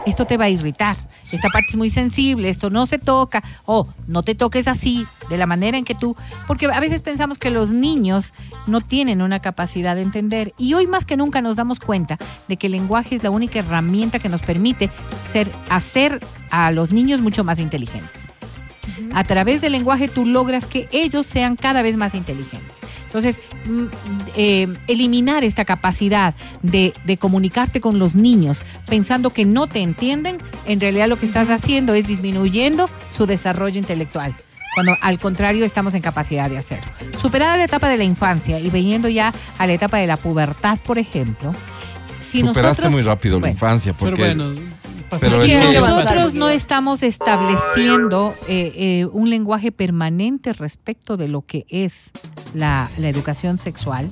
esto 0.06 0.26
te 0.26 0.38
va 0.38 0.46
a 0.46 0.50
irritar, 0.50 0.98
esta 1.32 1.50
parte 1.50 1.72
es 1.72 1.76
muy 1.76 1.90
sensible, 1.90 2.50
esto 2.50 2.70
no 2.70 2.86
se 2.86 2.98
toca, 2.98 3.44
o 3.66 3.88
no 4.08 4.24
te 4.24 4.36
toques 4.36 4.68
así, 4.68 5.06
de 5.30 5.38
la 5.38 5.46
manera 5.46 5.78
en 5.78 5.86
que 5.86 5.96
tú, 5.96 6.16
porque 6.48 6.68
a 6.68 6.80
veces 6.80 7.02
pensamos 7.02 7.38
que 7.38 7.52
los 7.52 7.72
niños 7.72 8.34
no 8.66 8.82
tienen 8.82 9.22
una 9.22 9.40
capacidad 9.42 9.96
de 9.96 10.02
entender, 10.02 10.54
y 10.58 10.74
hoy 10.74 10.88
más 10.88 11.06
que 11.06 11.18
nunca 11.18 11.42
nos 11.42 11.56
damos 11.56 11.80
cuenta 11.80 12.18
de 12.48 12.58
que 12.58 12.68
el 12.68 12.74
lenguaje 12.74 13.16
es 13.16 13.24
la 13.24 13.32
única 13.32 13.60
herramienta 13.60 14.20
que 14.20 14.30
nos 14.30 14.42
permite 14.42 14.90
ser, 15.30 15.52
hacer 15.70 16.22
a 16.50 16.72
los 16.72 16.92
niños 16.92 17.22
mucho 17.22 17.44
más 17.44 17.60
inteligentes. 17.60 18.27
A 19.14 19.24
través 19.24 19.62
del 19.62 19.72
lenguaje 19.72 20.08
tú 20.08 20.26
logras 20.26 20.66
que 20.66 20.88
ellos 20.92 21.26
sean 21.26 21.56
cada 21.56 21.82
vez 21.82 21.98
más 21.98 22.16
inteligentes. 22.16 22.78
Entonces, 23.06 23.40
mm, 23.66 23.86
eh, 24.36 24.68
eliminar 24.88 25.44
esta 25.44 25.66
capacidad 25.66 26.34
de, 26.62 26.94
de 27.06 27.18
comunicarte 27.18 27.82
con 27.82 28.00
los 28.00 28.16
niños 28.16 28.60
pensando 28.88 29.32
que 29.32 29.46
no 29.46 29.68
te 29.68 29.80
entienden, 29.80 30.38
en 30.66 30.80
realidad 30.80 31.08
lo 31.08 31.18
que 31.18 31.26
estás 31.26 31.50
haciendo 31.50 31.94
es 31.94 32.08
disminuyendo 32.08 32.90
su 33.16 33.26
desarrollo 33.26 33.80
intelectual. 33.80 34.36
Cuando 34.76 34.96
al 35.02 35.18
contrario 35.18 35.66
estamos 35.66 35.96
en 35.96 36.04
capacidad 36.04 36.52
de 36.52 36.58
hacerlo. 36.60 36.92
Superada 37.20 37.58
la 37.58 37.64
etapa 37.64 37.90
de 37.90 37.98
la 37.98 38.04
infancia 38.04 38.60
y 38.60 38.70
viniendo 38.70 39.10
ya 39.10 39.34
a 39.58 39.66
la 39.66 39.74
etapa 39.74 39.98
de 39.98 40.06
la 40.06 40.18
pubertad, 40.18 40.78
por 40.86 41.00
ejemplo, 41.00 41.52
si 42.22 42.42
Superaste 42.42 42.62
nosotros, 42.62 42.92
muy 42.92 43.02
rápido 43.02 43.40
la 43.40 43.50
infancia 43.50 43.94
Pero 43.94 44.12
porque 44.12 44.36
bueno, 44.36 44.54
pero 45.10 45.44
si 45.46 45.52
es 45.52 45.66
que- 45.66 45.80
nosotros 45.80 46.34
no 46.34 46.50
estamos 46.50 47.02
estableciendo 47.04 48.34
eh, 48.48 48.74
eh, 48.76 49.06
un 49.12 49.30
lenguaje 49.30 49.72
permanente 49.72 50.54
respecto 50.54 51.18
de 51.18 51.28
lo 51.28 51.42
que 51.46 51.66
es 51.70 52.12
la, 52.54 52.90
la 52.98 53.10
educación 53.10 53.58
sexual, 53.58 54.12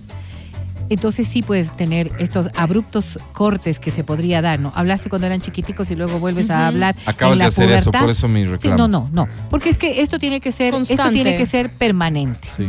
entonces 0.87 1.27
sí 1.27 1.41
puedes 1.41 1.71
tener 1.71 2.11
estos 2.19 2.49
abruptos 2.55 3.17
cortes 3.33 3.79
que 3.79 3.89
se 3.89 4.03
podría 4.03 4.41
dar, 4.43 4.59
¿no? 4.59 4.71
Hablaste 4.75 5.09
cuando 5.09 5.25
eran 5.25 5.41
chiquiticos 5.41 5.89
y 5.89 5.95
luego 5.95 6.19
vuelves 6.19 6.51
a 6.51 6.67
hablar 6.67 6.95
acabas 7.07 7.33
en 7.33 7.39
la 7.39 7.45
de 7.45 7.47
hacer 7.49 7.71
eso, 7.71 7.91
por 7.91 8.09
eso 8.11 8.27
mi 8.27 8.41
Sí, 8.43 8.47
reclamo. 8.47 8.77
no, 8.77 8.87
no, 8.87 9.09
no, 9.11 9.27
porque 9.49 9.69
es 9.69 9.79
que 9.79 10.01
esto 10.01 10.19
tiene 10.19 10.39
que 10.39 10.51
ser, 10.51 10.75
esto 10.75 11.09
tiene 11.09 11.35
que 11.35 11.45
ser 11.47 11.71
permanente. 11.71 12.47
Sí. 12.55 12.67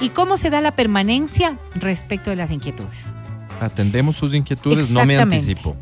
¿Y 0.00 0.08
cómo 0.10 0.36
se 0.38 0.48
da 0.48 0.60
la 0.62 0.72
permanencia 0.74 1.58
respecto 1.74 2.30
de 2.30 2.36
las 2.36 2.50
inquietudes? 2.52 3.04
Atendemos 3.60 4.16
sus 4.16 4.32
inquietudes, 4.34 4.88
no 4.90 5.04
me 5.04 5.18
anticipo. 5.18 5.76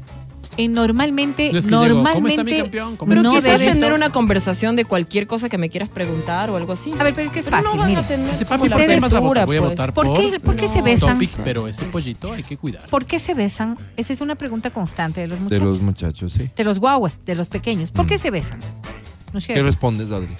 Eh, 0.58 0.68
normalmente, 0.68 1.50
No 1.52 1.58
es 1.58 1.66
que 1.66 1.70
llego, 1.70 1.82
¿cómo 1.82 2.08
está 2.08 2.20
mi 2.20 2.28
normalmente, 2.30 2.62
campeón? 2.62 2.96
¿Cómo 2.96 3.08
Pero 3.10 3.22
no 3.22 3.32
quizás 3.34 3.60
tener 3.60 3.92
una 3.92 4.10
conversación 4.10 4.74
de 4.76 4.84
cualquier 4.84 5.26
cosa 5.26 5.48
que 5.48 5.58
me 5.58 5.68
quieras 5.68 5.88
preguntar 5.90 6.50
o 6.50 6.56
algo 6.56 6.72
así. 6.72 6.92
A 6.98 7.04
ver, 7.04 7.12
pero 7.14 7.26
es 7.26 7.30
que 7.30 7.40
es 7.40 7.44
Pero 7.44 7.56
fácil, 7.58 7.72
no 7.72 7.78
van 7.78 7.88
mire. 7.90 8.00
a 8.00 8.06
tener 8.06 8.30
Dice, 8.30 8.44
como 8.46 8.58
papi, 8.58 8.68
la 8.68 8.76
¿por 8.76 8.86
qué 8.86 9.18
votar? 9.20 9.46
Voy 9.46 9.56
a 9.56 9.60
pues. 9.60 9.70
votar 9.70 9.92
¿Por 9.92 10.06
por... 10.06 10.16
qué, 10.18 10.40
por 10.40 10.56
qué 10.56 10.68
se 10.68 10.82
besan? 10.82 11.12
Topic, 11.14 11.30
pero 11.44 11.68
ese 11.68 11.84
pollito 11.84 12.32
hay 12.32 12.42
que 12.42 12.56
cuidar. 12.56 12.86
¿Por 12.88 13.04
qué 13.04 13.18
se 13.18 13.34
besan? 13.34 13.78
Esa 13.96 14.12
es 14.12 14.20
una 14.20 14.34
pregunta 14.34 14.70
constante 14.70 15.20
de 15.20 15.28
los 15.28 15.38
De 15.38 15.44
muchachos. 15.44 15.66
los 15.68 15.80
muchachos, 15.82 16.32
sí. 16.32 16.50
De 16.56 16.64
los 16.64 16.78
guaguas, 16.78 17.18
de 17.26 17.34
los 17.34 17.48
pequeños. 17.48 17.90
¿Por 17.90 18.06
qué 18.06 18.16
Mm. 18.16 18.20
se 18.20 18.30
besan? 18.30 18.60
¿No 19.32 19.38
es 19.38 19.46
¿Qué 19.46 19.62
respondes, 19.62 20.10
Adri? 20.10 20.34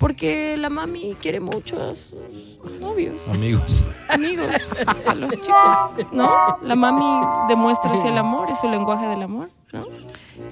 Porque 0.00 0.56
la 0.56 0.70
mami 0.70 1.14
quiere 1.20 1.38
mucho 1.40 1.76
a 1.80 1.94
sus 1.94 2.14
novios, 2.80 3.14
Amigos. 3.34 3.82
amigos, 4.08 4.46
a 5.06 5.14
los 5.14 5.30
chicos, 5.32 6.06
¿no? 6.12 6.56
La 6.62 6.74
mami 6.74 7.04
demuestra 7.48 7.92
así 7.92 8.08
el 8.08 8.16
amor, 8.18 8.50
es 8.50 8.58
su 8.58 8.68
lenguaje 8.68 9.06
del 9.06 9.22
amor, 9.22 9.50
¿no? 9.72 9.84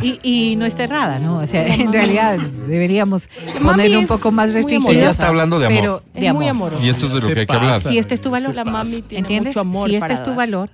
Y, 0.03 0.20
y 0.22 0.57
no 0.57 0.66
está 0.66 0.84
errada, 0.84 1.18
¿no? 1.18 1.38
O 1.38 1.46
sea, 1.46 1.62
La 1.66 1.74
en 1.74 1.86
mami. 1.86 1.92
realidad 1.96 2.38
deberíamos 2.38 3.28
La 3.55 3.61
mami 3.61 3.82
poner 3.84 3.96
un 3.96 4.07
poco 4.07 4.30
más 4.30 4.49
muy 4.49 4.57
restringido. 4.57 4.92
Ella 4.92 5.11
está 5.11 5.28
hablando 5.28 5.59
de 5.59 5.66
amor. 5.66 5.78
Pero 5.80 6.03
Es 6.14 6.20
de 6.20 6.32
muy 6.34 6.46
amor. 6.46 6.68
amorosa. 6.68 6.84
Y 6.86 6.90
esto 6.90 7.07
es 7.07 7.14
de 7.14 7.20
lo 7.22 7.26
que 7.28 7.40
hay 7.40 7.46
que 7.46 7.53
hablar. 7.55 7.80
Si 7.80 7.96
este 7.99 8.14
es 8.14 8.20
tu 8.20 8.30
valor, 8.30 8.55
La 8.55 8.64
mami 8.66 9.01
tiene 9.03 9.20
¿entiendes? 9.22 9.53
mucho 9.57 9.61
amor 9.61 9.88
si 9.88 9.94
este 9.96 10.01
para 10.01 10.14
es 10.14 10.22
tu 10.22 10.30
dar. 10.30 10.36
valor, 10.36 10.70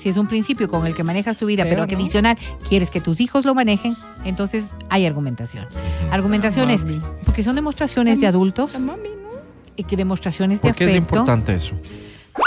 si 0.00 0.08
es 0.08 0.16
un 0.16 0.26
principio 0.26 0.68
con 0.68 0.86
el 0.86 0.94
que 0.94 1.04
manejas 1.04 1.36
tu 1.36 1.46
vida, 1.46 1.64
Pero 1.64 1.76
pero 1.84 1.86
no. 1.86 2.00
adicional 2.00 2.36
quieres 2.68 2.90
que 2.90 3.00
tus 3.00 3.20
hijos 3.20 3.44
lo 3.44 3.54
manejen, 3.54 3.96
entonces 4.24 4.66
hay 4.88 5.06
argumentación. 5.06 5.66
Argumentaciones, 6.10 6.84
porque 7.24 7.42
son 7.42 7.56
demostraciones 7.56 8.20
de 8.20 8.26
adultos 8.26 8.74
La 8.74 8.78
mami, 8.80 9.08
¿no? 9.08 9.28
y 9.76 9.84
que 9.84 9.96
demostraciones 9.96 10.62
de 10.62 10.68
¿Por 10.70 10.76
qué 10.76 10.84
es 10.90 10.96
importante 10.96 11.54
eso? 11.54 11.74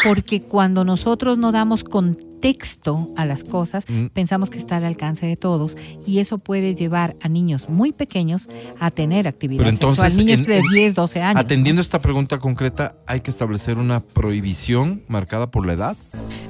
Porque 0.04 0.42
cuando 0.42 0.86
nosotros 0.86 1.38
no 1.38 1.52
damos 1.52 1.84
contexto 2.42 3.10
a 3.18 3.26
las 3.28 3.44
cosas, 3.44 3.86
Mm. 3.88 4.08
pensamos 4.08 4.50
que 4.50 4.58
está 4.58 4.78
al 4.78 4.84
alcance 4.86 5.28
de 5.28 5.36
todos 5.36 5.78
y 6.08 6.18
eso 6.20 6.40
puede 6.40 6.74
llevar 6.74 7.16
a 7.22 7.28
niños 7.30 7.70
muy 7.70 7.92
pequeños 7.92 8.48
a 8.80 8.90
tener 8.90 9.28
actividad 9.28 9.60
Pero 9.60 9.70
entonces, 9.70 10.02
sexual. 10.02 10.26
Niños 10.26 10.40
en- 10.40 10.46
de 10.46 10.58
en- 10.58 10.64
10, 10.74 10.96
12 10.96 11.22
años. 11.22 11.40
Atendiendo 11.40 11.82
esta 11.84 12.00
pregunta 12.00 12.40
concreta, 12.40 12.96
¿hay 13.06 13.22
que 13.22 13.30
establecer 13.30 13.78
una 13.78 14.00
prohibición 14.00 15.04
marcada 15.08 15.52
por 15.52 15.68
la 15.68 15.74
edad? 15.74 15.96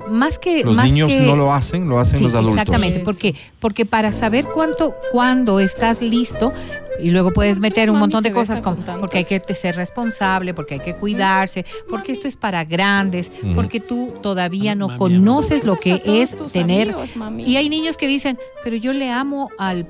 Más 0.10 0.39
que 0.39 0.64
Los 0.64 0.78
más 0.78 0.86
niños 0.86 1.10
que- 1.10 1.22
no 1.26 1.36
lo 1.36 1.54
hacen, 1.54 1.89
lo 1.89 2.00
hacen 2.00 2.20
Sí, 2.20 2.24
los 2.24 2.34
adultos. 2.36 2.54
Exactamente, 2.60 3.00
Eso. 3.00 3.06
¿por 3.06 3.18
qué? 3.18 3.36
Porque 3.60 3.86
para 3.86 4.14
saber 4.14 4.46
cuánto, 4.54 4.96
cuándo 5.12 5.60
estás 5.60 6.02
listo, 6.02 6.54
y 7.02 7.10
luego 7.10 7.32
puedes 7.32 7.58
meter 7.58 7.89
un 7.89 7.96
mami 7.96 8.02
montón 8.14 8.24
de 8.24 8.32
cosas 8.32 8.60
con, 8.60 8.76
tantos. 8.78 8.98
porque 9.00 9.20
hay 9.20 9.24
que 9.26 9.42
ser 9.56 9.76
responsable, 9.76 10.54
porque 10.54 10.76
hay 10.76 10.80
que 10.82 10.94
cuidarse, 10.96 11.66
porque 11.89 12.12
esto 12.12 12.28
es 12.28 12.36
para 12.36 12.64
grandes, 12.66 13.32
porque 13.56 13.80
tú 13.80 14.14
todavía 14.22 14.76
no 14.76 14.88
Mami, 14.88 15.00
conoces 15.00 15.64
lo 15.66 15.74
Besas 15.74 15.80
que 15.82 16.21
es 16.21 16.36
tener. 16.51 16.95
amigos. 17.21 17.49
Y 17.49 17.57
hay 17.57 17.67
niños 17.69 17.97
que 17.97 18.07
dicen, 18.07 18.38
pero 18.63 18.75
yo 18.77 18.93
le 18.93 19.09
amo 19.11 19.49
al 19.57 19.88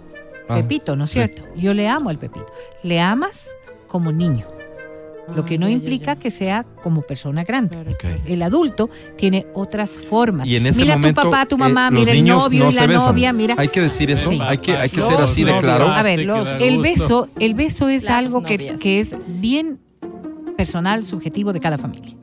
Ah, 0.49 0.55
Pepito, 0.55 0.95
¿no 0.95 1.03
es 1.05 1.11
sí. 1.11 1.19
cierto? 1.19 1.43
Yo 1.55 1.73
le 1.73 1.87
amo 1.87 2.09
al 2.09 2.17
Pepito. 2.17 2.47
Le 2.83 2.99
amas 2.99 3.47
como 3.87 4.11
niño, 4.11 4.45
lo 5.33 5.45
que 5.45 5.57
no 5.57 5.67
ya, 5.67 5.73
implica 5.73 6.15
ya. 6.15 6.19
que 6.19 6.29
sea 6.31 6.65
como 6.81 7.03
persona 7.03 7.43
grande. 7.45 7.77
El 8.25 8.41
adulto 8.41 8.89
tiene 9.17 9.45
otras 9.53 9.91
formas. 9.91 10.45
Y 10.47 10.57
en 10.57 10.65
ese 10.65 10.81
mira 10.81 10.95
momento, 10.97 11.21
tu 11.21 11.29
papá, 11.29 11.45
tu 11.45 11.55
eh, 11.55 11.59
mamá, 11.59 11.89
los 11.89 11.99
mira 12.01 12.11
el 12.11 12.25
novio 12.25 12.65
no 12.65 12.71
y 12.71 12.73
la 12.73 12.85
besan. 12.87 13.05
novia, 13.07 13.31
mira. 13.31 13.55
Hay 13.57 13.69
que 13.69 13.79
decir 13.81 14.11
eso, 14.11 14.29
Sí. 14.29 14.39
hay 14.41 14.57
que, 14.57 14.75
hay 14.75 14.89
que 14.89 14.97
Los 14.97 15.07
ser 15.07 15.21
así 15.21 15.43
de 15.45 15.57
claro. 15.59 15.87
A 15.89 16.03
ver, 16.03 16.21
los- 16.25 16.49
El 16.59 16.79
beso, 16.79 17.27
el 17.39 17.53
beso 17.53 17.87
es 17.87 18.03
Las 18.03 18.13
algo 18.15 18.43
que, 18.43 18.57
que 18.77 18.99
es 18.99 19.15
bien 19.27 19.79
personal, 20.57 21.05
subjetivo 21.05 21.53
de 21.53 21.59
cada 21.61 21.77
familia. 21.77 22.15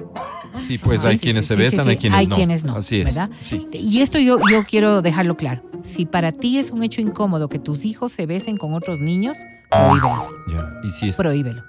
Sí, 0.59 0.78
pues 0.78 1.04
hay 1.04 1.14
sí, 1.14 1.20
quienes 1.20 1.44
sí, 1.46 1.48
se 1.48 1.56
besan, 1.56 1.88
hay 1.88 1.96
quienes 1.96 2.18
Hay 2.18 2.26
no. 2.26 2.36
quienes 2.36 2.64
no, 2.64 2.76
Así 2.76 3.00
es. 3.00 3.04
¿verdad? 3.06 3.30
Y 3.72 4.00
esto 4.00 4.18
yo, 4.18 4.38
yo 4.50 4.64
quiero 4.64 5.02
dejarlo 5.02 5.36
claro. 5.36 5.62
Si 5.84 6.06
para 6.06 6.32
ti 6.32 6.59
es 6.59 6.70
un 6.70 6.82
hecho 6.82 7.00
incómodo 7.00 7.48
que 7.48 7.59
tus 7.59 7.84
hijos 7.84 8.12
se 8.12 8.26
besen 8.26 8.56
con 8.56 8.74
otros 8.74 9.00
niños, 9.00 9.36
prohíbelo. 9.70 10.28
Ya. 10.52 10.80
Y 10.84 10.90
si 10.90 11.09
es 11.09 11.16
Prohíbelo. 11.16 11.62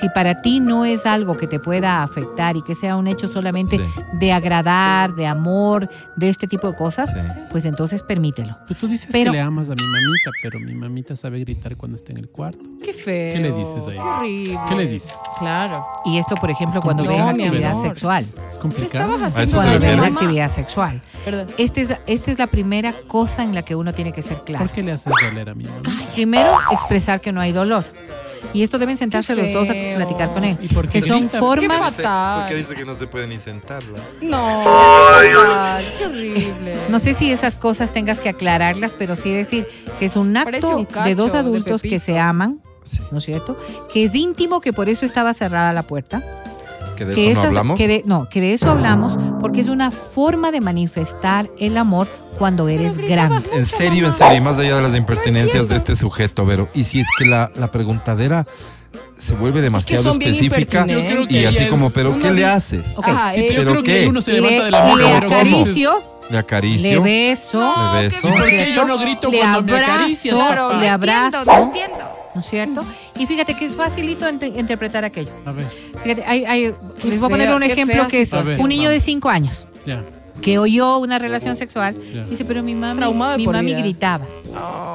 Si 0.00 0.08
para 0.10 0.42
ti 0.42 0.60
no 0.60 0.84
es 0.84 1.06
algo 1.06 1.36
que 1.36 1.46
te 1.46 1.58
pueda 1.58 2.02
afectar 2.02 2.56
y 2.56 2.62
que 2.62 2.74
sea 2.74 2.96
un 2.96 3.06
hecho 3.06 3.28
solamente 3.28 3.76
Sí. 3.78 3.84
de 4.12 4.32
agradar, 4.32 5.14
de 5.14 5.26
amor, 5.26 5.88
de 6.16 6.28
este 6.28 6.46
tipo 6.46 6.68
de 6.70 6.76
cosas, 6.76 7.10
Sí. 7.12 7.18
pues 7.50 7.64
entonces 7.64 8.02
permítelo. 8.02 8.58
Pero 8.68 8.80
tú 8.80 8.88
dices 8.88 9.08
Pero- 9.10 9.32
que 9.32 9.38
le 9.38 9.42
amas 9.42 9.68
a 9.68 9.74
mi 9.74 9.82
mamita, 9.82 10.30
pero 10.42 10.60
mi 10.60 10.74
mamita 10.74 11.16
sabe 11.16 11.40
gritar 11.40 11.76
cuando 11.76 11.96
está 11.96 12.12
en 12.12 12.18
el 12.18 12.28
cuarto. 12.28 12.58
Qué 12.82 12.92
feo. 12.92 13.34
¿Qué 13.34 13.40
le 13.40 13.52
dices 13.52 13.84
ahí? 13.86 13.92
Qué 13.94 14.00
horrible. 14.00 14.60
¿Qué 14.68 14.74
le 14.74 14.86
dices? 14.86 15.12
Claro. 15.38 15.86
Y 16.04 16.18
esto, 16.18 16.34
por 16.36 16.50
ejemplo, 16.50 16.80
Es 16.80 16.84
cuando 16.84 17.04
mi 17.04 17.16
actividad 17.16 17.80
sexual. 17.80 18.24
Es 18.48 18.54
¿Qué 18.54 18.60
complicado. 18.60 19.16
Cuando 19.16 19.94
una 19.94 20.06
actividad 20.06 20.50
sexual. 20.50 21.00
¿Verdad? 21.24 21.48
Esta 21.56 21.80
es, 21.80 21.94
esta 22.06 22.30
es 22.30 22.38
la 22.38 22.46
primera 22.48 22.92
cosa 23.08 23.42
en 23.44 23.54
la 23.54 23.62
que 23.62 23.74
uno 23.74 23.94
tiene 23.94 24.12
que 24.12 24.20
ser 24.20 24.38
claro. 24.44 24.66
¿Por 24.66 24.74
qué 24.74 24.82
le 24.82 24.92
haces 24.92 25.10
doler 25.22 25.48
a 25.48 25.54
mi 25.54 25.64
mamá? 25.64 25.80
Primero, 26.14 26.52
expresar 26.70 27.20
que 27.20 27.32
no 27.32 27.40
hay 27.40 27.52
dolor. 27.52 27.84
Y 28.52 28.62
esto 28.62 28.78
deben 28.78 28.96
sentarse 28.96 29.34
Qué 29.34 29.42
los 29.42 29.52
dos 29.52 29.70
a 29.70 29.96
platicar 29.96 30.32
con 30.32 30.44
él. 30.44 30.56
¿Y 30.60 30.68
por 30.68 30.86
qué 30.88 31.00
Que 31.00 31.08
son 31.08 31.20
grita? 31.20 31.32
Qué 31.32 31.38
formas. 31.38 31.94
fatal. 31.94 32.56
dice 32.56 32.74
que 32.74 32.84
no 32.84 32.94
se 32.94 33.06
puede 33.06 33.26
ni 33.26 33.38
sentarla. 33.38 33.98
No, 34.22 34.60
qué 35.22 35.34
fatal. 35.34 35.84
Qué 35.98 36.06
horrible. 36.06 36.76
No 36.88 36.98
sé 36.98 37.14
si 37.14 37.32
esas 37.32 37.56
cosas 37.56 37.92
tengas 37.92 38.18
que 38.20 38.28
aclararlas, 38.28 38.92
pero 38.96 39.16
sí 39.16 39.32
decir 39.32 39.66
que 39.98 40.04
es 40.06 40.16
un 40.16 40.36
acto 40.36 40.76
un 40.78 40.86
de 41.04 41.14
dos 41.14 41.32
de 41.32 41.38
adultos 41.38 41.82
que 41.82 41.88
Pepito. 41.90 42.04
se 42.04 42.18
aman, 42.18 42.60
Sí. 42.84 42.98
¿no 43.10 43.18
es 43.18 43.24
cierto? 43.24 43.56
Que 43.92 44.04
es 44.04 44.14
íntimo, 44.14 44.60
que 44.60 44.72
por 44.72 44.88
eso 44.88 45.06
estaba 45.06 45.32
cerrada 45.34 45.72
la 45.72 45.82
puerta. 45.84 46.22
Que 46.96 47.04
de 47.06 47.14
que 47.14 47.22
eso 47.32 47.34
no 47.34 47.40
esas- 47.40 47.46
hablamos. 47.48 47.76
que 47.78 47.88
de- 47.88 48.02
no, 48.04 48.28
que 48.28 48.40
de 48.40 48.52
eso 48.52 48.70
hablamos 48.70 49.18
porque 49.40 49.60
es 49.62 49.66
una 49.68 49.90
forma 49.90 50.52
de 50.52 50.60
manifestar 50.60 51.50
el 51.58 51.76
amor 51.76 52.06
cuando 52.38 52.68
eres 52.68 52.96
grande. 52.98 53.48
En 53.52 53.64
serio, 53.66 54.06
en 54.06 54.12
serio, 54.12 54.36
y 54.36 54.40
más 54.40 54.58
allá 54.58 54.76
de 54.76 54.82
las 54.82 54.94
impertinencias 54.96 55.68
de 55.68 55.76
este 55.76 55.94
sujeto, 55.94 56.44
Vero. 56.46 56.68
Y 56.74 56.84
si 56.84 57.00
es 57.00 57.06
que 57.18 57.26
la, 57.26 57.50
la 57.56 57.70
preguntadera 57.70 58.46
se 59.16 59.34
vuelve 59.34 59.60
demasiado 59.60 60.02
son 60.02 60.18
bien 60.18 60.32
específica 60.32 60.80
impertinentes. 60.80 61.10
Yo 61.10 61.24
creo 61.24 61.24
y 61.24 61.42
que 61.42 61.46
así 61.46 61.66
como, 61.68 61.86
es 61.88 61.92
pero 61.92 62.18
¿qué 62.18 62.32
le 62.32 62.44
haces? 62.46 62.86
Ok, 62.96 63.06
Ajá, 63.08 63.32
Sí, 63.32 63.40
eh, 63.40 63.44
pero 63.48 63.62
yo 63.62 63.68
¿pero 63.68 63.70
creo 63.72 63.82
qué? 63.84 64.00
que 64.02 64.08
uno 64.08 64.20
se 64.20 64.32
Le, 64.32 64.40
levanta 64.40 64.64
de 64.64 64.70
la 64.70 64.84
le 64.84 64.94
mesa. 64.94 65.20
¿cómo? 65.20 65.26
acaricio, 65.36 66.02
Le 66.30 66.38
acaricio. 66.38 66.90
le 66.90 67.00
beso, 67.30 67.74
Le 67.94 68.02
beso. 68.02 68.28
¿no 68.28 68.34
es 68.34 68.40
¿Por 68.40 68.48
qué 68.50 68.72
yo 68.74 68.84
no 68.84 68.98
grito 68.98 69.30
le 69.30 69.38
cuando 69.38 69.62
me 69.62 69.72
abrazo, 69.72 69.92
acaricias, 69.92 70.34
Claro, 70.34 70.80
le 70.80 70.88
abrazo, 70.88 71.36
entiendo, 71.38 71.52
no 71.56 71.62
entiendo. 71.64 72.04
¿no 72.34 72.40
es 72.40 72.46
cierto? 72.48 72.84
Y 73.18 73.26
fíjate 73.26 73.54
que 73.54 73.66
es 73.66 73.74
facilito 73.74 74.28
interpretar 74.28 75.04
aquello. 75.04 75.30
A 75.46 75.52
ver, 75.52 75.66
Fíjate, 76.02 76.24
hay, 76.26 76.44
hay- 76.44 76.74
les 77.04 77.18
voy 77.20 77.26
a 77.26 77.30
poner 77.30 77.54
un 77.54 77.62
ejemplo 77.62 77.94
fea 77.94 78.06
que 78.08 78.22
es 78.22 78.32
un 78.58 78.68
niño 78.68 78.90
de. 78.90 78.98
5 78.98 79.28
años 79.30 79.66
ya. 79.86 80.02
Que 80.42 80.58
oyó 80.58 80.98
una 80.98 81.18
relación 81.18 81.56
sexual. 81.56 81.94
Dice, 82.28 82.44
pero 82.44 82.62
mi 82.62 82.74
mami, 82.74 82.98
Traumado 82.98 83.36
mi 83.38 83.46
mami 83.46 83.66
vida. 83.66 83.78
gritaba. 83.78 84.26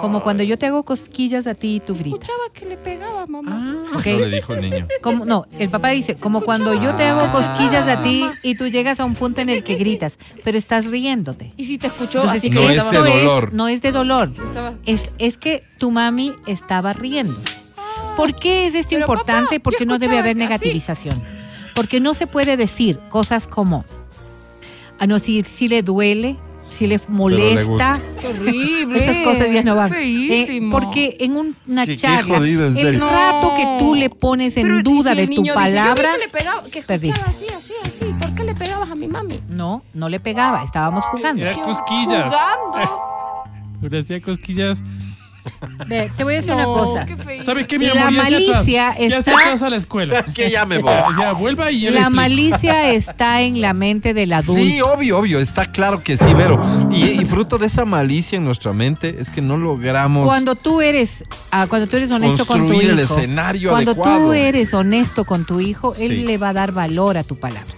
Como 0.01 0.21
cuando 0.21 0.43
yo 0.43 0.57
te 0.57 0.67
hago 0.67 0.83
cosquillas 0.83 1.47
a 1.47 1.55
ti 1.55 1.75
y 1.75 1.79
tú 1.79 1.93
gritas. 1.95 2.13
Escuchaba 2.21 2.43
que 2.53 2.65
le 2.65 2.77
pegaba, 2.77 3.25
mamá. 3.27 3.51
Ah, 3.93 3.97
¿ok? 3.97 4.05
Eso 4.07 4.19
le 4.25 4.35
dijo 4.35 4.53
el 4.53 4.61
niño. 4.61 4.87
Como, 5.01 5.25
no, 5.25 5.45
el 5.57 5.69
papá 5.69 5.89
dice, 5.89 6.15
como 6.15 6.41
cuando 6.41 6.73
yo 6.73 6.95
te 6.95 7.03
hago 7.03 7.31
cosquillas 7.31 7.87
a 7.87 8.01
ti 8.01 8.25
y 8.43 8.55
tú 8.55 8.67
llegas 8.67 8.99
a 8.99 9.05
un 9.05 9.15
punto 9.15 9.41
en 9.41 9.49
el 9.49 9.63
que 9.63 9.75
gritas, 9.75 10.17
pero 10.43 10.57
estás 10.57 10.87
riéndote. 10.87 11.53
Y 11.57 11.65
si 11.65 11.77
te 11.77 11.87
escuchó 11.87 12.19
Entonces, 12.19 12.39
así 12.39 12.49
que 12.49 12.55
No 12.59 12.69
es 12.69 12.91
de 12.91 12.97
dolor. 12.97 13.53
no 13.53 13.67
es 13.67 13.81
de 13.81 13.91
dolor. 13.91 14.31
Es, 14.85 15.11
es 15.17 15.37
que 15.37 15.63
tu 15.77 15.91
mami 15.91 16.33
estaba 16.45 16.93
riendo. 16.93 17.35
¿Por 18.15 18.35
qué 18.35 18.67
es 18.67 18.75
esto 18.75 18.89
Pero, 18.91 19.01
importante? 19.01 19.59
papá, 19.59 19.63
Porque 19.63 19.85
no 19.85 19.97
debe 19.99 20.17
haber 20.19 20.31
así. 20.31 20.39
negativización. 20.39 21.21
Porque 21.75 21.99
no 21.99 22.13
se 22.13 22.27
puede 22.27 22.57
decir 22.57 22.99
cosas 23.09 23.47
como, 23.47 23.85
ah, 25.00 25.08
no, 25.08 25.20
si, 25.20 25.41
si 25.43 25.68
le 25.68 25.82
duele, 25.84 26.36
si 26.66 26.86
le 26.88 27.00
molesta. 27.08 28.00
Qué 28.22 28.28
horrible. 28.28 29.00
Esas 29.00 29.18
cosas 29.20 29.52
ya 29.52 29.64
no 29.64 29.76
van. 29.76 29.91
Eh, 29.95 30.68
porque 30.72 31.18
en 31.20 31.36
una 31.38 31.86
Qué- 31.86 31.91
qué 31.93 31.97
charla, 31.97 32.38
jodido, 32.38 32.68
en 32.68 32.78
el 32.78 33.00
rato 33.00 33.54
que 33.56 33.66
tú 33.80 33.95
le 33.95 34.10
pones 34.10 34.56
en 34.58 34.64
Pero, 34.64 34.80
¿y 34.80 34.84
duda 34.84 35.12
si 35.16 35.22
de 35.22 35.28
tu 35.28 35.41
dice, 35.41 35.54
palabra, 35.56 36.12
vi 36.14 36.20
que 36.20 36.26
le 36.26 36.32
pegaba, 36.32 36.64
que 36.64 36.80
así, 36.80 37.45
así, 37.56 37.74
así. 37.84 38.06
¿Por 38.20 38.36
qué 38.36 38.43
le 38.43 38.54
pegabas 38.56 38.89
a 38.91 38.95
mi 38.95 39.08
mami? 39.08 39.39
no, 39.50 39.82
no 39.93 40.10
le 40.10 40.20
pegaba, 40.20 40.64
estábamos 40.64 41.04
jugando. 41.06 41.41
Era 41.41 41.52
¿Qué- 41.54 41.62
cosquillas. 41.62 42.26
Jugando. 42.26 43.00
Le 43.89 44.00
hacía 44.00 44.22
cosquillas. 44.22 44.84
Ve, 45.88 46.12
te 46.16 46.24
voy 46.24 46.34
a 46.34 46.38
decir 46.38 46.54
una 46.54 46.64
No, 46.64 46.74
cosa. 46.74 47.06
qué 47.06 47.16
feíto. 47.18 47.45
¿Sabe 47.45 47.66
qué, 47.68 47.80
mi 47.80 47.86
La 47.88 48.08
amor? 48.08 48.28
Ya 48.30 48.38
está 48.38 48.52
atrás. 48.52 48.56
malicia 48.56 48.95
Ya 48.97 49.06
está 49.06 49.18
está- 49.18 49.32
atrás 49.39 49.64
a 49.64 49.70
la 49.70 49.76
escuela. 49.78 50.26
Que 50.34 50.50
ya 50.52 50.66
me 50.66 50.78
voy. 50.80 50.91
Ya, 51.20 51.34
vuelva 51.34 51.72
y 51.72 51.82
yo 51.82 51.91
La 51.91 52.10
malicia 52.10 52.91
está 52.91 53.41
en 53.41 53.62
la 53.62 53.74
mente 53.74 54.14
del 54.14 54.34
adulto. 54.34 54.62
Sí, 54.64 54.82
obvio, 54.82 55.18
obvio, 55.20 55.39
está 55.39 55.72
claro 55.72 56.04
que 56.04 56.18
sí, 56.18 56.34
Vero. 56.34 56.62
Y, 56.91 57.22
y 57.22 57.26
fruto 57.26 57.58
de 57.58 57.68
esa 57.68 57.86
malicia 57.86 58.38
en 58.38 58.45
nuestra 58.45 58.72
mente 58.74 59.16
es 59.20 59.30
que 59.30 59.41
no 59.41 59.58
logramos 59.58 60.26
Cuando 60.26 60.56
tú 60.56 60.82
eres, 60.82 61.24
ah, 61.52 61.68
cuando 61.68 61.88
tú 61.88 61.97
eres 61.97 62.12
honesto 62.12 62.45
con 62.45 62.58
tu 62.60 62.64
construir 62.68 62.89
el 62.91 63.00
hijo, 63.00 63.18
escenario 63.18 63.70
cuando 63.72 63.91
adecuado. 63.91 64.20
tú 64.28 64.34
eres 64.34 64.74
honesto 64.74 65.26
con 65.26 65.45
tu 65.45 65.60
hijo, 65.60 65.93
Sí. 65.95 66.06
él 66.06 66.26
le 66.26 66.38
va 66.38 66.50
a 66.50 66.54
dar 66.54 66.72
valor 66.72 67.18
a 67.18 67.24
tu 67.24 67.38
palabra. 67.38 67.74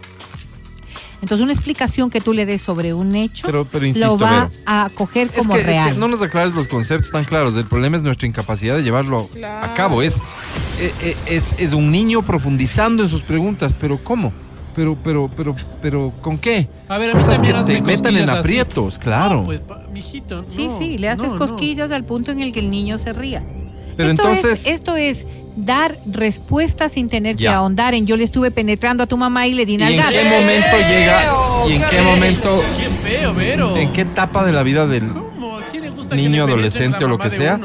Entonces, 1.22 1.44
una 1.44 1.54
explicación 1.54 2.10
que 2.10 2.20
tú 2.20 2.34
le 2.34 2.46
des 2.46 2.62
sobre 2.62 2.94
un 2.94 3.16
hecho 3.16 3.46
Pero- 3.46 3.66
pero 3.66 3.86
insisto, 3.86 4.08
lo 4.08 4.18
va 4.18 4.50
Vero. 4.50 4.52
a 4.66 4.90
coger 4.96 5.30
Es 5.34 5.40
como 5.42 5.54
que, 5.54 5.60
es 5.60 5.66
que 5.66 5.72
real. 5.72 6.00
no 6.00 6.08
nos 6.08 6.22
aclares 6.22 6.54
los 6.54 6.68
conceptos 6.68 7.12
tan 7.12 7.26
claros. 7.26 7.56
El 7.56 7.66
problema 7.66 7.98
es 7.98 8.04
nuestra 8.04 8.28
incapacidad 8.28 8.76
de 8.76 8.82
llevarlo 8.84 9.28
Claro. 9.28 9.66
a 9.66 9.74
cabo. 9.76 10.02
Es, 10.02 10.18
eh, 10.80 10.92
eh, 11.04 11.18
es, 11.28 11.54
es 11.60 11.74
un 11.74 11.92
niño 11.92 12.24
profundizando 12.24 13.04
en 13.04 13.10
sus 13.10 13.22
preguntas. 13.22 13.74
¿Pero 13.80 14.04
cómo? 14.04 14.34
Pero, 14.74 14.98
pero, 15.04 15.30
pero, 15.36 15.56
pero, 15.82 16.14
¿con 16.22 16.38
qué? 16.38 16.68
A 16.88 16.98
ver, 16.98 17.12
a 17.12 17.14
mí 17.14 17.20
Cosas 17.20 17.36
también 17.36 17.58
que 17.66 17.74
te 17.76 17.82
metan 17.82 18.16
en 18.18 18.30
así. 18.30 18.40
aprietos, 18.40 18.98
claro. 18.98 19.42
No, 19.42 19.46
pues, 19.46 19.60
pa- 19.60 19.84
mijito, 19.92 20.46
sí, 20.48 20.68
no, 20.68 20.78
sí, 20.80 20.98
le 20.98 21.10
haces 21.10 21.26
no, 21.28 21.34
no. 21.34 21.38
cosquillas 21.38 21.92
al 21.92 22.06
punto 22.06 22.32
en 22.32 22.40
el 22.40 22.54
que 22.54 22.62
el 22.62 22.72
niño 22.72 22.98
se 22.98 23.12
ría. 23.14 23.44
Pero 23.98 24.10
esto, 24.12 24.24
entonces- 24.30 24.66
es, 24.66 24.74
esto 24.74 24.96
es 24.96 25.28
dar 25.56 25.98
respuestas 26.06 26.94
sin 26.94 27.10
tener 27.10 27.36
que 27.36 27.44
Ya. 27.44 27.56
ahondar 27.58 27.94
en 27.94 28.06
yo 28.08 28.16
le 28.18 28.24
estuve 28.24 28.52
penetrando 28.52 29.04
a 29.04 29.08
tu 29.08 29.18
mamá 29.18 29.48
y 29.48 29.54
le 29.54 29.66
di 29.66 29.74
¿Y 29.76 29.84
en 29.84 30.04
qué 30.10 30.24
momento 30.24 30.78
llega? 30.88 31.34
¿Y 31.68 31.74
en 31.74 31.84
qué 31.90 32.02
momento? 32.02 32.64
Feo, 33.04 33.34
Vero. 33.34 33.76
¿En 33.78 33.92
qué 33.94 34.02
etapa 34.02 34.46
de 34.46 34.52
la 34.52 34.64
vida 34.64 34.86
del 34.88 35.08
¿Cómo? 35.10 35.58
¿A 35.58 35.62
quién 35.72 35.84
le 35.84 35.90
gusta 35.90 36.16
Niño, 36.16 36.46
que 36.46 36.52
adolescente 36.52 37.04
o 37.06 37.08
lo 37.08 37.18
que 37.18 37.30
de 37.30 37.36
sea? 37.36 37.60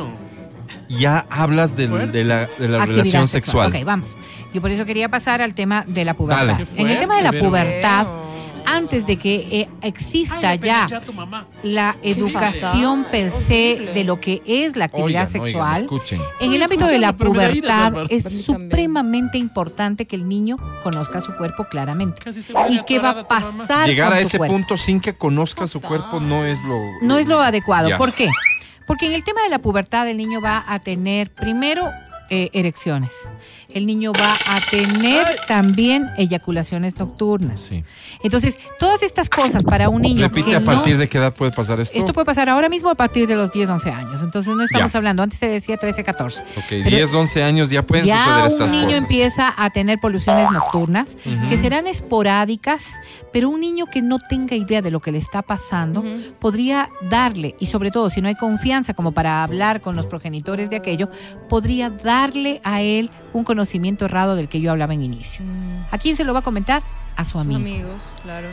ya 0.89 1.27
hablas 1.31 1.73
Fuerte. 1.73 2.19
de 2.19 2.25
la, 2.25 2.49
de 2.59 2.69
la 2.69 2.87
relación 2.87 3.29
sexual? 3.29 3.75
Ok, 3.75 3.85
vamos. 3.85 4.17
Yo 4.55 4.61
por 4.63 4.71
eso 4.71 4.85
quería 4.87 5.09
pasar 5.09 5.43
al 5.43 5.53
tema 5.55 5.85
de 5.87 6.05
la 6.05 6.15
pubertad. 6.15 6.61
En 6.77 6.89
el 6.89 6.99
tema 6.99 7.17
de 7.17 7.23
la 7.23 7.33
pubertad, 7.33 8.05
feo. 8.07 8.36
Antes 8.67 9.07
de 9.07 9.17
que 9.17 9.35
eh, 9.51 9.69
exista 9.83 10.51
Ay, 10.51 10.59
ya 10.59 10.85
apenas 10.85 11.07
tu 11.07 11.13
mamá. 11.13 11.47
la 11.63 11.97
educación 12.03 13.05
per 13.11 13.31
se 13.31 13.91
de 13.95 14.05
lo 14.05 14.21
que 14.21 14.43
es 14.47 14.77
la 14.77 14.87
actividad 14.87 15.27
Oigan, 15.27 15.41
oigan, 15.41 15.47
sexual, 15.47 15.83
escuchen. 15.83 16.21
en 16.41 16.53
el 16.53 16.63
ámbito 16.63 16.87
de 16.87 16.99
la 16.99 17.15
pubertad 17.17 17.93
es 18.11 18.25
supremamente 18.45 19.39
importante 19.39 20.07
que 20.07 20.17
el 20.17 20.29
niño 20.29 20.57
conozca 20.83 21.21
su 21.21 21.35
cuerpo 21.37 21.65
claramente. 21.65 22.21
¿Y 22.69 22.83
qué 22.85 22.99
va 22.99 23.11
a 23.11 23.29
pasar 23.29 23.89
Llegar 23.89 24.09
con 24.09 24.19
a 24.19 24.21
ese 24.21 24.39
punto 24.39 24.77
sin 24.77 25.01
que 25.01 25.17
conozca 25.17 25.67
su 25.67 25.81
cuerpo 25.81 26.21
no 26.21 26.45
es 26.45 26.63
lo... 26.63 26.79
No 27.03 27.19
es 27.19 27.27
lo 27.27 27.41
adecuado. 27.41 27.89
Ya. 27.89 27.99
¿Por 27.99 28.13
qué? 28.13 28.29
Porque 28.87 29.07
en 29.07 29.13
el 29.13 29.25
tema 29.25 29.43
de 29.43 29.49
la 29.49 29.59
pubertad 29.59 30.09
el 30.09 30.17
niño 30.17 30.41
va 30.41 30.65
a 30.67 30.79
tener 30.79 31.31
primero 31.33 31.91
eh, 32.31 32.51
erecciones. 32.53 33.13
El 33.77 33.85
niño 33.87 34.11
va 34.19 34.33
a 34.47 34.59
tener 34.71 35.23
también 35.47 36.09
eyaculaciones 36.17 36.99
nocturnas. 36.99 37.61
Sí. 37.61 37.85
Entonces, 38.23 38.57
todas 38.79 39.03
estas 39.03 39.29
cosas 39.29 39.65
para 39.65 39.91
un 39.91 40.01
niño 40.01 40.23
Repite 40.23 40.49
que 40.49 40.57
a 40.57 40.65
partir 40.65 40.95
no- 40.95 41.01
de 41.01 41.09
qué 41.11 41.19
edad 41.19 41.35
puede 41.35 41.53
pasar 41.53 41.79
esto. 41.81 41.99
Esto 41.99 42.15
puede 42.15 42.25
pasar 42.25 42.49
ahora 42.49 42.71
mismo 42.71 42.89
a 42.89 42.95
partir 42.95 43.27
de 43.27 43.37
los 43.37 43.53
10, 43.53 43.69
11 43.69 43.91
años. 43.91 44.23
Entonces, 44.23 44.57
no 44.57 44.63
estamos 44.65 44.93
Ya. 44.93 44.97
hablando, 44.99 45.23
antes 45.23 45.39
se 45.39 45.47
decía 45.49 45.77
13, 45.77 46.03
14. 46.05 46.43
Ok, 46.57 46.65
Pero 46.71 46.89
10, 46.89 47.13
11 47.13 47.43
años 47.43 47.69
ya 47.69 47.87
pueden 47.87 48.07
ya 48.07 48.17
suceder 48.25 48.41
un 48.41 48.47
estas 48.47 48.71
niño 48.73 48.85
cosas. 48.87 49.03
empieza 49.03 49.55
a 49.59 49.69
tener 49.69 49.99
poluciones 49.99 50.51
nocturnas 50.51 51.09
que 51.51 51.59
serán 51.59 51.87
esporádicas, 51.87 52.83
pero 53.31 53.51
un 53.51 53.61
niño 53.61 53.85
que 53.93 54.01
no 54.01 54.19
tenga 54.19 54.57
idea 54.57 54.81
de 54.81 54.91
lo 54.91 55.01
que 55.01 55.13
le 55.13 55.19
está 55.19 55.43
pasando 55.43 56.03
podría 56.39 56.89
darle, 57.11 57.57
y 57.61 57.67
sobre 57.67 57.91
todo 57.91 58.09
si 58.09 58.23
no 58.23 58.29
hay 58.29 58.37
confianza 58.37 58.95
como 58.95 59.13
para 59.13 59.43
hablar 59.43 59.83
con 59.83 59.97
los 59.97 60.07
progenitores 60.07 60.71
de 60.71 60.77
aquello, 60.77 61.11
podría 61.51 61.91
darle 61.91 62.63
a 62.65 62.81
él 62.81 63.11
un 63.35 63.45
conocimiento 63.45 63.66
errado 64.05 64.37
del 64.37 64.49
que 64.49 64.61
yo 64.61 64.71
hablaba 64.71 64.95
en 64.95 65.03
inicio. 65.03 65.45
Mm, 65.45 65.85
¿A 65.91 65.99
quién 65.99 66.17
se 66.17 66.25
lo 66.25 66.33
va 66.33 66.41
a 66.41 66.43
comentar? 66.43 66.83
A 67.17 67.25
su 67.25 67.39
amigo. 67.39 67.59
Amigos, 67.61 68.03
claro. 68.23 68.49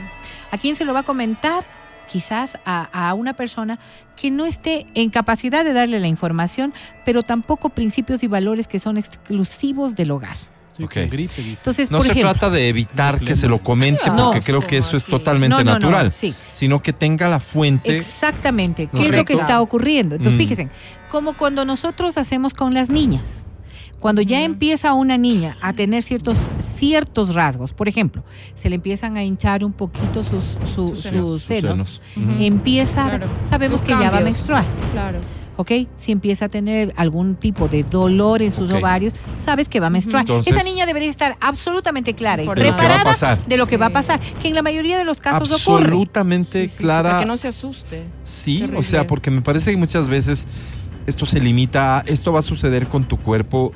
¿A 0.52 0.58
quién 0.58 0.76
se 0.76 0.86
lo 0.86 0.94
va 0.94 1.00
a 1.02 1.04
comentar? 1.04 1.64
Quizás 2.10 2.58
a, 2.66 2.90
a 3.10 3.14
una 3.14 3.34
persona 3.34 3.80
que 4.18 4.30
no 4.30 4.46
esté 4.46 4.86
en 4.94 5.10
capacidad 5.10 5.64
de 5.64 5.74
darle 5.74 6.00
la 6.00 6.08
información, 6.08 6.74
pero 7.06 7.24
tampoco 7.24 7.70
principios 7.70 8.24
y 8.24 8.28
valores 8.28 8.68
que 8.68 8.78
son 8.80 8.98
exclusivos 8.98 9.96
del 9.96 10.12
hogar. 10.12 10.36
Estoy 10.70 10.86
Ok. 10.86 10.94
con 10.94 11.10
gripe, 11.10 11.36
dice. 11.42 11.50
Entonces, 11.60 11.92
No 11.92 12.00
por 12.00 12.06
se 12.08 12.12
ejemplo, 12.14 12.32
trata 12.34 12.50
de 12.50 12.68
evitar 12.68 13.20
que 13.20 13.36
se 13.36 13.48
lo 13.48 13.60
comente, 13.62 14.08
No. 14.10 14.32
porque 14.32 14.42
creo 14.42 14.60
que 14.60 14.78
eso 14.78 14.98
es 14.98 15.06
totalmente 15.06 15.58
No, 15.58 15.64
no, 15.64 15.74
no, 15.74 15.80
natural, 15.80 16.12
sí. 16.12 16.34
sino 16.52 16.82
que 16.82 16.94
tenga 16.94 17.28
la 17.28 17.40
fuente. 17.40 17.96
Exactamente. 17.96 18.88
¿Qué 18.88 19.06
es 19.08 19.12
lo 19.14 19.24
que 19.24 19.34
está 19.34 19.62
ocurriendo? 19.62 20.16
Entonces, 20.16 20.36
Mm. 20.36 20.42
fíjense, 20.42 20.70
como 21.10 21.34
cuando 21.34 21.64
nosotros 21.64 22.18
hacemos 22.18 22.54
con 22.54 22.74
las 22.74 22.90
niñas. 22.90 23.24
Cuando 24.04 24.22
ya 24.22 24.44
empieza 24.44 24.92
una 24.94 25.18
niña 25.18 25.56
a 25.62 25.72
tener 25.72 26.04
ciertos, 26.04 26.38
ciertos 26.58 27.34
rasgos, 27.34 27.72
por 27.72 27.88
ejemplo, 27.88 28.22
se 28.54 28.68
le 28.70 28.76
empiezan 28.76 29.16
a 29.16 29.24
hinchar 29.24 29.64
un 29.64 29.72
poquito 29.72 30.26
sus, 30.26 30.44
su- 30.76 30.90
Sus 30.90 31.00
sus 31.04 31.44
senos. 31.44 32.02
Sus 32.14 32.24
empieza, 32.42 33.06
Claro. 33.06 33.30
sabemos 33.40 33.80
Sus 33.80 33.88
que 33.88 33.94
ya 33.98 34.12
va 34.12 34.18
a 34.18 34.22
menstruar. 34.22 34.66
Claro. 34.92 35.20
¿ok? 35.56 35.72
Si 35.96 36.12
empieza 36.12 36.46
a 36.46 36.50
tener 36.50 36.92
algún 36.98 37.36
tipo 37.36 37.68
de 37.70 37.84
dolor 37.84 38.42
en 38.42 38.52
sus 38.52 38.72
ovarios, 38.72 39.14
sabes 39.42 39.70
que 39.70 39.80
va 39.80 39.88
a 39.88 39.90
menstruar. 39.90 40.22
Entonces- 40.24 40.52
Esa 40.54 40.64
niña 40.64 40.86
debería 40.86 41.10
estar 41.10 41.38
absolutamente 41.40 42.14
clara 42.14 42.44
y 42.44 42.48
De 42.48 42.50
lo 42.50 42.56
que 42.56 42.62
va 42.64 42.74
a 42.74 42.76
preparada 42.78 43.04
pasar. 43.06 43.46
de 43.48 43.56
lo 43.58 43.68
que 43.68 43.78
va 43.78 43.86
a 43.86 43.90
pasar, 43.92 44.20
que 44.42 44.50
en 44.50 44.56
la 44.56 44.64
mayoría 44.64 44.98
de 44.98 45.06
los 45.06 45.22
casos 45.22 45.50
ocurre. 45.54 45.84
Absolutamente 45.86 46.64
Sí, 46.64 46.68
sí, 46.70 46.76
sí, 46.76 46.82
clara. 46.82 47.10
para 47.12 47.20
que 47.22 47.26
no 47.28 47.38
se 47.38 47.48
asuste. 47.48 48.04
Sí, 48.24 48.58
Terrible. 48.60 48.80
o 48.80 48.84
sea, 48.84 49.08
porque 49.08 49.32
me 49.32 49.42
parece 49.42 49.72
que 49.72 49.78
muchas 49.78 50.10
veces 50.10 50.46
esto 51.06 51.26
se 51.26 51.40
limita 51.40 52.00
a 52.00 52.02
esto 52.08 52.34
va 52.34 52.40
a 52.40 52.42
suceder 52.42 52.88
con 52.88 53.04
tu 53.06 53.18
cuerpo 53.18 53.72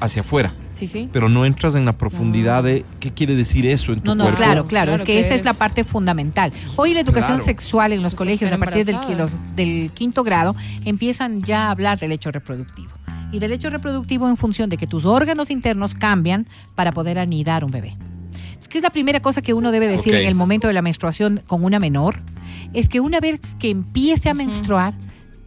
hacia 0.00 0.20
afuera, 0.22 0.52
Sí, 0.72 0.86
sí. 0.86 1.08
pero 1.12 1.28
no 1.28 1.44
entras 1.44 1.74
en 1.74 1.84
la 1.84 1.92
profundidad 1.92 2.62
de 2.62 2.84
qué 3.00 3.12
quiere 3.12 3.34
decir 3.34 3.66
eso 3.66 3.92
en 3.92 4.00
tu 4.00 4.06
No, 4.06 4.14
no, 4.14 4.24
cuerpo. 4.24 4.38
claro, 4.38 4.66
claro, 4.66 4.94
es 4.94 5.00
que, 5.02 5.14
que 5.14 5.20
esa 5.20 5.34
es 5.34 5.44
la 5.44 5.52
parte 5.54 5.84
fundamental. 5.84 6.52
Hoy 6.76 6.94
la 6.94 7.00
educación 7.00 7.36
Claro. 7.38 7.44
sexual 7.44 7.92
en 7.92 8.02
los 8.02 8.14
colegios, 8.14 8.52
a 8.52 8.58
partir 8.58 8.84
del, 8.84 8.96
los- 9.16 9.38
quinto 9.94 10.22
grado, 10.24 10.54
empiezan 10.84 11.40
ya 11.42 11.66
a 11.66 11.70
hablar 11.70 11.98
del 11.98 12.12
hecho 12.12 12.30
reproductivo. 12.30 12.90
Y 13.32 13.40
del 13.40 13.52
hecho 13.52 13.68
reproductivo 13.70 14.28
en 14.28 14.36
función 14.38 14.70
de 14.70 14.76
que 14.78 14.86
tus 14.86 15.04
órganos 15.04 15.50
internos 15.50 15.94
cambian 15.94 16.46
para 16.74 16.92
poder 16.92 17.18
anidar 17.18 17.64
un 17.64 17.70
bebé. 17.70 17.96
¿Qué 18.70 18.78
es 18.78 18.82
la 18.84 18.90
primera 18.90 19.20
cosa 19.20 19.40
que 19.40 19.54
uno 19.54 19.70
debe 19.72 19.88
decir 19.88 20.14
en 20.14 20.26
el 20.26 20.34
momento 20.34 20.66
de 20.66 20.74
la 20.74 20.82
menstruación 20.82 21.40
con 21.46 21.64
una 21.64 21.78
menor? 21.78 22.20
Es 22.74 22.86
que 22.88 23.00
una 23.00 23.18
vez 23.18 23.40
que 23.58 23.70
empiece 23.70 24.28
a 24.28 24.34
menstruar, 24.34 24.92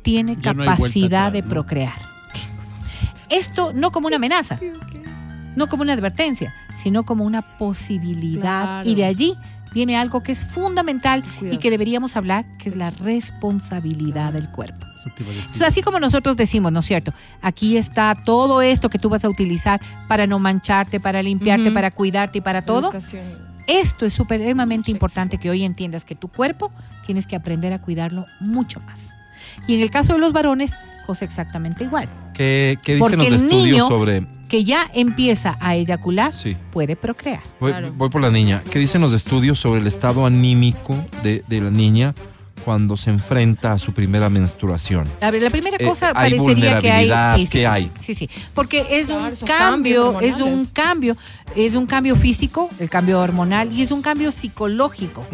tiene 0.01 0.37
Ya 0.41 0.53
no 0.55 0.65
capacidad 0.65 1.27
atrás, 1.27 1.33
de 1.33 1.41
¿no? 1.43 1.47
Esto 3.31 3.71
no 3.73 3.91
como 3.91 4.07
una 4.07 4.17
amenaza, 4.17 4.59
no 5.55 5.67
como 5.67 5.83
una 5.83 5.93
advertencia, 5.93 6.53
sino 6.83 7.03
como 7.03 7.23
una 7.23 7.57
posibilidad. 7.57 8.81
Claro. 8.81 8.89
Y 8.89 8.95
de 8.95 9.05
allí 9.05 9.37
viene 9.73 9.97
algo 9.97 10.21
que 10.21 10.33
es 10.33 10.43
fundamental 10.43 11.23
y 11.41 11.57
que 11.57 11.69
deberíamos 11.69 12.17
hablar, 12.17 12.45
que 12.57 12.69
es 12.69 12.75
la 12.75 12.89
responsabilidad 12.89 14.33
del 14.33 14.49
cuerpo. 14.51 14.85
Entonces, 15.03 15.61
así 15.63 15.81
como 15.81 15.99
nosotros 15.99 16.37
decimos, 16.37 16.71
¿no 16.71 16.81
es 16.81 16.85
cierto? 16.85 17.13
Aquí 17.41 17.77
está 17.77 18.15
todo 18.23 18.61
esto 18.61 18.89
que 18.89 18.99
tú 18.99 19.09
vas 19.09 19.23
a 19.25 19.29
utilizar 19.29 19.81
para 20.07 20.27
no 20.27 20.37
mancharte, 20.37 20.99
para 20.99 21.23
limpiarte, 21.23 21.71
para 21.71 21.89
cuidarte 21.89 22.39
y 22.39 22.41
para 22.41 22.61
todo. 22.61 22.89
Educación. 22.89 23.51
Esto 23.67 24.05
es 24.05 24.13
supremamente 24.13 24.91
importante 24.91 25.37
que 25.37 25.49
hoy 25.49 25.63
entiendas 25.63 26.03
que 26.03 26.15
tu 26.15 26.27
cuerpo 26.27 26.71
tienes 27.05 27.25
que 27.25 27.35
aprender 27.35 27.73
a 27.73 27.79
cuidarlo 27.79 28.25
mucho 28.39 28.79
más. 28.81 28.99
Y 29.67 29.75
en 29.75 29.81
el 29.81 29.89
caso 29.89 30.13
de 30.13 30.19
los 30.19 30.33
varones, 30.33 30.71
cosa 31.05 31.25
exactamente 31.25 31.83
igual. 31.83 32.09
¿Qué, 32.41 32.77
qué 32.83 32.95
dicen 32.95 32.99
Porque 33.11 33.17
los 33.17 33.27
el 33.27 33.33
estudios 33.35 33.65
niño- 33.77 33.87
sobre 33.87 34.25
Que 34.49 34.63
ya 34.63 34.89
empieza 34.93 35.57
a 35.61 35.75
eyacular, 35.75 36.33
Sí. 36.33 36.57
puede 36.71 36.95
procrear. 36.95 37.39
Voy, 37.59 37.71
Claro. 37.71 37.93
voy 37.95 38.09
por 38.09 38.21
la 38.21 38.31
niña. 38.31 38.63
¿Qué 38.69 38.79
dicen 38.79 38.99
los 39.01 39.13
estudios 39.13 39.59
sobre 39.59 39.79
el 39.79 39.87
estado 39.87 40.25
anímico 40.25 40.93
de, 41.23 41.43
de 41.47 41.61
la 41.61 41.69
niña 41.69 42.13
cuando 42.65 42.97
se 42.97 43.11
enfrenta 43.11 43.71
a 43.73 43.79
su 43.79 43.93
primera 43.93 44.29
menstruación? 44.29 45.07
A 45.21 45.31
ver, 45.31 45.41
la 45.43 45.49
primera 45.51 45.77
Eh, 45.79 45.85
cosa 45.87 46.07
hay 46.15 46.31
parecería 46.37 46.79
que 46.79 46.91
hay. 46.91 47.07
vulnerabilidad, 47.07 47.35
Sí, 47.37 47.45
sí, 47.45 47.51
¿qué 47.51 47.59
sí, 47.59 47.65
hay? 47.65 47.91
Sí, 48.01 48.13
sí, 48.15 48.29
porque 48.53 48.87
es 48.89 49.05
Claro, 49.05 49.23
un 49.39 49.47
cambio, 49.47 50.19
es 50.19 50.41
un 50.41 50.65
cambio, 50.65 51.15
es 51.55 51.75
un 51.75 51.85
cambio 51.85 52.15
físico, 52.17 52.69
el 52.79 52.89
cambio 52.89 53.21
hormonal, 53.21 53.71
y 53.71 53.83
es 53.83 53.91
un 53.91 54.01
cambio 54.01 54.31
psicológico 54.33 55.25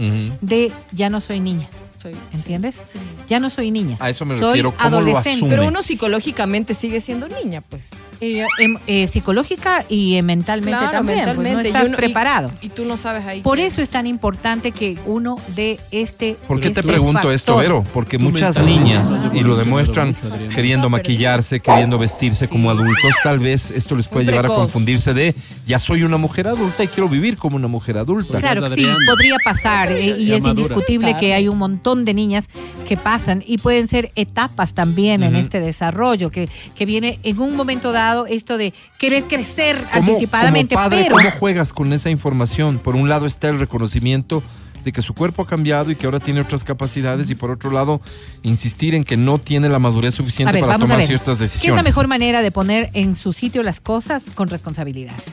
de 0.42 0.72
ya 0.92 1.10
no 1.10 1.22
soy 1.22 1.40
niña, 1.40 1.68
Soy- 2.14 2.20
¿entiendes? 2.34 2.76
sí. 2.76 3.00
Ya 3.28 3.40
no 3.40 3.50
soy 3.50 3.72
niña. 3.72 3.98
A 4.00 4.10
eso 4.10 4.26
me 4.26 4.38
soy 4.38 4.48
refiero, 4.48 4.74
¿cómo 4.76 4.90
lo 4.90 4.98
adolescente. 4.98 5.30
asume? 5.32 5.50
Pero 5.50 5.68
uno 5.68 5.82
psicológicamente 5.82 6.74
sigue 6.74 7.02
siendo 7.02 7.28
niña, 7.28 7.62
pues. 7.62 7.90
Eh, 8.20 8.46
em, 8.58 8.78
eh, 8.88 9.06
psicológica 9.06 9.86
y 9.88 10.16
eh, 10.16 10.24
mentalmente 10.24 10.78
Claro, 10.80 10.92
también, 10.92 11.24
pues, 11.36 11.54
no 11.54 11.62
y 11.62 11.68
estás 11.68 11.88
uno- 11.88 11.98
preparado. 11.98 12.52
Y, 12.62 12.70
tú 12.70 12.84
no 12.86 12.98
sabes 12.98 13.26
ahí. 13.26 13.42
Por 13.42 13.60
eso 13.60 13.80
es 13.82 13.90
tan 13.90 14.08
importante 14.08 14.72
que 14.72 14.98
uno 15.06 15.36
de 15.56 15.80
este. 15.92 16.36
¿Por 16.48 16.58
qué 16.60 16.72
te 16.72 16.80
este 16.80 16.84
pregunto 16.84 17.32
esto. 17.32 17.58
Vero? 17.58 17.84
Porque 17.94 18.18
Tu 18.18 18.26
muchas 18.26 18.58
niñas, 18.60 19.16
y 19.34 19.42
lo 19.42 19.56
demuestran 19.56 20.10
mucho, 20.10 20.50
queriendo 20.56 20.90
maquillarse, 20.90 21.60
queriendo 21.60 22.00
vestirse 22.00 22.48
como 22.48 22.72
adultos, 22.72 23.14
tal 23.24 23.38
vez 23.38 23.70
esto 23.70 23.96
les 23.96 24.08
puede 24.08 24.26
llevar 24.26 24.46
a 24.46 24.50
confundirse 24.50 25.14
de 25.14 25.36
ya 25.68 25.78
soy 25.78 26.02
una 26.04 26.18
mujer 26.18 26.48
adulta 26.48 26.84
y 26.84 26.88
quiero 26.88 27.08
vivir 27.10 27.38
como 27.38 27.56
una 27.56 27.68
mujer 27.68 28.00
adulta. 28.00 28.40
Claro 28.40 28.62
que 28.68 28.76
sí, 28.76 28.88
podría 29.08 29.36
pasar 29.46 29.92
eh, 29.92 30.16
y 30.18 30.26
Ya 30.28 30.38
es 30.38 30.44
madura. 30.44 30.62
indiscutible 30.62 31.16
que 31.20 31.34
hay 31.36 31.48
un 31.48 31.60
montón 31.60 32.04
de 32.04 32.16
niñas 32.16 32.46
que 32.88 32.98
pasan 32.98 33.44
y 33.46 33.60
pueden 33.60 33.88
ser 33.88 34.12
etapas 34.16 34.74
también 34.74 35.22
en 35.22 35.36
este 35.36 35.60
desarrollo, 35.60 36.32
que, 36.32 36.50
que 36.74 36.86
viene 36.86 37.20
en 37.22 37.40
un 37.40 37.56
momento 37.56 37.92
dado 37.92 38.07
esto 38.28 38.58
de 38.58 38.74
querer 38.98 39.24
crecer 39.24 39.78
¿Cómo, 39.94 40.12
anticipadamente, 40.12 40.76
como 40.76 40.90
padre, 40.90 41.04
pero 41.04 41.16
¿cómo 41.16 41.32
juegas 41.32 41.74
con 41.74 41.94
esa 41.94 42.10
información? 42.10 42.80
Por 42.80 42.96
un 42.96 43.10
lado 43.10 43.26
está 43.26 43.50
el 43.50 43.60
reconocimiento 43.60 44.44
de 44.84 44.92
que 44.94 45.02
su 45.02 45.14
cuerpo 45.14 45.42
ha 45.42 45.48
cambiado 45.48 45.92
y 45.92 45.96
que 45.96 46.06
ahora 46.06 46.20
tiene 46.20 46.40
otras 46.40 46.64
capacidades 46.64 47.30
y 47.30 47.36
por 47.36 47.52
otro 47.52 47.72
lado 47.72 48.00
insistir 48.44 48.96
en 48.96 49.04
que 49.04 49.18
no 49.18 49.38
tiene 49.38 49.68
la 49.68 49.80
madurez 49.80 50.16
suficiente 50.16 50.54
ver, 50.54 50.62
para 50.62 50.80
tomar 50.80 51.02
ciertas 51.04 51.38
¿qué 51.38 51.44
es 51.44 51.52
decisiones. 51.52 51.76
la 51.76 51.84
mejor 51.84 52.08
manera 52.08 52.42
de 52.42 52.52
poner 52.52 52.90
en 52.94 53.16
su 53.16 53.34
sitio 53.34 53.64
las 53.64 53.82
cosas 53.82 54.24
con 54.34 54.48
responsabilidades? 54.48 55.24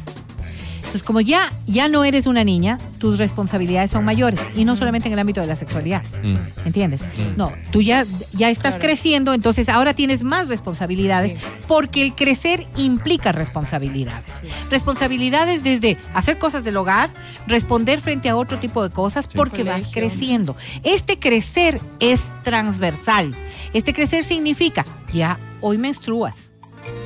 Entonces, 0.94 1.06
como 1.08 1.20
ya, 1.20 1.52
ya 1.66 1.88
no 1.88 2.04
eres 2.04 2.26
una 2.26 2.44
niña, 2.44 2.78
tus 2.98 3.18
responsabilidades 3.18 3.90
son 3.90 4.04
mayores 4.04 4.38
y 4.54 4.64
no 4.64 4.76
solamente 4.76 5.08
en 5.08 5.14
el 5.14 5.18
ámbito 5.18 5.40
de 5.40 5.48
la 5.48 5.56
sexualidad. 5.56 6.04
Mm. 6.22 6.66
¿Entiendes? 6.68 7.00
No, 7.36 7.52
tú 7.72 7.82
ya, 7.82 8.06
ya 8.32 8.48
estás 8.48 8.74
Claro. 8.74 8.82
creciendo, 8.86 9.34
entonces 9.34 9.68
ahora 9.68 9.92
tienes 9.94 10.22
más 10.22 10.46
responsabilidades 10.46 11.32
Sí. 11.32 11.46
porque 11.66 12.00
el 12.00 12.14
crecer 12.14 12.68
implica 12.76 13.32
responsabilidades. 13.32 14.34
Responsabilidades 14.70 15.64
desde 15.64 15.96
hacer 16.12 16.38
cosas 16.38 16.62
del 16.62 16.76
hogar, 16.76 17.10
responder 17.48 18.00
frente 18.00 18.28
a 18.28 18.36
otro 18.36 18.58
tipo 18.60 18.80
de 18.80 18.90
cosas 18.90 19.26
porque 19.26 19.64
vas 19.64 19.88
creciendo. 19.92 20.54
Este 20.84 21.18
crecer 21.18 21.80
es 21.98 22.22
transversal. 22.44 23.36
Este 23.72 23.92
crecer 23.92 24.22
significa, 24.22 24.84
ya 25.12 25.40
hoy 25.60 25.76
menstruas, 25.76 26.52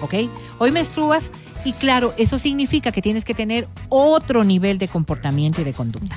¿ok? 0.03 0.15
Hoy 0.59 0.73
menstruas 0.73 1.31
y 1.65 1.73
claro, 1.73 2.15
eso 2.17 2.39
significa 2.39 2.93
que 2.93 3.03
tienes 3.03 3.25
que 3.25 3.35
tener 3.35 3.69
otro 3.89 4.45
nivel 4.45 4.79
de 4.79 4.89
comportamiento 4.89 5.61
y 5.61 5.65
de 5.65 5.73
conducta. 5.73 6.17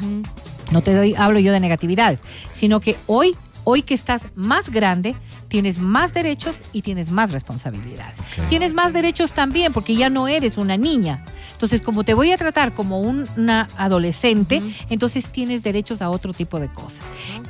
No 0.72 0.82
te 0.82 0.94
doy, 0.94 1.16
hablo 1.18 1.40
yo 1.40 1.52
de 1.52 1.60
negatividades, 1.60 2.20
sino 2.54 2.80
que 2.80 2.96
hoy 3.08 3.36
hoy 3.64 3.84
que 3.84 3.94
estás 3.94 4.24
más 4.34 4.72
grande, 4.72 5.16
tienes 5.48 5.78
más 5.78 6.16
derechos 6.16 6.56
y 6.74 6.82
tienes 6.82 7.12
más 7.12 7.32
responsabilidades. 7.32 8.18
Tienes 8.50 8.74
más 8.74 8.92
derechos 8.92 9.34
también 9.34 9.72
porque 9.72 9.96
ya 9.96 10.10
no 10.10 10.28
eres 10.28 10.58
una 10.58 10.78
niña. 10.78 11.26
Entonces, 11.52 11.84
como 11.84 12.04
te 12.04 12.16
voy 12.16 12.32
a 12.32 12.38
tratar 12.40 12.74
como 12.74 13.00
un- 13.02 13.28
una 13.38 13.68
adolescente, 13.78 14.64
entonces 14.90 15.26
tienes 15.28 15.62
derechos 15.62 16.02
a 16.02 16.10
otro 16.10 16.34
tipo 16.34 16.60
de 16.60 16.70
cosas. 16.70 17.02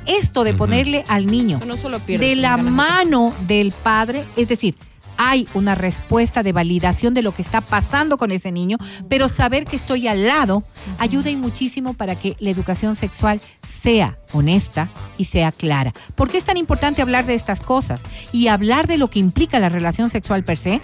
Esto 0.04 0.44
de 0.44 0.52
ponerle 0.52 1.02
al 1.08 1.26
niño 1.26 1.58
No 1.66 1.78
solo 1.78 1.98
pierdes, 1.98 2.28
de 2.28 2.36
la 2.36 2.58
mano 2.58 3.32
del 3.46 3.72
padre, 3.72 4.26
es 4.36 4.48
decir, 4.48 4.74
hay 5.16 5.48
una 5.54 5.74
respuesta 5.74 6.42
de 6.42 6.52
validación 6.52 7.14
de 7.14 7.22
lo 7.22 7.32
que 7.32 7.42
está 7.42 7.60
pasando 7.60 8.16
con 8.16 8.30
ese 8.30 8.52
niño, 8.52 8.78
pero 9.08 9.28
saber 9.28 9.64
que 9.64 9.76
estoy 9.76 10.08
al 10.08 10.26
lado 10.26 10.64
ayuda 10.98 11.30
y 11.30 11.36
muchísimo 11.36 11.94
para 11.94 12.16
que 12.16 12.36
la 12.40 12.50
educación 12.50 12.96
sexual 12.96 13.40
sea 13.66 14.18
honesta 14.32 14.90
y 15.18 15.24
sea 15.26 15.52
clara. 15.52 15.92
¿Por 16.14 16.30
qué 16.30 16.38
es 16.38 16.44
tan 16.44 16.56
importante 16.56 17.02
hablar 17.02 17.26
de 17.26 17.34
estas 17.34 17.60
cosas 17.60 18.02
y 18.32 18.48
hablar 18.48 18.86
de 18.86 18.98
lo 18.98 19.10
que 19.10 19.18
implica 19.18 19.58
la 19.58 19.68
relación 19.68 20.10
sexual 20.10 20.44
per 20.44 20.56
se? 20.56 20.80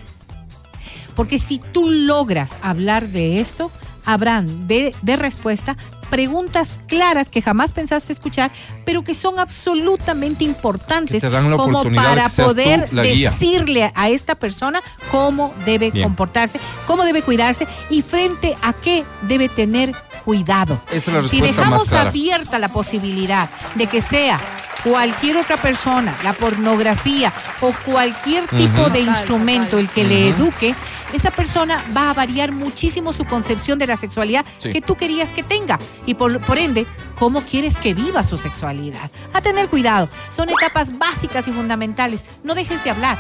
Porque 1.14 1.38
si 1.38 1.58
tú 1.58 1.90
logras 1.90 2.52
hablar 2.62 3.08
de 3.08 3.40
esto, 3.40 3.72
habrán 4.04 4.68
de, 4.68 4.94
de 5.02 5.16
respuesta 5.16 5.76
preguntas 6.10 6.70
claras 6.86 7.28
que 7.28 7.42
jamás 7.42 7.72
pensaste 7.72 8.12
escuchar, 8.12 8.50
pero 8.84 9.02
que 9.04 9.14
son 9.14 9.38
absolutamente 9.38 10.44
importantes 10.44 11.12
Que 11.16 11.20
te 11.20 11.30
dan 11.30 11.50
la 11.50 11.56
como 11.56 11.84
para 11.84 12.28
poder 12.28 12.88
guía. 12.90 13.30
decirle 13.30 13.92
a 13.94 14.08
esta 14.08 14.34
persona 14.34 14.80
cómo 15.10 15.54
debe 15.64 15.90
Bien. 15.90 16.04
comportarse, 16.04 16.58
cómo 16.86 17.04
debe 17.04 17.22
cuidarse 17.22 17.66
y 17.90 18.02
frente 18.02 18.56
a 18.62 18.72
qué 18.72 19.04
debe 19.22 19.48
tener 19.48 19.92
cuidado. 20.24 20.82
Esa 20.90 21.10
es 21.18 21.22
la 21.24 21.28
Si 21.28 21.40
dejamos 21.40 21.80
más 21.80 21.88
clara. 21.88 22.08
abierta 22.10 22.58
la 22.58 22.68
posibilidad 22.68 23.48
de 23.74 23.86
que 23.86 24.02
sea 24.02 24.38
cualquier 24.84 25.36
otra 25.36 25.56
persona, 25.56 26.16
la 26.22 26.32
pornografía 26.32 27.32
o 27.60 27.72
cualquier 27.84 28.46
tipo 28.48 28.90
de 28.90 29.00
instrumento 29.00 29.70
total. 29.70 29.80
el 29.80 29.88
que 29.90 30.04
le 30.04 30.28
eduque, 30.28 30.74
esa 31.12 31.30
persona 31.30 31.82
va 31.96 32.10
a 32.10 32.14
variar 32.14 32.52
muchísimo 32.52 33.12
su 33.12 33.24
concepción 33.24 33.78
de 33.78 33.86
la 33.86 33.96
sexualidad 33.96 34.44
Sí. 34.58 34.70
que 34.70 34.80
tú 34.80 34.94
querías 34.94 35.32
que 35.32 35.42
tenga 35.42 35.78
y 36.06 36.14
por, 36.14 36.40
por 36.40 36.58
ende, 36.58 36.86
cómo 37.18 37.42
quieres 37.42 37.76
que 37.76 37.94
viva 37.94 38.22
su 38.24 38.38
sexualidad. 38.38 39.10
A 39.32 39.40
tener 39.40 39.68
cuidado, 39.68 40.08
son 40.36 40.48
etapas 40.48 40.96
básicas 40.98 41.48
y 41.48 41.52
fundamentales. 41.52 42.24
No 42.44 42.54
dejes 42.54 42.82
de 42.84 42.90
hablar. 42.90 43.18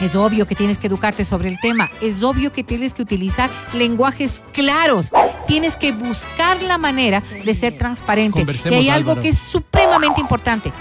Es 0.00 0.14
obvio 0.14 0.46
que 0.46 0.54
tienes 0.54 0.78
que 0.78 0.86
educarte 0.86 1.24
sobre 1.24 1.48
el 1.48 1.58
tema, 1.58 1.90
es 2.00 2.22
obvio 2.22 2.52
que 2.52 2.62
tienes 2.62 2.94
que 2.94 3.02
utilizar 3.02 3.50
lenguajes 3.72 4.42
claros, 4.52 5.08
tienes 5.46 5.76
que 5.76 5.92
buscar 5.92 6.62
la 6.62 6.78
manera 6.78 7.22
de 7.44 7.54
ser 7.54 7.76
transparente. 7.76 8.46
Y 8.70 8.74
hay 8.74 8.88
algo 8.90 9.10
Álvaro. 9.10 9.22
que 9.22 9.30
es 9.30 9.38
supremamente 9.38 10.20
importante. 10.20 10.72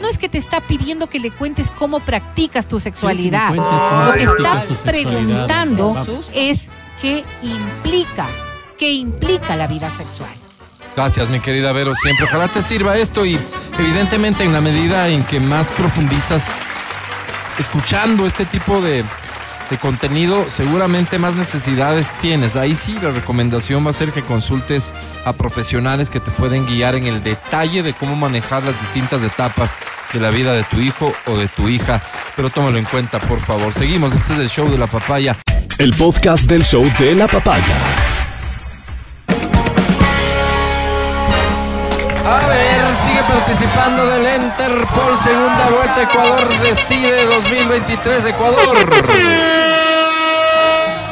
No 0.00 0.08
es 0.08 0.18
que 0.18 0.28
te 0.28 0.38
está 0.38 0.60
pidiendo 0.60 1.08
que 1.08 1.18
le 1.18 1.30
cuentes 1.30 1.70
cómo 1.70 2.00
practicas 2.00 2.66
tu 2.66 2.78
sexualidad. 2.78 3.50
Que 3.52 3.56
cómo 3.56 4.04
Lo 4.04 4.12
que 4.12 4.22
está 4.22 4.64
preguntando 4.84 5.94
Vamos. 5.94 6.30
es 6.34 6.68
qué 7.00 7.24
implica, 7.42 8.26
qué 8.78 8.92
implica 8.92 9.56
la 9.56 9.66
vida 9.66 9.90
sexual. 9.90 10.30
Gracias, 10.94 11.30
mi 11.30 11.40
querida 11.40 11.72
Vero, 11.72 11.94
siempre. 11.94 12.26
Ojalá 12.26 12.48
te 12.48 12.60
sirva 12.60 12.96
esto 12.96 13.24
y 13.24 13.38
evidentemente 13.78 14.42
en 14.42 14.52
la 14.52 14.60
medida 14.60 15.08
en 15.08 15.22
que 15.24 15.38
más 15.38 15.68
profundizas 15.70 16.42
escuchando 17.58 18.26
este 18.26 18.44
tipo 18.44 18.80
de, 18.80 19.04
de 19.70 19.78
contenido, 19.78 20.48
seguramente 20.48 21.18
más 21.18 21.34
necesidades 21.34 22.10
tienes. 22.20 22.56
Ahí 22.56 22.74
sí, 22.74 22.96
la 23.02 23.10
recomendación 23.10 23.84
va 23.84 23.90
a 23.90 23.92
ser 23.92 24.12
que 24.12 24.22
consultes 24.22 24.92
a 25.24 25.32
profesionales 25.32 26.10
que 26.10 26.20
te 26.20 26.30
pueden 26.30 26.66
guiar 26.66 26.94
en 26.94 27.06
el 27.06 27.22
detalle 27.22 27.82
de 27.82 27.92
cómo 27.92 28.16
manejar 28.16 28.62
las 28.62 28.80
distintas 28.80 29.22
etapas 29.22 29.76
de 30.12 30.20
la 30.20 30.30
vida 30.30 30.52
de 30.54 30.64
tu 30.64 30.80
hijo 30.80 31.12
o 31.26 31.36
de 31.36 31.48
tu 31.48 31.68
hija. 31.68 32.00
Pero 32.36 32.50
tómalo 32.50 32.78
en 32.78 32.84
cuenta, 32.84 33.18
por 33.20 33.40
favor. 33.40 33.72
Seguimos, 33.74 34.14
este 34.14 34.32
es 34.34 34.38
el 34.38 34.48
show 34.48 34.70
de 34.70 34.78
la 34.78 34.86
papaya. 34.86 35.36
El 35.78 35.92
podcast 35.94 36.48
del 36.48 36.64
show 36.64 36.84
de 36.98 37.14
la 37.14 37.28
papaya. 37.28 38.17
Participando 43.48 44.06
del 44.08 44.42
Interpol 44.44 45.16
Segunda 45.16 45.68
Vuelta 45.74 46.02
Ecuador 46.02 46.48
Decide 46.62 47.24
2023 47.24 48.26
Ecuador. 48.26 48.76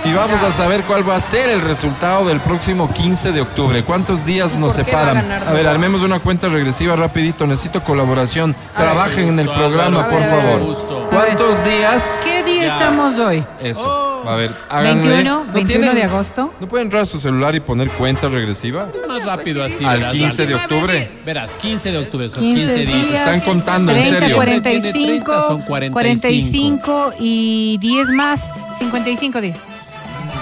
Y 0.04 0.12
vamos 0.12 0.42
a 0.42 0.52
saber 0.52 0.82
cuál 0.84 1.08
va 1.08 1.16
a 1.16 1.20
ser 1.20 1.48
el 1.48 1.62
resultado 1.62 2.26
del 2.26 2.40
próximo 2.40 2.92
15 2.92 3.32
de 3.32 3.40
octubre. 3.40 3.82
¿Cuántos 3.84 4.26
días 4.26 4.52
¿Y 4.54 4.58
nos 4.58 4.72
a 4.72 4.84
separan? 4.84 5.32
A 5.32 5.52
ver, 5.52 5.66
armemos 5.66 6.02
una 6.02 6.18
cuenta 6.20 6.48
regresiva 6.48 6.94
rapidito. 6.94 7.46
Necesito 7.46 7.82
colaboración. 7.82 8.54
A 8.74 8.82
ver. 8.82 8.90
Trabajen 8.92 9.28
en 9.28 9.40
el 9.40 9.48
programa, 9.48 10.06
por 10.08 10.22
favor. 10.22 11.08
¿Cuántos 11.10 11.64
días? 11.64 12.20
¿Qué 12.22 12.44
día 12.44 12.66
Ya. 12.66 12.72
estamos 12.76 13.18
hoy? 13.18 13.44
Eso. 13.62 14.15
A 14.28 14.36
ver, 14.36 14.50
háganle. 14.68 15.02
21, 15.08 15.44
¿No 15.44 15.52
21 15.52 15.66
tienen- 15.66 15.94
de 15.94 16.02
agosto. 16.04 16.54
¿No 16.60 16.68
pueden 16.68 16.86
entrar 16.86 17.02
a 17.02 17.06
su 17.06 17.18
celular 17.20 17.54
y 17.54 17.60
poner 17.60 17.90
cuenta 17.90 18.28
regresiva? 18.28 18.88
Más 19.08 19.24
rápido 19.24 19.62
así. 19.64 19.84
Al 19.84 19.98
verás, 19.98 20.12
15 20.12 20.46
de 20.46 20.54
octubre. 20.54 21.10
Verás, 21.24 21.50
15 21.60 21.90
de 21.92 21.98
octubre 21.98 22.28
son 22.28 22.40
15 22.40 22.60
15, 22.66 22.86
días. 22.86 23.08
días. 23.08 23.20
Están 23.28 23.40
contando, 23.40 23.92
en 23.92 23.98
30, 23.98 24.20
serio. 24.20 24.36
45, 24.36 24.92
30 25.32 25.46
son 25.46 25.60
45. 25.62 25.92
45 25.92 27.10
y 27.18 27.78
10 27.78 28.08
más, 28.10 28.40
55 28.78 29.40
días. 29.40 29.58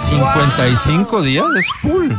55 0.09 1.21
días 1.21 1.45
es 1.57 1.65
full. 1.81 2.09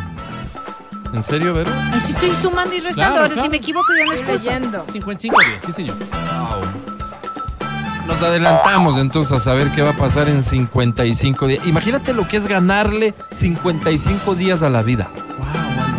¿En 1.15 1.23
serio, 1.23 1.55
Vero? 1.55 1.71
Ay, 1.93 2.01
si 2.01 2.13
estoy 2.13 2.31
sumando 2.35 2.75
y 2.75 2.81
restando, 2.81 2.95
Claro, 2.95 3.15
ahora 3.23 3.29
claro. 3.29 3.43
si 3.45 3.49
me 3.49 3.57
equivoco 3.57 3.87
ya 3.99 4.05
no 4.07 4.13
es 4.13 4.21
Estoy 4.21 4.39
leyendo. 4.39 4.85
55 4.93 5.37
días, 5.41 5.63
sí, 5.65 5.73
señor. 5.73 5.97
Nos 8.07 8.23
adelantamos 8.23 8.99
entonces 8.99 9.33
a 9.33 9.41
saber 9.41 9.71
qué 9.71 9.83
va 9.83 9.91
a 9.91 9.97
pasar 9.97 10.29
en 10.29 10.43
55 10.43 11.47
días. 11.47 11.67
Imagínate 11.67 12.15
lo 12.15 12.27
que 12.29 12.37
es 12.37 12.47
ganarle 12.47 13.15
55 13.33 14.35
días 14.35 14.63
a 14.63 14.69
la 14.69 14.83
vida. 14.83 15.11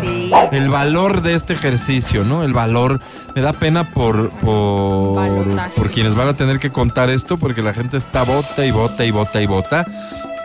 Sí. 0.00 0.30
El 0.52 0.70
valor 0.70 1.22
de 1.22 1.34
este 1.34 1.52
ejercicio, 1.52 2.24
¿no? 2.24 2.44
El 2.44 2.52
valor. 2.52 3.00
Me 3.34 3.42
da 3.42 3.52
pena 3.52 3.90
por, 3.90 4.30
por, 4.30 5.46
por 5.76 5.90
quienes 5.90 6.14
van 6.14 6.28
a 6.28 6.34
tener 6.34 6.58
que 6.58 6.70
contar 6.70 7.10
esto, 7.10 7.36
porque 7.36 7.62
la 7.62 7.74
gente 7.74 7.96
está 7.96 8.22
bota 8.22 8.64
y 8.64 8.70
bota 8.70 9.04
y 9.04 9.10
bota 9.10 9.42
y 9.42 9.46
bota. 9.46 9.86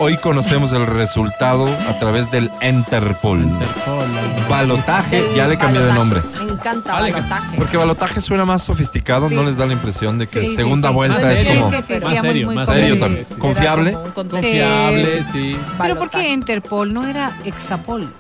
Hoy 0.05 0.17
conocemos 0.17 0.73
el 0.73 0.85
resultado 0.85 1.65
a 1.65 1.97
través 1.97 2.30
del 2.30 2.51
Interpol. 2.61 3.41
Interpol. 3.41 4.05
Balotaje, 4.49 5.19
El 5.19 5.34
ya 5.34 5.47
le 5.47 5.57
cambié 5.57 5.80
de 5.81 5.93
nombre. 5.93 6.21
Me 6.45 6.51
encanta 6.51 6.91
Vale, 6.95 7.13
balotaje. 7.13 7.55
Porque 7.55 7.77
balotaje 7.77 8.19
suena 8.19 8.43
más 8.43 8.63
sofisticado, 8.63 9.30
Sí. 9.30 9.35
¿no 9.35 9.43
les 9.43 9.55
da 9.55 9.65
la 9.65 9.71
impresión 9.71 10.17
de 10.19 10.27
que 10.27 10.41
Sí, 10.43 10.55
segunda 10.57 10.89
sí. 10.89 10.93
vuelta 10.95 11.21
Más 11.21 11.25
es 11.34 11.39
serio. 11.45 11.61
como 11.61 11.71
Sí, 11.71 11.77
sí, 11.77 11.84
sí, 11.88 12.03
Más 12.03 12.19
serio, 12.21 12.45
muy 12.47 12.55
más 12.55 12.67
serio 12.67 12.93
Sí, 12.95 12.99
también. 12.99 13.25
¿Confiable? 13.39 13.97
Confiable, 14.13 15.23
sí. 15.31 15.57
Pero 15.81 15.95
¿por 15.97 16.09
qué 16.09 16.34
Interpol? 16.34 16.93
No 16.93 17.07
era 17.07 17.38
Exapol. 17.45 18.11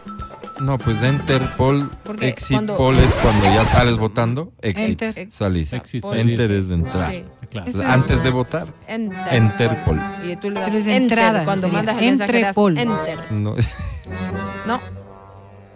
No, 0.61 0.77
pues 0.77 1.03
Interpol, 1.03 1.89
Porque 2.05 2.29
Exit 2.29 2.55
cuando- 2.55 2.77
Poll 2.77 2.97
es 2.99 3.13
cuando 3.15 3.43
ya 3.45 3.65
sales 3.65 3.97
votando, 3.97 4.53
Exit, 4.61 5.01
Enter. 5.01 5.27
salís. 5.31 5.73
Exit, 5.73 6.05
Enter 6.13 6.49
es 6.49 6.69
de 6.69 6.75
entrar. 6.75 7.11
Sí. 7.11 7.25
Claro. 7.53 7.69
Eso- 7.69 7.83
Antes 7.85 8.21
de 8.23 8.29
votar, 8.31 8.67
Enter. 8.87 9.33
Interpol. 9.41 10.01
Y 10.27 10.35
tú 10.35 10.49
le 10.49 10.59
das 10.59 10.65
Pero 10.69 10.77
es 10.81 10.87
enter 10.87 11.01
entrada, 11.03 11.45
cuando 11.45 11.67
sería 11.67 11.77
mandas 11.77 11.97
el 11.99 12.05
mensaje 12.05 12.31
das 12.41 12.57
Entrepol. 12.57 12.77
enter. 12.77 13.17
No, 13.31 13.55
No. 14.67 14.79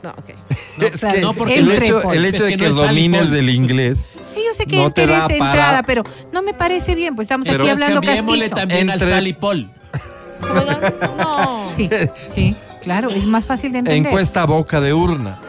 No, 0.04 0.10
ok. 0.12 0.30
es 0.82 1.02
que 1.14 1.22
no, 1.22 1.34
porque 1.34 1.56
el 1.60 1.66
no 1.66 1.72
es- 1.74 1.84
hecho, 1.84 2.12
el 2.12 2.26
hecho 2.26 2.44
es 2.44 2.44
de 2.44 2.50
que 2.52 2.58
que 2.58 2.64
no 2.64 2.70
es 2.70 2.76
domines 2.76 3.32
el 3.32 3.50
inglés, 3.50 4.10
Sí, 4.34 4.44
yo 4.46 4.54
sé 4.54 4.66
que 4.66 4.78
No 4.78 4.92
te 4.92 5.04
Enter 5.04 5.18
es 5.18 5.24
para- 5.40 5.50
entrada, 5.52 5.84
pero 5.84 6.04
no 6.32 6.42
me 6.44 6.54
parece 6.54 6.94
bien, 6.96 7.16
pues 7.16 7.26
estamos 7.26 7.46
Pero 7.48 7.64
aquí 7.64 7.68
es 7.70 7.74
hablando 7.74 8.02
castizo. 8.02 8.56
también 8.56 8.90
Entre- 8.90 9.08
al 9.08 9.14
Salipol. 9.14 9.72
¿Puedo? 10.40 11.16
No. 11.18 11.72
Sí, 11.76 11.90
sí, 12.34 12.56
claro, 12.84 13.10
es 13.10 13.26
más 13.26 13.46
fácil 13.46 13.72
de 13.72 13.80
entender. 13.80 14.06
encuesta 14.08 14.44
a 14.44 14.46
boca 14.46 14.80
de 14.82 14.94
urna. 14.94 15.40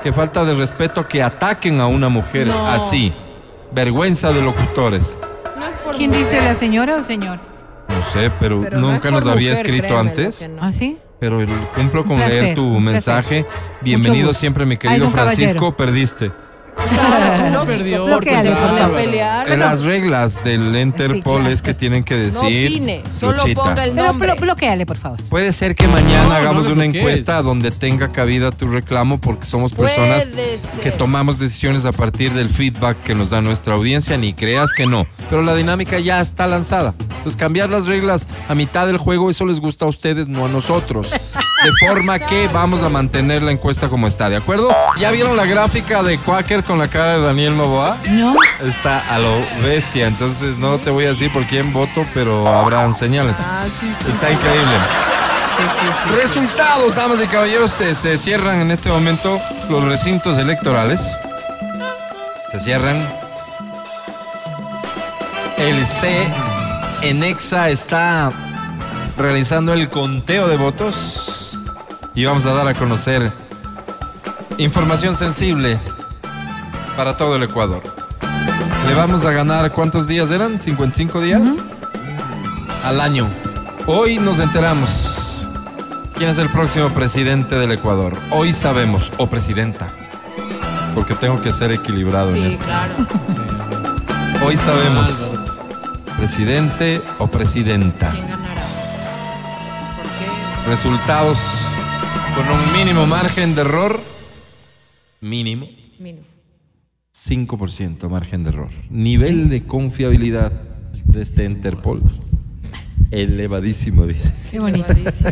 Que 0.02 0.12
falta 0.12 0.44
de 0.44 0.52
respeto 0.54 1.08
que 1.08 1.22
ataquen 1.22 1.80
a 1.80 1.86
una 1.86 2.08
mujer 2.10 2.48
No. 2.48 2.66
así. 2.68 3.10
Vergüenza 3.72 4.32
de 4.32 4.42
locutores. 4.42 5.16
No 5.58 5.64
es 5.66 5.72
por 5.82 5.96
¿Quién 5.96 6.10
dice, 6.10 6.40
la 6.42 6.54
señora 6.54 6.96
o 6.96 7.02
señor? 7.02 7.38
No 7.96 8.04
sé, 8.04 8.30
pero, 8.38 8.56
nunca 8.78 9.10
nos 9.10 9.26
había 9.26 9.52
mujer, 9.52 9.66
escrito 9.66 9.98
antes. 9.98 10.46
no. 10.48 10.62
¿Ah, 10.62 10.70
sí? 10.72 10.98
Pero 11.18 11.38
cumplo 11.74 12.04
con 12.04 12.16
placer, 12.18 12.42
leer 12.42 12.54
tu 12.54 12.78
mensaje. 12.78 13.44
placer. 13.44 13.60
Bienvenido 13.80 14.34
siempre, 14.34 14.66
mi 14.66 14.74
Ah, 14.74 14.78
querido 14.78 15.10
Francisco. 15.10 15.54
caballero. 15.54 15.76
Perdiste. 15.76 16.30
Claro, 16.90 17.64
perdió, 17.64 18.06
porque 18.06 18.36
se 18.42 18.50
pone 18.52 18.80
a 18.80 18.88
pelear. 18.88 19.50
En 19.50 19.60
las 19.60 19.82
reglas 19.82 20.42
del 20.44 20.74
Interpol 20.76 21.40
claro. 21.40 21.48
es 21.52 21.62
que 21.62 21.74
tienen 21.74 22.04
que 22.04 22.14
No 22.14 22.20
decir. 22.42 22.68
opine, 22.70 23.02
solo 23.20 23.38
Luchita. 23.38 23.62
ponga 23.62 23.84
el 23.84 23.92
Pero, 23.92 24.06
nombre. 24.06 24.28
pero 24.28 24.40
bloqueale, 24.40 24.86
por 24.86 24.96
favor. 24.96 25.22
Puede 25.24 25.52
ser 25.52 25.74
que 25.74 25.86
mañana 25.88 26.22
No, 26.24 26.28
no 26.30 26.34
hagamos 26.36 26.66
una 26.66 26.84
encuesta 26.84 27.42
donde 27.42 27.70
tenga 27.70 28.12
cabida 28.12 28.50
tu 28.50 28.68
reclamo 28.68 29.18
porque 29.20 29.44
somos 29.44 29.72
personas 29.72 30.28
que 30.82 30.90
tomamos 30.90 31.38
decisiones 31.38 31.84
a 31.86 31.92
partir 31.92 32.32
del 32.32 32.50
feedback 32.50 33.00
que 33.02 33.14
nos 33.14 33.30
da 33.30 33.40
nuestra 33.40 33.74
audiencia, 33.74 34.16
ni 34.16 34.32
creas 34.34 34.70
que 34.76 34.86
no. 34.86 35.06
Pero 35.30 35.42
la 35.42 35.54
dinámica 35.54 35.98
ya 35.98 36.20
está 36.20 36.46
lanzada. 36.46 36.94
Entonces 37.00 37.36
cambiar 37.36 37.70
las 37.70 37.86
reglas 37.86 38.26
a 38.48 38.54
mitad 38.54 38.86
del 38.86 38.98
juego, 38.98 39.30
eso 39.30 39.44
les 39.46 39.60
gusta 39.60 39.84
a 39.84 39.88
ustedes, 39.88 40.28
no 40.28 40.46
a 40.46 40.48
nosotros. 40.48 41.10
De 41.64 41.72
forma 41.86 42.18
que 42.18 42.48
vamos 42.48 42.82
a 42.82 42.88
mantener 42.88 43.42
la 43.42 43.50
encuesta 43.50 43.88
como 43.88 44.06
está, 44.06 44.28
¿de 44.28 44.36
acuerdo? 44.36 44.68
¿Ya 44.98 45.10
vieron 45.10 45.36
la 45.36 45.46
gráfica 45.46 46.02
de 46.02 46.18
Quaker 46.18 46.62
con 46.62 46.78
la 46.78 46.88
cara 46.88 47.16
de 47.16 47.22
Daniel 47.22 47.56
Novoa? 47.56 47.96
No. 48.08 48.36
Está 48.62 48.98
a 49.12 49.18
lo 49.18 49.40
bestia, 49.62 50.06
entonces 50.06 50.58
no 50.58 50.78
te 50.78 50.90
voy 50.90 51.06
a 51.06 51.08
decir 51.08 51.32
por 51.32 51.44
quién 51.46 51.72
voto, 51.72 52.04
pero 52.12 52.46
habrán 52.46 52.94
señales. 52.94 53.36
Ah, 53.40 53.64
sí, 53.80 53.90
sí, 54.02 54.10
Está 54.10 54.28
sí. 54.28 54.34
increíble. 54.34 54.76
Sí, 55.56 55.62
sí, 55.80 55.86
sí. 56.10 56.22
Resultados, 56.22 56.94
damas 56.94 57.22
y 57.22 57.26
caballeros, 57.26 57.72
se, 57.72 57.94
se 57.94 58.18
cierran 58.18 58.60
en 58.60 58.70
este 58.70 58.90
momento 58.90 59.38
los 59.70 59.82
recintos 59.84 60.36
electorales. 60.38 61.00
Se 62.52 62.60
cierran. 62.60 63.08
El 65.56 65.86
C 65.86 66.28
en 67.00 67.24
Exa 67.24 67.70
está 67.70 68.30
realizando 69.16 69.72
el 69.72 69.88
conteo 69.88 70.48
de 70.48 70.56
votos 70.56 71.58
y 72.14 72.24
vamos 72.24 72.46
a 72.46 72.52
dar 72.52 72.68
a 72.68 72.74
conocer 72.74 73.30
información 74.58 75.16
sensible 75.16 75.78
para 76.96 77.16
todo 77.16 77.36
el 77.36 77.42
Ecuador. 77.42 77.82
Le 78.86 78.94
vamos 78.94 79.24
a 79.24 79.32
ganar, 79.32 79.72
¿cuántos 79.72 80.06
días 80.06 80.30
eran? 80.30 80.58
¿55 80.58 81.20
días? 81.20 81.42
Al 82.84 83.00
año. 83.00 83.28
Hoy 83.86 84.18
nos 84.18 84.38
enteramos 84.38 85.46
quién 86.16 86.30
es 86.30 86.38
el 86.38 86.48
próximo 86.48 86.88
presidente 86.90 87.56
del 87.56 87.72
Ecuador. 87.72 88.16
Hoy 88.30 88.52
sabemos, 88.52 89.12
o 89.18 89.26
presidenta, 89.26 89.88
porque 90.94 91.14
tengo 91.14 91.40
que 91.40 91.52
ser 91.52 91.72
equilibrado 91.72 92.30
en 92.34 92.44
esto. 92.44 92.64
claro. 92.64 92.94
Hoy 94.44 94.56
sabemos, 94.56 95.32
presidente 96.16 97.02
o 97.18 97.26
presidenta. 97.26 98.14
Resultados 100.66 101.38
con 102.34 102.48
un 102.48 102.72
mínimo 102.72 103.06
margen 103.06 103.54
de 103.54 103.60
error. 103.60 104.00
Mínimo. 105.20 105.68
Mira. 105.98 106.18
5% 107.28 108.08
margen 108.08 108.42
de 108.42 108.50
error. 108.50 108.70
Nivel 108.90 109.48
de 109.48 109.64
confiabilidad 109.64 110.50
de 111.04 111.22
este 111.22 111.44
Interpol. 111.44 112.02
Elevadísimo, 113.10 114.06
dice. 114.06 114.32
Qué 114.50 114.58
bonito. 114.58 114.92
Elevadísimo. 114.92 115.30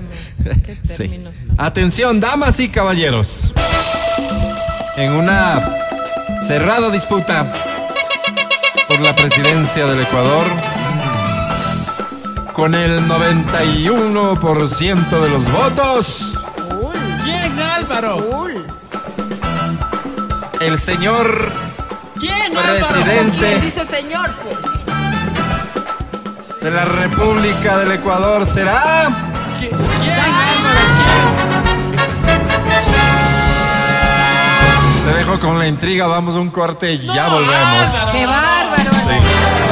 Qué 0.64 0.74
términos 0.96 1.32
Atención, 1.58 2.20
damas 2.20 2.60
y 2.60 2.68
caballeros. 2.68 3.52
En 4.96 5.12
una 5.12 5.78
cerrada 6.42 6.90
disputa 6.90 7.52
por 8.86 9.00
la 9.00 9.16
presidencia 9.16 9.86
del 9.86 10.00
Ecuador, 10.00 10.46
con 12.54 12.74
el 12.74 13.06
91% 13.08 15.20
de 15.20 15.28
los 15.28 15.50
votos, 15.50 16.32
¿Quién, 17.24 17.58
Álvaro? 17.60 18.18
Cool. 18.30 18.64
el 20.60 20.78
señor 20.78 21.50
¿Quién, 22.20 22.52
presidente 22.54 23.38
¿Quién 23.38 23.60
dice 23.60 23.84
señor? 23.84 24.30
pues? 24.42 24.56
de 26.62 26.70
la 26.70 26.84
República 26.84 27.76
del 27.78 27.90
Ecuador 27.92 28.46
será... 28.46 29.08
¿Quién, 29.58 29.74
Álvaro? 29.74 30.54
Te 35.06 35.12
dejo 35.18 35.40
con 35.40 35.58
la 35.58 35.66
intriga, 35.66 36.06
vamos 36.06 36.34
a 36.36 36.38
un 36.38 36.50
corte 36.50 36.92
y 36.92 36.98
ya 37.04 37.28
volvemos. 37.28 37.90
¡Qué 38.12 38.24
bárbaro! 38.26 39.63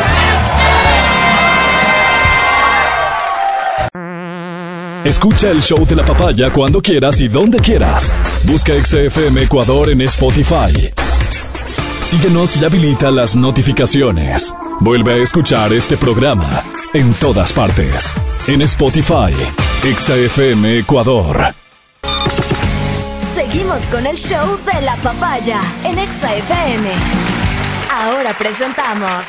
Escucha 5.04 5.50
el 5.50 5.60
show 5.60 5.84
de 5.84 5.96
la 5.96 6.04
papaya 6.04 6.50
cuando 6.50 6.80
quieras 6.80 7.20
y 7.20 7.26
donde 7.26 7.58
quieras. 7.58 8.14
Busca 8.44 8.72
XFM 8.72 9.42
Ecuador 9.42 9.90
en 9.90 10.00
Spotify. 10.02 10.92
Síguenos 12.02 12.56
y 12.56 12.64
habilita 12.64 13.10
las 13.10 13.34
notificaciones. 13.34 14.54
Vuelve 14.78 15.14
a 15.14 15.16
escuchar 15.16 15.72
este 15.72 15.96
programa 15.96 16.62
en 16.94 17.14
todas 17.14 17.52
partes. 17.52 18.14
En 18.46 18.62
Spotify, 18.62 19.34
XFM 19.82 20.78
Ecuador. 20.78 21.52
Seguimos 23.34 23.82
con 23.84 24.06
el 24.06 24.16
show 24.16 24.56
de 24.72 24.82
la 24.82 24.96
papaya 25.02 25.60
en 25.84 25.98
Exa 25.98 26.32
FM. 26.36 26.88
Ahora 27.90 28.32
presentamos 28.38 29.22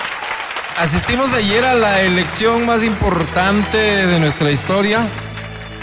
Asistimos 0.78 1.34
ayer 1.34 1.64
a 1.66 1.76
la 1.76 2.02
elección 2.02 2.66
más 2.66 2.84
importante 2.84 3.78
de 3.78 4.20
nuestra 4.20 4.50
historia. 4.50 5.08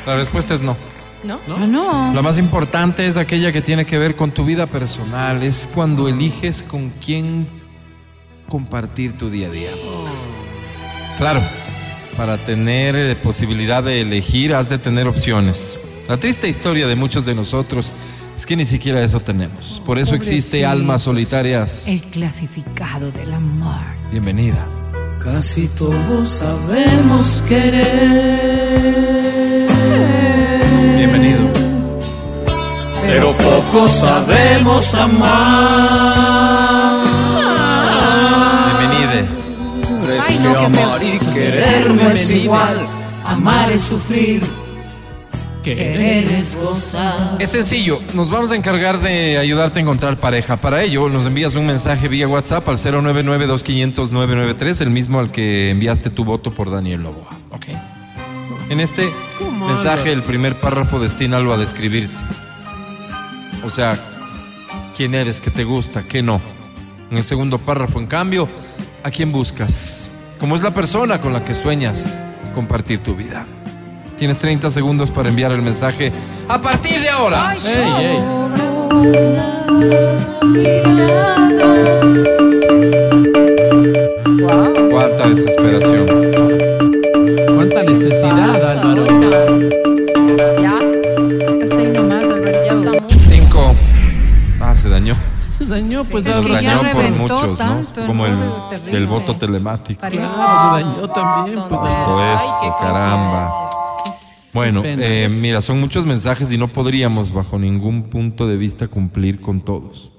La 0.06 0.16
respuesta 0.16 0.54
es 0.54 0.62
no. 0.62 0.76
¿No? 1.22 1.38
No, 1.46 1.66
no. 1.66 2.14
La 2.14 2.22
más 2.22 2.38
importante 2.38 3.06
es 3.06 3.16
aquella 3.16 3.52
que 3.52 3.60
tiene 3.60 3.84
que 3.84 3.98
ver 3.98 4.16
con 4.16 4.32
tu 4.32 4.44
vida 4.44 4.66
personal. 4.66 5.42
Es 5.42 5.68
cuando 5.74 6.08
eliges 6.08 6.62
con 6.62 6.90
quién 6.90 7.46
compartir 8.48 9.16
tu 9.18 9.28
día 9.28 9.48
a 9.48 9.50
día. 9.50 9.70
Claro, 11.18 11.42
para 12.16 12.38
tener 12.38 12.96
eh, 12.96 13.16
posibilidad 13.16 13.82
de 13.82 14.00
elegir 14.00 14.54
has 14.54 14.68
de 14.68 14.78
tener 14.78 15.06
opciones. 15.06 15.78
La 16.08 16.16
triste 16.18 16.48
historia 16.48 16.86
de 16.86 16.96
muchos 16.96 17.24
de 17.24 17.34
nosotros 17.34 17.92
es 18.34 18.46
que 18.46 18.56
ni 18.56 18.64
siquiera 18.64 19.04
eso 19.04 19.20
tenemos. 19.20 19.82
Por 19.84 19.98
eso 19.98 20.14
existe 20.14 20.64
almas 20.64 21.02
solitarias. 21.02 21.86
El 21.86 22.02
clasificado 22.02 23.12
del 23.12 23.34
amor. 23.34 23.84
Bienvenida. 24.10 24.66
Casi 25.22 25.68
todos 25.68 26.38
sabemos 26.38 27.42
querer, 27.46 28.70
Bienvenido. 30.96 31.40
pero 33.06 33.36
pocos 33.36 33.90
sabemos 33.96 34.94
amar. 34.94 37.04
Bienvenide. 38.78 39.28
Ay, 40.20 40.38
no, 40.38 40.54
qué 40.60 40.70
feo. 40.70 41.02
y 41.02 41.18
querer 41.18 41.94
no 41.94 42.08
es 42.10 42.30
igual, 42.30 42.86
amar 43.24 43.70
es 43.72 43.82
sufrir, 43.82 44.42
querer 45.62 46.30
es 46.30 46.56
gozar. 46.56 47.36
Es 47.38 47.50
sencillo, 47.50 48.00
nos 48.14 48.28
vamos 48.30 48.52
a 48.52 48.56
encargar 48.56 49.00
de 49.00 49.38
ayudarte 49.38 49.78
a 49.78 49.82
encontrar 49.82 50.16
pareja. 50.18 50.56
Para 50.56 50.82
ello, 50.82 51.08
nos 51.08 51.24
envías 51.26 51.54
un 51.54 51.66
mensaje 51.66 52.08
vía 52.08 52.28
WhatsApp 52.28 52.68
al 52.68 52.76
099-2500-993, 52.76 54.80
el 54.82 54.90
mismo 54.90 55.18
al 55.20 55.30
que 55.32 55.70
enviaste 55.70 56.10
tu 56.10 56.24
voto 56.24 56.52
por 56.52 56.70
Daniel 56.70 57.02
Loboa. 57.02 57.30
Ok. 57.50 57.66
En 58.68 58.80
este 58.80 59.08
¿Cómo 59.38 59.49
mensaje, 59.66 60.12
el 60.12 60.22
primer 60.22 60.56
párrafo 60.56 60.98
destínalo 60.98 61.52
a 61.52 61.56
describirte. 61.56 62.20
O 63.64 63.70
sea, 63.70 63.98
quién 64.96 65.14
eres, 65.14 65.40
qué 65.40 65.50
te 65.50 65.64
gusta, 65.64 66.02
qué 66.02 66.22
no. 66.22 66.40
En 67.10 67.16
el 67.16 67.24
segundo 67.24 67.58
párrafo, 67.58 67.98
en 67.98 68.06
cambio, 68.06 68.48
¿a 69.02 69.10
quién 69.10 69.32
buscas? 69.32 70.10
¿Cómo 70.38 70.56
es 70.56 70.62
la 70.62 70.72
persona 70.72 71.20
con 71.20 71.32
la 71.32 71.44
que 71.44 71.54
sueñas 71.54 72.08
compartir 72.54 73.00
tu 73.00 73.14
vida? 73.14 73.46
Tienes 74.16 74.38
30 74.38 74.70
segundos 74.70 75.10
para 75.10 75.28
enviar 75.28 75.52
el 75.52 75.62
mensaje 75.62 76.12
a 76.48 76.60
partir 76.60 77.00
de 77.00 77.08
ahora. 77.08 77.54
Ey, 77.64 78.06
ey. 78.06 78.18
Cuánta 84.90 85.28
desesperación. 85.28 86.19
Dañó, 96.02 96.10
pues, 96.10 96.26
es 96.26 96.34
Se 96.34 96.40
que 96.42 96.62
ya 96.62 96.76
dañó 96.76 96.92
por 96.92 97.10
muchos, 97.10 97.58
tanto, 97.58 98.00
¿no? 98.00 98.06
Como 98.06 98.26
el. 98.26 98.36
Terrible. 98.70 98.98
el 98.98 99.06
voto 99.06 99.36
telemático. 99.36 100.00
Claro, 100.00 100.16
se 100.16 100.82
dañó 100.82 101.08
también, 101.10 101.60
pues. 101.68 101.80
Eso 101.92 102.32
es, 102.32 102.40
qué 102.62 102.68
caramba. 102.80 103.70
Bueno, 104.52 104.82
eh, 104.84 105.28
mira, 105.30 105.60
son 105.60 105.78
muchos 105.78 106.06
mensajes 106.06 106.50
y 106.50 106.58
no 106.58 106.66
podríamos 106.66 107.32
bajo 107.32 107.56
ningún 107.58 108.10
punto 108.10 108.48
de 108.48 108.56
vista 108.56 108.88
cumplir 108.88 109.40
con 109.40 109.60
todos. 109.60 110.10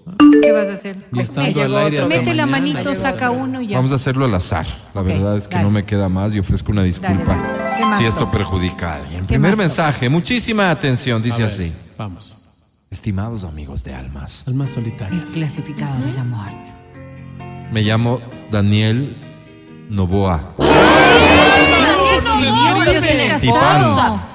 ¿Qué 0.42 0.52
vas 0.54 0.68
a 0.68 0.74
hacer? 0.74 0.96
Aire 1.36 2.06
Mete 2.08 2.34
la 2.34 2.46
manito, 2.46 2.96
saca 2.96 3.30
uno 3.30 3.62
y 3.62 3.68
ya. 3.68 3.78
Vamos 3.78 3.92
a 3.92 3.96
hacerlo 3.96 4.26
al 4.26 4.34
azar. 4.34 4.66
La 4.94 5.02
Ok, 5.02 5.08
verdad 5.08 5.38
es 5.38 5.48
que 5.48 5.56
dale. 5.56 5.68
no 5.68 5.72
me 5.72 5.84
queda 5.84 6.08
más 6.08 6.34
y 6.34 6.40
ofrezco 6.40 6.72
una 6.72 6.84
disculpa 6.84 7.36
dale. 7.36 7.78
¿Qué 7.78 7.86
más 7.86 7.98
si 7.98 8.06
esto 8.06 8.32
perjudica 8.32 8.94
a 8.94 8.96
alguien. 8.98 9.22
¿Qué 9.22 9.28
Primer 9.28 9.58
mensaje, 9.58 10.08
muchísima 10.08 10.72
atención, 10.72 11.22
dice 11.22 11.40
ver, 11.40 11.48
así. 11.48 11.74
Vamos. 11.98 12.41
Estimados 12.96 13.46
amigos 13.46 13.86
de 13.86 13.94
almas, 13.94 14.44
Almas 14.48 14.70
El 14.76 14.84
solitarias. 14.84 15.24
clasificado 15.30 16.06
de 16.06 16.12
la 16.12 16.26
muerte. 16.26 16.72
me 17.72 17.84
llamo 17.84 18.20
Daniel 18.52 19.16
Novoa. 19.90 20.54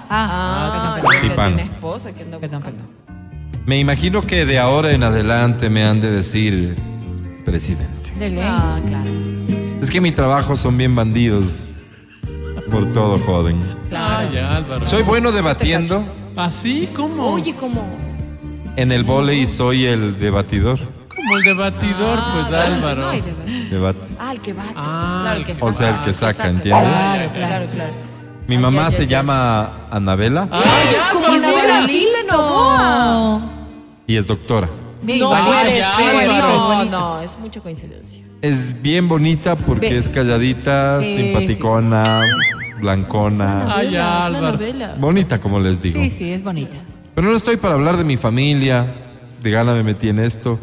Ah, 0.09 0.97
Ah. 0.99 1.03
Me 3.67 3.79
imagino 3.79 4.23
que 4.23 4.47
de 4.47 4.59
ahora 4.59 4.93
en 4.93 5.03
adelante 5.03 5.69
me 5.69 5.85
han 5.85 6.01
de 6.01 6.11
decir 6.11 6.77
presidente. 7.45 8.11
De 8.19 8.31
ley. 8.31 8.39
Ah, 8.43 8.81
claro. 8.87 9.11
Es 9.83 9.91
que 9.91 10.01
mi 10.01 10.13
trabajo 10.13 10.57
son 10.57 10.79
bien 10.79 10.95
bandidos. 10.95 11.73
Por 12.71 12.91
todo 12.93 13.19
joden. 13.19 13.61
Ay, 13.95 14.39
Álvaro. 14.39 14.85
Soy 14.87 15.03
bueno 15.03 15.31
debatiendo. 15.31 16.03
¿Así? 16.37 16.89
¿Cómo? 16.95 17.33
Oye, 17.35 17.55
como. 17.55 18.06
En 18.77 18.93
el 18.93 19.05
volei 19.05 19.47
soy 19.47 19.87
el 19.87 20.19
debatidor. 20.19 20.79
Como 21.15 21.39
el 21.39 21.45
debatidor, 21.45 22.19
pues 22.35 22.53
Álvaro. 22.53 23.03
No 23.03 23.09
hay 23.09 23.21
debate. 23.23 23.69
Debate. 23.71 24.07
Ah, 24.19 24.33
el 24.33 24.41
que 24.41 24.53
bate. 24.53 24.69
pues, 24.75 24.77
Ah, 24.87 25.19
claro, 25.23 25.39
el 25.39 25.45
que 25.45 25.53
O 25.53 25.55
saca. 25.57 25.73
sea, 25.73 25.89
el 25.99 26.05
que 26.05 26.13
saca, 26.13 26.49
¿entiendes? 26.49 26.89
Claro, 26.89 27.31
claro, 27.35 27.67
claro. 27.73 27.91
Mi 28.47 28.57
Ah, 28.57 28.61
mamá 28.61 28.83
ya, 28.85 28.91
se 28.91 29.07
ya. 29.07 29.19
llama 29.19 29.89
Anabela 29.91 30.49
Ay, 30.53 30.63
Como. 31.13 31.27
Anabela 31.27 31.87
sí 31.87 32.07
Novoa. 32.31 33.41
y 34.07 34.17
es 34.17 34.27
doctora. 34.27 34.69
No 35.03 35.13
Igualito, 35.13 35.47
puede 35.47 35.79
ya, 35.79 35.97
ser. 35.97 36.31
Álvaro. 36.31 36.49
No, 36.49 36.85
no, 36.85 37.21
es 37.23 37.39
mucha 37.39 37.61
coincidencia. 37.61 38.23
Es 38.43 38.81
bien 38.83 39.09
bonita 39.09 39.57
porque 39.57 39.91
Ve. 39.91 39.99
es 39.99 40.09
calladita, 40.09 41.01
Sí, 41.03 41.17
simpaticona, 41.17 42.23
blancona. 42.81 43.75
Ay, 43.75 43.87
Es 43.87 43.93
una 43.95 44.27
Álvaro. 44.27 44.59
Bonita, 44.99 45.41
como 45.41 45.59
les 45.61 45.81
digo. 45.81 46.01
Sí, 46.01 46.11
sí, 46.11 46.33
es 46.33 46.43
bonita. 46.45 46.77
Pero 47.17 47.29
no 47.29 47.35
estoy 47.37 47.57
para 47.57 47.75
hablar 47.75 47.97
de 47.97 48.05
mi 48.05 48.17
familia. 48.17 48.87
De 49.43 49.51
gana 49.51 49.73
me 49.73 49.83
metí 49.83 50.09
en 50.09 50.19
esto. 50.21 50.59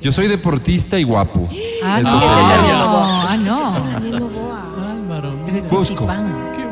Yo 0.00 0.12
soy 0.12 0.28
deportista 0.28 0.98
y 0.98 1.02
guapo. 1.02 1.46
Ah, 1.84 2.00
Eso 2.00 2.10
no. 2.12 2.20
Daniel 2.26 2.78
Novoa. 2.78 3.26
ah, 3.28 3.36
no. 3.36 3.70
Daniel 3.92 4.20
Novoa. 4.20 4.62
Álvaro, 4.92 5.32
mira. 5.44 5.58
Es 5.58 5.68
Busco. 5.68 5.94
Tipán. 5.94 6.52
¿Qué, 6.56 6.62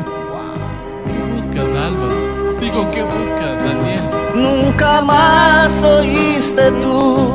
¿Qué 1.13 1.33
buscas, 1.35 1.69
Álvaro? 1.69 2.59
Digo, 2.61 2.91
¿qué 2.91 3.03
buscas, 3.03 3.59
Daniel? 3.59 4.03
Nunca 4.35 5.03
más 5.03 5.83
oíste 5.83 6.71
tú 6.81 7.33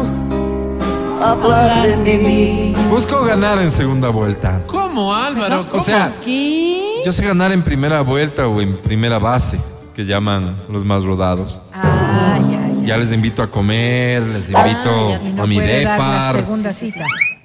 hablar 1.22 2.04
de 2.04 2.18
mí. 2.18 2.76
Busco 2.90 3.24
ganar 3.24 3.60
en 3.60 3.72
segunda 3.72 4.10
vuelta. 4.10 4.62
¿Cómo, 4.68 5.14
Álvaro? 5.14 5.62
O 5.62 5.68
¿Cómo? 5.68 5.84
sea, 5.84 6.12
¿Qué? 6.24 7.02
yo 7.06 7.12
sé 7.12 7.24
ganar 7.26 7.52
en 7.52 7.62
primera 7.62 8.02
vuelta 8.02 8.48
o 8.48 8.62
en 8.62 8.76
primera 8.78 9.20
base, 9.20 9.60
que 9.94 10.06
llaman 10.06 10.58
los 10.70 10.84
más 10.86 11.04
rodados. 11.04 11.62
Ah, 11.74 12.40
ya, 12.52 12.68
ya. 12.82 12.86
Ya 12.86 12.98
les 12.98 13.12
invito 13.14 13.42
a 13.44 13.50
comer, 13.50 14.22
les 14.24 14.50
invito 14.50 15.10
ya 15.10 15.20
te- 15.22 15.32
No 15.32 15.44
a 15.44 15.48
mi 15.48 15.60
depar 15.60 16.46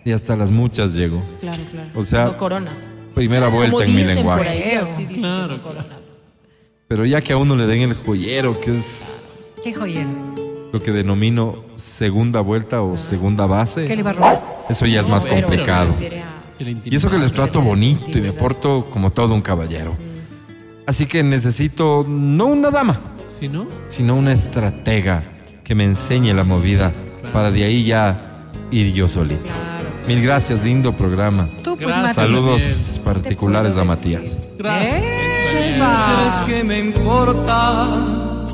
y 0.04 0.12
hasta 0.12 0.36
las 0.36 0.50
muchas 0.50 0.94
llego. 0.94 1.22
Claro, 1.40 1.62
claro. 1.70 1.88
O 1.94 2.02
sea, 2.04 2.24
No 2.24 2.36
coronas. 2.36 2.78
Primera 3.14 3.48
vuelta 3.48 3.72
Como 3.72 3.84
en 3.84 3.94
mi 3.96 4.04
lenguaje. 4.04 4.42
por 4.44 4.52
ahí, 4.52 4.72
así 4.80 5.02
dicen 5.04 5.22
Claro, 5.22 5.48
que 5.48 5.56
no 5.56 5.62
coronas. 5.62 5.98
Pero 6.88 7.04
ya 7.04 7.20
que 7.20 7.32
a 7.32 7.36
uno 7.36 7.54
le 7.56 7.66
den 7.66 7.82
el 7.82 7.94
joyero, 7.94 8.58
que 8.60 8.78
es 8.78 9.52
Qué 9.62 9.74
joyero. 9.74 10.08
lo 10.72 10.80
que 10.82 10.90
denomino 10.92 11.64
segunda 11.76 12.40
vuelta 12.40 12.80
o 12.82 12.96
segunda 12.96 13.44
base, 13.46 13.84
¿Qué 13.86 13.96
le 13.96 14.02
va 14.02 14.10
a 14.10 14.12
robar? 14.14 14.42
eso 14.70 14.86
ya 14.86 15.00
es 15.00 15.08
más 15.08 15.24
Pero 15.26 15.46
complicado. 15.46 15.88
Y 16.84 16.96
eso 16.96 17.10
que 17.10 17.18
les 17.18 17.32
trato 17.32 17.60
bonito 17.60 18.18
y 18.18 18.20
me 18.22 18.32
porto 18.32 18.86
como 18.90 19.10
todo 19.12 19.34
un 19.34 19.42
caballero. 19.42 19.96
Así 20.88 21.04
que 21.04 21.22
necesito 21.22 22.02
no 22.08 22.46
una 22.46 22.70
dama, 22.70 22.98
¿Sí, 23.28 23.46
no? 23.46 23.66
sino 23.90 24.16
una 24.16 24.32
estratega 24.32 25.22
que 25.62 25.74
me 25.74 25.84
enseñe 25.84 26.32
la 26.32 26.44
movida 26.44 26.94
para 27.30 27.50
de 27.50 27.64
ahí 27.64 27.84
ya 27.84 28.48
ir 28.70 28.94
yo 28.94 29.06
solito. 29.06 29.52
Mil 30.06 30.22
gracias, 30.22 30.64
lindo 30.64 30.96
programa. 30.96 31.46
Tú, 31.62 31.76
pues, 31.76 31.88
Gracias. 31.88 32.04
Mati. 32.04 32.14
Saludos 32.14 33.00
particulares 33.04 33.76
a 33.76 33.84
Matías. 33.84 34.38
Gracias. 34.56 34.96
Eh. 34.96 35.78
¿Crees 35.78 36.42
que 36.46 36.64
me 36.64 36.78
importa 36.78 38.46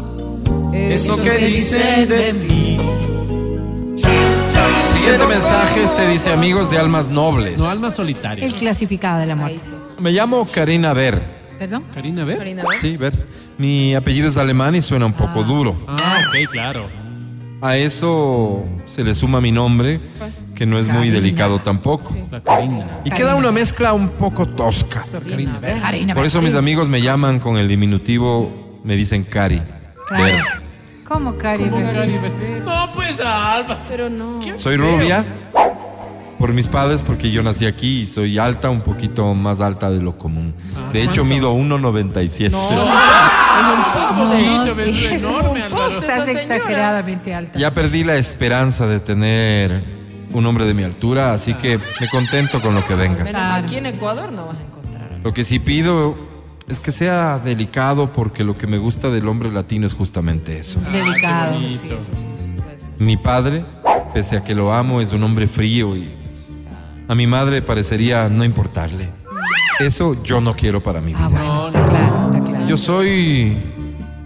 eso 0.73 1.17
que 1.23 1.39
dicen 1.39 2.09
de 2.09 2.33
mí? 2.33 2.81
Siguiente 4.93 5.27
mensaje, 5.29 5.85
este 5.85 6.09
dice 6.09 6.33
amigos 6.33 6.69
de 6.73 6.79
almas 6.79 7.09
nobles. 7.11 7.59
No, 7.59 7.69
alma 7.69 7.93
solitaria. 7.93 8.45
El 8.45 8.53
clasificado 8.53 9.21
de 9.21 9.27
la 9.27 9.37
muerte. 9.37 9.59
sí. 9.59 9.73
Me 10.01 10.11
llamo 10.11 10.45
Karina 10.51 10.93
Ver. 10.93 11.34
¿Perdón? 11.59 11.85
Karina, 11.93 12.25
ver. 12.25 12.39
Karina, 12.39 12.65
ver. 12.69 12.79
Sí, 12.79 12.97
Ver. 12.97 13.27
Mi 13.59 13.95
apellido 13.95 14.29
es 14.29 14.37
alemán 14.37 14.75
y 14.75 14.83
suena 14.83 15.07
un 15.07 15.13
poco 15.13 15.45
duro. 15.45 15.77
Ah, 15.87 16.23
ok, 16.29 16.51
claro. 16.51 16.89
A 17.61 17.77
eso 17.77 18.65
se 18.85 19.03
le 19.05 19.15
suma 19.15 19.41
mi 19.41 19.51
nombre, 19.53 20.01
que 20.55 20.67
no 20.67 20.79
es 20.79 20.89
muy 20.89 21.09
delicado 21.11 21.61
tampoco. 21.61 22.15
La 22.31 22.41
Karina. 22.41 23.01
Y 23.05 23.11
queda 23.11 23.37
una 23.37 23.53
mezcla 23.53 23.93
un 23.93 24.09
poco 24.09 24.47
tosca. 24.47 25.05
Karina, 25.13 25.59
ver. 25.61 25.81
Karina. 25.81 26.15
Por 26.15 26.27
eso 26.27 26.43
mis 26.43 26.57
amigos 26.57 26.89
me 26.89 27.01
llaman 27.01 27.39
con 27.39 27.57
el 27.57 27.69
diminutivo, 27.69 28.81
me 28.85 28.97
dicen 28.97 29.25
Cari. 29.25 29.63
Claro. 30.09 30.25
Ver. 30.25 30.43
¿Cómo, 31.05 31.37
Cari? 31.37 31.65
¿Cómo 31.65 31.93
Cari? 31.93 32.19
No, 32.65 32.93
pues, 32.93 33.21
Alba. 33.21 33.79
Pero 33.89 34.11
no. 34.11 34.41
Soy 34.57 34.77
rubia 34.77 35.25
por 36.45 36.53
mis 36.53 36.69
padres 36.69 37.03
porque 37.03 37.31
yo 37.31 37.43
nací 37.43 37.65
aquí 37.65 38.01
y 38.01 38.07
soy 38.07 38.37
alta, 38.37 38.69
un 38.69 38.83
poquito 38.83 39.33
más 39.33 39.63
alta 39.63 39.91
de 39.91 40.03
lo 40.03 40.19
común. 40.19 40.53
De 40.93 41.03
hecho, 41.03 41.25
mido 41.25 41.55
1,97. 41.57 42.53
Un 42.53 44.29
poquito, 44.29 44.67
no, 44.67 44.75
ves, 44.75 44.95
sí. 44.95 45.07
enorme, 45.07 45.63
Álvaro. 45.63 45.87
Estás 45.89 46.29
exageradamente 46.29 47.35
alta. 47.35 47.59
Ya 47.59 47.73
perdí 47.73 48.05
la 48.05 48.17
esperanza 48.17 48.87
de 48.87 49.01
tener 49.01 49.83
un 50.35 50.45
hombre 50.45 50.67
de 50.67 50.75
mi 50.75 50.83
altura, 50.83 51.33
así 51.33 51.55
que 51.55 51.79
me 51.79 52.09
contento 52.09 52.61
con 52.61 52.75
lo 52.75 52.85
que 52.85 52.95
venga. 52.95 53.25
Mal, 53.25 53.65
aquí 53.65 53.77
en 53.77 53.87
Ecuador 53.87 54.31
no 54.31 54.49
vas 54.49 54.59
a 54.59 54.65
encontrar. 54.65 55.21
Lo 55.25 55.33
que 55.33 55.45
sí 55.45 55.59
pido 55.59 56.15
es 56.69 56.79
que 56.79 56.93
sea 56.93 57.41
delicado 57.43 58.13
porque 58.13 58.45
lo 58.45 58.59
que 58.59 58.67
me 58.67 58.77
gusta 58.77 59.09
del 59.09 59.29
hombre 59.29 59.51
latino 59.51 59.87
es 59.87 59.95
justamente 59.95 60.59
eso. 60.59 60.79
Delicado. 60.93 61.55
Sí, 61.55 61.81
eso 61.85 61.97
sí. 62.13 62.27
Pues, 62.63 62.93
Mi 62.99 63.17
padre, 63.17 63.65
pese 64.13 64.37
a 64.37 64.45
que 64.45 64.55
lo 64.55 64.75
amo, 64.75 65.01
es 65.01 65.15
un 65.15 65.23
hombre 65.23 65.47
frío 65.47 65.97
y 65.97 66.23
a 67.09 67.15
mi 67.15 67.27
madre 67.27 67.63
parecería 67.63 68.29
no 68.29 68.45
importarle. 68.45 69.11
Eso 69.81 70.23
yo 70.23 70.41
no 70.41 70.55
quiero 70.55 70.83
para 70.83 71.01
mi 71.01 71.13
Ah, 71.17 71.29
vida. 71.29 71.39
bueno, 71.41 71.67
está 71.67 71.85
claro, 71.85 72.21
está 72.21 72.43
claro. 72.43 72.67
Yo 72.67 72.77
soy 72.77 73.57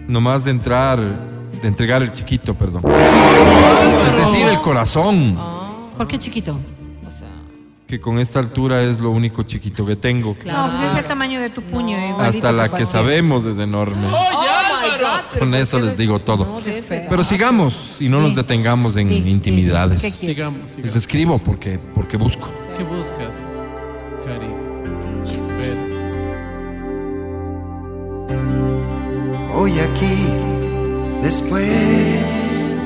nomás 0.06 0.44
de 0.44 0.50
entrar, 0.50 0.98
de 1.00 1.68
entregar 1.68 2.02
el 2.02 2.12
chiquito, 2.12 2.54
perdón. 2.54 2.82
Es 4.06 4.16
decir, 4.18 4.46
el 4.46 4.60
corazón, 4.60 5.36
¿Por 5.96 6.06
qué 6.06 6.18
chiquito? 6.18 6.58
o 7.06 7.10
sea, 7.10 7.28
que 7.86 8.00
con 8.00 8.18
esta 8.18 8.38
altura 8.38 8.82
es 8.82 9.00
lo 9.00 9.10
único 9.10 9.42
chiquito 9.42 9.84
que 9.86 9.96
tengo. 9.96 10.36
No, 10.46 10.70
pues 10.70 10.92
es 10.92 10.98
el 10.98 11.04
tamaño 11.06 11.40
de 11.40 11.50
tu 11.50 11.62
puño. 11.62 11.96
igualito 11.98 12.46
Hasta 12.46 12.52
la 12.52 12.68
que 12.68 12.84
sabemos 12.86 13.44
es 13.46 13.58
enorme. 13.58 13.96
My 14.06 14.47
God, 14.80 15.38
Con 15.38 15.50
¿por 15.50 15.58
eso 15.58 15.78
les 15.80 15.96
digo 15.98 16.18
todo. 16.18 16.44
No, 16.44 16.58
Pero 17.08 17.24
sigamos 17.24 17.96
y 18.00 18.08
no 18.08 18.20
nos 18.20 18.34
detengamos 18.34 18.96
en 18.96 19.08
Sí, 19.08 19.16
intimidades. 19.28 20.02
Sigamos, 20.02 20.60
Les 20.82 20.96
escribo 20.96 21.38
porque, 21.38 21.78
porque 21.94 22.16
busco. 22.16 22.48
¿Qué 22.76 22.82
buscas, 22.84 23.30
Cari? 24.24 24.46
A 24.46 25.56
ver. 25.56 25.76
Hoy 29.54 29.72
aquí, 29.78 30.26
después, 31.22 31.68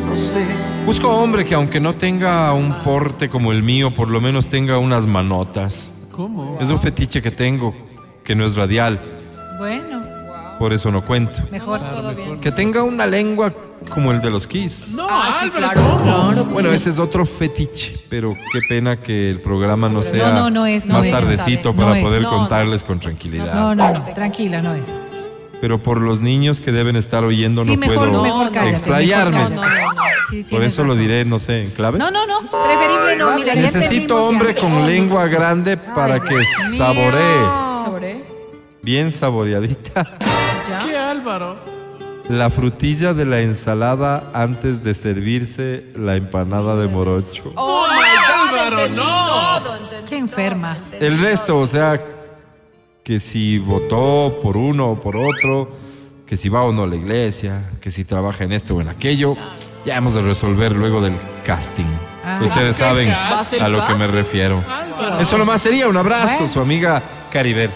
no 0.06 0.16
sé. 0.16 0.44
Busco 0.86 1.08
hombre 1.10 1.44
que 1.44 1.54
aunque 1.54 1.78
no 1.80 1.94
tenga 1.94 2.52
un 2.54 2.72
porte 2.82 3.28
como 3.28 3.52
el 3.52 3.62
mío, 3.62 3.90
por 3.90 4.08
lo 4.08 4.20
menos 4.20 4.48
tenga 4.48 4.78
unas 4.78 5.06
manotas. 5.06 5.92
¿Cómo? 6.10 6.58
Es 6.60 6.68
un 6.70 6.78
fetiche 6.78 7.22
que 7.22 7.30
tengo, 7.30 7.74
que 8.24 8.34
no 8.34 8.44
es 8.46 8.56
radial, 8.56 9.00
Bueno, 9.58 9.91
por 10.58 10.72
eso 10.72 10.90
no 10.90 11.04
cuento. 11.04 11.42
mejor. 11.50 11.80
Todo 11.90 12.14
bien. 12.14 12.38
Que 12.40 12.52
tenga 12.52 12.82
una 12.82 13.06
lengua 13.06 13.52
como 13.90 14.12
el 14.12 14.20
de 14.20 14.30
los 14.30 14.46
Kiss. 14.46 14.88
No, 14.94 15.06
Ah, 15.10 15.38
sí, 15.40 15.46
Álvaro, 15.54 15.72
claro, 15.72 15.82
¿cómo? 15.90 16.02
claro. 16.04 16.34
pues 16.44 16.52
Bueno, 16.54 16.68
sí. 16.70 16.74
ese 16.76 16.90
es 16.90 16.98
otro 16.98 17.26
fetiche, 17.26 17.96
pero 18.08 18.34
qué 18.52 18.60
pena 18.68 19.00
que 19.00 19.28
el 19.30 19.40
programa 19.40 19.88
no 19.88 20.02
sea 20.02 20.30
no, 20.30 20.50
no 20.50 20.66
es, 20.66 20.86
no 20.86 20.94
más 20.94 21.06
es. 21.06 21.12
tardecito 21.12 21.70
No 21.70 21.76
para 21.76 21.98
es. 21.98 22.04
poder 22.04 22.22
No, 22.22 22.30
no. 22.30 22.38
contarles 22.38 22.84
con 22.84 23.00
tranquilidad. 23.00 23.54
No, 23.54 23.74
no, 23.74 23.92
no, 23.92 24.04
tranquila, 24.14 24.62
no 24.62 24.74
es. 24.74 24.88
Pero 25.60 25.80
por 25.82 26.00
los 26.00 26.20
niños 26.20 26.60
que 26.60 26.72
deben 26.72 26.96
estar 26.96 27.22
oyendo 27.24 27.64
Sí, 27.64 27.70
no 27.70 27.76
mejor, 27.76 28.08
puedo 28.10 28.22
mejor 28.22 28.50
cállate. 28.50 28.70
explayarme. 28.76 29.36
mejor 29.38 29.52
No, 29.52 29.60
cállate. 29.62 29.84
no, 29.84 29.92
no. 29.94 30.00
Sí, 30.30 30.44
Por 30.44 30.62
eso 30.64 30.82
lo 30.84 30.94
diré, 30.96 31.24
no 31.24 31.38
sé, 31.38 31.62
en 31.64 31.70
clave. 31.70 31.98
No, 31.98 32.10
no, 32.10 32.26
no, 32.26 32.40
preferible 32.40 33.16
no. 33.16 33.34
Mira, 33.36 33.54
Necesito 33.54 34.24
hombre 34.24 34.54
con 34.56 34.86
lengua 34.86 35.26
grande 35.26 35.76
para 35.76 36.18
que 36.20 36.36
saboree. 36.76 37.78
¿Saboré? 37.80 38.24
bien 38.82 39.12
saboreadita, 39.12 40.18
¿Qué, 40.80 40.96
Álvaro? 40.96 41.56
la 42.28 42.48
frutilla 42.50 43.12
de 43.14 43.24
la 43.26 43.40
ensalada 43.40 44.30
antes 44.32 44.82
de 44.84 44.94
servirse 44.94 45.86
la 45.96 46.14
empanada 46.16 46.76
de 46.76 46.86
morocho. 46.88 47.52
Oh 47.56 47.86
my 47.90 47.98
God, 47.98 48.58
Álvaro, 48.58 48.88
no. 48.94 50.06
Qué 50.08 50.16
enferma. 50.16 50.76
El 50.98 51.20
resto, 51.20 51.58
o 51.58 51.66
sea, 51.66 52.00
que 53.02 53.18
si 53.20 53.58
votó 53.58 54.32
por 54.42 54.56
uno 54.56 54.90
o 54.92 55.00
por 55.00 55.16
otro, 55.16 55.76
que 56.24 56.36
si 56.36 56.48
va 56.48 56.62
o 56.62 56.72
no 56.72 56.84
a 56.84 56.86
la 56.86 56.96
iglesia, 56.96 57.60
que 57.80 57.90
si 57.90 58.04
trabaja 58.04 58.44
en 58.44 58.52
esto 58.52 58.74
o 58.76 58.80
en 58.80 58.88
aquello, 58.88 59.36
Ya 59.84 59.96
hemos 59.96 60.14
de 60.14 60.22
resolver 60.22 60.72
luego 60.76 61.00
del 61.00 61.14
casting. 61.44 61.90
Ah. 62.24 62.38
Ustedes 62.40 62.76
saben 62.76 63.10
¿Va 63.10 63.40
a 63.60 63.68
lo 63.68 63.84
que 63.84 63.94
me 63.94 64.06
refiero. 64.06 64.62
Álvaro. 64.70 65.18
Eso 65.18 65.36
nomás 65.36 65.60
sería 65.60 65.88
un 65.88 65.96
abrazo, 65.96 66.34
Bueno. 66.38 66.52
su 66.52 66.60
amiga 66.60 67.02
Caribel. 67.32 67.68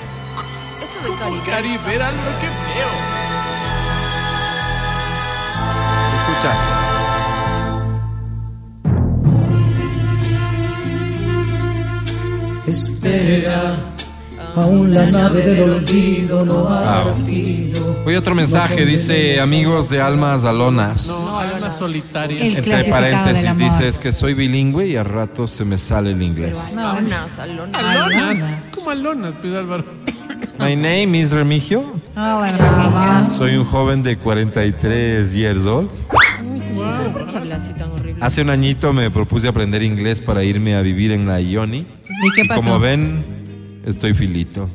Eso 0.80 1.00
de 1.02 1.18
Caribe. 1.18 1.42
Caribe, 1.44 1.94
Álvaro, 2.02 2.30
qué 2.40 2.65
feo. 6.42 6.50
Escucha. 6.50 7.76
Espera, 12.66 13.76
aún 14.56 14.92
la 14.92 15.06
nave 15.06 15.40
del 15.42 15.70
olvido 15.70 16.44
no 16.44 16.68
ha 16.68 17.00
Ah. 17.00 17.04
partido. 17.04 17.96
Hoy 18.04 18.16
otro 18.16 18.34
mensaje 18.34 18.84
dice 18.84 19.40
amigos 19.40 19.88
de 19.88 20.00
almas 20.00 20.44
alonas. 20.44 21.06
No, 21.06 21.38
alma 21.38 21.70
solitaria. 21.70 22.40
El 22.40 22.48
Entre 22.56 22.62
clasificado 22.62 23.02
del 23.04 23.12
paréntesis 23.12 23.46
amor. 23.50 23.62
dice 23.70 23.88
es 23.88 23.98
que 23.98 24.12
soy 24.12 24.34
bilingüe 24.34 24.86
y 24.88 24.96
a 24.96 25.04
ratos 25.04 25.50
se 25.52 25.64
me 25.64 25.78
sale 25.78 26.10
el 26.10 26.22
inglés. 26.22 26.58
Alonas, 26.76 27.38
alonas. 27.38 27.78
Alonas. 27.84 28.20
Alonas. 28.30 28.64
¿Cómo 28.74 28.90
alonas, 28.90 29.34
pues, 29.40 29.54
Álvaro? 29.54 29.84
My 30.58 30.74
name 30.74 31.18
is 31.18 31.30
Remigio. 31.30 31.84
Ah, 32.16 32.36
bueno, 32.38 32.58
Remigio. 32.58 33.38
Soy 33.38 33.56
un 33.56 33.64
joven 33.64 34.02
de 34.02 34.16
43 34.18 35.32
years 35.32 35.66
old. 35.66 35.88
¿Por 37.12 37.26
qué 37.26 37.36
hablas 37.36 37.62
así 37.62 37.72
tan 37.74 37.90
horrible? 37.92 38.24
Hace 38.24 38.42
un 38.42 38.50
añito 38.50 38.92
me 38.92 39.10
propuse 39.10 39.48
aprender 39.48 39.82
inglés 39.82 40.20
para 40.20 40.44
irme 40.44 40.74
a 40.76 40.82
vivir 40.82 41.12
en 41.12 41.26
la 41.26 41.40
Ioni. 41.40 41.78
¿Y 41.78 42.30
qué 42.34 42.44
pasó? 42.46 42.62
como 42.62 42.78
ven, 42.78 43.24
estoy 43.84 44.14
filito. 44.14 44.68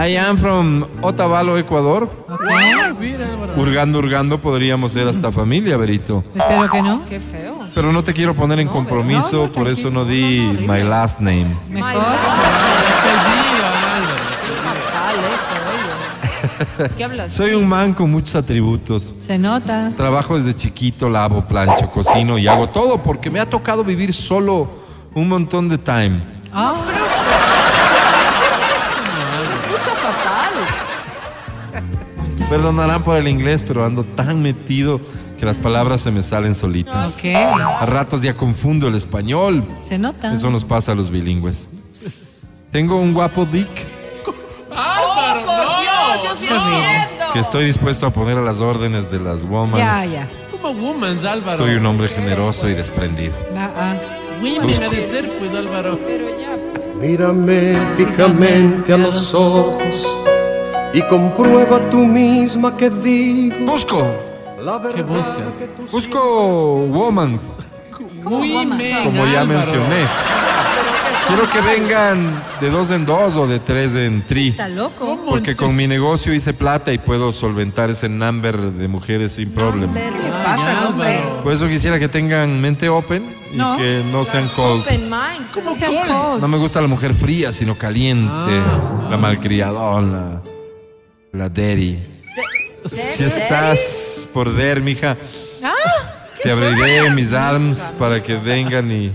I 0.00 0.16
am 0.16 0.38
from 0.38 0.86
Otavalo, 1.02 1.58
Ecuador. 1.58 2.08
Ah, 2.28 2.92
mira, 2.98 3.26
Álvaro. 3.32 3.54
Hurgando, 3.60 3.98
hurgando, 3.98 4.40
podríamos 4.40 4.92
ser 4.92 5.08
hasta 5.08 5.32
familia, 5.32 5.76
Berito. 5.76 6.22
Espero 6.36 6.70
que 6.70 6.82
no. 6.82 7.04
Qué 7.06 7.18
feo. 7.18 7.58
Pero 7.74 7.90
no 7.92 8.04
te 8.04 8.12
quiero 8.12 8.34
poner 8.34 8.60
en 8.60 8.68
compromiso, 8.68 9.32
no, 9.32 9.46
no, 9.46 9.52
por 9.52 9.66
eso 9.68 9.90
no 9.90 10.04
di 10.04 10.56
my 10.68 10.84
last 10.84 11.18
name. 11.18 11.48
Mejor. 11.68 11.90
Apellido, 11.90 13.66
Álvaro. 13.66 14.24
Fatal 14.62 15.16
eso, 15.34 15.54
oye. 15.72 16.46
¿Qué 16.96 17.04
hablas? 17.04 17.32
Soy 17.32 17.54
un 17.54 17.68
man 17.68 17.94
con 17.94 18.10
muchos 18.10 18.34
atributos. 18.34 19.14
Se 19.20 19.38
nota. 19.38 19.92
Trabajo 19.96 20.36
desde 20.36 20.54
chiquito, 20.56 21.08
lavo, 21.08 21.46
plancho, 21.46 21.90
cocino 21.90 22.38
y 22.38 22.46
hago 22.46 22.68
todo 22.68 23.02
porque 23.02 23.30
me 23.30 23.40
ha 23.40 23.48
tocado 23.48 23.84
vivir 23.84 24.12
solo 24.14 24.68
un 25.14 25.28
montón 25.28 25.68
de 25.68 25.78
time. 25.78 26.22
Ah, 26.52 26.74
Se 29.38 29.70
escucha 29.72 29.92
fatal. 29.92 30.52
Perdonarán 32.48 33.02
por 33.02 33.16
el 33.16 33.28
inglés, 33.28 33.62
pero 33.66 33.84
ando 33.84 34.04
tan 34.04 34.40
metido 34.40 35.00
que 35.38 35.44
las 35.44 35.58
palabras 35.58 36.00
se 36.00 36.10
me 36.10 36.22
salen 36.22 36.54
solitas. 36.54 37.08
ok. 37.18 37.24
A 37.80 37.84
ratos 37.86 38.22
ya 38.22 38.34
confundo 38.34 38.88
el 38.88 38.94
español. 38.94 39.66
Se 39.82 39.98
nota. 39.98 40.32
Eso 40.32 40.50
nos 40.50 40.64
pasa 40.64 40.92
a 40.92 40.94
los 40.94 41.10
bilingües. 41.10 41.68
Tengo 42.72 42.96
un 43.00 43.12
guapo 43.14 43.44
dick 43.44 43.68
sí 46.20 46.46
entiendo. 46.46 47.32
que 47.32 47.38
estoy 47.40 47.64
dispuesto 47.66 48.06
a 48.06 48.10
poner 48.10 48.38
a 48.38 48.42
las 48.42 48.60
órdenes 48.60 49.10
de 49.10 49.20
las 49.20 49.44
women. 49.44 49.76
Ya, 49.76 50.04
ya. 50.04 50.28
Como 50.50 50.70
Womans, 50.88 51.24
Álvaro. 51.24 51.56
Soy 51.56 51.74
un 51.76 51.86
hombre 51.86 52.08
generoso 52.08 52.68
y 52.68 52.74
desprendido. 52.74 53.34
Ah, 53.56 53.70
ah. 53.76 53.94
Women 54.40 54.82
ha 54.82 54.88
de 54.88 55.08
ser, 55.08 55.38
pues, 55.38 55.54
Álvaro. 55.54 55.98
Pero 56.06 56.26
ya, 56.38 56.56
pues. 56.74 56.96
Mírame 56.96 57.78
fijamente 57.96 58.92
a 58.92 58.98
los 58.98 59.32
ojos 59.34 60.06
y 60.92 61.02
comprueba 61.02 61.78
tú 61.90 61.98
misma 61.98 62.76
que 62.76 62.90
digo 62.90 63.54
Busco, 63.66 64.04
la 64.60 64.80
¿Qué 64.94 65.02
buscas? 65.02 65.54
busco 65.92 66.74
womans, 66.86 67.52
Women, 68.24 69.04
como 69.04 69.26
ya 69.26 69.40
Álvaro. 69.42 69.46
mencioné. 69.46 70.06
Quiero 71.26 71.48
que 71.50 71.60
vengan 71.60 72.42
de 72.60 72.70
dos 72.70 72.90
en 72.90 73.04
dos 73.04 73.36
o 73.36 73.46
de 73.46 73.58
tres 73.58 73.94
en 73.94 74.24
tri. 74.24 74.48
Está 74.48 74.68
loco. 74.68 75.06
¿Cómo? 75.06 75.26
Porque 75.26 75.54
con 75.56 75.76
mi 75.76 75.86
negocio 75.86 76.32
hice 76.32 76.54
plata 76.54 76.92
y 76.92 76.98
puedo 76.98 77.32
solventar 77.32 77.90
ese 77.90 78.08
number 78.08 78.58
de 78.72 78.88
mujeres 78.88 79.32
sin 79.32 79.52
problema. 79.52 79.92
¿Qué 79.94 80.10
pasa. 80.44 80.88
Por 81.42 81.52
eso 81.52 81.68
quisiera 81.68 81.98
que 81.98 82.08
tengan 82.08 82.60
mente 82.60 82.88
open 82.88 83.34
y 83.52 83.56
No. 83.56 83.76
que 83.76 84.02
no 84.10 84.24
sean 84.24 84.48
cold. 84.56 84.82
Open 84.82 85.02
mind. 85.10 85.46
¿Cómo 85.52 85.70
cold? 85.70 86.06
cold. 86.08 86.40
No 86.40 86.48
me 86.48 86.56
gusta 86.56 86.80
la 86.80 86.88
mujer 86.88 87.12
fría, 87.14 87.52
sino 87.52 87.76
caliente, 87.76 88.30
Ah. 88.32 89.08
la 89.10 89.16
malcriadona, 89.16 90.42
la 91.32 91.48
daddy. 91.48 91.98
Si 92.90 93.24
estás 93.24 94.28
por 94.32 94.52
der, 94.54 94.80
mija, 94.80 95.16
Ah, 95.62 95.72
te 96.42 96.50
abriré 96.50 97.10
mis 97.10 97.32
arms 97.32 97.80
para 97.98 98.22
que 98.22 98.36
vengan 98.36 98.90
y. 98.90 99.12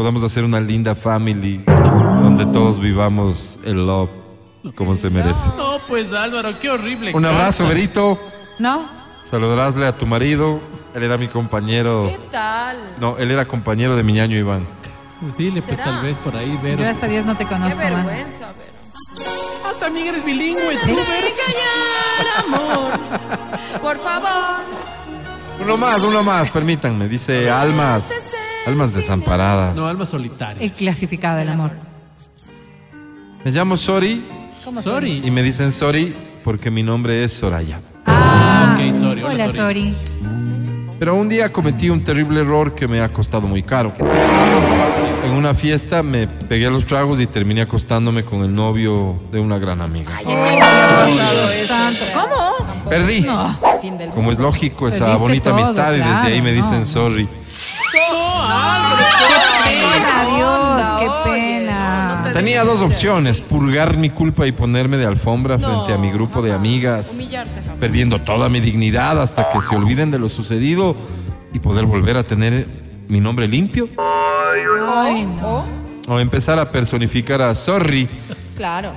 podamos 0.00 0.22
hacer 0.22 0.44
una 0.44 0.60
linda 0.60 0.94
family 0.94 1.62
donde 1.66 2.46
todos 2.46 2.80
vivamos 2.80 3.58
el 3.66 3.86
love 3.86 4.08
como 4.74 4.94
se 4.94 5.10
merece. 5.10 5.50
No, 5.58 5.78
pues, 5.88 6.10
Álvaro, 6.14 6.58
qué 6.58 6.70
horrible. 6.70 7.12
Un 7.14 7.26
abrazo, 7.26 7.64
carta. 7.64 7.74
Berito. 7.74 8.18
no. 8.58 8.88
Saludarásle 9.22 9.86
a 9.86 9.94
tu 9.94 10.06
marido. 10.06 10.58
Él 10.94 11.02
era 11.02 11.18
mi 11.18 11.28
compañero. 11.28 12.04
¿Qué 12.06 12.18
tal? 12.30 12.78
No, 12.98 13.18
él 13.18 13.30
era 13.30 13.44
compañero 13.46 13.94
de 13.94 14.02
mi 14.02 14.14
ñaño 14.14 14.38
Iván. 14.38 14.66
Dile, 15.36 15.60
pues, 15.60 15.76
¿Será? 15.76 15.84
tal 15.84 16.02
vez 16.02 16.16
por 16.16 16.34
ahí, 16.34 16.58
Vero. 16.62 16.78
Gracias 16.78 17.02
a 17.04 17.06
Dios 17.06 17.26
no 17.26 17.36
te 17.36 17.44
Qué 17.44 17.50
conozco, 17.50 17.78
man. 17.78 18.06
vergüenza. 18.06 18.46
Ah, 19.66 19.72
también 19.78 20.06
eres 20.06 20.24
bilingüe, 20.24 20.78
tú, 20.82 20.96
Vero. 20.96 21.28
Callar, 21.46 22.44
amor. 22.46 23.80
Por 23.82 23.98
favor. 23.98 24.64
Uno 25.62 25.76
más, 25.76 26.02
uno 26.04 26.22
más, 26.22 26.50
permítanme. 26.50 27.06
Dice 27.06 27.50
almas, 27.50 28.08
almas 28.66 28.94
desamparadas. 28.94 29.74
No, 29.76 29.86
alma 29.86 30.04
solitaria. 30.04 30.62
El 30.62 30.72
clasificado 30.72 31.38
del 31.38 31.48
amor. 31.48 31.72
Me 33.44 33.50
llamo 33.50 33.76
Sori 33.76 34.22
Sorry. 34.82 35.22
y 35.24 35.30
me 35.30 35.42
dicen 35.42 35.72
Sori 35.72 36.14
porque 36.44 36.70
mi 36.70 36.82
nombre 36.82 37.24
es 37.24 37.32
Soraya. 37.32 37.80
Ah, 38.06 38.76
ok, 38.76 38.98
sorry. 38.98 39.22
Hola, 39.22 39.44
Hola, 39.44 39.52
sorry. 39.52 39.94
Sori. 39.94 40.96
Pero 40.98 41.14
un 41.14 41.28
día 41.30 41.50
cometí 41.50 41.88
un 41.88 42.04
terrible 42.04 42.40
error 42.40 42.74
que 42.74 42.86
me 42.86 43.00
ha 43.00 43.10
costado 43.10 43.46
muy 43.46 43.62
caro. 43.62 43.94
En 45.24 45.32
una 45.32 45.54
fiesta 45.54 46.02
me 46.02 46.26
pegué 46.28 46.66
a 46.66 46.70
los 46.70 46.84
tragos 46.84 47.20
y 47.20 47.26
terminé 47.26 47.62
acostándome 47.62 48.24
con 48.24 48.42
el 48.42 48.54
novio 48.54 49.18
de 49.32 49.40
una 49.40 49.58
gran 49.58 49.80
amiga. 49.80 50.10
Ay, 50.18 50.24
¿a 50.24 50.26
quién 50.26 50.40
le 50.40 50.62
había 50.62 51.16
pasado 51.16 51.50
eso? 51.50 51.66
Santo. 51.68 52.04
¿Cómo? 52.12 52.90
Perdí. 52.90 53.26
Como 54.14 54.30
es 54.32 54.38
lógico, 54.38 54.88
esa 54.88 54.98
Perdiste 55.06 55.22
bonita 55.22 55.50
todo, 55.50 55.64
amistad 55.64 55.88
y 55.92 55.96
desde 55.96 56.10
claro, 56.10 56.28
ahí 56.28 56.42
me 56.42 56.50
no. 56.50 56.56
dicen 56.56 56.84
sorry. 56.86 57.28
Pena, 59.64 60.26
Dios, 60.36 60.86
qué 61.00 61.30
pena. 61.30 62.22
Tenía 62.32 62.64
dos 62.64 62.80
opciones, 62.80 63.40
purgar 63.40 63.96
mi 63.96 64.10
culpa 64.10 64.46
y 64.46 64.52
ponerme 64.52 64.96
de 64.96 65.06
alfombra 65.06 65.56
No, 65.58 65.66
frente 65.68 65.92
a 65.94 65.98
mi 65.98 66.10
grupo 66.10 66.42
de 66.42 66.52
amigas, 66.52 67.10
Humillarse 67.14 67.60
jamás. 67.60 67.78
perdiendo 67.78 68.20
toda 68.20 68.48
mi 68.48 68.60
dignidad 68.60 69.20
hasta 69.20 69.50
que 69.50 69.60
se 69.60 69.74
olviden 69.74 70.10
de 70.10 70.18
lo 70.18 70.28
sucedido 70.28 70.94
y 71.52 71.58
poder 71.58 71.84
volver 71.86 72.16
a 72.16 72.22
tener 72.22 72.66
mi 73.08 73.20
nombre 73.20 73.48
limpio. 73.48 73.88
Ay, 73.98 75.26
no. 75.26 75.64
O 76.08 76.18
empezar 76.20 76.58
a 76.58 76.70
personificar 76.70 77.42
a 77.42 77.54
Sorry, 77.54 78.08
Claro. 78.56 78.92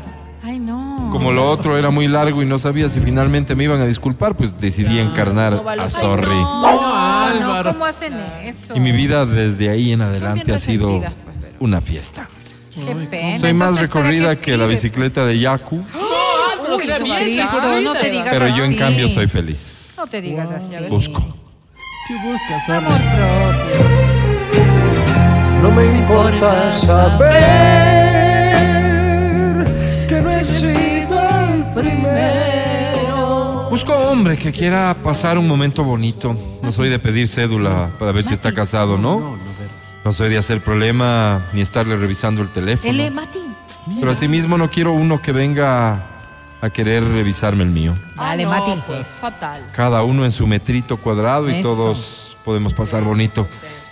Ay, 0.46 0.60
no. 0.60 1.10
como 1.12 1.32
lo 1.32 1.50
otro 1.50 1.78
era 1.78 1.90
muy 1.90 2.08
largo 2.08 2.42
y 2.42 2.46
no 2.46 2.60
sabía 2.60 2.90
si 2.90 3.00
finalmente 3.00 3.56
me 3.56 3.64
iban 3.64 3.80
a 3.80 3.86
disculpar, 3.86 4.36
pues 4.36 4.60
decidí 4.60 5.00
encarnar 5.00 5.54
No 5.54 5.64
vale. 5.64 5.82
a 5.82 5.86
Ay, 5.86 5.92
Sorry. 5.92 6.28
No, 6.28 6.62
No, 6.82 6.96
Álvaro. 7.26 7.72
¿cómo 7.72 7.86
hacen 7.86 8.14
eso? 8.44 8.76
Y 8.76 8.80
mi 8.82 8.92
vida 8.92 9.26
desde 9.26 9.70
ahí 9.70 9.94
en 9.94 10.02
adelante 10.02 10.52
ha 10.54 10.58
sido 10.58 11.00
pues, 11.00 11.12
pero- 11.42 11.56
una 11.62 11.80
fiesta. 11.80 12.28
Qué 12.76 12.94
pena. 13.10 13.40
Soy 13.40 13.54
más 13.54 13.70
Entonces, 13.70 13.90
¿para 13.90 14.04
recorrida 14.10 14.36
que 14.36 14.58
la 14.58 14.66
bicicleta 14.66 15.26
de 15.26 15.40
Yaku, 15.40 15.76
Uy, 16.76 16.86
Jesucristo, 16.88 17.58
qué 17.62 17.82
no 17.84 17.94
te 17.94 18.10
digas 18.10 18.28
pero 18.32 18.48
yo 18.50 18.66
en 18.66 18.76
cambio 18.76 19.08
soy 19.10 19.28
feliz. 19.28 19.94
No 19.98 20.08
te 20.08 20.22
digas 20.22 20.52
así. 20.52 20.68
Busco. 20.90 21.22
¿Qué 22.08 22.16
buscas? 22.28 22.68
Amor 22.70 23.00
propio. 23.00 24.04
No 25.62 25.72
me 25.72 25.86
importa 26.00 26.74
saber 26.74 28.03
Busco 33.74 33.92
hombre 33.92 34.38
que 34.38 34.52
quiera 34.52 34.96
pasar 35.02 35.40
un 35.40 35.48
momento 35.48 35.84
bonito. 35.84 36.38
No 36.62 36.72
soy 36.72 36.90
de 36.90 37.00
pedir 37.00 37.28
cédula 37.28 37.90
para 37.98 38.12
ver 38.12 38.24
si 38.24 38.32
está 38.36 38.54
casado, 38.54 39.00
¿no? 39.00 39.20
No, 39.20 39.30
no, 39.32 39.38
Vero. 39.38 39.72
No 40.06 40.14
soy 40.14 40.30
de 40.30 40.38
hacer 40.38 40.62
problema 40.62 41.42
ni 41.54 41.62
estarle 41.62 41.96
revisando 41.98 42.44
el 42.44 42.50
teléfono. 42.50 42.94
Mati. 43.16 43.40
Pero 44.00 44.12
asimismo 44.12 44.60
no 44.60 44.70
quiero 44.70 44.92
uno 44.92 45.24
que 45.24 45.32
venga 45.32 46.06
a 46.62 46.70
querer 46.70 47.04
revisarme 47.04 47.64
el 47.64 47.72
mío. 47.72 47.96
Dale, 48.16 48.44
Ah, 48.44 48.50
Mati. 48.50 48.80
Pues, 48.86 49.08
fatal. 49.08 49.68
Cada 49.74 50.04
uno 50.04 50.24
en 50.24 50.32
su 50.32 50.46
metrito 50.46 50.98
cuadrado 50.98 51.50
y 51.50 51.56
Eso. 51.56 51.70
todos 51.74 52.38
podemos 52.46 52.74
pasar 52.76 53.02
bonito. 53.02 53.48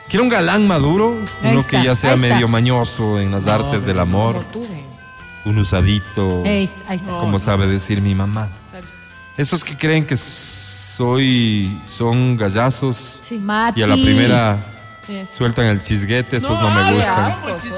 Quiero 0.10 0.26
un 0.26 0.30
galán 0.30 0.68
maduro, 0.68 1.16
Ahí 1.42 1.54
uno 1.54 1.62
está, 1.62 1.80
que 1.80 1.86
ya 1.88 1.96
sea 1.96 2.12
ahí 2.12 2.18
está. 2.18 2.34
medio 2.36 2.48
mañoso 2.48 3.20
en 3.20 3.32
las 3.32 3.48
artes 3.48 3.84
del 3.84 4.00
amor, 4.00 4.46
un 5.44 5.58
usadito, 5.58 6.44
Ahí, 6.46 6.70
ahí 6.88 6.98
está. 6.98 7.14
como 7.14 7.40
sabe 7.40 7.66
decir 7.66 8.00
mi 8.04 8.14
mamá. 8.14 8.48
Esos 9.38 9.64
que 9.64 9.76
creen 9.78 10.06
que 10.06 10.16
soy, 10.18 11.82
son 11.88 12.38
gallazos 12.38 13.22
Mati. 13.40 13.80
y 13.80 13.84
a 13.84 13.88
la 13.88 13.96
primera 13.96 14.58
Eso. 15.08 15.32
sueltan 15.38 15.66
el 15.66 15.82
chisguete, 15.82 16.38
esos 16.38 16.60
no, 16.60 16.70
me 16.70 16.94
gustan. 16.94 17.26
asco, 17.26 17.48
chico. 17.60 17.76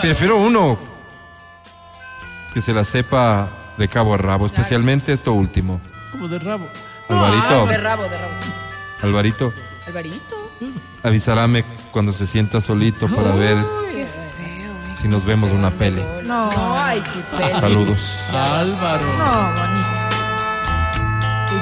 Prefiero 0.00 0.36
uno 0.38 0.78
que 2.52 2.60
se 2.60 2.72
la 2.72 2.84
sepa 2.84 3.48
de 3.78 3.88
cabo 3.88 4.14
a 4.14 4.16
rabo, 4.18 4.46
especialmente 4.46 5.12
esto 5.12 5.32
último. 5.32 5.80
Como 6.12 6.26
de 6.28 6.38
rabo. 6.38 6.66
Alvarito, 7.08 7.66
De 7.66 7.76
rabo, 7.78 8.02
de 8.04 8.18
rabo. 8.18 8.32
Alvarito, 9.02 9.52
Alvarito. 9.86 10.50
avisarame 11.02 11.64
cuando 11.92 12.12
se 12.12 12.26
sienta 12.26 12.60
solito 12.60 13.08
para 13.08 13.34
ver 13.34 13.56
Qué 13.90 14.04
feo. 14.06 14.96
si 15.00 15.08
nos 15.08 15.24
vemos 15.24 15.50
una 15.52 15.70
peli. 15.70 16.02
No, 16.24 16.50
Ay, 16.78 17.00
sí, 17.12 17.20
pelo. 17.36 17.60
Saludos. 17.60 18.18
Álvaro. 18.32 19.06
no, 19.16 19.52
bonito. 19.54 19.89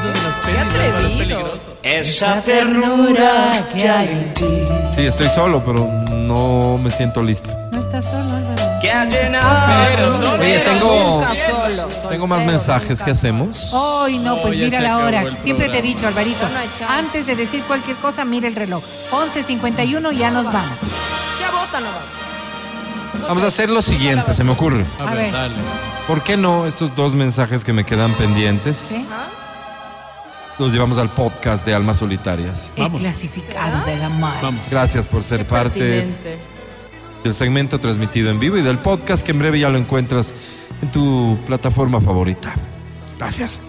De 0.03 0.13
las 0.13 0.35
pelis, 0.45 0.93
atrevido. 0.95 1.59
Esa 1.83 2.41
ternura 2.41 3.69
que 3.75 3.89
hay 3.89 4.09
en 4.09 4.35
ti, 4.35 4.45
Sí, 4.95 5.07
estoy 5.07 5.29
solo, 5.29 5.63
pero 5.65 5.87
no 6.13 6.79
me 6.79 6.91
siento 6.91 7.23
listo. 7.23 7.51
No 7.73 7.81
estás 7.81 8.05
solo, 8.05 8.25
Álvaro. 8.35 8.79
que 8.81 8.91
ha 8.91 9.05
llenado. 9.05 10.35
Oye, 10.39 10.59
tengo, 10.61 11.25
solo. 11.69 12.09
tengo 12.09 12.27
más 12.27 12.45
mensajes. 12.45 13.03
¿Qué 13.03 13.13
hacemos? 13.13 13.73
Hoy 13.73 14.19
no, 14.19 14.41
pues 14.43 14.57
Oh, 14.57 14.59
mira 14.59 14.81
la 14.81 14.99
hora. 14.99 15.25
Siempre 15.43 15.69
te 15.69 15.79
he 15.79 15.83
dicho, 15.83 16.07
Alvarito, 16.07 16.47
no 16.49 16.89
antes 16.89 17.27
de 17.27 17.37
decir 17.37 17.63
cualquier 17.63 17.97
cosa, 17.97 18.25
mira 18.25 18.49
el 18.49 18.55
reloj. 18.57 18.83
11.51, 19.11 20.13
ya 20.13 20.31
nos 20.31 20.47
vamos. 20.47 20.79
Ya 21.41 21.51
no 21.81 21.87
vamos. 21.87 22.19
Vamos 23.29 23.43
a 23.45 23.49
hacer 23.49 23.69
lo 23.69 23.83
siguiente, 23.83 24.33
se 24.33 24.43
me 24.45 24.53
ocurre. 24.53 24.85
A, 25.01 25.15
ver. 25.15 25.33
dale. 25.33 25.57
¿Por 26.07 26.23
qué 26.23 26.37
no 26.37 26.67
estos 26.67 26.97
dos 26.97 27.15
mensajes 27.15 27.65
que 27.65 27.73
me 27.75 27.85
quedan 27.85 28.13
pendientes 28.15 28.77
¿Sí? 28.79 29.07
Los 30.59 30.73
llevamos 30.73 30.99
al 30.99 31.09
podcast 31.11 31.65
de 31.65 31.75
Almas 31.75 31.99
Solitarias? 31.99 32.71
El 32.77 32.85
Vamos. 32.85 33.01
clasificado 33.01 33.85
de 33.87 33.97
la 33.97 34.09
mar. 34.09 34.39
Vamos. 34.43 34.67
Gracias 34.71 35.07
por 35.07 35.23
ser 35.23 35.45
parte 35.45 35.79
Pertinente. 35.81 36.39
del 37.25 37.35
segmento 37.35 37.79
transmitido 37.79 38.31
en 38.31 38.41
vivo 38.41 38.57
y 38.57 38.63
del 38.63 38.79
podcast 38.79 39.25
que 39.25 39.33
en 39.33 39.39
breve 39.39 39.59
ya 39.59 39.69
lo 39.69 39.79
encuentras 39.79 40.35
en 40.83 40.91
tu 40.91 41.39
plataforma 41.47 42.01
favorita. 42.01 42.55
Gracias. 43.19 43.61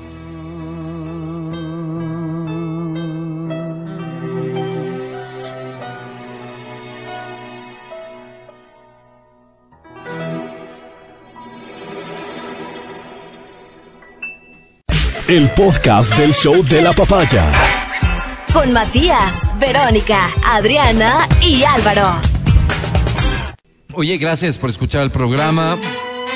El 15.30 15.47
podcast 15.51 16.11
del 16.18 16.34
show 16.34 16.64
de 16.64 16.81
la 16.81 16.91
papaya. 16.91 17.45
Con 18.51 18.73
Matías, 18.73 19.47
Verónica, 19.60 20.31
Adriana 20.43 21.27
y 21.39 21.61
Álvaro. 21.61 22.15
Oye, 23.93 24.18
gracias 24.18 24.57
por 24.57 24.72
escuchar 24.72 25.03
el 25.03 25.11
programa. 25.11 25.77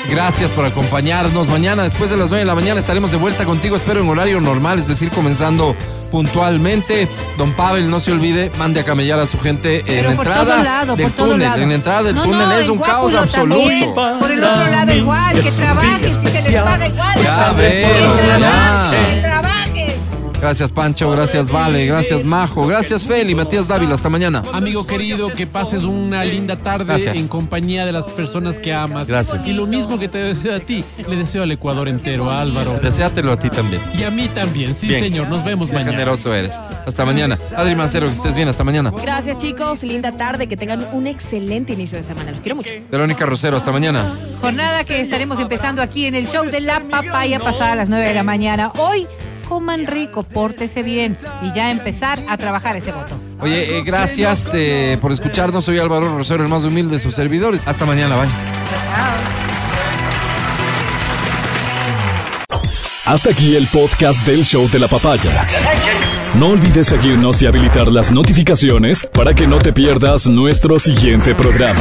Gracias 0.08 0.50
por 0.50 0.64
acompañarnos. 0.66 1.48
Mañana, 1.48 1.82
después 1.82 2.10
de 2.10 2.16
las 2.16 2.28
9 2.28 2.40
de 2.40 2.44
la 2.46 2.54
mañana, 2.54 2.78
estaremos 2.78 3.10
de 3.10 3.16
vuelta 3.16 3.44
contigo. 3.44 3.74
Espero 3.74 4.00
en 4.00 4.08
horario 4.08 4.40
normal, 4.40 4.78
es 4.78 4.86
decir, 4.86 5.10
comenzando 5.10 5.74
puntualmente. 6.10 7.08
Don 7.38 7.52
Pavel, 7.54 7.88
no 7.90 8.00
se 8.00 8.12
olvide, 8.12 8.50
mande 8.58 8.80
a 8.80 8.84
camellar 8.84 9.18
a 9.18 9.26
su 9.26 9.40
gente 9.40 9.78
en 9.80 9.84
Pero 9.86 10.10
entrada 10.10 10.44
todo 10.54 10.62
lado, 10.64 10.96
del 10.96 11.06
por 11.06 11.14
todo 11.16 11.30
túnel. 11.32 11.48
lado. 11.48 11.62
En 11.62 11.68
la 11.70 11.74
entrada 11.74 12.02
del 12.02 12.14
No, 12.16 12.22
túnel 12.22 12.48
no, 12.48 12.52
es 12.52 12.68
un 12.68 12.78
caos 12.78 13.12
también. 13.12 13.22
absoluto. 13.24 14.18
Por 14.20 14.30
el 14.30 14.44
otro 14.44 14.66
lado 14.70 14.92
igual, 14.94 15.40
que 15.40 15.50
trabajen 15.50 16.12
si 16.12 16.28
se 16.30 16.50
les 16.50 16.62
paga 16.62 16.86
igual. 16.86 17.14
Ya 17.22 17.52
Gracias, 20.44 20.72
Pancho. 20.72 21.10
Gracias, 21.10 21.50
Vale. 21.50 21.86
Gracias, 21.86 22.22
Majo. 22.22 22.66
Gracias, 22.66 23.04
Feli. 23.04 23.34
Matías 23.34 23.66
Dávila. 23.66 23.94
Hasta 23.94 24.10
mañana. 24.10 24.42
Amigo 24.52 24.86
querido, 24.86 25.30
que 25.30 25.46
pases 25.46 25.84
una 25.84 26.22
linda 26.22 26.56
tarde 26.56 26.84
Gracias. 26.84 27.16
en 27.16 27.28
compañía 27.28 27.86
de 27.86 27.92
las 27.92 28.04
personas 28.08 28.56
que 28.56 28.74
amas. 28.74 29.08
Gracias. 29.08 29.48
Y 29.48 29.54
lo 29.54 29.66
mismo 29.66 29.98
que 29.98 30.06
te 30.06 30.18
deseo 30.18 30.54
a 30.54 30.60
ti, 30.60 30.84
le 31.08 31.16
deseo 31.16 31.44
al 31.44 31.52
Ecuador 31.52 31.88
entero, 31.88 32.30
a 32.30 32.42
Álvaro. 32.42 32.78
Deseátelo 32.82 33.32
a 33.32 33.38
ti 33.38 33.48
también. 33.48 33.80
Y 33.98 34.02
a 34.02 34.10
mí 34.10 34.28
también, 34.28 34.74
sí 34.74 34.86
Bien. 34.86 35.00
señor, 35.00 35.28
nos 35.30 35.42
vemos 35.46 35.68
Qué 35.68 35.76
mañana. 35.76 35.92
generoso 35.92 36.34
eres. 36.34 36.52
Hasta 36.86 37.06
mañana. 37.06 37.38
Adri 37.56 37.74
Mancero, 37.74 38.06
que 38.08 38.12
estés 38.12 38.36
bien. 38.36 38.48
Hasta 38.48 38.64
mañana. 38.64 38.92
Gracias, 39.02 39.38
chicos. 39.38 39.82
Linda 39.82 40.12
tarde. 40.12 40.46
Que 40.46 40.58
tengan 40.58 40.86
un 40.92 41.06
excelente 41.06 41.72
inicio 41.72 41.96
de 41.96 42.02
semana. 42.02 42.32
Los 42.32 42.40
quiero 42.40 42.56
mucho. 42.56 42.74
Verónica 42.90 43.24
Rosero. 43.24 43.56
Hasta 43.56 43.72
mañana. 43.72 44.12
Jornada 44.42 44.84
que 44.84 45.00
estaremos 45.00 45.38
empezando 45.40 45.80
aquí 45.80 46.04
en 46.04 46.14
el 46.14 46.28
show 46.28 46.44
de 46.44 46.60
la 46.60 46.80
papaya 46.80 47.40
pasada 47.40 47.72
a 47.72 47.76
las 47.76 47.88
9 47.88 48.08
de 48.08 48.14
la 48.14 48.22
mañana. 48.22 48.70
Hoy, 48.76 49.06
coman 49.48 49.86
rico, 49.86 50.22
pórtese 50.22 50.82
bien 50.82 51.16
y 51.42 51.52
ya 51.52 51.70
empezar 51.70 52.20
a 52.28 52.36
trabajar 52.36 52.76
ese 52.76 52.92
voto. 52.92 53.16
Oye, 53.40 53.78
eh, 53.78 53.82
gracias 53.82 54.50
eh, 54.54 54.98
por 55.00 55.12
escucharnos. 55.12 55.64
Soy 55.64 55.78
Álvaro 55.78 56.16
Rosero, 56.16 56.42
el 56.42 56.48
más 56.48 56.64
humilde 56.64 56.94
de 56.94 56.98
sus 56.98 57.14
servidores. 57.14 57.66
Hasta 57.66 57.84
mañana. 57.84 58.16
Bye. 58.16 58.28
Hasta 63.06 63.30
aquí 63.30 63.54
el 63.54 63.66
podcast 63.66 64.26
del 64.26 64.44
show 64.44 64.68
de 64.70 64.78
la 64.78 64.88
papaya. 64.88 65.46
No 66.36 66.48
olvides 66.48 66.88
seguirnos 66.88 67.42
y 67.42 67.46
habilitar 67.46 67.88
las 67.88 68.10
notificaciones 68.10 69.06
para 69.12 69.34
que 69.34 69.46
no 69.46 69.58
te 69.58 69.72
pierdas 69.72 70.26
nuestro 70.26 70.78
siguiente 70.78 71.34
programa. 71.34 71.80